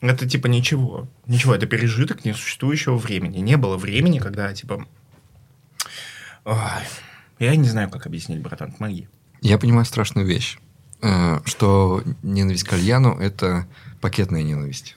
Это 0.00 0.26
типа 0.28 0.46
ничего. 0.46 1.06
Ничего, 1.26 1.54
это 1.54 1.66
пережиток 1.66 2.24
несуществующего 2.24 2.96
времени. 2.96 3.38
Не 3.38 3.56
было 3.56 3.76
времени, 3.76 4.18
когда 4.18 4.52
типа... 4.54 4.86
Ой, 6.44 6.56
я 7.38 7.56
не 7.56 7.68
знаю, 7.68 7.90
как 7.90 8.06
объяснить, 8.06 8.40
братан, 8.40 8.72
помоги. 8.72 9.08
Я 9.42 9.58
понимаю 9.58 9.84
страшную 9.84 10.26
вещь, 10.26 10.58
э, 11.02 11.40
что 11.44 12.02
ненависть 12.22 12.64
к 12.64 12.70
кальяну– 12.70 13.18
это 13.20 13.66
пакетная 14.00 14.42
ненависть. 14.42 14.95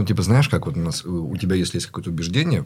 Ну, 0.00 0.06
типа, 0.06 0.22
знаешь, 0.22 0.48
как 0.48 0.64
вот 0.64 0.78
у 0.78 0.80
нас, 0.80 1.04
у 1.04 1.36
тебя, 1.36 1.54
если 1.56 1.76
есть 1.76 1.86
какое-то 1.86 2.08
убеждение, 2.08 2.64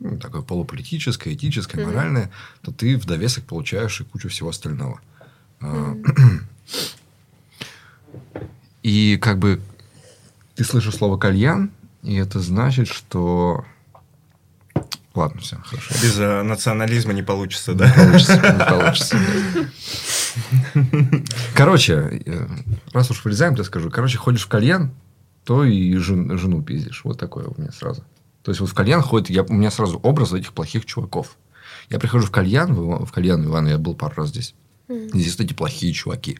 ну, 0.00 0.18
такое 0.18 0.42
полуполитическое, 0.42 1.32
этическое, 1.34 1.80
Мгм. 1.84 1.94
моральное, 1.94 2.30
то 2.62 2.72
ты 2.72 2.96
в 2.98 3.06
довесок 3.06 3.44
получаешь 3.44 4.00
и 4.00 4.04
кучу 4.04 4.28
всего 4.28 4.48
остального. 4.48 5.00
А, 5.60 5.94
И 8.82 9.16
как 9.22 9.38
бы 9.38 9.60
ты 10.56 10.64
слышишь 10.64 10.96
слово 10.96 11.16
кальян, 11.16 11.70
и 12.02 12.16
это 12.16 12.40
значит, 12.40 12.88
что... 12.88 13.64
Ладно, 15.14 15.40
все, 15.40 15.56
хорошо. 15.64 15.94
Без 16.02 16.18
э, 16.18 16.42
национализма 16.42 17.12
не 17.12 17.22
получится, 17.22 17.70
Не 17.72 17.78
да? 17.78 17.92
получится, 17.94 18.34
не 18.34 18.64
получится. 18.68 19.16
Короче, 21.54 22.20
э, 22.26 22.46
раз 22.92 23.10
уж 23.12 23.24
вырезаем, 23.24 23.54
то 23.54 23.62
я 23.62 23.64
скажу. 23.64 23.90
Короче, 23.90 24.18
ходишь 24.18 24.42
в 24.44 24.48
кальян, 24.48 24.90
то 25.44 25.64
и 25.64 25.94
жен- 25.96 26.36
жену 26.38 26.62
пиздишь. 26.62 27.04
Вот 27.04 27.18
такое 27.18 27.46
у 27.46 27.60
меня 27.60 27.70
сразу. 27.72 28.04
То 28.42 28.50
есть, 28.50 28.60
вот 28.60 28.70
в 28.70 28.74
кальян 28.74 29.00
ходит... 29.00 29.30
Я, 29.30 29.42
у 29.42 29.52
меня 29.52 29.70
сразу 29.70 29.98
образ 29.98 30.32
этих 30.32 30.52
плохих 30.52 30.84
чуваков. 30.84 31.36
Я 31.90 31.98
прихожу 31.98 32.26
в 32.26 32.30
кальян, 32.30 32.74
в, 32.74 33.04
в 33.06 33.12
кальян 33.12 33.44
Ивана, 33.44 33.68
я 33.68 33.78
был 33.78 33.94
пару 33.94 34.14
раз 34.16 34.30
здесь. 34.30 34.54
Здесь 34.88 35.38
эти 35.40 35.54
плохие 35.54 35.92
чуваки, 35.92 36.38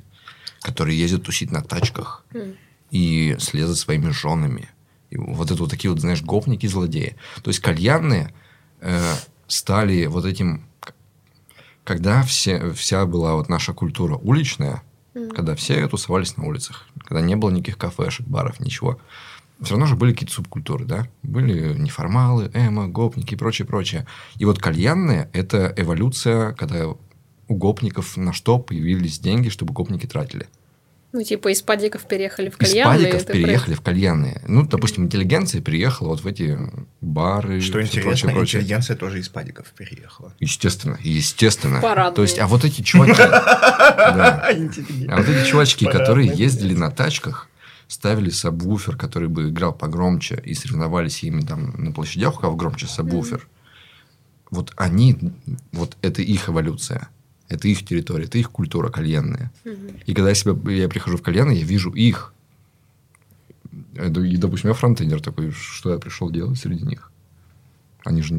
которые 0.60 0.98
ездят 0.98 1.22
тусить 1.22 1.50
на 1.50 1.62
тачках 1.62 2.24
и 2.90 3.36
слезать 3.38 3.76
за 3.76 3.82
своими 3.82 4.10
женами. 4.10 4.68
И 5.10 5.16
вот 5.16 5.50
это 5.50 5.60
вот 5.60 5.70
такие 5.70 5.90
вот, 5.90 6.00
знаешь, 6.00 6.22
гопники-злодеи. 6.22 7.16
То 7.42 7.50
есть, 7.50 7.60
кальянные 7.60 8.34
э, 8.80 9.14
стали 9.46 10.06
вот 10.06 10.24
этим... 10.24 10.66
Когда 11.84 12.22
все, 12.22 12.70
вся 12.72 13.04
была 13.06 13.34
вот 13.34 13.48
наша 13.48 13.72
культура 13.74 14.16
уличная, 14.16 14.82
когда 15.34 15.54
все 15.54 15.86
тусовались 15.88 16.36
на 16.36 16.44
улицах, 16.44 16.86
когда 17.04 17.20
не 17.20 17.36
было 17.36 17.50
никаких 17.50 17.78
кафешек, 17.78 18.26
баров, 18.26 18.60
ничего, 18.60 18.98
все 19.60 19.72
равно 19.72 19.86
же 19.86 19.96
были 19.96 20.12
какие-то 20.12 20.34
субкультуры, 20.34 20.84
да? 20.84 21.08
Были 21.22 21.74
неформалы, 21.78 22.50
эмо, 22.54 22.88
гопники 22.88 23.34
и 23.34 23.36
прочее, 23.36 23.66
прочее. 23.66 24.06
И 24.36 24.44
вот 24.44 24.58
кальянные– 24.58 25.30
это 25.32 25.72
эволюция, 25.76 26.52
когда 26.52 26.88
у 26.88 27.54
гопников 27.54 28.16
на 28.16 28.32
что 28.32 28.58
появились 28.58 29.18
деньги, 29.18 29.48
чтобы 29.48 29.72
гопники 29.72 30.06
тратили. 30.06 30.48
Ну, 31.14 31.22
типа, 31.22 31.52
из 31.52 31.62
падиков 31.62 32.02
переехали 32.08 32.48
в 32.48 32.60
Из 32.60 32.70
кальянные. 32.70 32.98
падиков 32.98 33.22
это 33.22 33.32
переехали 33.34 33.74
в 33.74 33.80
кальянные. 33.82 34.42
Ну, 34.48 34.66
допустим, 34.66 35.04
интеллигенция 35.04 35.60
переехала 35.60 36.08
вот 36.08 36.24
в 36.24 36.26
эти 36.26 36.58
бары. 37.00 37.60
Что 37.60 37.80
интересно, 37.80 38.02
прочее, 38.10 38.32
прочее. 38.32 38.60
интеллигенция 38.62 38.96
тоже 38.96 39.20
из 39.20 39.28
падиков 39.28 39.68
переехала. 39.78 40.34
Естественно, 40.40 40.98
естественно. 41.00 41.80
Парадные. 41.80 42.16
То 42.16 42.22
есть, 42.22 42.40
а 42.40 42.48
вот 42.48 42.64
эти 42.64 42.82
чуваки... 42.82 43.14
А 43.22 45.16
вот 45.16 45.28
эти 45.28 45.48
чувачки, 45.48 45.86
которые 45.86 46.32
ездили 46.34 46.74
на 46.74 46.90
тачках, 46.90 47.48
ставили 47.86 48.30
сабвуфер, 48.30 48.96
который 48.96 49.28
бы 49.28 49.50
играл 49.50 49.72
погромче, 49.72 50.42
и 50.44 50.52
соревновались 50.54 51.22
ими 51.22 51.42
там 51.42 51.74
на 51.78 51.92
площадях, 51.92 52.38
у 52.38 52.40
кого 52.40 52.56
громче 52.56 52.88
сабвуфер. 52.88 53.46
Вот 54.50 54.72
они, 54.74 55.16
вот 55.70 55.96
это 56.02 56.22
их 56.22 56.48
эволюция. 56.48 57.08
Это 57.48 57.68
их 57.68 57.84
территория, 57.84 58.24
это 58.24 58.38
их 58.38 58.50
культура 58.50 58.90
кальянная. 58.90 59.52
И 60.06 60.14
когда 60.14 60.30
я, 60.30 60.34
себя, 60.34 60.54
я 60.72 60.88
прихожу 60.88 61.16
в 61.18 61.22
кальян, 61.22 61.50
я 61.50 61.62
вижу 61.64 61.90
их. 61.90 62.32
И, 63.94 64.36
допустим, 64.36 64.70
я 64.70 64.74
фронтендер 64.74 65.20
такой, 65.20 65.50
что 65.50 65.92
я 65.92 65.98
пришел 65.98 66.30
делать 66.30 66.58
среди 66.58 66.84
них. 66.84 67.10
Они 68.04 68.22
же 68.22 68.34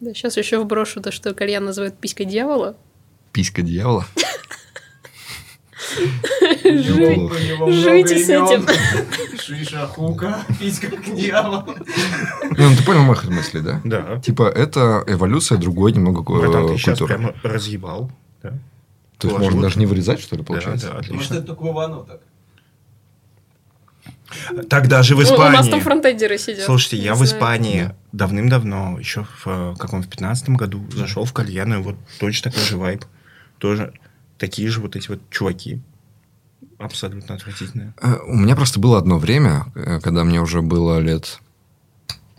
Да, 0.00 0.14
сейчас 0.14 0.36
еще 0.36 0.62
вброшу 0.62 1.00
то, 1.00 1.10
что 1.12 1.32
кальян 1.34 1.64
называют 1.64 1.98
писькой 1.98 2.26
дьявола. 2.26 2.76
писька 3.32 3.62
дьявола. 3.62 4.06
Жи- 6.64 7.16
Неплохо. 7.16 7.72
Живите 7.72 8.18
с 8.18 8.28
этим. 8.28 8.66
Шиша, 9.38 9.86
хука, 9.86 10.38
писька 10.58 10.88
к 10.88 11.14
дьяволу. 11.14 11.64
Ну, 12.56 12.76
ты 12.76 12.84
понял 12.84 13.02
мою 13.02 13.18
мысли, 13.30 13.60
да? 13.60 13.80
Да. 13.84 14.20
Типа, 14.20 14.44
это 14.48 15.04
эволюция 15.06 15.58
другой 15.58 15.92
немного 15.92 16.22
ку- 16.22 16.38
Братан, 16.38 16.68
ты 16.68 16.76
сейчас 16.76 16.98
культуры. 16.98 17.14
прямо 17.18 17.34
разъебал. 17.42 18.10
Да, 18.42 18.52
То 19.18 19.28
есть, 19.28 19.38
можно 19.40 19.62
даже 19.62 19.78
не 19.78 19.86
вырезать, 19.86 20.20
что 20.20 20.36
ли, 20.36 20.42
да, 20.42 20.46
получается? 20.46 20.86
да, 20.88 20.94
Может, 20.94 21.10
отлично. 21.10 21.34
это 21.34 21.46
только 21.46 21.62
в 21.62 21.72
Ивану 21.72 22.04
так. 22.04 22.20
Так 24.68 24.88
даже 24.88 25.14
в 25.14 25.20
Ну, 25.20 25.34
у 25.34 25.38
нас 25.38 25.52
там 25.54 25.64
Испании. 25.66 25.80
фронтендеры 25.82 26.38
сидят. 26.38 26.64
Слушайте, 26.64 26.96
я 26.98 27.14
в. 27.14 27.22
Испании 27.24 27.90
давным-давно, 28.12 28.98
еще 28.98 29.24
в 29.24 29.42
э, 29.46 29.74
каком 29.78 30.02
в 30.02 30.08
пятнадцатом 30.08 30.56
году, 30.56 30.84
зашел 30.92 31.24
в 31.24 31.32
кальян, 31.32 31.72
и 31.74 31.76
вот 31.78 31.96
точно 32.18 32.50
такой 32.50 32.64
же 32.66 32.76
вайб. 32.76 33.04
Тоже 33.58 33.92
такие 34.44 34.68
же 34.68 34.82
вот 34.82 34.94
эти 34.94 35.08
вот 35.08 35.20
чуваки. 35.30 35.80
Абсолютно 36.78 37.34
отвратительные. 37.34 37.94
Э, 38.02 38.18
У 38.26 38.34
меня 38.34 38.54
просто 38.54 38.78
было 38.78 38.98
одно 38.98 39.18
время, 39.18 39.72
э, 39.74 40.00
когда 40.00 40.22
мне 40.22 40.38
уже 40.42 40.60
было 40.60 40.98
лет... 40.98 41.40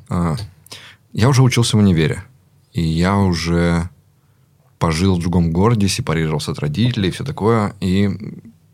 а, 0.07 0.35
Я 1.13 1.29
уже 1.29 1.41
учился 1.41 1.77
в 1.77 1.79
универе. 1.79 2.23
И 2.73 2.81
я 2.83 3.17
уже 3.17 3.89
пожил 4.77 5.15
в 5.15 5.19
другом 5.19 5.51
городе, 5.51 5.87
сепарировался 5.87 6.51
от 6.51 6.59
родителей 6.59 7.09
и 7.09 7.11
все 7.11 7.23
такое. 7.23 7.73
И 7.79 8.09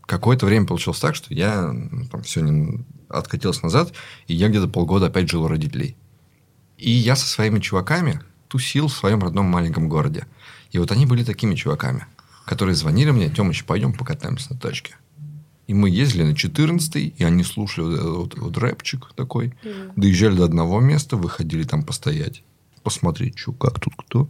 какое-то 0.01 0.45
время 0.45 0.65
получилось 0.65 0.99
так, 0.99 1.15
что 1.15 1.33
я 1.33 1.71
ну, 1.71 2.05
там, 2.07 2.23
все 2.23 2.41
не 2.41 2.83
откатился 3.07 3.63
назад, 3.63 3.93
и 4.27 4.33
я 4.33 4.49
где-то 4.49 4.67
полгода 4.67 5.05
опять 5.05 5.29
жил 5.29 5.43
у 5.43 5.47
родителей. 5.47 5.95
И 6.77 6.91
я 6.91 7.15
со 7.15 7.27
своими 7.27 7.59
чуваками 7.59 8.19
тусил 8.49 8.87
в 8.87 8.93
своем 8.93 9.21
родном 9.21 9.45
маленьком 9.45 9.87
городе. 9.87 10.25
И 10.71 10.79
вот 10.79 10.91
они 10.91 11.05
были 11.05 11.23
такими 11.23 11.55
чуваками, 11.55 12.07
которые 12.45 12.75
звонили 12.75 13.11
мне, 13.11 13.29
Тёмыч, 13.29 13.65
пойдем 13.65 13.93
покатаемся 13.93 14.53
на 14.53 14.59
тачке. 14.59 14.95
И 15.67 15.73
мы 15.73 15.89
ездили 15.89 16.23
на 16.23 16.35
14 16.35 16.95
и 17.17 17.23
они 17.23 17.43
слушали 17.43 17.85
вот, 17.85 17.93
этот 17.93 18.13
вот, 18.13 18.37
вот 18.37 18.57
рэпчик 18.57 19.13
такой. 19.15 19.53
Доезжали 19.95 20.35
до 20.35 20.45
одного 20.45 20.81
места, 20.81 21.15
выходили 21.15 21.63
там 21.63 21.83
постоять, 21.83 22.43
посмотреть, 22.83 23.37
что, 23.37 23.53
как 23.53 23.79
тут 23.79 23.93
кто. 23.95 24.29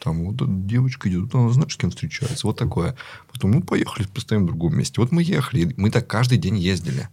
там 0.00 0.24
вот 0.24 0.36
эта 0.36 0.46
девочка 0.48 1.08
идет, 1.08 1.34
она 1.34 1.48
знаешь, 1.50 1.72
с 1.72 1.76
кем 1.76 1.90
встречается, 1.90 2.46
вот 2.46 2.58
такое. 2.58 2.96
Потом, 3.32 3.52
ну, 3.52 3.62
поехали, 3.62 4.06
постоим 4.06 4.42
в 4.42 4.46
другом 4.46 4.76
месте. 4.76 5.00
Вот 5.00 5.12
мы 5.12 5.22
ехали, 5.22 5.72
мы 5.76 5.90
так 5.90 6.06
каждый 6.06 6.36
день 6.36 6.58
ездили. 6.58 7.08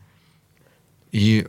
И 1.12 1.48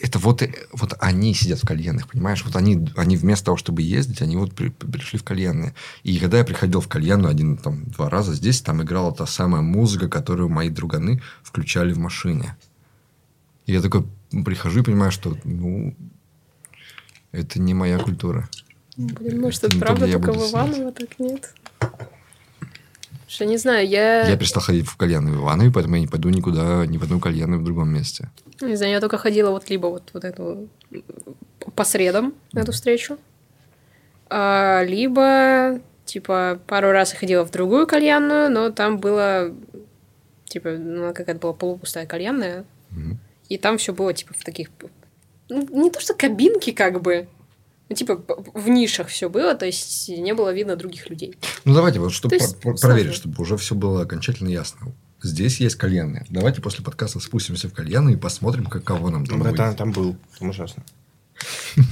это 0.00 0.18
вот, 0.18 0.42
вот 0.72 0.94
они 1.00 1.34
сидят 1.34 1.60
в 1.60 1.66
кальянных, 1.66 2.08
понимаешь? 2.08 2.44
Вот 2.44 2.56
они, 2.56 2.88
они 2.96 3.16
вместо 3.16 3.46
того, 3.46 3.56
чтобы 3.56 3.82
ездить, 3.82 4.22
они 4.22 4.36
вот 4.36 4.54
при- 4.54 4.70
пришли 4.70 5.18
в 5.18 5.24
кальянные. 5.24 5.74
И 6.02 6.18
когда 6.18 6.38
я 6.38 6.44
приходил 6.44 6.80
в 6.80 6.88
кальянную 6.88 7.30
один, 7.30 7.56
там, 7.56 7.84
два 7.86 8.08
раза 8.08 8.34
здесь, 8.34 8.60
там 8.60 8.82
играла 8.82 9.12
та 9.12 9.26
самая 9.26 9.62
музыка, 9.62 10.08
которую 10.08 10.48
мои 10.48 10.70
друганы 10.70 11.22
включали 11.42 11.92
в 11.92 11.98
машине. 11.98 12.56
И 13.66 13.72
я 13.72 13.82
такой 13.82 14.06
прихожу 14.44 14.80
и 14.80 14.84
понимаю, 14.84 15.12
что, 15.12 15.36
ну, 15.44 15.94
это 17.32 17.60
не 17.60 17.74
моя 17.74 17.98
культура. 17.98 18.48
Блин, 18.96 19.40
может, 19.40 19.64
Это 19.64 19.76
это 19.76 19.84
правда 19.84 20.10
только 20.10 20.32
в 20.32 20.50
Иваново, 20.50 20.92
так 20.92 21.18
нет? 21.18 21.54
Что 23.28 23.44
не 23.44 23.58
знаю, 23.58 23.86
я... 23.86 24.26
Я 24.26 24.36
перестал 24.36 24.62
ходить 24.62 24.86
в 24.86 24.96
кальянную 24.96 25.38
в 25.38 25.42
Иванове, 25.42 25.70
поэтому 25.70 25.96
я 25.96 26.00
не 26.00 26.06
пойду 26.06 26.30
никуда, 26.30 26.86
ни 26.86 26.96
в 26.96 27.02
одну 27.02 27.20
кальянную 27.20 27.60
в 27.60 27.64
другом 27.64 27.90
месте. 27.90 28.30
Не 28.60 28.76
знаю, 28.76 28.92
я 28.92 29.00
только 29.00 29.18
ходила 29.18 29.50
вот 29.50 29.70
либо 29.70 29.86
вот, 29.86 30.10
вот 30.12 30.24
эту 30.24 30.68
по 31.74 31.84
средам 31.84 32.34
на 32.52 32.60
эту 32.60 32.72
встречу, 32.72 33.18
а, 34.30 34.82
либо 34.84 35.80
типа 36.04 36.60
пару 36.66 36.90
раз 36.90 37.12
я 37.12 37.18
ходила 37.18 37.44
в 37.44 37.50
другую 37.50 37.86
кальянную, 37.86 38.50
но 38.50 38.70
там 38.70 38.98
было 38.98 39.54
типа 40.46 40.70
ну, 40.70 41.12
какая-то 41.14 41.40
была 41.40 41.52
полупустая 41.52 42.06
кальянная, 42.06 42.64
и 43.48 43.58
там 43.58 43.78
все 43.78 43.92
было 43.92 44.12
типа 44.12 44.34
в 44.34 44.42
таких 44.44 44.70
ну, 45.48 45.66
не 45.70 45.90
то 45.90 46.00
что 46.00 46.14
кабинки 46.14 46.72
как 46.72 47.00
бы, 47.00 47.28
ну 47.88 47.96
типа 47.96 48.22
в 48.54 48.68
нишах 48.68 49.08
все 49.08 49.28
было, 49.28 49.54
то 49.54 49.66
есть 49.66 50.08
не 50.08 50.34
было 50.34 50.52
видно 50.52 50.76
других 50.76 51.08
людей. 51.08 51.34
Ну, 51.64 51.74
давайте, 51.74 52.00
вот, 52.00 52.12
чтобы 52.12 52.34
есть, 52.34 52.60
про- 52.60 52.74
проверить, 52.74 53.14
чтобы 53.14 53.40
уже 53.40 53.56
все 53.56 53.74
было 53.74 54.02
окончательно 54.02 54.48
ясно. 54.48 54.92
Здесь 55.22 55.60
есть 55.60 55.76
кальянные. 55.76 56.24
Давайте 56.30 56.60
после 56.60 56.84
подкаста 56.84 57.18
спустимся 57.20 57.68
в 57.68 57.72
кальянную 57.72 58.16
и 58.16 58.20
посмотрим, 58.20 58.66
каково 58.66 59.10
нам 59.10 59.26
там 59.26 59.40
Братан, 59.40 59.68
будет. 59.68 59.78
там 59.78 59.92
был. 59.92 60.16
Там 60.38 60.50
ужасно. 60.50 60.84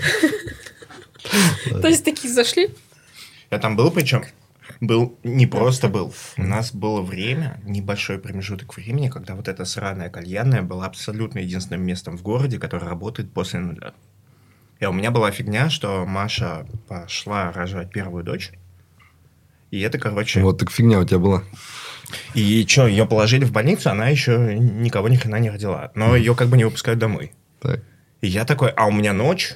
То 1.70 1.88
есть 1.88 2.04
такие 2.04 2.32
зашли, 2.32 2.70
Я 3.50 3.58
там 3.58 3.76
был, 3.76 3.90
причем 3.90 4.24
был 4.80 5.18
не 5.24 5.46
просто 5.46 5.88
был. 5.88 6.14
У 6.36 6.42
нас 6.42 6.72
было 6.72 7.00
время, 7.02 7.60
небольшой 7.64 8.18
промежуток 8.18 8.76
времени, 8.76 9.08
когда 9.08 9.34
вот 9.34 9.48
эта 9.48 9.64
сраная 9.64 10.10
кальянная 10.10 10.62
была 10.62 10.86
абсолютно 10.86 11.38
единственным 11.40 11.84
местом 11.84 12.16
в 12.16 12.22
городе, 12.22 12.58
которое 12.58 12.86
работает 12.86 13.32
после 13.32 13.60
нуля. 13.60 13.94
И 14.78 14.84
у 14.84 14.92
меня 14.92 15.10
была 15.10 15.30
фигня, 15.30 15.70
что 15.70 16.04
Маша 16.06 16.66
пошла 16.88 17.50
рожать 17.52 17.90
первую 17.90 18.24
дочь. 18.24 18.52
И 19.70 19.80
это, 19.80 19.98
короче... 19.98 20.42
Вот 20.42 20.58
так 20.58 20.70
фигня 20.70 21.00
у 21.00 21.04
тебя 21.04 21.18
была. 21.18 21.42
И 22.34 22.64
что, 22.68 22.86
ее 22.86 23.06
положили 23.06 23.44
в 23.44 23.52
больницу, 23.52 23.90
она 23.90 24.08
еще 24.08 24.56
никого 24.58 25.08
ни 25.08 25.16
хрена 25.16 25.36
не 25.36 25.50
родила. 25.50 25.90
Но 25.94 26.16
ее 26.16 26.34
как 26.34 26.48
бы 26.48 26.56
не 26.56 26.64
выпускают 26.64 26.98
домой. 26.98 27.32
Так. 27.60 27.82
И 28.20 28.28
я 28.28 28.44
такой, 28.44 28.70
а 28.70 28.86
у 28.86 28.92
меня 28.92 29.12
ночь 29.12 29.54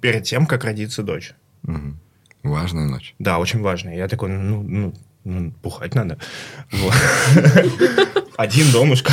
перед 0.00 0.24
тем, 0.24 0.46
как 0.46 0.64
родится 0.64 1.02
дочь. 1.02 1.32
Мгм. 1.62 1.98
Важная 2.42 2.86
ночь. 2.86 3.14
Да, 3.18 3.38
очень 3.38 3.60
важно. 3.60 3.90
Я 3.90 4.08
такой, 4.08 4.30
ну, 4.30 4.62
ну, 4.62 4.94
ну, 5.24 5.52
бухать 5.62 5.94
надо. 5.94 6.18
Один 8.36 8.70
домушка. 8.72 9.12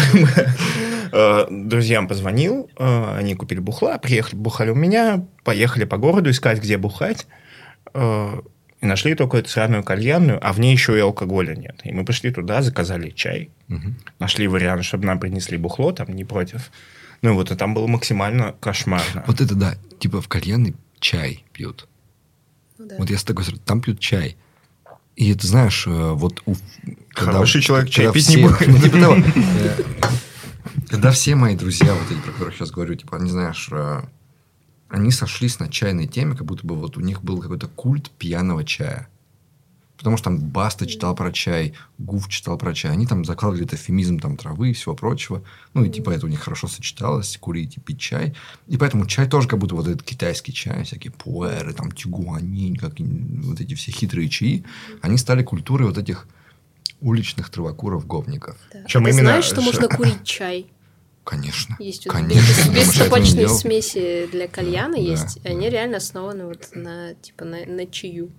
Э, 1.16 1.46
Друзьям 1.50 2.08
позвонил, 2.08 2.72
э, 2.76 3.16
они 3.18 3.36
купили 3.36 3.60
бухла, 3.60 4.00
приехали, 4.00 4.36
бухали 4.36 4.72
у 4.72 4.76
меня, 4.76 5.24
поехали 5.44 5.84
по 5.84 5.98
городу 5.98 6.32
искать, 6.32 6.60
где 6.60 6.78
бухать. 6.78 7.28
И 8.84 8.86
нашли 8.86 9.16
только 9.16 9.38
эту 9.38 9.48
сраную 9.50 9.82
кальянную, 9.82 10.46
а 10.46 10.52
в 10.52 10.60
ней 10.60 10.74
еще 10.74 10.98
и 10.98 11.00
алкоголя 11.00 11.56
нет. 11.56 11.80
И 11.86 11.94
мы 11.94 12.04
пошли 12.04 12.32
туда, 12.34 12.62
заказали 12.62 13.12
чай, 13.12 13.50
Мгм. 13.70 13.96
нашли 14.20 14.46
вариант, 14.48 14.84
чтобы 14.84 15.06
нам 15.06 15.20
принесли 15.20 15.58
бухло, 15.58 15.94
там 15.94 16.14
не 16.14 16.26
против. 16.26 16.70
Ну 17.22 17.30
и 17.32 17.34
вот, 17.34 17.50
и 17.50 17.56
там 17.56 17.74
было 17.74 17.88
максимально 17.88 18.54
кошмарно. 18.60 19.24
Вот 19.26 19.40
это 19.40 19.56
да. 19.56 19.76
Типа 20.00 20.22
в 20.22 20.28
кальянной 20.28 20.76
чай 21.00 21.46
пьют. 21.54 21.88
Ну 22.78 22.88
да. 22.88 22.96
Вот 23.00 23.10
я 23.10 23.18
с 23.18 23.24
такой 23.24 23.46
стороны, 23.46 23.64
там 23.66 23.80
пьют 23.80 24.00
чай. 24.02 24.36
И 25.16 25.32
это, 25.32 25.48
знаешь, 25.48 25.86
э, 25.88 26.12
вот... 26.12 26.42
у- 26.46 26.56
Хороший 27.16 27.62
человек 27.62 27.90
чай 27.90 28.06
когда 28.08 28.14
пить 28.20 28.30
не 28.30 28.36
все- 28.36 28.48
будет. 28.50 28.68
ну, 28.68 28.78
типа 28.82 28.98
того. 29.00 29.16
Э, 29.16 29.84
Когда 30.90 31.12
все 31.12 31.36
мои 31.36 31.56
друзья, 31.56 31.94
вот 31.94 32.12
эти, 32.12 32.20
про 32.20 32.32
которых 32.34 32.56
сейчас 32.56 32.72
говорю, 32.72 32.96
типа, 32.96 33.16
они, 33.18 33.30
знаешь, 33.30 33.70
э, 33.72 34.02
они 34.94 35.10
сошлись 35.10 35.60
на 35.60 35.70
чайной 35.70 36.06
теме, 36.06 36.36
как 36.36 36.46
будто 36.46 36.68
бы 36.68 36.76
вот 36.76 36.98
у 36.98 37.00
них 37.00 37.24
был 37.24 37.42
какой-то 37.42 37.68
культ 37.68 38.12
пьяного 38.12 38.64
чая. 38.64 39.08
Потому 39.98 40.18
что 40.18 40.26
там 40.26 40.38
Баста 40.38 40.86
читал 40.86 41.16
про 41.16 41.32
чай, 41.32 41.74
Гуф 41.98 42.30
читал 42.30 42.60
про 42.60 42.76
чай. 42.76 42.92
Они 42.92 43.08
там 43.08 43.26
закладывали 43.26 43.66
это 43.66 43.76
эфемизм 43.76 44.20
там, 44.20 44.38
травы 44.38 44.70
и 44.70 44.74
всего 44.74 44.94
прочего. 44.94 45.44
Ну, 45.74 45.84
и 45.84 45.90
типа 45.90 46.12
это 46.12 46.28
у 46.28 46.30
них 46.30 46.42
хорошо 46.42 46.68
сочеталось, 46.68 47.38
курить 47.38 47.78
и 47.78 47.80
пить 47.80 48.00
чай. 48.00 48.36
И 48.68 48.78
поэтому 48.78 49.08
чай 49.08 49.28
тоже 49.28 49.48
как 49.48 49.58
будто 49.58 49.74
вот 49.74 49.88
этот 49.88 50.04
китайский 50.04 50.54
чай, 50.54 50.84
всякие 50.84 51.12
пуэры, 51.12 51.74
там, 51.74 51.92
тюгуанинь, 51.92 52.76
как 52.76 52.94
вот 53.00 53.62
эти 53.62 53.74
все 53.74 53.92
хитрые 53.92 54.30
чаи, 54.30 54.64
они 55.02 55.18
стали 55.18 55.42
культурой 55.42 55.88
вот 55.88 55.98
этих 55.98 56.28
уличных 57.02 57.50
травокуров-гопников. 57.50 58.58
Да. 58.72 58.84
Чем 58.86 59.04
А 59.04 59.06
ты 59.06 59.12
именно- 59.12 59.30
знаешь, 59.30 59.46
что 59.46 59.62
можно 59.62 59.88
курить 59.88 60.24
чай? 60.24 60.68
Конечно. 61.24 61.76
Есть 61.80 62.06
Конечно. 62.08 63.34
делал? 63.34 63.56
смеси 63.56 64.28
для 64.32 64.48
кальяна 64.48 64.96
Да, 64.96 65.02
есть. 65.02 65.42
да. 65.42 65.52
Они 65.52 65.70
реально 65.70 65.98
основаны 65.98 66.46
вот 66.48 66.70
на 66.74 67.14
типа 67.16 67.46
на, 67.46 67.66
на 67.66 67.86
чаю. 67.86 68.30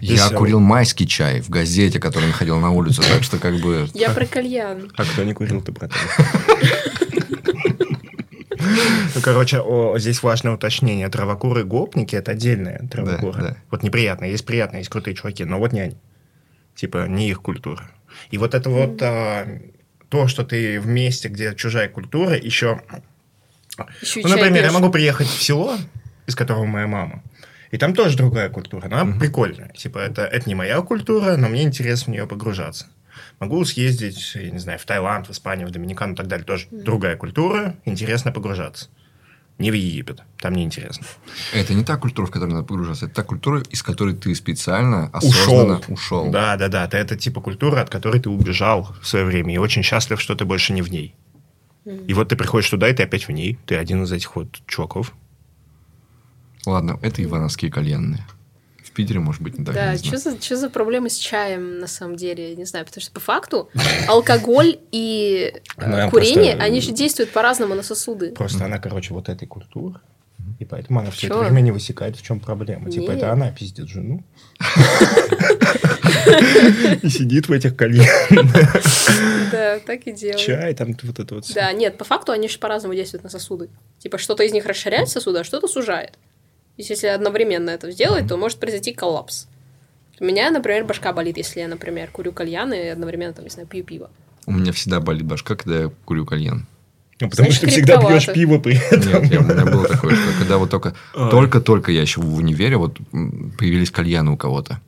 Я 0.00 0.16
Здесь, 0.16 0.36
курил 0.36 0.60
майский 0.60 1.06
чай 1.06 1.40
в 1.40 1.48
газете, 1.48 1.98
который 1.98 2.26
находил 2.26 2.58
на 2.58 2.70
улице, 2.70 3.02
так 3.02 3.22
что 3.22 3.38
как 3.38 3.60
бы... 3.60 3.88
Я 3.94 4.10
про 4.10 4.26
кальян. 4.26 4.92
А 4.96 5.04
кто 5.04 5.24
не 5.24 5.32
курил, 5.32 5.62
ты, 5.62 5.72
братан? 5.72 5.98
Ну, 9.14 9.20
короче, 9.22 9.60
о, 9.60 9.98
здесь 9.98 10.22
важное 10.22 10.52
уточнение. 10.52 11.08
Травокуры-гопники– 11.08 12.14
это 12.16 12.32
отдельные 12.32 12.86
травокуры. 12.90 13.40
да. 13.40 13.56
Вот 13.70 13.82
неприятно. 13.82 14.26
Есть 14.26 14.44
приятные, 14.44 14.80
есть 14.80 14.90
крутые 14.90 15.14
чуваки, 15.14 15.44
но 15.44 15.58
вот 15.58 15.72
не 15.72 15.80
они. 15.80 15.96
Типа, 16.74 17.06
не 17.08 17.28
их 17.28 17.42
культура. 17.42 17.90
И 18.30 18.38
вот 18.38 18.54
это 18.54 18.70
вот 18.70 19.00
а, 19.02 19.46
то, 20.10 20.28
что 20.28 20.44
ты 20.44 20.78
в 20.80 20.86
месте, 20.86 21.28
где 21.28 21.54
чужая 21.54 21.88
культура, 21.88 22.36
еще... 22.36 22.82
Еще 24.02 24.20
Ну, 24.22 24.28
например, 24.28 24.64
я 24.64 24.72
могу 24.72 24.90
приехать 24.90 25.28
в 25.28 25.42
село, 25.42 25.78
из 26.26 26.34
которого 26.34 26.66
моя 26.66 26.86
мама, 26.86 27.22
и 27.70 27.78
там 27.78 27.94
тоже 27.94 28.16
другая 28.16 28.50
культура, 28.50 28.86
она 28.86 29.06
прикольная. 29.18 29.70
Типа, 29.70 29.98
это, 29.98 30.22
это 30.22 30.48
не 30.48 30.54
моя 30.54 30.82
культура, 30.82 31.36
но 31.36 31.48
мне 31.48 31.62
интересно 31.62 32.10
в 32.10 32.14
нее 32.14 32.26
погружаться. 32.26 32.86
Могу 33.38 33.64
съездить, 33.64 34.34
я 34.34 34.50
не 34.50 34.58
знаю, 34.58 34.78
в 34.78 34.84
Таиланд, 34.84 35.28
в 35.28 35.30
Испанию, 35.30 35.68
в 35.68 35.70
Доминикану 35.70 36.12
и 36.12 36.16
так 36.16 36.26
далее. 36.26 36.44
Тоже 36.44 36.66
другая 36.70 37.16
культура, 37.16 37.76
интересно 37.84 38.32
погружаться. 38.32 38.88
Не 39.60 39.70
в 39.70 39.74
Египет, 39.74 40.22
там 40.38 40.54
неинтересно. 40.54 41.06
Это 41.52 41.74
не 41.74 41.84
та 41.84 41.98
культура, 41.98 42.26
в 42.26 42.30
которой 42.30 42.52
надо 42.52 42.64
погружаться. 42.64 43.04
Это 43.04 43.16
та 43.16 43.22
культура, 43.22 43.62
из 43.70 43.82
которой 43.82 44.14
ты 44.14 44.34
специально, 44.34 45.10
осознанно 45.12 45.82
ушел. 45.88 46.30
Да, 46.30 46.56
да, 46.56 46.68
да. 46.68 46.86
Это, 46.86 46.96
это 46.96 47.16
типа 47.16 47.42
культура, 47.42 47.82
от 47.82 47.90
которой 47.90 48.20
ты 48.20 48.30
убежал 48.30 48.96
в 49.02 49.06
свое 49.06 49.26
время 49.26 49.54
и 49.54 49.58
очень 49.58 49.82
счастлив, 49.82 50.18
что 50.18 50.34
ты 50.34 50.46
больше 50.46 50.72
не 50.72 50.80
в 50.80 50.90
ней. 50.90 51.14
И 51.84 52.14
вот 52.14 52.30
ты 52.30 52.36
приходишь 52.36 52.70
туда, 52.70 52.88
и 52.88 52.94
ты 52.94 53.02
опять 53.02 53.28
в 53.28 53.32
ней. 53.32 53.58
Ты 53.66 53.76
один 53.76 54.02
из 54.04 54.12
этих 54.12 54.34
вот 54.34 54.48
чуваков. 54.66 55.12
Ладно, 56.64 56.98
это 57.02 57.22
ивановские 57.22 57.70
кальянные. 57.70 58.26
В 58.90 58.94
Питере, 58.94 59.20
может 59.20 59.40
быть, 59.40 59.56
не 59.56 59.64
так. 59.64 59.74
Да, 59.74 59.96
что 59.96 60.16
за, 60.16 60.36
чё 60.36 60.56
за 60.56 60.68
проблемы 60.68 61.10
с 61.10 61.16
чаем, 61.16 61.78
на 61.78 61.86
самом 61.86 62.16
деле, 62.16 62.50
я 62.50 62.56
не 62.56 62.64
знаю, 62.64 62.84
потому 62.84 63.02
что 63.02 63.12
по 63.12 63.20
факту 63.20 63.70
алкоголь 64.08 64.78
и 64.90 65.54
э, 65.76 65.84
Она 65.84 66.10
курение, 66.10 66.56
они 66.56 66.80
же 66.80 66.90
действуют 66.90 67.30
по-разному 67.30 67.74
на 67.74 67.82
сосуды. 67.82 68.32
Просто 68.32 68.64
она, 68.64 68.78
короче, 68.78 69.14
вот 69.14 69.28
этой 69.28 69.46
культуры. 69.46 70.00
И 70.58 70.64
поэтому 70.64 71.00
она 71.00 71.10
все 71.10 71.28
это 71.28 71.38
время 71.38 71.60
не 71.60 71.70
высекает, 71.70 72.16
в 72.16 72.22
чем 72.22 72.40
проблема. 72.40 72.90
Типа, 72.90 73.12
Нет. 73.12 73.18
это 73.18 73.32
она 73.32 73.50
пиздит 73.50 73.88
жену. 73.88 74.24
И 77.02 77.08
сидит 77.08 77.48
в 77.48 77.52
этих 77.52 77.76
кальянах. 77.76 78.28
Да, 79.50 79.78
так 79.80 80.06
и 80.06 80.12
делают. 80.12 80.40
Чай, 80.40 80.74
там 80.74 80.94
вот 81.02 81.18
это 81.18 81.34
вот. 81.34 81.50
Да, 81.54 81.72
нет, 81.72 81.96
по 81.96 82.04
факту 82.04 82.32
они 82.32 82.48
же 82.48 82.58
по-разному 82.58 82.94
действуют 82.94 83.24
на 83.24 83.30
сосуды. 83.30 83.70
Типа 83.98 84.18
что-то 84.18 84.42
из 84.42 84.52
них 84.52 84.66
расширяет 84.66 85.08
сосуды, 85.08 85.38
а 85.38 85.44
что-то 85.44 85.66
сужает. 85.66 86.18
Если 86.76 87.06
одновременно 87.08 87.70
это 87.70 87.90
сделать, 87.90 88.26
то 88.26 88.36
может 88.36 88.58
произойти 88.58 88.92
коллапс. 88.92 89.46
У 90.18 90.24
меня, 90.24 90.50
например, 90.50 90.84
башка 90.84 91.12
болит, 91.12 91.36
если 91.36 91.60
я, 91.60 91.68
например, 91.68 92.10
курю 92.10 92.32
кальян 92.32 92.72
и 92.72 92.86
одновременно, 92.88 93.32
там, 93.32 93.44
не 93.44 93.50
знаю, 93.50 93.66
пью 93.68 93.84
пиво. 93.84 94.10
У 94.46 94.52
меня 94.52 94.72
всегда 94.72 95.00
болит 95.00 95.24
башка, 95.24 95.56
когда 95.56 95.82
я 95.82 95.90
курю 96.04 96.26
кальян. 96.26 96.66
Ну, 97.20 97.28
потому 97.28 97.50
Значит, 97.50 97.56
что 97.56 97.66
ты 97.66 97.72
всегда 97.72 97.98
пьешь 97.98 98.32
пиво 98.32 98.58
при 98.58 98.76
этом. 98.76 99.22
Нет, 99.22 99.32
я- 99.32 99.40
у 99.40 99.44
меня 99.44 99.64
было 99.66 99.86
такое, 99.86 100.14
что 100.14 100.38
когда 100.38 100.56
вот 100.56 100.70
только... 100.70 100.94
Ой. 101.14 101.30
Только-только 101.30 101.92
я 101.92 102.00
еще 102.00 102.20
в 102.20 102.34
универе, 102.34 102.76
вот 102.78 102.98
появились 103.58 103.90
кальяны 103.90 104.30
у 104.30 104.36
кого-то. 104.36 104.80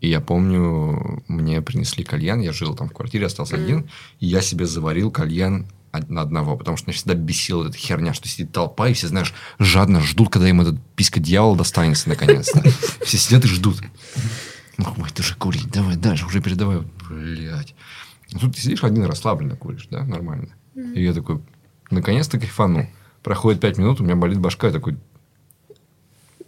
И 0.00 0.08
я 0.08 0.20
помню, 0.20 1.22
мне 1.28 1.62
принесли 1.62 2.04
кальян, 2.04 2.40
я 2.40 2.52
жил 2.52 2.74
там 2.74 2.88
в 2.88 2.92
квартире, 2.92 3.26
остался 3.26 3.56
один, 3.56 3.88
и 4.20 4.26
я 4.26 4.40
себе 4.42 4.66
заварил 4.66 5.10
кальян 5.10 5.66
на 6.08 6.22
одного, 6.22 6.56
потому 6.56 6.76
что 6.76 6.88
меня 6.88 6.96
всегда 6.96 7.14
бесила 7.14 7.68
эта 7.68 7.76
херня, 7.76 8.14
что 8.14 8.28
сидит 8.28 8.52
толпа, 8.52 8.88
и 8.88 8.92
все, 8.94 9.08
знаешь, 9.08 9.32
жадно 9.58 10.00
ждут, 10.00 10.30
когда 10.30 10.48
им 10.48 10.60
этот 10.60 10.76
писька 10.96 11.20
дьявол 11.20 11.56
достанется 11.56 12.08
наконец-то. 12.08 12.62
Все 13.04 13.18
сидят 13.18 13.44
и 13.44 13.48
ждут. 13.48 13.80
Ну, 14.76 14.84
хватит 14.84 15.20
уже 15.20 15.34
курить, 15.36 15.70
давай 15.70 15.96
дальше, 15.96 16.26
уже 16.26 16.40
передавай. 16.40 16.82
Блядь. 17.08 17.74
Ну, 18.32 18.40
Тут 18.40 18.56
ты 18.56 18.60
сидишь 18.60 18.82
один 18.82 19.04
расслабленно 19.04 19.56
куришь, 19.56 19.86
да, 19.90 20.02
нормально. 20.04 20.48
И 20.74 21.02
я 21.04 21.12
такой, 21.12 21.40
наконец-то 21.90 22.38
кайфану. 22.38 22.88
Проходит 23.22 23.60
пять 23.60 23.78
минут, 23.78 24.00
у 24.00 24.04
меня 24.04 24.16
болит 24.16 24.38
башка, 24.38 24.66
я 24.66 24.72
такой, 24.72 24.98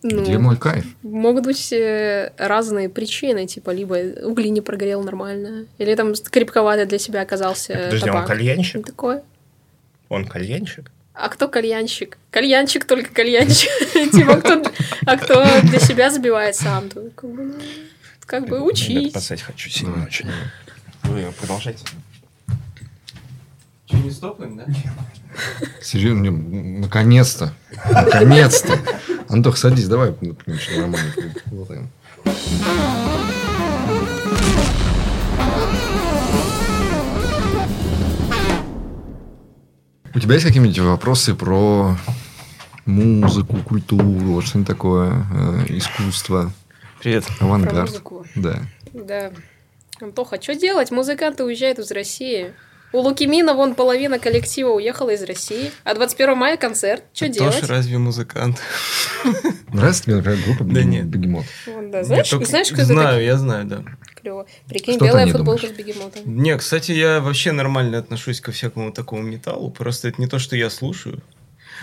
Ну, 0.03 0.23
где 0.23 0.39
мой 0.39 0.57
кайф? 0.57 0.85
Могут 1.03 1.45
быть 1.45 1.73
э, 1.73 2.33
разные 2.37 2.89
причины, 2.89 3.47
типа, 3.47 3.71
либо 3.71 3.95
угли 4.27 4.49
не 4.49 4.61
прогорел 4.61 5.03
нормально, 5.03 5.67
или 5.79 5.95
там 5.95 6.13
крепковатый 6.15 6.87
для 6.87 6.99
себя 6.99 7.23
оказался 7.23 7.73
Подожди, 7.73 8.05
он 8.11 8.13
табак. 8.17 8.27
кальянщик? 8.27 8.87
Такое. 8.87 9.23
Он 10.09 10.25
кальянщик? 10.25 10.91
А 11.15 11.29
кто 11.29 11.49
кальянщик? 11.49 12.19
Кальянщик 12.31 12.85
только 12.85 13.13
кальянщик. 13.13 13.71
Типа, 14.13 14.37
кто, 14.37 14.63
а 15.07 15.17
кто 15.17 15.45
для 15.63 15.79
себя 15.79 16.11
забивает 16.11 16.57
сам, 16.57 16.91
как 16.91 17.31
бы, 17.31 17.43
ну, 17.45 17.55
как 18.27 18.47
бы 18.47 18.61
учись. 18.61 19.13
Поссать 19.13 19.41
хочу 19.41 19.71
сильно 19.71 20.05
очень. 20.05 20.31
Вы 21.05 21.33
продолжайте. 21.39 21.85
Что, 23.87 23.97
не 23.99 24.11
стопаем, 24.11 24.57
да? 24.57 24.67
Серьезно, 25.81 26.23
не, 26.23 26.31
наконец-то. 26.81 27.55
Наконец-то. 27.91 28.79
Антох, 29.29 29.57
садись, 29.57 29.89
давай 29.89 30.15
нормально 30.77 31.13
У 40.17 40.19
тебя 40.19 40.33
есть 40.33 40.47
какие-нибудь 40.47 40.79
вопросы 40.79 41.35
про 41.35 41.95
музыку, 42.87 43.59
культуру, 43.59 44.33
вот 44.33 44.47
что-нибудь 44.47 44.67
такое, 44.67 45.27
э, 45.31 45.65
искусство, 45.77 46.55
Привет. 47.01 47.25
Про 47.39 47.49
авангард? 47.49 47.91
музыку. 47.91 48.27
Да. 48.35 48.63
Да. 48.95 49.31
Антоха, 50.01 50.41
что 50.41 50.55
делать? 50.55 50.91
Музыканты 50.91 51.45
уезжают 51.45 51.81
из 51.81 51.91
России. 51.91 52.55
У 52.95 53.01
Лукимина 53.01 53.53
вон 53.53 53.75
половина 53.75 54.19
коллектива 54.19 54.71
уехала 54.71 55.11
из 55.11 55.23
России. 55.23 55.71
А 55.85 55.95
21 55.95 56.35
мая 56.35 56.57
концерт. 56.57 57.05
Что 57.13 57.29
делать? 57.29 57.61
Тоже 57.61 57.71
разве 57.71 57.99
музыкант? 57.99 58.59
Нравится 59.75 60.05
тебе, 60.05 60.15
например, 60.17 60.39
группа 60.47 60.65
Да 60.65 60.83
нет. 60.83 61.05
Бегемот? 61.09 61.45
Знаешь, 61.67 62.31
знаешь, 62.31 62.73
кто 62.73 62.77
это 62.77 62.85
Знаю, 62.87 63.23
я 63.23 63.37
знаю, 63.37 63.67
да. 63.67 63.85
Клево. 64.27 64.47
Прикинь, 64.69 64.95
Что 64.97 65.05
белая 65.05 65.27
футболка 65.27 65.69
думаешь? 65.69 65.77
с 65.77 65.79
бегемотом. 65.79 66.23
Не, 66.25 66.57
кстати, 66.57 66.91
я 66.91 67.21
вообще 67.21 67.53
нормально 67.53 67.99
отношусь 67.99 68.41
ко 68.41 68.51
всякому 68.51 68.91
такому 68.91 69.23
металлу. 69.23 69.71
Просто 69.71 70.09
это 70.09 70.21
не 70.21 70.27
то, 70.27 70.41
что 70.41 70.57
я 70.57 70.69
слушаю. 70.69 71.23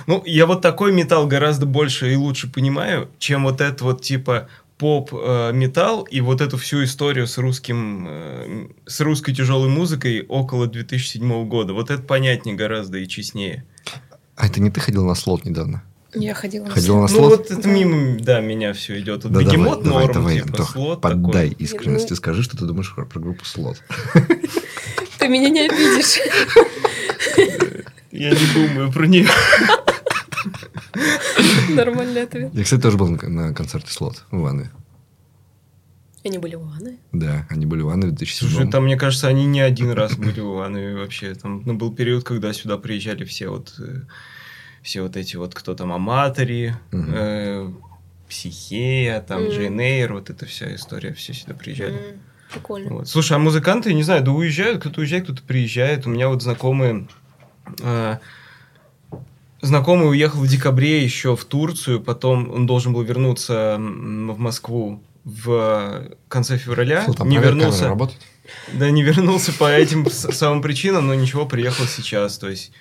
Ну, 0.07 0.21
я 0.25 0.45
вот 0.45 0.61
такой 0.61 0.91
металл 0.91 1.25
гораздо 1.25 1.65
больше 1.65 2.11
и 2.11 2.17
лучше 2.17 2.51
понимаю, 2.51 3.09
чем 3.17 3.43
вот 3.43 3.61
это 3.61 3.83
вот 3.85 4.01
типа 4.01 4.49
поп-металл 4.77 6.03
и 6.03 6.19
вот 6.19 6.41
эту 6.41 6.57
всю 6.57 6.83
историю 6.83 7.27
с 7.27 7.37
русским, 7.37 8.07
э, 8.09 8.67
с 8.87 8.99
русской 8.99 9.33
тяжелой 9.33 9.69
музыкой 9.69 10.25
около 10.27 10.67
2007 10.67 11.47
года. 11.47 11.73
Вот 11.73 11.91
это 11.91 12.01
понятнее 12.01 12.55
гораздо 12.55 12.97
и 12.97 13.07
честнее. 13.07 13.63
А 14.35 14.47
это 14.47 14.59
не 14.59 14.69
ты 14.69 14.81
ходил 14.81 15.05
на 15.05 15.15
слот 15.15 15.45
недавно? 15.45 15.83
Я 16.15 16.33
ходила 16.33 16.65
на 16.65 16.71
Ходила 16.71 17.01
на 17.01 17.07
слет. 17.07 17.21
Ну 17.21 17.27
слот? 17.29 17.49
вот 17.49 17.59
это 17.59 17.67
мимо, 17.67 18.19
да, 18.19 18.39
меня 18.39 18.73
все 18.73 18.99
идет. 18.99 19.23
Вот 19.23 19.33
Да 19.33 19.39
бегемот 19.41 19.83
давай, 19.83 20.05
норм, 20.05 20.13
давай, 20.13 20.35
типа, 20.35 20.47
Антох, 20.47 20.71
слот 20.71 21.01
поддай 21.01 21.49
такой. 21.49 21.63
искренность 21.63 22.09
Ну. 22.09 22.15
скажи, 22.15 22.43
что 22.43 22.57
ты 22.57 22.65
думаешь 22.65 22.93
про, 22.93 23.05
про 23.05 23.19
группу 23.19 23.45
слот. 23.45 23.81
Ты 25.19 25.27
меня 25.27 25.49
не 25.49 25.67
обидишь. 25.67 26.19
Я 28.11 28.29
не 28.29 28.53
думаю 28.53 28.91
про 28.91 29.07
нее. 29.07 29.27
Нормальный 31.69 32.23
ответ. 32.23 32.53
Я, 32.53 32.63
кстати, 32.63 32.81
тоже 32.81 32.97
был 32.97 33.07
на, 33.07 33.53
концерте 33.53 33.91
слот 33.91 34.23
в 34.29 34.39
Иванове. 34.39 34.69
Они 36.23 36.37
были 36.37 36.55
в 36.55 36.61
Иванове? 36.61 36.97
Да, 37.11 37.45
они 37.49 37.65
были 37.65 37.81
в 37.81 37.85
Иванове 37.85 38.11
в 38.11 38.15
2007 38.15 38.49
Слушай, 38.49 38.71
там, 38.71 38.85
мне 38.85 38.95
кажется, 38.97 39.27
они 39.27 39.45
не 39.45 39.59
один 39.59 39.91
раз 39.91 40.15
были 40.15 40.39
в 40.39 40.55
Иванове 40.55 40.95
вообще. 40.95 41.35
Там 41.35 41.63
ну, 41.65 41.73
был 41.73 41.93
период, 41.93 42.23
когда 42.23 42.53
сюда 42.53 42.77
приезжали 42.77 43.25
все 43.25 43.49
вот 43.49 43.73
э, 43.79 44.03
все 44.83 45.01
вот 45.01 45.15
эти 45.17 45.35
вот, 45.37 45.55
кто 45.55 45.73
там, 45.73 45.91
Аматори, 45.91 46.75
Мгм. 46.91 47.11
э, 47.15 47.71
Психея, 48.29 49.21
там, 49.21 49.43
Мгм. 49.43 49.51
Джейн 49.51 49.79
Эйр, 49.79 50.13
вот 50.13 50.29
эта 50.29 50.45
вся 50.45 50.73
история, 50.75 51.13
все 51.13 51.33
сюда 51.33 51.53
приезжали. 51.53 51.93
М, 52.13 52.19
Прикольно. 52.51 52.89
Вот. 52.95 53.07
Слушай, 53.09 53.33
а 53.33 53.39
музыканты, 53.39 53.89
я 53.89 53.95
не 53.95 54.03
знаю, 54.03 54.23
да 54.23 54.31
уезжают, 54.31 54.81
кто-то 54.81 54.99
уезжает, 55.01 55.23
кто-то 55.23 55.41
приезжает. 55.43 56.05
У 56.05 56.09
меня 56.09 56.27
вот 56.29 56.43
знакомые... 56.43 57.07
э, 57.81 58.17
знакомый 59.61 60.09
уехал 60.09 60.39
в 60.41 60.47
декабре 60.47 61.03
еще 61.03 61.35
в 61.35 61.45
Турцию, 61.45 62.01
потом 62.01 62.51
он 62.51 62.65
должен 62.67 62.93
был 62.93 63.01
вернуться 63.03 63.77
в 63.79 64.37
Москву 64.39 65.01
в 65.23 66.09
конце 66.27 66.57
февраля. 66.57 67.01
Фу, 67.01 67.13
там 67.13 67.29
не 67.29 67.37
вернулся. 67.37 67.97
Да, 68.73 68.91
не 68.91 69.03
вернулся 69.03 69.53
по 69.53 69.71
этим 69.71 70.09
самым 70.11 70.61
причинам, 70.61 71.07
но 71.07 71.13
ничего, 71.13 71.45
приехал 71.45 71.85
сейчас. 71.85 72.37
То 72.37 72.49
есть 72.49 72.71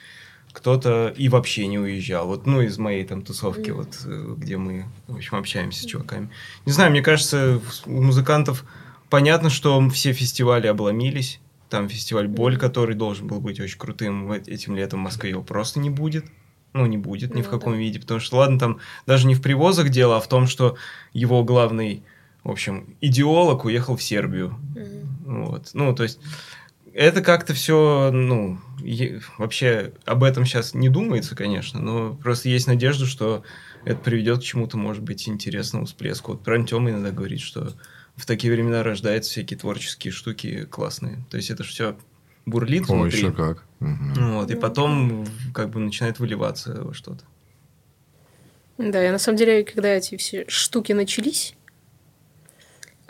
кто-то 0.53 1.13
и 1.17 1.29
вообще 1.29 1.67
не 1.67 1.79
уезжал. 1.79 2.27
Вот, 2.27 2.47
ну, 2.47 2.61
из 2.61 2.79
моей 2.79 3.05
там 3.05 3.23
тусовки, 3.23 3.71
вот, 3.71 3.99
э, 4.05 4.35
где 4.37 4.57
мы, 4.57 4.85
в 5.09 5.17
общем, 5.17 5.39
общаемся 5.39 5.83
с 5.83 5.87
чуваками. 5.87 6.31
Не 6.67 6.73
знаю, 6.73 6.91
мне 6.91 7.03
кажется, 7.03 7.61
у 7.87 8.03
музыкантов 8.03 8.65
понятно, 9.09 9.51
что 9.51 9.89
все 9.91 10.13
фестивали 10.13 10.67
обломились. 10.67 11.41
Там 11.69 11.89
фестиваль 11.89 12.29
«Боль», 12.29 12.59
который 12.59 12.95
должен 12.95 13.27
был 13.27 13.41
быть 13.41 13.59
очень 13.59 13.79
крутым 13.79 14.31
этим 14.31 14.77
летом 14.77 15.01
в 15.01 15.05
Москве, 15.05 15.31
его 15.31 15.43
просто 15.43 15.81
не 15.81 15.89
будет. 15.89 16.27
Ну, 16.75 16.87
не 16.87 16.99
будет 16.99 17.35
ни 17.35 17.43
в 17.43 17.47
Ну 17.47 17.51
каком 17.51 17.73
да. 17.73 17.79
виде. 17.79 18.01
Потому 18.01 18.21
что, 18.21 18.39
ладно, 18.39 18.59
там 18.59 18.79
даже 19.07 19.27
не 19.27 19.35
в 19.35 19.43
привозах 19.43 19.89
дело, 19.91 20.17
а 20.17 20.21
в 20.21 20.29
том, 20.29 20.47
что 20.47 20.77
его 21.13 21.45
главный, 21.45 22.03
в 22.45 22.51
общем, 22.51 22.97
идеолог 23.01 23.65
уехал 23.65 23.97
в 23.97 24.03
Сербию. 24.03 24.59
Вот. 25.27 25.71
Ну, 25.75 25.95
то 25.95 26.03
есть, 26.03 26.19
это 26.95 27.23
как-то 27.23 27.55
все, 27.55 28.11
ну, 28.13 28.59
е- 28.81 29.21
вообще 29.39 29.93
об 30.05 30.25
этом 30.25 30.45
сейчас 30.45 30.75
не 30.75 30.89
думается, 30.89 31.35
конечно, 31.35 31.81
но 31.81 32.15
просто 32.15 32.49
есть 32.49 32.67
надежда, 32.67 33.07
что 33.07 33.43
это 33.85 34.01
приведет 34.01 34.41
к 34.41 34.43
чему-то, 34.43 34.77
может 34.77 35.03
быть, 35.03 35.29
интересному 35.29 35.87
всплеску. 35.87 36.33
Вот 36.33 36.43
про 36.45 36.63
Тёма 36.63 36.91
иногда 36.91 37.11
говорит, 37.11 37.41
что 37.41 37.73
в 38.17 38.27
такие 38.27 38.53
времена 38.53 38.83
рождаются 38.83 39.31
всякие 39.31 39.59
творческие 39.59 40.13
штуки 40.13 40.67
классные. 40.67 41.25
То 41.31 41.37
есть, 41.37 41.51
это 41.51 41.65
все 41.65 41.97
бурлит 42.47 42.85
О, 42.89 42.95
внутри. 42.95 43.19
еще 43.19 43.33
как. 43.33 43.65
Мгм. 43.81 44.35
Вот, 44.35 44.51
и 44.51 44.55
потом 44.55 45.27
как 45.55 45.71
бы 45.71 45.81
начинает 45.81 46.19
выливаться 46.19 46.83
во 46.83 46.95
что-то. 46.95 47.25
Да, 48.79 49.01
я 49.03 49.13
на 49.13 49.19
самом 49.19 49.39
деле, 49.39 49.65
когда 49.65 49.89
эти 49.89 50.17
все 50.17 50.45
штуки 50.49 50.93
начались, 50.93 51.55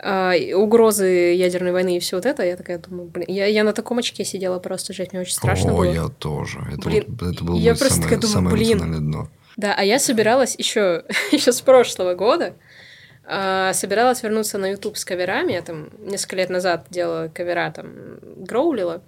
а, 0.03 0.33
угрозы 0.55 1.33
ядерной 1.33 1.71
войны 1.71 1.97
и 1.97 1.99
все 1.99 2.17
вот 2.17 2.25
это, 2.25 2.43
я 2.43 2.57
такая 2.57 2.77
думаю, 2.77 3.07
блин, 3.07 3.25
я, 3.29 3.45
я 3.45 3.63
на 3.63 3.73
таком 3.73 3.99
очке 3.99 4.25
сидела 4.25 4.59
просто, 4.59 4.93
жесть, 4.93 5.13
мне 5.13 5.21
очень 5.21 5.33
страшно 5.33 5.71
О, 5.73 5.77
было. 5.77 5.83
я 5.93 6.07
тоже. 6.09 6.59
Это, 6.71 6.89
Блин, 6.89 7.05
вот- 7.07 7.33
это 7.33 7.43
было 7.43 7.57
я 7.57 7.71
просто 7.75 7.95
самое, 7.95 8.03
такая 8.03 8.19
думаю, 8.19 8.33
самое 8.33 8.55
блин. 8.55 9.11
дно. 9.11 9.29
Да, 9.55 9.73
а 9.77 9.83
я 9.83 9.99
собиралась 9.99 10.55
еще, 10.57 11.05
еще 11.31 11.51
с 11.51 11.61
прошлого 11.61 12.15
года, 12.15 12.55
а, 13.25 13.71
собиралась 13.73 14.21
вернуться 14.23 14.57
на 14.57 14.71
YouTube 14.71 14.97
с 14.97 15.05
каверами. 15.05 15.53
Я 15.53 15.61
там 15.61 15.89
несколько 15.99 16.35
лет 16.35 16.49
назад 16.49 16.87
делала 16.89 17.29
кавера, 17.29 17.71
там, 17.71 17.89
гроулила. 18.37 19.01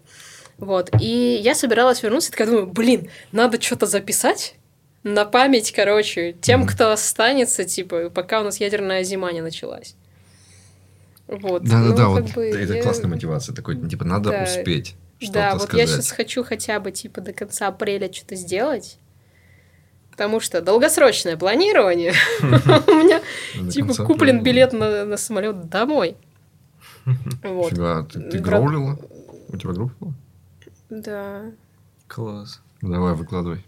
Вот, 0.57 0.89
и 1.01 1.39
я 1.43 1.53
собиралась 1.53 2.01
вернуться, 2.01 2.29
и 2.29 2.31
такая 2.31 2.47
думаю, 2.47 2.67
блин, 2.67 3.09
надо 3.33 3.59
что-то 3.61 3.87
записать 3.87 4.55
на 5.03 5.25
память, 5.25 5.73
короче, 5.73 6.31
тем, 6.41 6.65
кто 6.65 6.91
останется, 6.91 7.65
типа, 7.65 8.09
пока 8.09 8.39
у 8.39 8.43
нас 8.45 8.61
ядерная 8.61 9.03
зима 9.03 9.33
не 9.33 9.41
началась. 9.41 9.95
Вот. 11.27 11.63
Да-да-да, 11.63 12.03
ну, 12.03 12.09
вот 12.11 12.25
как 12.27 12.35
бы 12.35 12.45
это 12.45 12.73
я- 12.75 12.83
классная 12.83 13.07
мотивация. 13.09 13.55
Такой, 13.55 13.77
типа, 13.89 14.05
надо 14.05 14.29
Да. 14.31 14.43
успеть 14.43 14.95
что-то 15.19 15.33
Да, 15.39 15.53
вот 15.53 15.63
сказать. 15.63 15.89
я 15.89 15.95
сейчас 15.95 16.11
хочу 16.11 16.43
хотя 16.43 16.79
бы 16.79 16.91
типа 16.91 17.21
до 17.21 17.33
конца 17.33 17.67
апреля 17.67 18.11
что-то 18.11 18.35
сделать. 18.35 18.99
Потому 20.11 20.39
что 20.39 20.61
долгосрочное 20.61 21.35
планирование. 21.35 22.13
У 22.41 22.45
меня 22.45 23.21
типа 23.69 23.93
куплен 24.05 24.43
билет 24.43 24.71
на, 24.73 25.05
на 25.05 25.17
самолет 25.17 25.69
домой. 25.69 26.15
Вот. 27.43 27.69
Фига, 27.71 28.03
ты, 28.11 28.39
гроулила? 28.39 28.97
У 29.49 29.57
тебя 29.57 29.73
группа 29.73 29.93
была? 29.99 30.13
Да. 30.89 31.41
Класс. 32.07 32.61
Давай, 32.81 33.13
выкладывай 33.13 33.63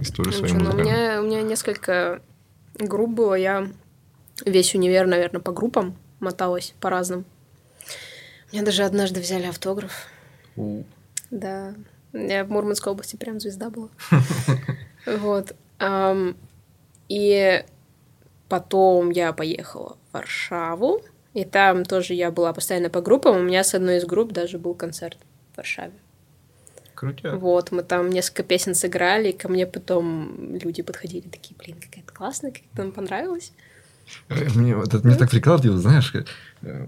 историю 0.00 0.32
Ну 0.32 0.38
своей 0.38 0.52
чё, 0.54 0.58
ну, 0.60 0.70
у 0.70 0.72
музыкальной. 0.74 0.92
меня, 0.92 1.20
у 1.22 1.24
меня 1.26 1.42
несколько 1.42 2.20
групп 2.78 3.10
было. 3.10 3.34
Я 3.34 3.68
весь 4.46 4.74
универ, 4.74 5.06
наверное, 5.06 5.40
по 5.40 5.52
группам 5.52 5.94
моталась 6.20 6.74
по 6.80 6.90
разным. 6.90 7.24
Меня 8.52 8.62
даже 8.62 8.84
однажды 8.84 9.20
взяли 9.20 9.46
автограф. 9.46 10.06
У. 10.56 10.84
Да. 11.30 11.74
Я 12.12 12.44
в 12.44 12.50
Мурманской 12.50 12.92
области 12.92 13.16
прям 13.16 13.40
звезда 13.40 13.70
была. 13.70 13.88
Вот. 15.06 15.56
И 17.08 17.64
потом 18.48 19.10
я 19.10 19.32
поехала 19.32 19.96
в 20.10 20.14
Варшаву. 20.14 21.02
И 21.32 21.44
там 21.44 21.84
тоже 21.84 22.14
я 22.14 22.30
была 22.30 22.52
постоянно 22.52 22.90
по 22.90 23.00
группам. 23.00 23.36
У 23.36 23.42
меня 23.42 23.64
с 23.64 23.74
одной 23.74 23.96
из 23.96 24.04
групп 24.04 24.32
даже 24.32 24.58
был 24.58 24.74
концерт 24.74 25.18
в 25.52 25.56
Варшаве. 25.56 25.94
Крутяк. 26.94 27.40
Вот, 27.40 27.72
мы 27.72 27.82
там 27.82 28.10
несколько 28.10 28.42
песен 28.42 28.74
сыграли, 28.74 29.30
и 29.30 29.32
ко 29.36 29.48
мне 29.48 29.66
потом 29.66 30.56
люди 30.56 30.82
подходили, 30.82 31.28
такие, 31.28 31.56
блин, 31.56 31.80
какая-то 31.80 32.12
классная, 32.12 32.50
как 32.50 32.62
нам 32.76 32.92
понравилось. 32.92 33.52
Э, 34.28 34.48
Мне 34.54 34.76
вот 34.76 34.94
это 34.94 35.06
мне 35.06 35.16
так 35.16 35.30
прикладывало, 35.30 35.80
знаешь, 35.80 36.10
как, 36.10 36.26
э, 36.62 36.86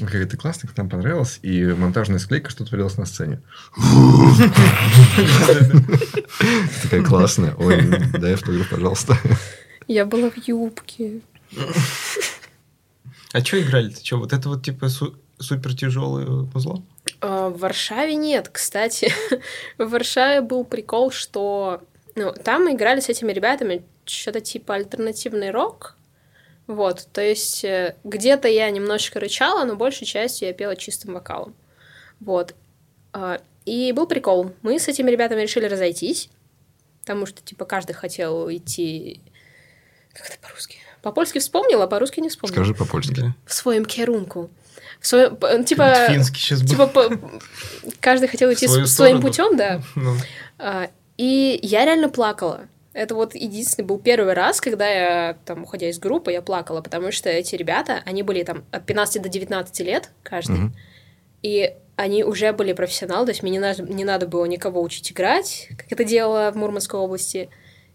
Какая 0.00 0.26
ты 0.26 0.36
классная, 0.36 0.70
нам 0.76 0.88
понравилось. 0.88 1.40
И 1.42 1.64
монтажная 1.64 2.20
склейка, 2.20 2.50
что 2.50 2.64
творилось 2.64 2.98
на 2.98 3.06
сцене. 3.06 3.40
Такая 6.82 7.02
классная. 7.02 7.54
Ой, 7.58 7.82
дай 8.18 8.34
автограф, 8.34 8.70
пожалуйста. 8.70 9.18
Я 9.88 10.04
была 10.04 10.30
в 10.30 10.36
юбке. 10.46 11.20
А 13.32 13.44
что 13.44 13.60
играли-то? 13.60 14.04
Что, 14.04 14.18
вот 14.18 14.32
это 14.32 14.48
вот 14.48 14.64
типа 14.64 14.88
супер 15.38 15.74
тяжелое 15.74 16.48
музло? 16.54 16.84
А, 17.20 17.48
в 17.48 17.58
Варшаве 17.58 18.14
нет, 18.14 18.48
кстати. 18.50 19.12
в 19.78 19.88
Варшаве 19.88 20.42
был 20.42 20.64
прикол, 20.64 21.10
что 21.10 21.82
ну, 22.14 22.32
там 22.32 22.64
мы 22.64 22.74
играли 22.74 23.00
с 23.00 23.08
этими 23.08 23.32
ребятами 23.32 23.82
что-то 24.04 24.40
типа 24.40 24.74
альтернативный 24.74 25.50
рок. 25.50 25.96
Вот, 26.68 27.08
то 27.14 27.22
есть 27.22 27.64
э, 27.64 27.96
где-то 28.04 28.46
я 28.46 28.70
немножечко 28.70 29.18
рычала, 29.18 29.64
но 29.64 29.74
большей 29.74 30.06
частью 30.06 30.48
я 30.48 30.54
пела 30.54 30.76
чистым 30.76 31.14
вокалом. 31.14 31.54
Вот. 32.20 32.54
А, 33.14 33.40
и 33.64 33.90
был 33.92 34.06
прикол. 34.06 34.52
Мы 34.60 34.78
с 34.78 34.86
этими 34.86 35.10
ребятами 35.10 35.40
решили 35.40 35.64
разойтись, 35.64 36.28
потому 37.00 37.24
что, 37.24 37.40
типа, 37.40 37.64
каждый 37.64 37.94
хотел 37.94 38.52
идти... 38.52 39.22
Как 40.12 40.26
это 40.26 40.38
по-русски? 40.42 40.76
По-польски 41.00 41.38
вспомнила, 41.38 41.84
а 41.84 41.86
по-русски 41.86 42.20
не 42.20 42.28
вспомнила. 42.28 42.56
Скажи 42.56 42.74
по-польски. 42.74 43.32
В 43.46 43.54
своем 43.54 43.86
керунку. 43.86 44.50
В 45.00 45.06
своем, 45.06 45.64
типа, 45.64 46.08
Финский 46.08 46.38
сейчас 46.38 46.60
типа, 46.60 46.86
по, 46.86 47.18
каждый 48.00 48.28
хотел 48.28 48.52
идти 48.52 48.68
своим 48.86 49.22
путем, 49.22 49.56
да. 49.56 49.80
Ну. 49.94 50.16
А, 50.58 50.90
и 51.16 51.58
я 51.62 51.86
реально 51.86 52.10
плакала. 52.10 52.68
Это 52.98 53.14
вот 53.14 53.36
единственный 53.36 53.84
был 53.84 54.00
первый 54.00 54.34
раз, 54.34 54.60
когда 54.60 54.88
я, 54.88 55.38
там, 55.44 55.62
уходя 55.62 55.88
из 55.88 56.00
группы, 56.00 56.32
я 56.32 56.42
плакала, 56.42 56.80
потому 56.80 57.12
что 57.12 57.28
эти 57.28 57.54
ребята, 57.54 58.02
они 58.04 58.24
были 58.24 58.42
там 58.42 58.64
от 58.72 58.86
15 58.86 59.22
до 59.22 59.28
19 59.28 59.80
лет 59.86 60.10
каждый, 60.24 60.56
mm-hmm. 60.56 60.70
и 61.42 61.76
они 61.94 62.24
уже 62.24 62.52
были 62.52 62.72
профессионалы, 62.72 63.26
то 63.26 63.30
есть 63.30 63.44
мне 63.44 63.52
не 63.52 63.60
надо, 63.60 63.84
не 63.84 64.04
надо 64.04 64.26
было 64.26 64.46
никого 64.46 64.82
учить 64.82 65.12
играть, 65.12 65.68
как 65.78 65.92
это 65.92 66.02
делала 66.02 66.50
в 66.50 66.56
Мурманской 66.56 66.98
области. 66.98 67.50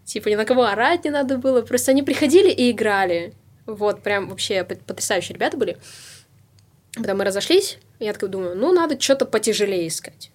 Типа 0.06 0.28
ни 0.28 0.36
на 0.36 0.46
кого 0.46 0.64
орать 0.64 1.04
не 1.04 1.10
надо 1.10 1.36
было, 1.36 1.60
просто 1.60 1.90
они 1.90 2.02
приходили 2.02 2.50
и 2.50 2.70
играли. 2.70 3.34
Вот, 3.66 4.02
прям 4.02 4.30
вообще 4.30 4.64
потрясающие 4.64 5.34
ребята 5.34 5.58
были. 5.58 5.76
Потом 6.96 7.18
мы 7.18 7.24
разошлись, 7.24 7.76
я 7.98 8.14
такая 8.14 8.30
думаю, 8.30 8.56
ну, 8.56 8.72
надо 8.72 8.98
что-то 8.98 9.26
потяжелее 9.26 9.86
искать. 9.86 10.30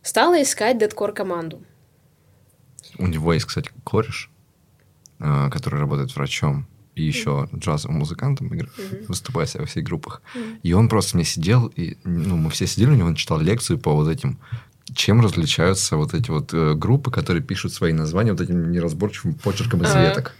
Стала 0.00 0.40
искать 0.40 0.78
дедкор 0.78 1.12
команду. 1.12 1.62
У 3.00 3.06
него 3.06 3.32
есть, 3.32 3.46
кстати, 3.46 3.70
кореш, 3.84 4.30
а, 5.18 5.50
который 5.50 5.80
работает 5.80 6.14
врачом 6.14 6.66
и 6.94 7.02
еще 7.02 7.48
джазовым 7.54 7.98
музыкантом 7.98 8.48
mm-hmm. 8.48 9.60
во 9.60 9.66
всех 9.66 9.84
группах. 9.84 10.22
Mm-hmm. 10.34 10.60
И 10.62 10.72
он 10.72 10.88
просто 10.88 11.16
мне 11.16 11.24
сидел, 11.24 11.66
и 11.68 11.96
ну, 12.04 12.36
мы 12.36 12.50
все 12.50 12.66
сидели, 12.66 12.90
у 12.90 12.94
него 12.94 13.08
он 13.08 13.14
читал 13.14 13.40
лекцию 13.40 13.78
по 13.78 13.94
вот 13.94 14.08
этим 14.08 14.38
чем 14.94 15.20
различаются 15.20 15.96
вот 15.96 16.14
эти 16.14 16.30
вот 16.30 16.52
э, 16.52 16.74
группы, 16.74 17.10
которые 17.10 17.42
пишут 17.42 17.72
свои 17.72 17.92
названия 17.92 18.32
вот 18.32 18.40
этим 18.40 18.70
неразборчивым 18.70 19.34
почерком 19.34 19.82
из 19.82 19.94
веток? 19.94 20.34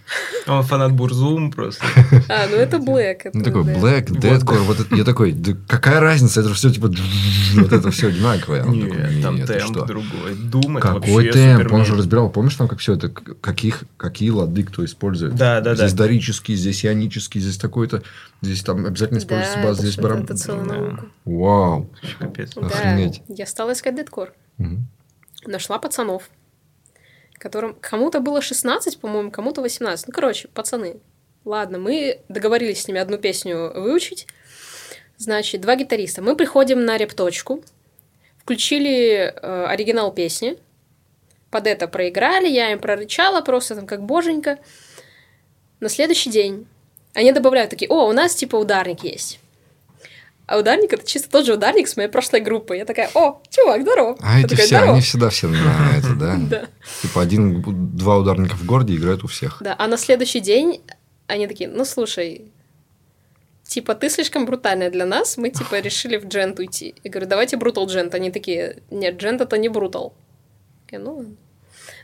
Он 0.47 0.63
фанат 0.63 0.93
Бурзум 0.93 1.51
просто. 1.51 1.85
А, 2.29 2.47
ну 2.49 2.57
это 2.57 2.77
Black. 2.79 3.31
Ну 3.33 3.45
такой 3.45 3.63
Black, 3.63 4.07
Deadcore, 4.07 4.61
вот 4.61 4.93
я 4.93 5.05
такой, 5.05 5.33
да 5.33 5.53
какая 5.69 6.01
разница, 6.01 6.41
это 6.41 6.53
все 6.55 6.71
типа 6.71 6.91
вот 7.55 7.73
это 7.73 7.91
все 7.91 8.09
одинаковое. 8.09 8.65
Нет, 8.65 9.23
там 9.23 9.45
темп 9.45 9.87
другой. 9.87 10.35
Думать 10.35 10.83
Какой 10.83 11.31
темп? 11.31 11.73
Он 11.73 11.85
же 11.85 11.97
разбирал, 11.97 12.31
помнишь 12.31 12.55
там, 12.57 12.69
как 12.69 12.79
все 12.79 12.95
это, 12.95 13.09
каких, 13.09 13.85
какие 13.97 14.31
лады 14.31 14.63
кто 14.65 14.85
использует? 14.85 15.35
Да, 15.35 15.61
да, 15.61 15.75
да. 15.75 15.77
Здесь 15.77 15.93
дорический, 15.93 16.55
здесь 16.55 16.85
ионический, 16.85 17.41
здесь 17.41 17.57
такой-то, 17.57 18.03
здесь 18.43 18.63
там 18.63 18.87
обязательно 18.87 19.19
используется 19.19 19.63
бас, 19.63 19.79
здесь 19.79 19.97
барабан. 19.97 21.11
Вау. 21.25 21.91
Капец. 22.19 22.57
Охренеть. 22.57 23.23
Я 23.29 23.47
стала 23.47 23.73
искать 23.73 23.95
Нашла 25.47 25.79
пацанов, 25.79 26.29
которым 27.35 27.75
кому-то 27.81 28.21
было 28.21 28.43
16, 28.43 29.01
по-моему, 29.01 29.31
кому-то 29.31 29.63
18. 29.63 30.09
Ну, 30.09 30.13
короче, 30.13 30.49
пацаны. 30.49 31.01
Ладно, 31.45 31.79
мы 31.79 32.21
договорились 32.29 32.83
с 32.83 32.89
ними 32.89 33.01
одну 33.01 33.17
песню 33.17 33.73
выучить. 33.75 34.27
Значит, 35.17 35.63
два 35.63 35.77
гитариста. 35.77 36.23
Мы 36.23 36.37
приходим 36.37 36.85
на 36.85 36.97
репточку, 36.97 37.63
включили 38.39 39.33
э, 39.35 39.65
оригинал 39.67 40.13
песни, 40.13 40.59
под 41.51 41.67
это 41.67 41.89
проиграли, 41.89 42.49
я 42.49 42.73
им 42.73 42.79
прорычала 42.79 43.41
просто 43.41 43.75
там 43.75 43.87
как 43.87 44.03
боженька. 44.03 44.59
На 45.81 45.89
следующий 45.89 46.31
день 46.31 46.67
они 47.13 47.33
добавляют 47.33 47.71
такие, 47.71 47.91
о, 47.91 48.07
у 48.07 48.13
нас 48.13 48.35
типа 48.35 48.57
ударник 48.57 49.03
есть. 49.03 49.41
А 50.51 50.59
ударник 50.59 50.93
это 50.93 51.07
чисто 51.07 51.31
тот 51.31 51.47
же 51.47 51.55
ударник 51.55 51.87
с 51.87 51.97
моей 51.97 52.09
прошлой 52.09 52.41
группы. 52.41 52.77
Я 52.77 52.85
такая, 52.85 53.09
о, 53.15 53.41
чувак, 53.51 53.83
здорово. 53.83 54.17
А 54.21 54.41
эти 54.41 54.57
все, 54.57 54.67
здорово. 54.67 54.93
они 54.95 55.01
всегда 55.01 55.31
все 55.31 55.47
на 55.47 55.97
это, 55.97 56.15
да? 56.17 56.37
Да. 56.41 56.67
Типа 57.03 57.23
один-два 57.23 58.19
ударника 58.19 58.57
в 58.57 58.67
городе 58.67 58.97
играют 58.97 59.23
у 59.23 59.29
всех. 59.29 59.59
Да, 59.61 59.77
а 59.79 59.87
на 59.87 59.97
следующий 59.97 60.41
день 60.41 60.83
они 61.29 61.47
такие, 61.47 61.71
ну 61.71 61.85
слушай, 61.85 62.51
типа, 63.63 63.95
ты 63.95 64.11
слишком 64.11 64.45
брутальная 64.45 64.91
для 64.91 65.07
нас, 65.07 65.37
мы, 65.37 65.51
типа, 65.51 65.79
решили 65.83 66.17
в 66.17 66.27
джент 66.27 66.59
уйти. 66.59 66.97
Я 67.05 67.13
говорю, 67.13 67.29
давайте 67.29 67.57
брутал 67.57 67.87
джент. 67.87 68.13
Они 68.17 68.33
такие, 68.33 68.83
нет, 68.91 69.19
джент 69.19 69.41
это 69.41 69.57
не 69.57 69.69
брутал. 69.69 70.15
Я, 70.91 70.99
ну 70.99 71.15
ладно. 71.15 71.37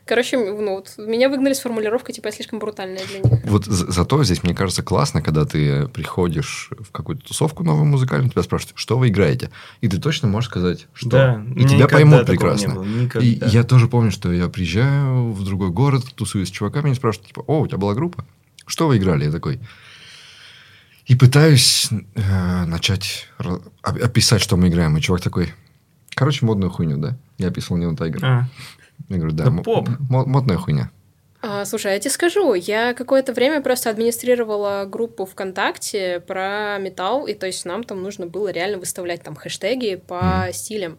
Короче, 0.06 0.38
ну, 0.38 0.76
вот, 0.76 0.94
меня 0.98 1.28
выгнали 1.28 1.52
с 1.52 1.58
формулировкой, 1.58 2.14
типа, 2.14 2.28
я 2.28 2.32
слишком 2.32 2.60
брутальная 2.60 3.04
для 3.04 3.18
них. 3.18 3.44
Вот 3.44 3.64
за 3.64 3.90
зато 3.90 4.22
здесь, 4.22 4.44
мне 4.44 4.54
кажется, 4.54 4.84
классно, 4.84 5.20
когда 5.20 5.44
ты 5.44 5.88
приходишь 5.88 6.70
в 6.78 6.92
какую-то 6.92 7.26
тусовку 7.26 7.64
новую 7.64 7.86
музыкальную, 7.86 8.30
тебя 8.30 8.44
спрашивают, 8.44 8.78
что 8.78 8.98
вы 8.98 9.08
играете? 9.08 9.50
И 9.80 9.88
ты 9.88 9.98
точно 9.98 10.28
можешь 10.28 10.48
сказать, 10.48 10.86
что. 10.94 11.10
Да, 11.10 11.44
и 11.56 11.64
тебя 11.64 11.88
поймут 11.88 12.24
прекрасно. 12.24 12.84
И 13.20 13.42
я 13.46 13.64
тоже 13.64 13.88
помню, 13.88 14.12
что 14.12 14.32
я 14.32 14.46
приезжаю 14.48 15.32
в 15.32 15.44
другой 15.44 15.70
город, 15.70 16.04
тусуюсь 16.14 16.48
с 16.48 16.52
чуваками, 16.52 16.90
и 16.90 16.94
спрашивают, 16.94 17.26
типа, 17.26 17.40
о, 17.40 17.62
у 17.62 17.66
тебя 17.66 17.78
была 17.78 17.94
группа? 17.94 18.24
Что 18.64 18.86
вы 18.86 18.98
играли? 18.98 19.24
Я 19.24 19.32
такой... 19.32 19.60
И 21.06 21.14
пытаюсь 21.14 21.88
э, 22.14 22.64
начать 22.64 23.28
описать, 23.82 24.40
что 24.40 24.56
мы 24.56 24.68
играем. 24.68 24.96
И 24.96 25.00
чувак 25.00 25.22
такой, 25.22 25.52
короче, 26.14 26.44
модную 26.44 26.70
хуйню, 26.70 26.96
да? 26.96 27.16
Я 27.38 27.48
описывал 27.48 27.76
Неон 27.76 27.96
Тайгер. 27.96 28.24
А. 28.24 28.48
Я 29.08 29.16
говорю, 29.16 29.34
да, 29.34 29.50
да 29.50 29.62
поп. 29.62 29.88
модная 30.08 30.56
хуйня. 30.56 30.90
А, 31.42 31.64
слушай, 31.64 31.92
я 31.92 31.98
тебе 31.98 32.10
скажу, 32.10 32.54
я 32.54 32.92
какое-то 32.94 33.32
время 33.32 33.60
просто 33.60 33.90
администрировала 33.90 34.84
группу 34.84 35.26
ВКонтакте 35.26 36.20
про 36.20 36.78
металл, 36.78 37.26
и 37.26 37.34
то 37.34 37.46
есть 37.46 37.64
нам 37.64 37.84
там 37.84 38.02
нужно 38.02 38.26
было 38.26 38.48
реально 38.48 38.78
выставлять 38.78 39.22
там 39.22 39.36
хэштеги 39.36 39.96
по 39.96 40.48
mm. 40.48 40.52
стилям. 40.52 40.98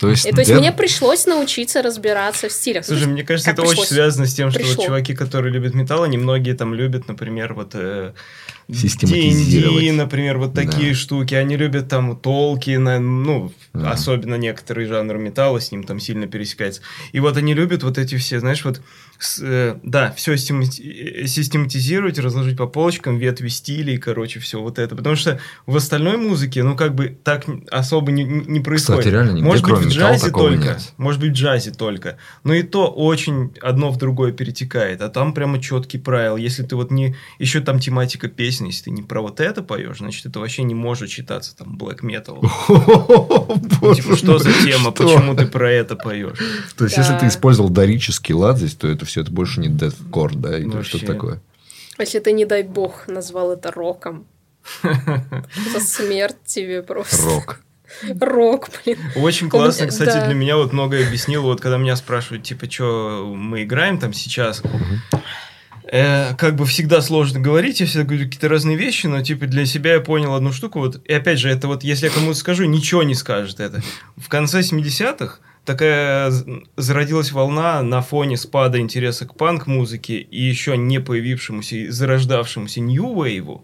То 0.00 0.10
есть, 0.10 0.26
и, 0.26 0.32
то 0.32 0.40
есть 0.40 0.52
мне 0.52 0.72
пришлось 0.72 1.24
научиться 1.24 1.80
разбираться 1.80 2.48
в 2.48 2.52
стилях. 2.52 2.84
Слушай, 2.84 3.06
мне 3.06 3.22
кажется, 3.22 3.50
это 3.50 3.62
пришлось? 3.62 3.78
очень 3.78 3.94
связано 3.94 4.26
с 4.26 4.34
тем, 4.34 4.50
что 4.50 4.62
вот 4.62 4.84
чуваки, 4.84 5.14
которые 5.14 5.52
любят 5.52 5.74
металл, 5.74 6.02
они 6.02 6.18
многие 6.18 6.54
там 6.54 6.74
любят, 6.74 7.06
например, 7.06 7.54
вот 7.54 7.74
э, 7.74 8.12
D&D, 8.68 9.92
например, 9.92 10.38
вот 10.38 10.54
такие 10.54 10.90
да. 10.90 10.94
штуки. 10.94 11.34
Они 11.34 11.56
любят 11.56 11.88
там 11.88 12.16
Толкина, 12.16 12.98
ну, 12.98 13.52
да. 13.72 13.90
особенно 13.90 14.36
некоторые 14.36 14.88
жанры 14.88 15.18
металла 15.18 15.60
с 15.60 15.70
ним 15.72 15.84
там 15.84 16.00
сильно 16.00 16.26
пересекается. 16.26 16.80
И 17.12 17.20
вот 17.20 17.36
они 17.36 17.54
любят 17.54 17.82
вот 17.82 17.98
эти 17.98 18.16
все, 18.16 18.40
знаешь, 18.40 18.64
вот 18.64 18.80
с, 19.18 19.40
э, 19.42 19.76
да, 19.82 20.12
все 20.12 20.34
э, 20.34 20.36
систематизировать, 20.36 22.18
разложить 22.18 22.56
по 22.56 22.66
полочкам, 22.66 23.18
ветви 23.18 23.48
стилей, 23.48 23.98
короче, 23.98 24.40
все 24.40 24.60
вот 24.60 24.78
это. 24.78 24.96
Потому 24.96 25.16
что 25.16 25.40
в 25.66 25.76
остальной 25.76 26.16
музыке, 26.16 26.62
ну, 26.62 26.76
как 26.76 26.94
бы 26.94 27.16
так 27.22 27.44
особо 27.70 28.12
не, 28.12 28.24
не 28.24 28.60
происходит. 28.60 29.00
Кстати, 29.00 29.14
реально 29.14 29.30
нигде, 29.32 29.44
может 29.44 29.64
быть, 29.64 29.78
в 29.78 29.88
джазе 29.88 30.30
только. 30.30 30.64
Нет. 30.64 30.92
Может 30.96 31.20
быть, 31.20 31.30
в 31.30 31.34
джазе 31.34 31.70
только. 31.70 32.16
Но 32.42 32.54
и 32.54 32.62
то 32.62 32.86
очень 32.88 33.52
одно 33.60 33.90
в 33.90 33.98
другое 33.98 34.32
перетекает. 34.32 35.00
А 35.02 35.08
там 35.08 35.32
прямо 35.32 35.60
четкий 35.60 35.98
правил. 35.98 36.36
Если 36.36 36.62
ты 36.62 36.76
вот 36.76 36.90
не... 36.90 37.16
Еще 37.38 37.60
там 37.60 37.78
тематика 37.78 38.28
песни, 38.28 38.53
если 38.62 38.84
ты 38.84 38.90
не 38.90 39.02
про 39.02 39.20
вот 39.20 39.40
это 39.40 39.62
поешь, 39.62 39.98
значит, 39.98 40.26
это 40.26 40.40
вообще 40.40 40.62
не 40.62 40.74
может 40.74 41.10
считаться 41.10 41.56
там 41.56 41.76
black 41.76 42.00
metal. 42.00 42.40
Типа, 43.94 44.16
что 44.16 44.38
за 44.38 44.52
тема? 44.52 44.90
Почему 44.90 45.34
ты 45.34 45.46
про 45.46 45.70
это 45.70 45.96
поешь? 45.96 46.38
То 46.76 46.84
есть, 46.84 46.96
если 46.96 47.18
ты 47.18 47.26
использовал 47.26 47.70
дорический 47.70 48.34
лад 48.34 48.58
здесь, 48.58 48.74
то 48.74 48.88
это 48.88 49.04
все 49.04 49.22
это 49.22 49.30
больше 49.30 49.60
не 49.60 49.68
deathcore, 49.68 50.34
да, 50.36 50.58
или 50.58 50.82
что-то 50.82 51.06
такое. 51.06 51.42
Если 51.98 52.18
ты, 52.18 52.32
не 52.32 52.44
дай 52.44 52.62
бог, 52.62 53.06
назвал 53.06 53.52
это 53.52 53.70
роком. 53.70 54.26
За 54.82 55.80
смерть 55.80 56.36
тебе 56.44 56.82
просто. 56.82 57.22
Рок. 57.22 57.60
Рок, 58.20 58.70
блин. 58.84 58.98
Очень 59.16 59.48
классно, 59.48 59.86
кстати, 59.86 60.14
да. 60.14 60.26
для 60.26 60.34
меня 60.34 60.56
вот 60.56 60.72
многое 60.72 61.06
объяснило, 61.06 61.42
вот 61.42 61.60
когда 61.60 61.76
меня 61.76 61.96
спрашивают, 61.96 62.42
типа, 62.42 62.70
что 62.70 63.32
мы 63.36 63.62
играем 63.62 63.98
там 63.98 64.12
сейчас, 64.12 64.62
э, 65.86 66.34
как 66.34 66.56
бы 66.56 66.66
всегда 66.66 67.00
сложно 67.00 67.40
говорить, 67.40 67.80
я 67.80 67.86
всегда 67.86 68.04
говорю 68.04 68.24
какие-то 68.24 68.48
разные 68.48 68.76
вещи, 68.76 69.06
но 69.06 69.22
типа 69.22 69.46
для 69.46 69.66
себя 69.66 69.94
я 69.94 70.00
понял 70.00 70.34
одну 70.34 70.52
штуку, 70.52 70.80
вот, 70.80 71.00
и 71.04 71.12
опять 71.12 71.38
же, 71.38 71.48
это 71.48 71.68
вот, 71.68 71.84
если 71.84 72.06
я 72.06 72.12
кому-то 72.12 72.38
скажу, 72.38 72.64
ничего 72.64 73.02
не 73.02 73.14
скажет 73.14 73.60
это. 73.60 73.82
В 74.16 74.28
конце 74.28 74.60
70-х 74.60 75.38
такая 75.64 76.32
зародилась 76.76 77.32
волна 77.32 77.82
на 77.82 78.02
фоне 78.02 78.36
спада 78.36 78.78
интереса 78.78 79.26
к 79.26 79.36
панк-музыке 79.36 80.18
и 80.18 80.42
еще 80.42 80.76
не 80.76 81.00
появившемуся, 81.00 81.90
зарождавшемуся 81.90 82.80
New 82.80 83.14
Wave, 83.14 83.62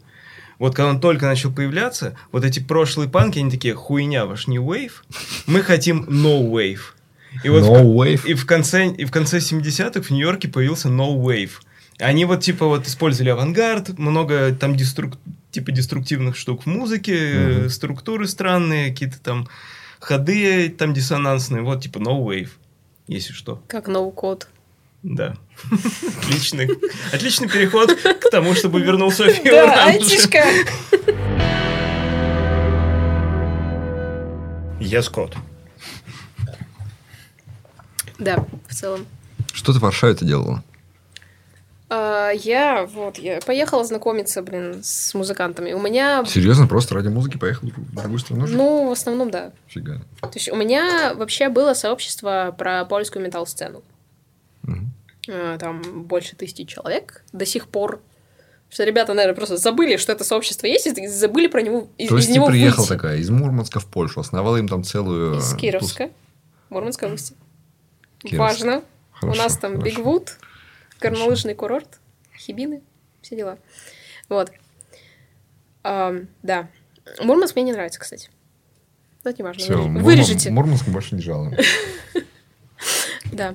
Вот 0.59 0.75
когда 0.75 0.91
он 0.91 1.01
только 1.01 1.27
начал 1.27 1.53
появляться, 1.53 2.17
вот 2.33 2.45
эти 2.45 2.61
прошлые 2.61 3.09
панки, 3.09 3.39
они 3.39 3.51
такие, 3.51 3.75
хуйня, 3.75 4.27
ваш 4.27 4.47
new 4.47 4.63
wave, 4.63 4.93
мы 5.47 5.63
хотим 5.63 6.05
no 6.05 6.51
wave. 6.51 6.81
И 7.45 7.49
вот 7.49 7.63
No 7.63 7.83
в, 7.83 7.97
wave? 7.97 8.27
И 8.27 8.35
в 8.35 8.45
конце, 8.47 8.89
и 8.89 9.05
в 9.05 9.11
конце 9.11 9.39
70-х 9.39 10.03
в 10.03 10.11
Нью-Йорке 10.11 10.49
появился 10.49 10.89
no 10.89 11.17
wave. 11.17 11.51
Они 12.01 12.25
вот 12.25 12.41
типа 12.41 12.67
вот 12.67 12.87
использовали 12.87 13.31
авангард, 13.31 13.99
много 13.99 14.55
там 14.55 14.75
деструк, 14.75 15.19
типа 15.51 15.71
деструктивных 15.71 16.37
штук 16.37 16.63
в 16.63 16.67
музыке, 16.67 17.17
э, 17.17 17.69
структуры 17.69 18.27
странные, 18.27 18.91
какие-то 18.91 19.21
там 19.21 19.49
ходы 19.99 20.71
там 20.71 20.95
диссонансные, 20.95 21.63
вот 21.63 21.83
типа 21.83 21.99
no 21.99 22.25
wave, 22.25 22.49
если 23.07 23.33
что. 23.33 23.63
Как 23.69 23.87
ноу-код. 23.87 24.49
Да. 25.03 25.37
Отличный, 26.23 26.69
отличный 27.13 27.49
переход 27.49 27.95
к 27.95 28.31
тому, 28.31 28.55
чтобы 28.55 28.81
вернул 28.81 29.11
Софию 29.11 29.53
Да, 29.53 29.87
айтишка. 29.87 30.45
Я 34.81 35.03
Скотт. 35.03 35.37
Да, 38.19 38.45
в 38.69 38.75
целом. 38.75 39.07
Что 39.53 39.73
ты 39.73 39.79
в 39.79 39.83
Варшаве-то 39.83 40.25
делала? 40.25 40.63
А, 41.93 42.31
Я 42.31 42.87
вот, 42.87 43.19
я 43.19 43.41
поехала 43.41 43.85
знакомиться, 43.85 44.43
блин, 44.43 44.81
с 44.83 45.13
музыкантами. 45.13 45.73
У 45.73 45.81
меня, 45.81 46.25
Серьезно, 46.25 46.67
просто 46.69 46.95
ради 46.95 47.09
музыки 47.09 47.37
поехал 47.37 47.67
в 47.69 47.95
другую 47.97 48.19
страну? 48.21 48.47
ну, 48.47 48.89
в 48.89 48.93
основном, 48.93 49.31
да. 49.31 49.53
Фига. 49.67 50.01
То 50.21 50.31
есть 50.35 50.49
у 50.49 50.57
меня 50.57 51.15
вообще 51.15 51.49
было 51.49 51.75
сообщество 51.75 52.55
про 52.57 52.85
польскую 52.85 53.25
метал-сцену. 53.25 53.83
Мгм. 54.63 54.93
А, 55.29 55.59
Там 55.59 56.05
больше 56.05 56.37
тысячи 56.37 56.65
человек 56.65 57.25
до 57.33 57.45
сих 57.45 57.67
пор. 57.69 58.01
Что 58.71 58.85
ребята, 58.85 59.13
наверное, 59.15 59.35
просто 59.35 59.57
забыли, 59.57 59.97
что 59.97 60.13
это 60.13 60.23
сообщество 60.23 60.67
есть, 60.69 60.87
и 60.87 61.09
забыли 61.09 61.49
про 61.49 61.61
него, 61.61 61.89
из, 61.99 62.09
То 62.09 62.15
есть 62.17 62.29
из 62.29 62.33
ты 62.33 62.39
него 62.39 62.47
приехал 62.47 62.83
выйти. 62.85 62.89
такая 62.93 63.17
из 63.17 63.29
Мурманска 63.29 63.81
в 63.81 63.87
Польшу, 63.87 64.21
основала 64.21 64.59
им 64.59 64.69
там 64.69 64.85
целую... 64.85 65.39
Из 65.39 65.55
э, 65.55 65.57
Кировска, 65.57 66.11
Мурманской 66.69 67.09
области. 67.09 67.35
Кировск. 68.21 68.39
Важно. 68.39 68.83
Хорошо, 69.13 69.41
У 69.41 69.43
нас 69.43 69.57
там 69.57 69.73
хорошо. 69.73 69.85
Бигвуд, 69.97 70.39
горнолыжный 71.01 71.55
курорт, 71.55 72.01
Хибины, 72.37 72.83
все 73.23 73.37
дела. 73.37 73.59
Вот. 74.29 74.53
Ам, 75.83 76.29
да. 76.43 76.69
Мурманск 77.21 77.57
мне 77.57 77.65
не 77.65 77.73
нравится, 77.73 77.99
кстати. 78.01 78.31
Но 79.25 79.31
это 79.31 79.43
не 79.43 79.45
важно. 79.49 79.75
Мурман- 79.77 80.03
Вырежете. 80.03 80.51
Мурманск 80.51 80.87
больше 80.89 81.15
не 81.15 81.23
жалуем. 81.23 81.57
Да. 83.33 83.55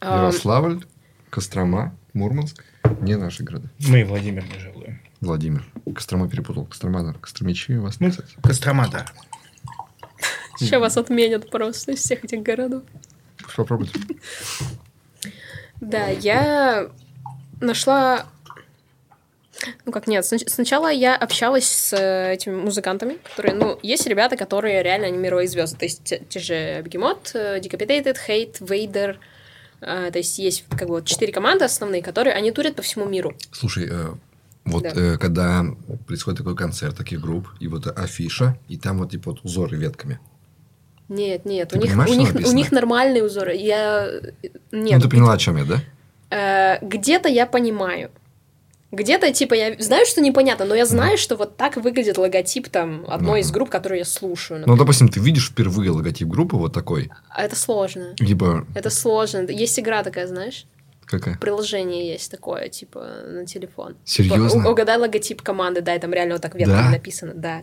Ярославль, 0.00 0.84
Кострома, 1.28 1.94
Мурманск. 2.12 2.64
Не 3.00 3.16
наши 3.16 3.42
города. 3.42 3.68
Мы 3.80 4.04
Владимир 4.04 4.44
не 4.44 4.58
жалуем. 4.58 5.00
Владимир. 5.20 5.64
Кострома 5.94 6.28
перепутал. 6.28 6.66
Кострома, 6.66 7.00
наверное, 7.00 7.20
Костромичи 7.20 7.72
вас, 7.72 7.98
Ну, 8.00 8.10
кстати. 8.10 8.34
Кострома, 8.42 8.88
да. 8.88 9.06
Сейчас 10.58 10.80
вас 10.80 10.96
отменят 10.96 11.50
просто 11.50 11.92
из 11.92 12.00
всех 12.00 12.24
этих 12.24 12.42
городов. 12.42 12.84
Попробуйте. 13.56 13.98
Да, 15.80 16.08
я 16.08 16.88
нашла... 17.60 18.26
Ну 19.84 19.92
как 19.92 20.06
нет, 20.06 20.24
снач- 20.24 20.48
сначала 20.48 20.90
я 20.90 21.14
общалась 21.14 21.66
с 21.68 21.92
э, 21.92 22.32
этими 22.32 22.54
музыкантами, 22.54 23.18
которые, 23.22 23.54
ну, 23.54 23.78
есть 23.82 24.06
ребята, 24.06 24.36
которые 24.36 24.82
реально 24.82 25.08
они 25.08 25.18
мировые 25.18 25.48
звезды, 25.48 25.76
то 25.76 25.84
есть 25.84 26.02
те, 26.04 26.22
те 26.28 26.38
же 26.40 26.82
Бегемот, 26.82 27.32
э, 27.34 27.58
Decapitated, 27.60 28.16
Hate, 28.26 28.58
Vader, 28.60 29.16
э, 29.82 30.10
то 30.10 30.18
есть 30.18 30.38
есть 30.38 30.64
как 30.70 30.88
бы 30.88 30.94
вот 30.94 31.04
четыре 31.04 31.30
команды 31.32 31.66
основные, 31.66 32.02
которые 32.02 32.34
они 32.34 32.52
турят 32.52 32.74
по 32.74 32.80
всему 32.80 33.04
миру. 33.04 33.34
Слушай, 33.52 33.90
вот 34.64 34.82
Да. 34.84 34.90
э, 34.94 35.18
когда 35.18 35.64
происходит 36.06 36.38
такой 36.38 36.56
концерт 36.56 36.96
таких 36.96 37.20
групп, 37.20 37.48
и 37.60 37.68
вот 37.68 37.86
афиша, 37.86 38.56
и 38.68 38.78
там 38.78 38.98
вот 38.98 39.10
типа 39.10 39.32
вот 39.32 39.40
узоры 39.44 39.76
ветками. 39.76 40.20
Нет, 41.10 41.44
нет, 41.44 41.68
Ты 41.70 41.78
у 41.78 41.82
них, 41.82 41.92
у, 42.08 42.14
них, 42.14 42.34
у 42.48 42.52
них 42.52 42.72
нормальные 42.72 43.24
узоры. 43.24 43.54
Я... 43.56 44.08
Нет, 44.72 44.94
ну, 44.94 45.00
ты 45.00 45.08
поняла, 45.08 45.32
о 45.34 45.38
чем 45.38 45.56
я, 45.56 45.64
да? 45.64 45.80
Э, 46.30 46.78
где-то 46.86 47.28
я 47.28 47.46
понимаю. 47.46 48.10
Где-то, 48.92 49.32
типа, 49.32 49.54
я 49.54 49.74
знаю, 49.78 50.06
что 50.06 50.20
непонятно, 50.20 50.64
но 50.64 50.74
я 50.74 50.86
знаю, 50.86 51.18
что 51.18 51.34
вот 51.36 51.56
так 51.56 51.76
выглядит 51.76 52.16
логотип 52.16 52.68
там 52.68 53.04
одной 53.08 53.40
из 53.40 53.46
Мгм. 53.46 53.54
групп, 53.54 53.70
которую 53.70 53.98
я 53.98 54.04
слушаю. 54.04 54.58
Ну, 54.60 54.66
например. 54.66 54.78
допустим, 54.78 55.08
ты 55.08 55.20
видишь 55.20 55.50
впервые 55.50 55.90
логотип 55.90 56.28
группы 56.28 56.56
вот 56.56 56.72
такой, 56.72 57.10
А 57.28 57.42
это 57.44 57.54
сложно. 57.56 58.14
либо 58.20 58.64
Это 58.74 58.90
сложно. 58.90 59.46
Есть 59.48 59.78
игра 59.80 60.02
такая, 60.04 60.26
знаешь? 60.28 60.64
какая? 61.06 61.36
Приложение 61.38 62.12
есть 62.12 62.30
такое, 62.30 62.68
типа, 62.68 63.04
на 63.26 63.44
телефон. 63.46 63.96
Серьезно? 64.04 64.48
Типа, 64.60 64.68
угадай 64.70 64.96
логотип 64.96 65.42
команды, 65.42 65.80
да, 65.80 65.96
и 65.96 65.98
там 65.98 66.12
реально 66.12 66.34
вот 66.34 66.42
так 66.42 66.54
ветками 66.54 66.82
Да? 66.84 66.90
написано, 66.90 67.32
да. 67.34 67.62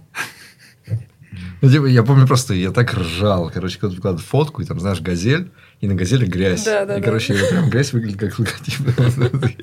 Ну, 1.62 1.70
типа, 1.72 1.86
я 1.86 2.04
помню 2.04 2.28
просто, 2.28 2.54
я 2.54 2.72
так 2.72 2.94
ржал. 2.94 3.50
Короче, 3.54 3.80
когда 3.80 3.96
выкладывают 3.96 4.28
фотку, 4.28 4.62
и 4.62 4.66
там, 4.66 4.80
знаешь, 4.80 5.02
газель, 5.02 5.50
и 5.82 5.88
на 5.88 5.96
газели 5.96 6.26
грязь. 6.26 6.64
Да, 6.64 6.86
да, 6.86 6.98
и, 6.98 7.00
да. 7.00 7.06
короче, 7.06 7.34
прям 7.34 7.70
грязь 7.70 7.94
выглядит 7.94 8.20
как 8.20 8.40
логотип 8.40 8.76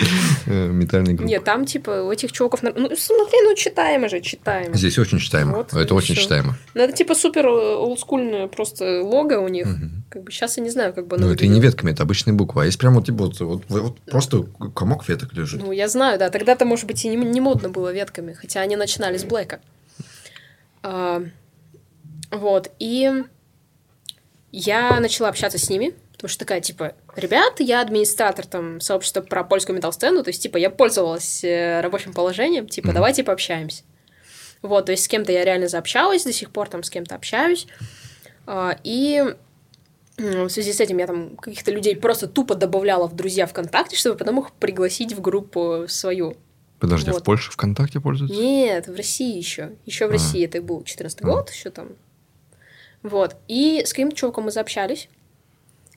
э, 0.45 0.67
метальной 0.67 1.13
группы. 1.13 1.29
Нет, 1.29 1.43
там, 1.43 1.65
типа, 1.65 2.03
у 2.03 2.11
этих 2.11 2.31
чуваков... 2.31 2.63
Ну, 2.63 2.71
смотри, 2.71 3.39
ну, 3.43 3.55
читаемо 3.55 4.09
же, 4.09 4.21
читаемо. 4.21 4.75
Здесь 4.75 4.97
очень 4.97 5.19
читаемо. 5.19 5.57
Вот, 5.57 5.73
Это 5.73 5.93
очень 5.95 6.15
всё. 6.15 6.23
читаемо. 6.23 6.55
Ну, 6.73 6.81
это, 6.81 6.93
типа, 6.93 7.15
супер 7.15 7.45
э, 7.47 7.75
олдскульное 7.75 8.47
просто 8.47 9.01
лого 9.01 9.37
у 9.39 9.47
них. 9.47 9.65
Мгм. 9.67 10.03
Как 10.09 10.23
бы 10.23 10.31
сейчас 10.31 10.57
я 10.57 10.63
не 10.63 10.69
знаю, 10.69 10.93
как 10.93 11.07
бы 11.07 11.17
Ну, 11.17 11.31
это 11.31 11.45
и 11.45 11.47
не 11.47 11.59
ветками, 11.59 11.91
это 11.91 12.03
обычные 12.03 12.33
буквы. 12.33 12.63
А 12.63 12.65
есть 12.65 12.77
прям 12.77 12.93
вот, 12.93 13.05
типа, 13.05 13.25
вот, 13.25 13.39
вот- 13.39 13.63
вот 13.69 13.99
просто 14.01 14.43
комок 14.73 15.07
веток 15.09 15.33
лежит. 15.33 15.61
Ну, 15.61 15.71
я 15.71 15.87
знаю, 15.87 16.19
да. 16.19 16.29
Тогда-то, 16.29 16.65
может 16.65 16.85
быть, 16.85 17.03
и 17.05 17.09
не, 17.09 17.15
не 17.17 17.41
модно 17.41 17.69
было 17.69 17.91
ветками, 17.93 18.33
хотя 18.33 18.61
они 18.61 18.75
начинали 18.75 19.17
с 19.17 19.23
Блэка. 19.23 19.59
А, 20.83 21.23
вот, 22.37 22.71
и 22.79 23.11
я 24.51 24.99
начала 24.99 25.29
общаться 25.29 25.57
с 25.57 25.69
ними, 25.69 25.93
потому 26.13 26.29
что 26.29 26.39
такая, 26.39 26.61
типа, 26.61 26.93
ребята, 27.15 27.63
я 27.63 27.81
администратор 27.81 28.45
там 28.45 28.79
сообщества 28.79 29.21
про 29.21 29.43
польскую 29.43 29.75
метал-сцену, 29.75 30.23
то 30.23 30.29
есть, 30.29 30.41
типа, 30.41 30.57
я 30.57 30.69
пользовалась 30.69 31.43
э, 31.43 31.81
рабочим 31.81 32.13
положением, 32.13 32.67
типа, 32.67 32.87
Мгм. 32.87 32.95
давайте 32.95 33.23
пообщаемся. 33.23 33.83
Вот, 34.61 34.85
то 34.85 34.91
есть, 34.91 35.03
с 35.03 35.07
кем-то 35.07 35.31
я 35.31 35.43
реально 35.43 35.67
заобщалась, 35.67 36.23
до 36.23 36.33
сих 36.33 36.51
пор 36.51 36.69
там 36.69 36.83
с 36.83 36.89
кем-то 36.89 37.15
общаюсь. 37.15 37.67
А, 38.47 38.77
и 38.83 39.35
в 40.17 40.49
связи 40.49 40.71
с 40.71 40.79
этим 40.79 40.97
я 40.97 41.07
там 41.07 41.35
каких-то 41.35 41.71
людей 41.71 41.95
просто 41.95 42.27
тупо 42.27 42.55
добавляла 42.55 43.07
в 43.07 43.15
друзья 43.15 43.45
ВКонтакте, 43.47 43.97
чтобы 43.97 44.15
потом 44.17 44.39
их 44.39 44.53
пригласить 44.53 45.13
в 45.13 45.19
группу 45.21 45.85
свою. 45.89 46.37
Подожди, 46.79 47.09
а 47.09 47.13
в 47.13 47.15
вот. 47.15 47.23
Польше 47.25 47.51
ВКонтакте 47.51 47.99
пользуются? 47.99 48.39
Нет, 48.39 48.87
в 48.87 48.95
России 48.95 49.37
еще. 49.37 49.71
Еще 49.85 50.05
в 50.07 50.09
А. 50.09 50.13
России 50.13 50.45
это 50.45 50.61
был 50.61 50.83
14 50.83 51.21
А. 51.21 51.25
год, 51.25 51.49
еще 51.49 51.69
там. 51.69 51.89
Вот. 53.05 53.35
И 53.47 53.83
с 53.85 53.91
каким-то 53.91 54.15
чуваком 54.15 54.45
мы 54.45 54.51
заобщались. 54.51 55.09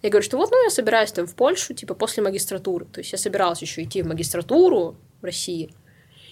Я 0.03 0.11
говорю, 0.11 0.23
что 0.23 0.37
вот, 0.37 0.51
ну, 0.51 0.63
я 0.63 0.69
собираюсь 0.69 1.11
там 1.11 1.27
в 1.27 1.35
Польшу, 1.35 1.73
типа, 1.73 1.95
после 1.95 2.23
магистратуры. 2.23 2.85
То 2.85 3.01
есть 3.01 3.13
я 3.13 3.19
собиралась 3.19 3.63
еще 3.63 3.83
идти 3.83 4.03
в 4.03 4.07
магистратуру 4.07 4.95
в 5.23 5.25
России. 5.25 5.75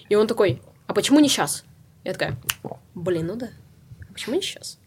И 0.07 0.13
он 0.13 0.27
такой, 0.27 0.61
а 0.85 0.93
почему 0.93 1.19
не 1.19 1.29
сейчас? 1.29 1.65
Я 2.03 2.13
такая, 2.13 2.37
блин, 2.93 3.25
ну 3.25 3.35
да. 3.35 3.49
А 4.07 4.13
почему 4.13 4.35
не 4.35 4.41
сейчас? 4.43 4.77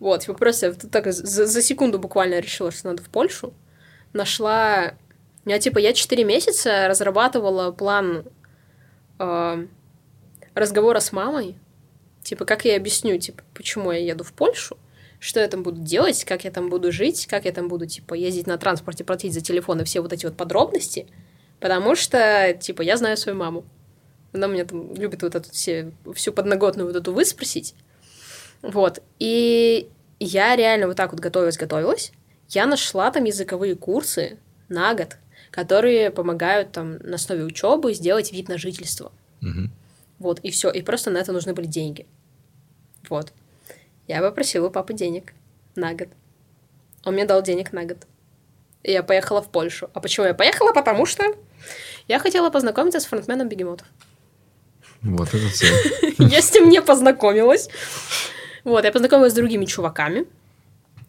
Вот, 0.00 0.22
типа, 0.22 0.32
просто 0.32 0.70
вот 0.70 0.90
так 0.90 1.12
за, 1.12 1.44
за 1.44 1.62
секунду 1.62 1.98
буквально 1.98 2.40
решила, 2.40 2.70
что 2.70 2.88
надо 2.88 3.02
в 3.02 3.10
Польшу. 3.10 3.52
Нашла... 4.14 4.94
Я, 5.44 5.58
типа, 5.58 5.76
я 5.80 5.92
4 5.92 6.24
месяца 6.24 6.88
разрабатывала 6.88 7.72
план 7.72 8.24
э, 9.18 9.66
разговора 10.54 11.00
с 11.00 11.12
мамой. 11.12 11.58
Типа, 12.22 12.46
как 12.46 12.64
я 12.64 12.76
объясню, 12.76 13.18
типа, 13.18 13.42
почему 13.52 13.92
я 13.92 13.98
еду 13.98 14.24
в 14.24 14.32
Польшу, 14.32 14.78
что 15.24 15.40
я 15.40 15.48
там 15.48 15.62
буду 15.62 15.80
делать, 15.80 16.22
как 16.26 16.44
я 16.44 16.50
там 16.50 16.68
буду 16.68 16.92
жить, 16.92 17.26
как 17.26 17.46
я 17.46 17.52
там 17.52 17.68
буду, 17.68 17.86
типа, 17.86 18.12
ездить 18.12 18.46
на 18.46 18.58
транспорте, 18.58 19.04
платить 19.04 19.32
за 19.32 19.40
телефон 19.40 19.80
и 19.80 19.84
все 19.84 20.02
вот 20.02 20.12
эти 20.12 20.26
вот 20.26 20.36
подробности. 20.36 21.06
Потому 21.60 21.96
что, 21.96 22.54
типа, 22.60 22.82
я 22.82 22.98
знаю 22.98 23.16
свою 23.16 23.38
маму. 23.38 23.64
Она 24.34 24.48
меня 24.48 24.66
там 24.66 24.94
любит 24.94 25.22
вот 25.22 25.34
эту 25.34 25.50
все, 25.50 25.92
всю 26.14 26.30
подноготную 26.30 26.86
вот 26.86 26.94
эту 26.94 27.14
выспросить. 27.14 27.74
Вот. 28.60 29.02
И 29.18 29.88
я 30.20 30.56
реально 30.56 30.88
вот 30.88 30.98
так 30.98 31.12
вот 31.12 31.20
готовилась-готовилась. 31.20 32.12
Я 32.50 32.66
нашла 32.66 33.10
там 33.10 33.24
языковые 33.24 33.76
курсы 33.76 34.36
на 34.68 34.92
год, 34.92 35.16
которые 35.50 36.10
помогают 36.10 36.72
там 36.72 36.98
на 36.98 37.14
основе 37.14 37.44
учебы 37.44 37.94
сделать 37.94 38.30
вид 38.30 38.50
на 38.50 38.58
жительство. 38.58 39.10
Мгм. 39.40 39.72
Вот, 40.18 40.40
и 40.40 40.50
все. 40.50 40.70
И 40.70 40.82
просто 40.82 41.10
на 41.10 41.16
это 41.16 41.32
нужны 41.32 41.54
были 41.54 41.66
деньги. 41.66 42.06
Вот. 43.08 43.32
Я 44.06 44.20
попросила 44.20 44.68
у 44.68 44.70
папы 44.70 44.92
денег 44.92 45.32
на 45.76 45.94
год. 45.94 46.08
Он 47.04 47.14
мне 47.14 47.24
дал 47.24 47.42
денег 47.42 47.72
на 47.72 47.84
год. 47.84 47.98
И 48.82 48.92
я 48.92 49.02
поехала 49.02 49.40
в 49.42 49.48
Польшу. 49.48 49.90
А 49.94 50.00
почему 50.00 50.26
я 50.26 50.34
поехала? 50.34 50.72
Потому 50.72 51.06
что 51.06 51.24
я 52.06 52.18
хотела 52.18 52.50
познакомиться 52.50 53.00
с 53.00 53.06
фронтменом 53.06 53.48
бегемотов. 53.48 53.86
Вот 55.02 55.28
это 55.28 55.52
цель. 55.52 56.14
Я 56.18 56.40
с 56.40 56.52
ним 56.54 56.68
не 56.68 56.80
познакомилась. 56.82 57.68
Вот, 58.64 58.84
я 58.84 58.92
познакомилась 58.92 59.32
с 59.32 59.36
другими 59.36 59.64
чуваками. 59.66 60.26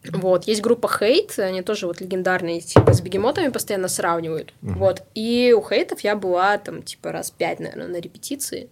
Вот, 0.04 0.46
есть 0.46 0.62
группа 0.62 0.88
Хейт, 0.88 1.40
они 1.40 1.62
тоже 1.62 1.88
вот 1.88 2.00
легендарные, 2.00 2.62
типа, 2.62 2.94
с 2.94 3.02
бегемотами 3.02 3.50
постоянно 3.50 3.88
сравнивают. 3.88 4.54
Вот, 4.62 5.04
и 5.16 5.54
у 5.58 5.62
Хейтов 5.62 6.02
я 6.02 6.16
была 6.16 6.58
там, 6.58 6.84
типа, 6.84 7.12
раз 7.12 7.32
пять, 7.32 7.60
наверное, 7.60 7.88
на 7.88 8.00
репетиции. 8.00 8.70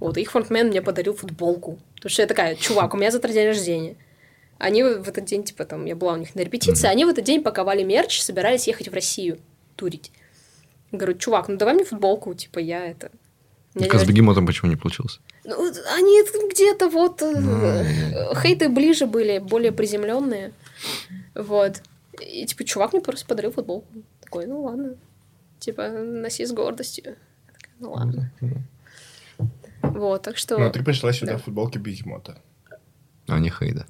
Вот, 0.00 0.16
и 0.16 0.22
их 0.22 0.30
фронтмен 0.30 0.68
мне 0.68 0.82
подарил 0.82 1.14
футболку. 1.14 1.78
Потому 1.96 2.10
что 2.10 2.22
я 2.22 2.28
такая, 2.28 2.54
чувак, 2.54 2.94
у 2.94 2.96
меня 2.96 3.10
завтра 3.10 3.32
день 3.32 3.46
рождения. 3.48 3.96
Они 4.58 4.82
в 4.82 5.08
этот 5.08 5.24
день, 5.24 5.44
типа, 5.44 5.64
там, 5.64 5.84
я 5.84 5.96
была 5.96 6.14
у 6.14 6.16
них 6.16 6.34
на 6.34 6.40
репетиции, 6.40 6.86
они 6.86 7.04
в 7.04 7.08
этот 7.08 7.24
день 7.24 7.42
паковали 7.42 7.82
мерч, 7.82 8.20
собирались 8.20 8.66
ехать 8.66 8.88
в 8.88 8.94
Россию 8.94 9.38
турить. 9.76 10.12
Говорю, 10.92 11.18
чувак, 11.18 11.48
ну 11.48 11.56
давай 11.56 11.74
мне 11.74 11.84
футболку, 11.84 12.34
типа, 12.34 12.60
я 12.60 12.86
это... 12.86 13.10
Так 13.74 13.92
а 13.92 13.98
с 13.98 14.04
бегемотом 14.04 14.46
почему 14.46 14.70
не 14.70 14.76
получилось? 14.76 15.20
ну, 15.44 15.72
они 15.94 16.22
где-то 16.50 16.88
вот 16.88 17.22
э, 17.22 17.34
Ай-яй-яй. 17.34 18.34
хейты 18.36 18.68
ближе 18.68 19.06
были, 19.06 19.38
более 19.38 19.72
приземленные. 19.72 20.52
Вот. 21.34 21.82
И 22.20 22.46
типа, 22.46 22.64
чувак 22.64 22.92
мне 22.92 23.02
просто 23.02 23.26
подарил 23.26 23.52
футболку. 23.52 23.86
Такой, 24.20 24.46
ну 24.46 24.62
ладно. 24.62 24.96
Типа, 25.58 25.88
носи 25.88 26.46
с 26.46 26.52
гордостью. 26.52 27.04
Я 27.04 27.52
такая, 27.52 27.74
ну 27.80 27.92
ладно. 27.92 28.32
Вот, 29.92 30.22
так 30.22 30.36
что... 30.36 30.58
Ну, 30.58 30.70
ты 30.70 30.82
пришла 30.82 31.12
сюда 31.12 31.32
Да. 31.32 31.38
в 31.38 31.44
футболке 31.44 31.78
бегемота. 31.78 32.38
А 33.26 33.38
не 33.38 33.50
Хейда. 33.50 33.86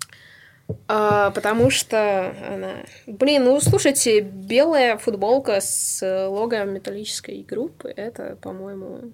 А, 0.88 1.30
потому 1.30 1.70
что 1.70 2.34
она... 2.48 2.84
Блин, 3.06 3.44
ну 3.44 3.60
слушайте, 3.60 4.20
белая 4.20 4.96
футболка 4.96 5.60
с 5.60 6.00
лого 6.28 6.64
металлической 6.64 7.42
группы, 7.42 7.92
это, 7.94 8.36
по-моему, 8.40 9.12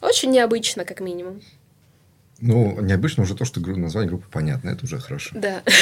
очень 0.00 0.30
необычно, 0.30 0.84
как 0.84 1.00
минимум. 1.00 1.40
Ну, 2.40 2.80
необычно 2.80 3.24
уже 3.24 3.34
то, 3.34 3.44
что 3.44 3.60
название 3.60 4.08
группы 4.08 4.26
понятно, 4.30 4.70
это 4.70 4.84
уже 4.86 4.98
хорошо. 4.98 5.30
Да. 5.34 5.62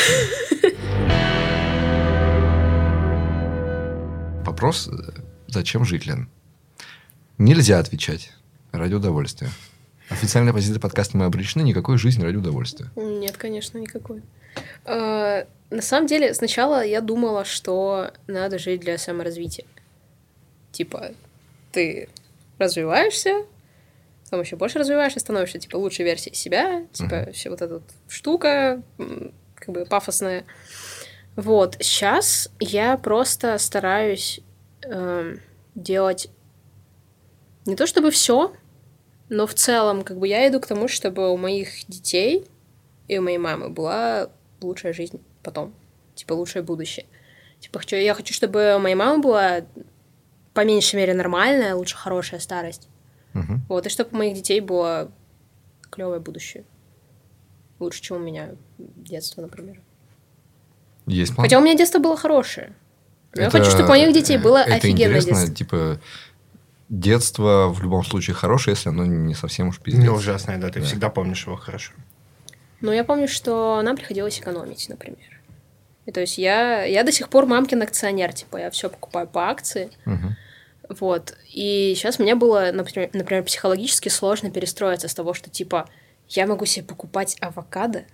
Вопрос, 4.45 4.89
э, 4.89 5.21
зачем 5.47 5.85
жить, 5.85 6.07
Лен? 6.07 6.29
Нельзя 7.39 7.79
отвечать 7.79 8.33
ради 8.73 8.95
удовольствия. 8.95 9.51
Официальная 10.11 10.53
позиция 10.53 10.81
подкаста 10.81 11.17
«Мы 11.17 11.27
обречены» 11.27 11.63
никакой 11.63 11.99
жизни 11.99 12.25
ради 12.25 12.37
удовольствия. 12.37 12.89
Нет, 12.97 13.37
конечно, 13.37 13.79
никакой. 13.79 14.23
А, 14.85 15.47
На 15.71 15.83
самом 15.83 16.07
деле, 16.07 16.33
сначала 16.33 16.83
я 16.83 17.01
думала, 17.03 17.45
что 17.45 18.11
надо 18.27 18.59
жить 18.59 18.81
для 18.81 18.97
саморазвития. 18.97 19.67
Типа, 20.73 21.11
ты 21.73 22.09
развиваешься, 22.59 23.45
потом 24.25 24.41
еще 24.41 24.57
больше 24.57 24.79
развиваешься, 24.79 25.21
становишься, 25.21 25.59
типа, 25.59 25.77
лучшей 25.77 26.07
версией 26.07 26.35
себя, 26.35 26.87
типа, 26.93 27.31
все 27.33 27.51
вот 27.51 27.61
эта 27.61 27.75
вот 27.75 27.83
штука, 28.09 28.83
как 29.57 29.75
бы 29.75 29.85
пафосная. 29.85 30.45
Вот, 31.37 31.77
сейчас 31.81 32.51
я 32.59 32.97
просто 32.97 33.59
стараюсь 33.59 34.41
эм, 34.83 35.41
делать 35.75 36.31
не 37.67 37.77
то 37.77 37.87
чтобы 37.87 38.11
все, 38.11 38.53
но 39.29 39.47
в 39.47 39.55
целом, 39.55 40.03
как 40.03 40.19
бы 40.19 40.27
я 40.29 40.49
иду 40.49 40.61
к 40.61 40.67
тому, 40.67 40.89
чтобы 40.89 41.31
у 41.33 41.37
моих 41.37 41.87
детей 41.89 42.47
и 43.09 43.19
у 43.19 43.23
моей 43.23 43.39
мамы 43.39 43.69
была 43.69 44.31
лучшая 44.61 44.93
жизнь 44.93 45.21
потом. 45.43 45.75
Типа, 46.15 46.33
лучшее 46.33 46.63
будущее. 46.63 47.07
Типа, 47.61 47.79
хочу, 47.79 47.97
я 47.97 48.15
хочу, 48.15 48.35
чтобы 48.35 48.75
у 48.77 48.79
моей 48.79 48.95
мамы 48.95 49.23
была 49.23 49.61
по 50.55 50.65
меньшей 50.65 50.97
мере 50.97 51.15
нормальная, 51.15 51.75
лучше 51.75 51.97
хорошая 51.97 52.41
старость. 52.41 52.89
Мгм. 53.35 53.63
Вот, 53.69 53.87
и 53.87 53.91
чтобы 53.91 54.11
у 54.13 54.17
моих 54.17 54.35
детей 54.35 54.61
было 54.61 55.11
клевое 55.91 56.21
будущее. 56.21 56.65
Лучше, 57.79 58.01
чем 58.03 58.17
у 58.17 58.21
меня 58.21 58.51
детство, 58.79 59.43
например. 59.43 59.81
Есть 61.07 61.35
план? 61.35 61.45
Хотя 61.47 61.59
у 61.59 61.63
меня 61.63 61.77
детство 61.77 61.99
было 62.01 62.17
хорошее. 62.17 62.73
Но 63.35 63.43
я 63.43 63.49
Это- 63.49 63.59
хочу, 63.59 63.71
чтобы 63.71 63.85
у 63.85 63.89
моих 63.89 64.13
детей 64.13 64.39
было 64.39 64.59
это 64.59 64.75
офигенное 64.75 65.19
интересно, 65.21 65.33
детство. 65.47 65.55
типа, 65.55 66.01
детство 66.89 67.69
в 67.69 67.83
любом 67.83 68.05
случае 68.05 68.35
хорошее, 68.35 68.75
если 68.75 68.89
оно 68.89 69.05
не 69.05 69.35
совсем 69.35 69.69
уж 69.69 69.79
пиздец. 69.79 70.03
Не 70.03 70.09
ужасное, 70.11 70.59
да, 70.59 70.71
ты 70.71 70.81
Да. 70.81 70.87
всегда 70.87 71.09
помнишь 71.11 71.47
его 71.47 71.57
хорошо. 71.57 71.93
Но 72.81 72.93
я 72.93 73.05
помню, 73.05 73.29
что 73.29 73.81
нам 73.83 73.97
приходилось 73.97 74.39
экономить, 74.39 74.89
например. 74.89 75.41
И 76.07 76.13
то 76.13 76.21
есть 76.21 76.39
я, 76.39 76.85
я 76.85 77.05
до 77.05 77.13
сих 77.13 77.29
пор 77.29 77.45
мамкин 77.47 77.83
акционер, 77.83 78.33
типа, 78.33 78.57
я 78.57 78.71
все 78.71 78.89
покупаю 78.89 79.27
по 79.27 79.51
акции. 79.51 79.91
Мгм. 80.07 80.37
Вот. 80.89 81.37
И 81.53 81.93
сейчас 81.95 82.19
мне 82.19 82.35
было, 82.35 82.71
например, 82.73 83.11
например, 83.13 83.45
психологически 83.45 84.09
сложно 84.09 84.51
перестроиться 84.51 85.09
с 85.09 85.15
того, 85.15 85.35
что, 85.35 85.51
типа, 85.51 85.87
я 86.29 86.47
могу 86.47 86.65
себе 86.65 86.87
покупать 86.87 87.37
авокадо 87.41 88.05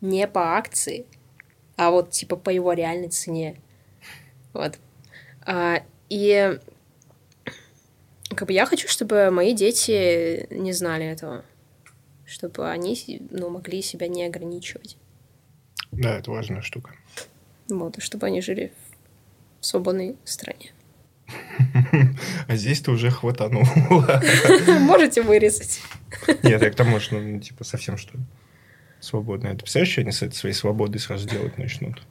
не 0.00 0.28
по 0.28 0.56
акции, 0.56 1.06
а 1.76 1.90
вот, 1.90 2.10
типа, 2.10 2.36
по 2.36 2.50
его 2.50 2.72
реальной 2.74 3.08
цене. 3.08 3.56
Вот. 4.52 4.78
А, 5.44 5.82
и 6.08 6.60
как 8.34 8.48
бы 8.48 8.54
я 8.54 8.66
хочу, 8.66 8.88
чтобы 8.88 9.30
мои 9.30 9.54
дети 9.54 10.46
не 10.50 10.72
знали 10.72 11.06
этого. 11.06 11.44
Чтобы 12.24 12.70
они, 12.70 12.96
ну, 13.30 13.50
могли 13.50 13.82
себя 13.82 14.08
не 14.08 14.24
ограничивать. 14.24 14.96
Да, 15.90 16.18
это 16.18 16.30
важная 16.30 16.62
штука. 16.62 16.94
Вот, 17.68 17.98
и 17.98 18.00
чтобы 18.00 18.26
они 18.26 18.40
жили 18.40 18.72
в 19.60 19.66
свободной 19.66 20.16
стране. 20.24 20.72
А 22.48 22.56
здесь 22.56 22.80
ты 22.80 22.90
уже 22.90 23.10
хватанул. 23.10 23.64
Можете 24.80 25.22
вырезать. 25.22 25.80
Нет, 26.42 26.62
я 26.62 26.70
к 26.70 26.74
тому, 26.74 27.00
что, 27.00 27.18
ну, 27.18 27.40
типа, 27.40 27.64
совсем 27.64 27.96
что 27.96 28.18
ли, 28.18 28.24
свободно. 29.00 29.50
Ты 29.50 29.58
представляешь, 29.58 29.92
что 29.92 30.00
они 30.02 30.12
с 30.12 30.22
этой 30.22 30.34
своей 30.34 30.54
свободой 30.54 31.00
сразу 31.00 31.28
делать 31.28 31.58
начнут? 31.58 32.02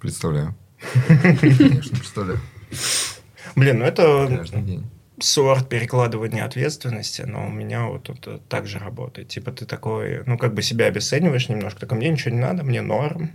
Представляю. 0.00 0.54
Конечно, 1.08 1.96
представляю. 1.96 2.40
Блин, 3.56 3.78
ну 3.78 3.84
это 3.84 4.26
Каждый 4.28 4.62
день. 4.62 4.90
Сорт 5.20 5.68
перекладывания 5.68 6.44
ответственности, 6.44 7.22
но 7.22 7.46
у 7.46 7.50
меня 7.50 7.86
вот 7.86 8.10
это 8.10 8.38
так 8.38 8.66
же 8.66 8.78
работает. 8.78 9.28
Типа 9.28 9.52
ты 9.52 9.64
такой, 9.66 10.24
ну, 10.26 10.36
как 10.36 10.54
бы 10.54 10.62
себя 10.62 10.86
обесцениваешь 10.86 11.48
немножко, 11.48 11.80
такой, 11.80 11.98
мне 11.98 12.10
ничего 12.10 12.34
не 12.34 12.40
надо, 12.40 12.64
мне 12.64 12.82
норм, 12.82 13.30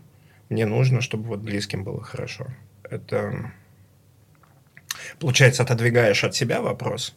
мне 0.50 0.66
нужно, 0.66 1.02
чтобы 1.02 1.24
вот 1.26 1.40
близким 1.40 1.84
было 1.84 2.02
хорошо. 2.04 2.48
Это, 2.84 3.52
получается, 5.20 5.64
отодвигаешь 5.64 6.24
от 6.24 6.36
себя 6.36 6.62
вопрос, 6.62 7.16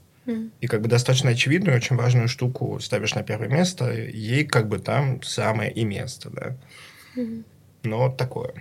и 0.60 0.68
как 0.68 0.82
бы 0.82 0.88
достаточно 0.88 1.30
очевидную, 1.30 1.76
очень 1.76 1.96
важную 1.96 2.28
штуку 2.28 2.78
ставишь 2.78 3.14
на 3.14 3.24
первое 3.24 3.48
место, 3.48 3.92
ей 3.92 4.44
как 4.44 4.68
бы 4.68 4.78
там 4.78 5.22
самое 5.22 5.72
и 5.72 5.84
место, 5.84 6.30
да. 6.30 6.56
Но 7.82 7.98
вот 7.98 8.16
такое. 8.16 8.54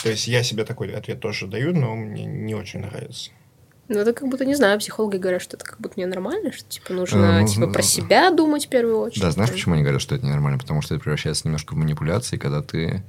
То 0.00 0.10
есть 0.10 0.28
я 0.28 0.44
себе 0.44 0.64
такой 0.64 0.94
ответ 0.94 1.18
тоже 1.20 1.48
даю, 1.48 1.74
но 1.74 1.96
мне 1.96 2.26
не 2.26 2.54
очень 2.54 2.80
нравится. 2.80 3.32
Ну, 3.88 3.98
это 4.00 4.12
как 4.12 4.28
будто, 4.28 4.44
не 4.44 4.56
знаю, 4.56 4.78
психологи 4.80 5.16
говорят, 5.16 5.42
что 5.42 5.56
это 5.56 5.64
как 5.64 5.80
будто 5.80 6.00
ненормально, 6.00 6.52
что, 6.52 6.68
типа, 6.68 6.92
нужно, 6.92 7.18
Э, 7.18 7.40
ну, 7.40 7.46
типа, 7.46 7.66
ну, 7.66 7.72
про 7.72 7.82
себя 7.82 8.30
думать 8.30 8.66
в 8.66 8.68
первую 8.68 8.98
очередь. 8.98 9.22
Да, 9.22 9.30
знаешь, 9.30 9.50
почему 9.50 9.74
они 9.74 9.82
говорят, 9.84 10.02
что 10.02 10.16
это 10.16 10.26
ненормально? 10.26 10.58
Потому 10.58 10.82
что 10.82 10.94
это 10.94 11.02
превращается 11.04 11.46
немножко 11.46 11.74
в 11.74 11.76
манипуляции, 11.76 12.36
когда 12.36 12.62
ты 12.62 13.04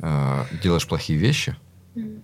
э, 0.00 0.44
делаешь 0.62 0.86
плохие 0.86 1.18
вещи. 1.18 1.56
Мгм. 1.94 2.22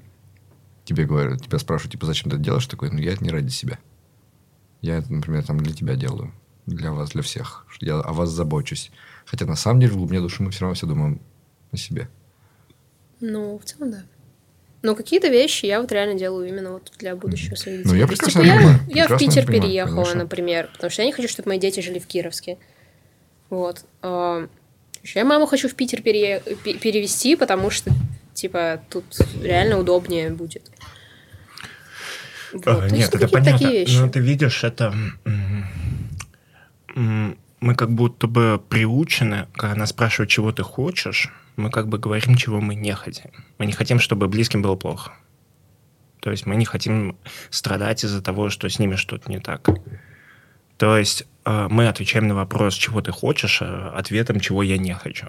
Тебе 0.84 1.06
говорят, 1.06 1.42
тебя 1.42 1.58
спрашивают, 1.58 1.92
типа, 1.92 2.04
зачем 2.06 2.30
ты 2.30 2.36
это 2.36 2.44
делаешь? 2.44 2.66
Такой, 2.66 2.90
ну, 2.90 2.98
я 2.98 3.12
это 3.12 3.24
не 3.24 3.30
ради 3.30 3.50
себя. 3.50 3.78
Я 4.82 4.98
это, 4.98 5.12
например, 5.12 5.44
там 5.44 5.58
для 5.58 5.72
тебя 5.72 5.94
делаю. 5.96 6.32
Для 6.66 6.92
вас, 6.92 7.10
для 7.10 7.22
всех. 7.22 7.66
Я 7.80 8.00
о 8.00 8.12
вас 8.12 8.28
забочусь. 8.28 8.90
Хотя 9.24 9.46
на 9.46 9.56
самом 9.56 9.80
деле 9.80 9.92
в 9.92 9.96
глубине 9.96 10.20
души 10.20 10.42
мы 10.42 10.50
все 10.50 10.60
равно 10.60 10.74
все 10.74 10.86
думаем 10.86 11.20
о 11.72 11.76
себе. 11.78 12.08
Ну, 13.20 13.58
в 13.58 13.64
целом, 13.64 13.90
да. 13.92 14.02
Но 14.82 14.94
какие-то 14.94 15.28
вещи 15.28 15.66
я 15.66 15.80
вот 15.80 15.90
реально 15.90 16.14
делаю 16.18 16.48
именно 16.48 16.72
вот 16.74 16.92
для 16.98 17.16
будущего 17.16 17.56
своих 17.56 17.78
детей. 17.78 17.90
Ну, 17.92 17.98
я 17.98 18.06
То 18.06 18.12
есть, 18.12 18.24
типа, 18.24 18.38
понимаю. 18.40 18.80
я, 18.88 18.94
я 19.02 19.08
в 19.08 19.18
Питер 19.18 19.44
понимаю, 19.44 19.62
переехала, 19.62 19.94
конечно. 20.04 20.22
например, 20.22 20.70
потому 20.72 20.90
что 20.90 21.02
я 21.02 21.06
не 21.06 21.12
хочу, 21.12 21.28
чтобы 21.28 21.48
мои 21.48 21.58
дети 21.58 21.80
жили 21.80 21.98
в 21.98 22.06
Кировске. 22.06 22.58
Вот. 23.50 23.84
А, 24.02 24.46
я 25.02 25.24
маму 25.24 25.46
хочу 25.46 25.68
в 25.68 25.74
Питер 25.74 26.00
пере- 26.02 26.40
пе- 26.62 26.74
перевести, 26.74 27.34
потому 27.34 27.70
что, 27.70 27.90
типа, 28.34 28.80
тут 28.88 29.04
реально 29.42 29.78
удобнее 29.80 30.30
будет. 30.30 30.70
Вот, 32.52 32.66
А, 32.66 32.84
есть, 32.84 32.92
Нет, 32.92 32.92
ну, 32.92 32.98
это 32.98 33.10
какие-то 33.10 33.32
понятно. 33.32 33.58
такие 33.58 33.80
вещи. 33.80 33.96
Но 33.96 34.08
ты 34.08 34.20
видишь, 34.20 34.62
это... 34.64 34.94
Мы 36.94 37.74
как 37.74 37.90
будто 37.90 38.26
бы 38.28 38.60
приучены, 38.68 39.46
когда 39.54 39.74
нас 39.74 39.90
спрашивают, 39.90 40.30
чего 40.30 40.52
ты 40.52 40.62
хочешь, 40.62 41.28
мы 41.58 41.70
как 41.70 41.88
бы 41.88 41.98
говорим, 41.98 42.36
чего 42.36 42.60
мы 42.60 42.74
не 42.74 42.94
хотим. 42.94 43.30
Мы 43.58 43.66
не 43.66 43.72
хотим, 43.72 43.98
чтобы 44.00 44.28
близким 44.28 44.62
было 44.62 44.76
плохо. 44.76 45.12
То 46.20 46.30
есть 46.30 46.46
мы 46.46 46.56
не 46.56 46.64
хотим 46.64 47.16
страдать 47.50 48.04
из-за 48.04 48.22
того, 48.22 48.48
что 48.50 48.68
с 48.68 48.78
ними 48.78 48.96
что-то 48.96 49.30
не 49.30 49.38
так. 49.40 49.68
То 50.76 50.96
есть 50.96 51.26
э, 51.44 51.66
мы 51.70 51.88
отвечаем 51.88 52.28
на 52.28 52.34
вопрос, 52.34 52.74
чего 52.74 53.00
ты 53.00 53.12
хочешь, 53.12 53.60
э, 53.62 53.64
ответом, 53.94 54.40
чего 54.40 54.62
я 54.62 54.78
не 54.78 54.94
хочу. 54.94 55.26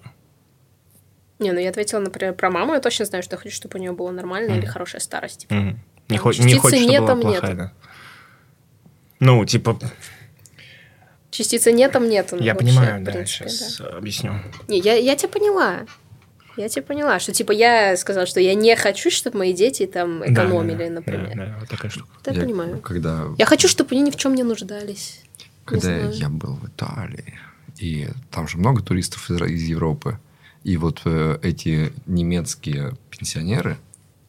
Не, 1.39 1.51
ну 1.53 1.59
я 1.59 1.69
ответила, 1.69 1.99
например, 1.99 2.33
про 2.35 2.49
маму. 2.51 2.73
Я 2.73 2.79
точно 2.81 3.05
знаю, 3.05 3.23
что 3.23 3.35
я 3.35 3.41
хочу, 3.41 3.55
чтобы 3.55 3.77
у 3.77 3.81
нее 3.81 3.91
была 3.93 4.11
нормальная 4.11 4.55
или 4.55 4.63
Мгм. 4.65 4.71
хорошая 4.73 5.01
старость. 5.01 5.41
типа. 5.41 5.53
Не, 5.53 5.73
Там 6.07 6.17
хо- 6.19 6.29
не 6.31 6.35
частицы 6.37 6.59
хочешь, 6.59 6.77
чтобы 6.79 6.91
нет, 6.91 7.01
была 7.01 7.15
плохая, 7.15 7.49
нет. 7.49 7.57
да. 7.57 7.71
Ну, 9.19 9.45
типа, 9.45 9.79
Частицы 11.31 11.71
нет, 11.71 11.91
там 11.91 12.09
нету. 12.09 12.35
ну, 12.37 12.41
я 12.43 12.53
вообще, 12.53 12.67
понимаю, 12.69 13.03
да, 13.03 13.25
сейчас 13.25 13.79
объясню. 13.81 14.33
Не, 14.67 14.79
я, 14.79 14.95
я 14.95 15.15
тебя 15.15 15.29
поняла. 15.29 15.85
Я 16.59 16.67
тебя 16.67 16.83
поняла, 16.83 17.19
что 17.19 17.31
типа 17.31 17.53
я 17.53 17.95
сказала, 17.95 18.25
что 18.25 18.41
я 18.41 18.53
не 18.53 18.75
хочу, 18.75 19.09
чтобы 19.09 19.37
мои 19.37 19.53
дети 19.53 19.85
там 19.85 20.19
Да, 20.19 20.25
экономили, 20.33 20.89
да, 20.89 20.93
например. 20.95 21.31
Да, 21.35 21.45
да, 21.45 21.55
вот 21.59 21.69
такая 21.69 21.89
штука. 21.89 22.09
Это 22.21 22.33
я, 22.35 22.41
понимаю. 22.41 22.79
Когда, 22.79 23.27
Я 23.37 23.45
хочу, 23.45 23.69
чтобы 23.69 23.91
они 23.95 24.01
ни 24.01 24.11
в 24.11 24.17
чем 24.17 24.35
не 24.35 24.43
нуждались. 24.43 25.21
Когда 25.63 25.81
знаю. 25.81 26.11
я 26.11 26.27
был 26.29 26.55
в 26.55 26.67
Италии, 26.67 27.35
и 27.77 28.09
там 28.29 28.49
же 28.49 28.57
много 28.57 28.81
туристов 28.81 29.29
из, 29.31 29.41
из 29.41 29.63
Европы, 29.63 30.19
и 30.65 30.75
вот 30.75 31.01
э, 31.05 31.37
эти 31.41 31.93
немецкие 32.07 32.93
пенсионеры, 33.09 33.77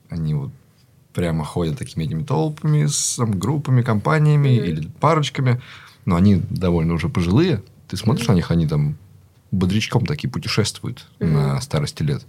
они 0.09 0.35
вот 0.35 0.51
прямо 1.13 1.45
ходят 1.45 1.79
такими 1.79 2.05
этими 2.05 2.23
толпами, 2.23 2.87
с 2.87 3.17
там, 3.17 3.37
группами, 3.41 3.83
компаниями 3.83 4.51
Мгм. 4.57 4.65
или 4.65 4.89
парочками, 5.01 5.61
но 6.05 6.15
они 6.15 6.41
довольно 6.49 6.95
уже 6.95 7.09
пожилые. 7.09 7.65
Ты 7.89 7.97
смотришь 7.97 8.29
на 8.29 8.35
них, 8.35 8.53
они 8.53 8.69
там 8.69 8.97
бодрячком 9.51 10.07
такие 10.07 10.31
путешествуют 10.31 11.07
Мгм. 11.19 11.33
на 11.33 11.61
старости 11.61 12.03
лет. 12.03 12.25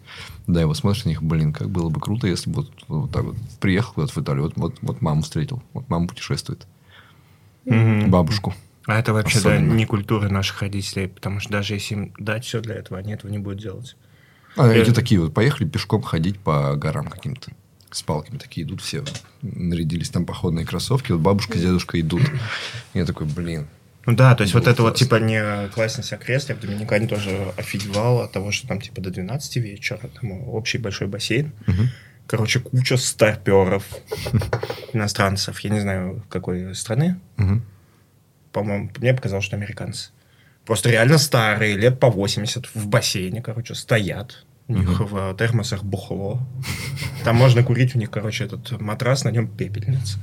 Да, 0.48 0.62
и 0.62 0.66
вот 0.66 0.78
смотришь 0.78 1.06
на 1.06 1.10
них, 1.10 1.22
блин, 1.24 1.54
как 1.54 1.70
было 1.70 1.90
бы 1.90 2.00
круто, 2.00 2.28
если 2.28 2.50
бы 2.50 2.64
вот, 2.64 2.72
вот 2.88 3.12
так 3.12 3.24
вот 3.24 3.36
приехал 3.60 3.94
куда-то 3.94 4.14
в 4.14 4.18
Италию, 4.24 4.44
вот, 4.44 4.54
вот, 4.56 4.76
вот 4.82 5.02
маму 5.02 5.22
встретил, 5.22 5.62
вот 5.74 5.88
мама 5.90 6.08
путешествует, 6.08 6.66
Мгм. 7.66 8.10
бабушку. 8.10 8.54
А 8.88 8.98
это 8.98 9.14
вообще 9.14 9.40
да, 9.42 9.60
не 9.60 9.86
культура 9.86 10.28
наших 10.30 10.62
родителей, 10.64 11.08
потому 11.08 11.40
что 11.40 11.52
даже 11.52 11.76
если 11.76 11.94
им 11.94 12.14
дать 12.18 12.44
все 12.46 12.62
для 12.62 12.76
этого, 12.76 12.98
они 13.00 13.14
этого 13.14 13.30
не 13.30 13.38
будут 13.38 13.62
делать. 13.62 13.96
А 14.58 14.68
Э, 14.68 14.82
эти 14.82 14.92
такие 14.92 15.22
вот 15.22 15.34
поехали 15.34 15.68
пешком 15.68 16.02
ходить 16.02 16.40
по 16.40 16.76
горам 16.76 17.08
каким-то. 17.08 17.52
С 17.92 18.02
палками 18.02 18.38
такие 18.38 18.66
идут 18.66 18.82
все. 18.82 19.04
Нарядились 19.42 20.10
там 20.10 20.26
походные 20.26 20.66
кроссовки. 20.66 21.12
Вот 21.12 21.22
бабушка 21.22 21.58
с 21.58 21.62
дедушкой 21.62 22.02
идут. 22.02 22.22
Я 22.94 23.06
такой, 23.06 23.28
блин. 23.28 23.68
Ну 24.06 24.16
да, 24.16 24.34
то 24.36 24.42
есть 24.42 24.54
Было 24.54 24.62
вот 24.62 24.68
это 24.68 24.82
вот 24.82 24.96
типа 24.96 25.16
не 25.16 25.68
классность 25.70 26.12
окрест, 26.14 26.50
я 26.50 26.56
в 26.56 26.60
Доминикане 26.60 27.08
тоже 27.08 27.54
офигевал 27.58 28.22
от 28.22 28.32
того, 28.32 28.52
что 28.52 28.68
там 28.68 28.82
типа 28.82 29.02
до 29.02 29.12
12 29.12 29.58
вечера, 29.58 30.10
там 30.20 30.32
общий 30.50 30.80
большой 30.80 31.08
бассейн. 31.08 31.52
Короче, 32.28 32.60
куча 32.60 32.98
старперов, 32.98 33.84
иностранцев, 34.94 35.60
я 35.60 35.70
не 35.70 35.80
знаю, 35.82 36.24
какой 36.30 36.74
страны, 36.76 37.20
по-моему, 38.52 38.90
мне 38.98 39.14
показалось, 39.14 39.46
что 39.46 39.56
американцы. 39.56 40.12
Просто 40.66 40.90
реально 40.90 41.18
старые, 41.18 41.76
лет 41.76 42.00
по 42.00 42.10
80, 42.10 42.76
в 42.76 42.88
бассейне, 42.88 43.42
короче, 43.42 43.76
стоят. 43.76 44.46
У 44.68 44.74
них 44.74 45.00
в 45.00 45.36
термосах 45.36 45.84
бухло. 45.84 46.40
Там 47.24 47.36
можно 47.36 47.64
курить, 47.64 47.96
у 47.96 48.00
них, 48.00 48.10
короче, 48.10 48.46
этот 48.46 48.80
матрас, 48.80 49.26
на 49.26 49.30
нем 49.30 49.48
пепельница. 49.48 50.18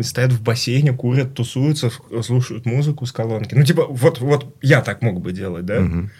Стоят 0.00 0.32
в 0.32 0.42
бассейне, 0.42 0.92
курят, 0.92 1.34
тусуются, 1.34 1.90
слушают 2.22 2.64
музыку 2.64 3.04
с 3.06 3.12
колонки. 3.12 3.54
Ну, 3.54 3.62
типа, 3.62 3.86
вот, 3.88 4.20
вот 4.20 4.56
я 4.62 4.80
так 4.80 5.02
мог 5.02 5.20
бы 5.20 5.32
делать, 5.32 5.66
да? 5.66 5.80
Мгм. 5.80 6.10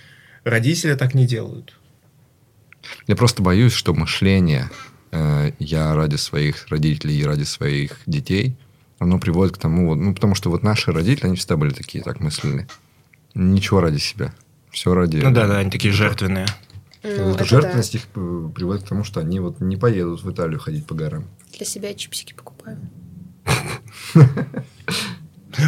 Родители 0.45 0.95
так 0.95 1.15
не 1.15 1.27
делают. 1.27 1.79
Я 3.07 3.17
просто 3.17 3.43
боюсь, 3.43 3.73
что 3.73 3.95
мышление 3.95 4.71
э, 5.13 5.53
я 5.59 5.95
ради 5.95 6.17
своих 6.17 6.69
родителей 6.69 7.19
и 7.19 7.25
ради 7.25 7.45
своих 7.45 8.01
детей, 8.07 8.57
оно 8.99 9.19
приводит 9.19 9.55
к 9.57 9.59
тому, 9.59 9.89
вот, 9.89 9.97
ну, 9.97 10.15
потому 10.15 10.35
что 10.35 10.51
вот 10.51 10.63
наши 10.63 10.93
родители, 10.93 11.27
они 11.27 11.37
всегда 11.37 11.57
были 11.57 11.73
такие, 11.73 12.03
так 12.05 12.21
мыслили. 12.21 12.67
Ничего 13.35 13.81
ради 13.81 13.99
себя. 13.99 14.35
Все 14.71 14.95
ради... 14.95 15.19
Ну 15.19 15.31
да, 15.33 15.47
да, 15.47 15.59
они 15.59 15.71
такие 15.71 15.93
жертвенные. 15.93 16.47
Ну, 17.03 17.31
Вот 17.31 17.47
жертвенность 17.47 17.95
их 17.95 18.03
э, 18.15 18.49
приводит 18.55 18.85
к 18.85 18.89
тому, 18.89 19.05
что 19.05 19.21
они 19.21 19.41
вот 19.41 19.61
не 19.61 19.77
поедут 19.77 20.23
в 20.23 20.31
Италию 20.31 20.61
ходить 20.61 20.87
по 20.87 20.95
горам. 20.95 21.23
да. 21.23 21.57
Для 21.59 21.67
себя 21.67 21.95
чипсики 21.95 22.33
покупаю. 22.33 22.79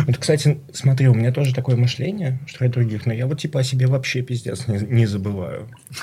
Вот, 0.06 0.16
кстати, 0.16 0.58
смотри, 0.72 1.08
у 1.08 1.14
меня 1.14 1.30
тоже 1.30 1.54
такое 1.54 1.76
мышление, 1.76 2.38
что 2.46 2.60
ради 2.60 2.72
других, 2.72 3.04
но 3.06 3.12
я 3.12 3.26
вот 3.26 3.38
типа 3.40 3.60
о 3.60 3.64
себе 3.64 3.86
вообще 3.86 4.22
пиздец 4.22 4.66
не, 4.66 4.78
не 4.78 5.06
забываю. 5.06 5.68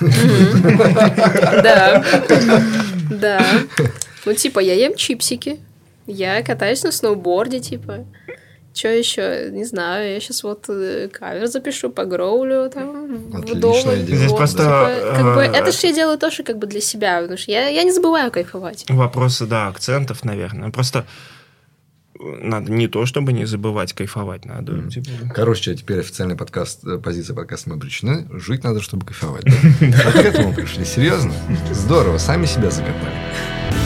Да. 1.62 2.04
Да. 3.10 3.44
Ну, 4.24 4.34
типа, 4.34 4.60
я 4.60 4.74
ем 4.74 4.94
чипсики. 4.94 5.58
Я 6.06 6.42
катаюсь 6.42 6.82
на 6.82 6.92
сноуборде, 6.92 7.60
типа. 7.60 8.06
Что 8.74 8.88
еще? 8.88 9.50
Не 9.50 9.64
знаю. 9.64 10.14
Я 10.14 10.20
сейчас 10.20 10.42
вот 10.44 10.64
э, 10.68 11.08
кавер 11.12 11.46
запишу, 11.46 11.90
погроулю 11.90 12.70
там 12.70 13.16
вдоволь. 13.32 13.82
дело. 13.82 13.96
Здесь 13.96 14.30
Вот, 14.30 14.38
просто, 14.38 14.58
типа, 14.58 15.14
как 15.14 15.34
бы, 15.34 15.42
э, 15.42 15.52
это 15.52 15.72
же 15.72 15.86
я 15.88 15.92
делаю 15.92 16.18
тоже 16.18 16.42
как 16.42 16.58
бы 16.58 16.66
для 16.66 16.80
себя, 16.80 17.20
потому 17.20 17.36
что 17.36 17.50
я, 17.50 17.68
я 17.68 17.82
не 17.82 17.92
забываю 17.92 18.30
кайфовать. 18.30 18.86
Вопросы, 18.88 19.46
да, 19.46 19.68
акцентов, 19.68 20.24
наверное. 20.24 20.70
Просто 20.70 21.04
надо 22.22 22.72
не 22.72 22.88
то, 22.88 23.04
чтобы 23.06 23.32
не 23.32 23.44
забывать 23.44 23.92
кайфовать, 23.92 24.44
надо 24.44 24.72
Мгм. 24.72 24.88
типа, 24.90 25.08
Короче, 25.34 25.74
теперь 25.74 26.00
официальный 26.00 26.36
подкаст, 26.36 26.86
э, 26.86 26.98
позиция 26.98 27.34
подкаста 27.34 27.70
мы 27.70 27.76
обречены. 27.76 28.26
Жить 28.32 28.64
надо, 28.64 28.80
чтобы 28.80 29.04
кайфовать. 29.06 29.44
да? 29.44 29.52
Вот 30.04 30.12
к 30.14 30.16
этому 30.16 30.54
пришли. 30.54 30.84
Серьезно? 30.84 31.32
Здорово, 31.72 32.18
сами 32.18 32.46
себя 32.46 32.70
закопали. 32.70 33.81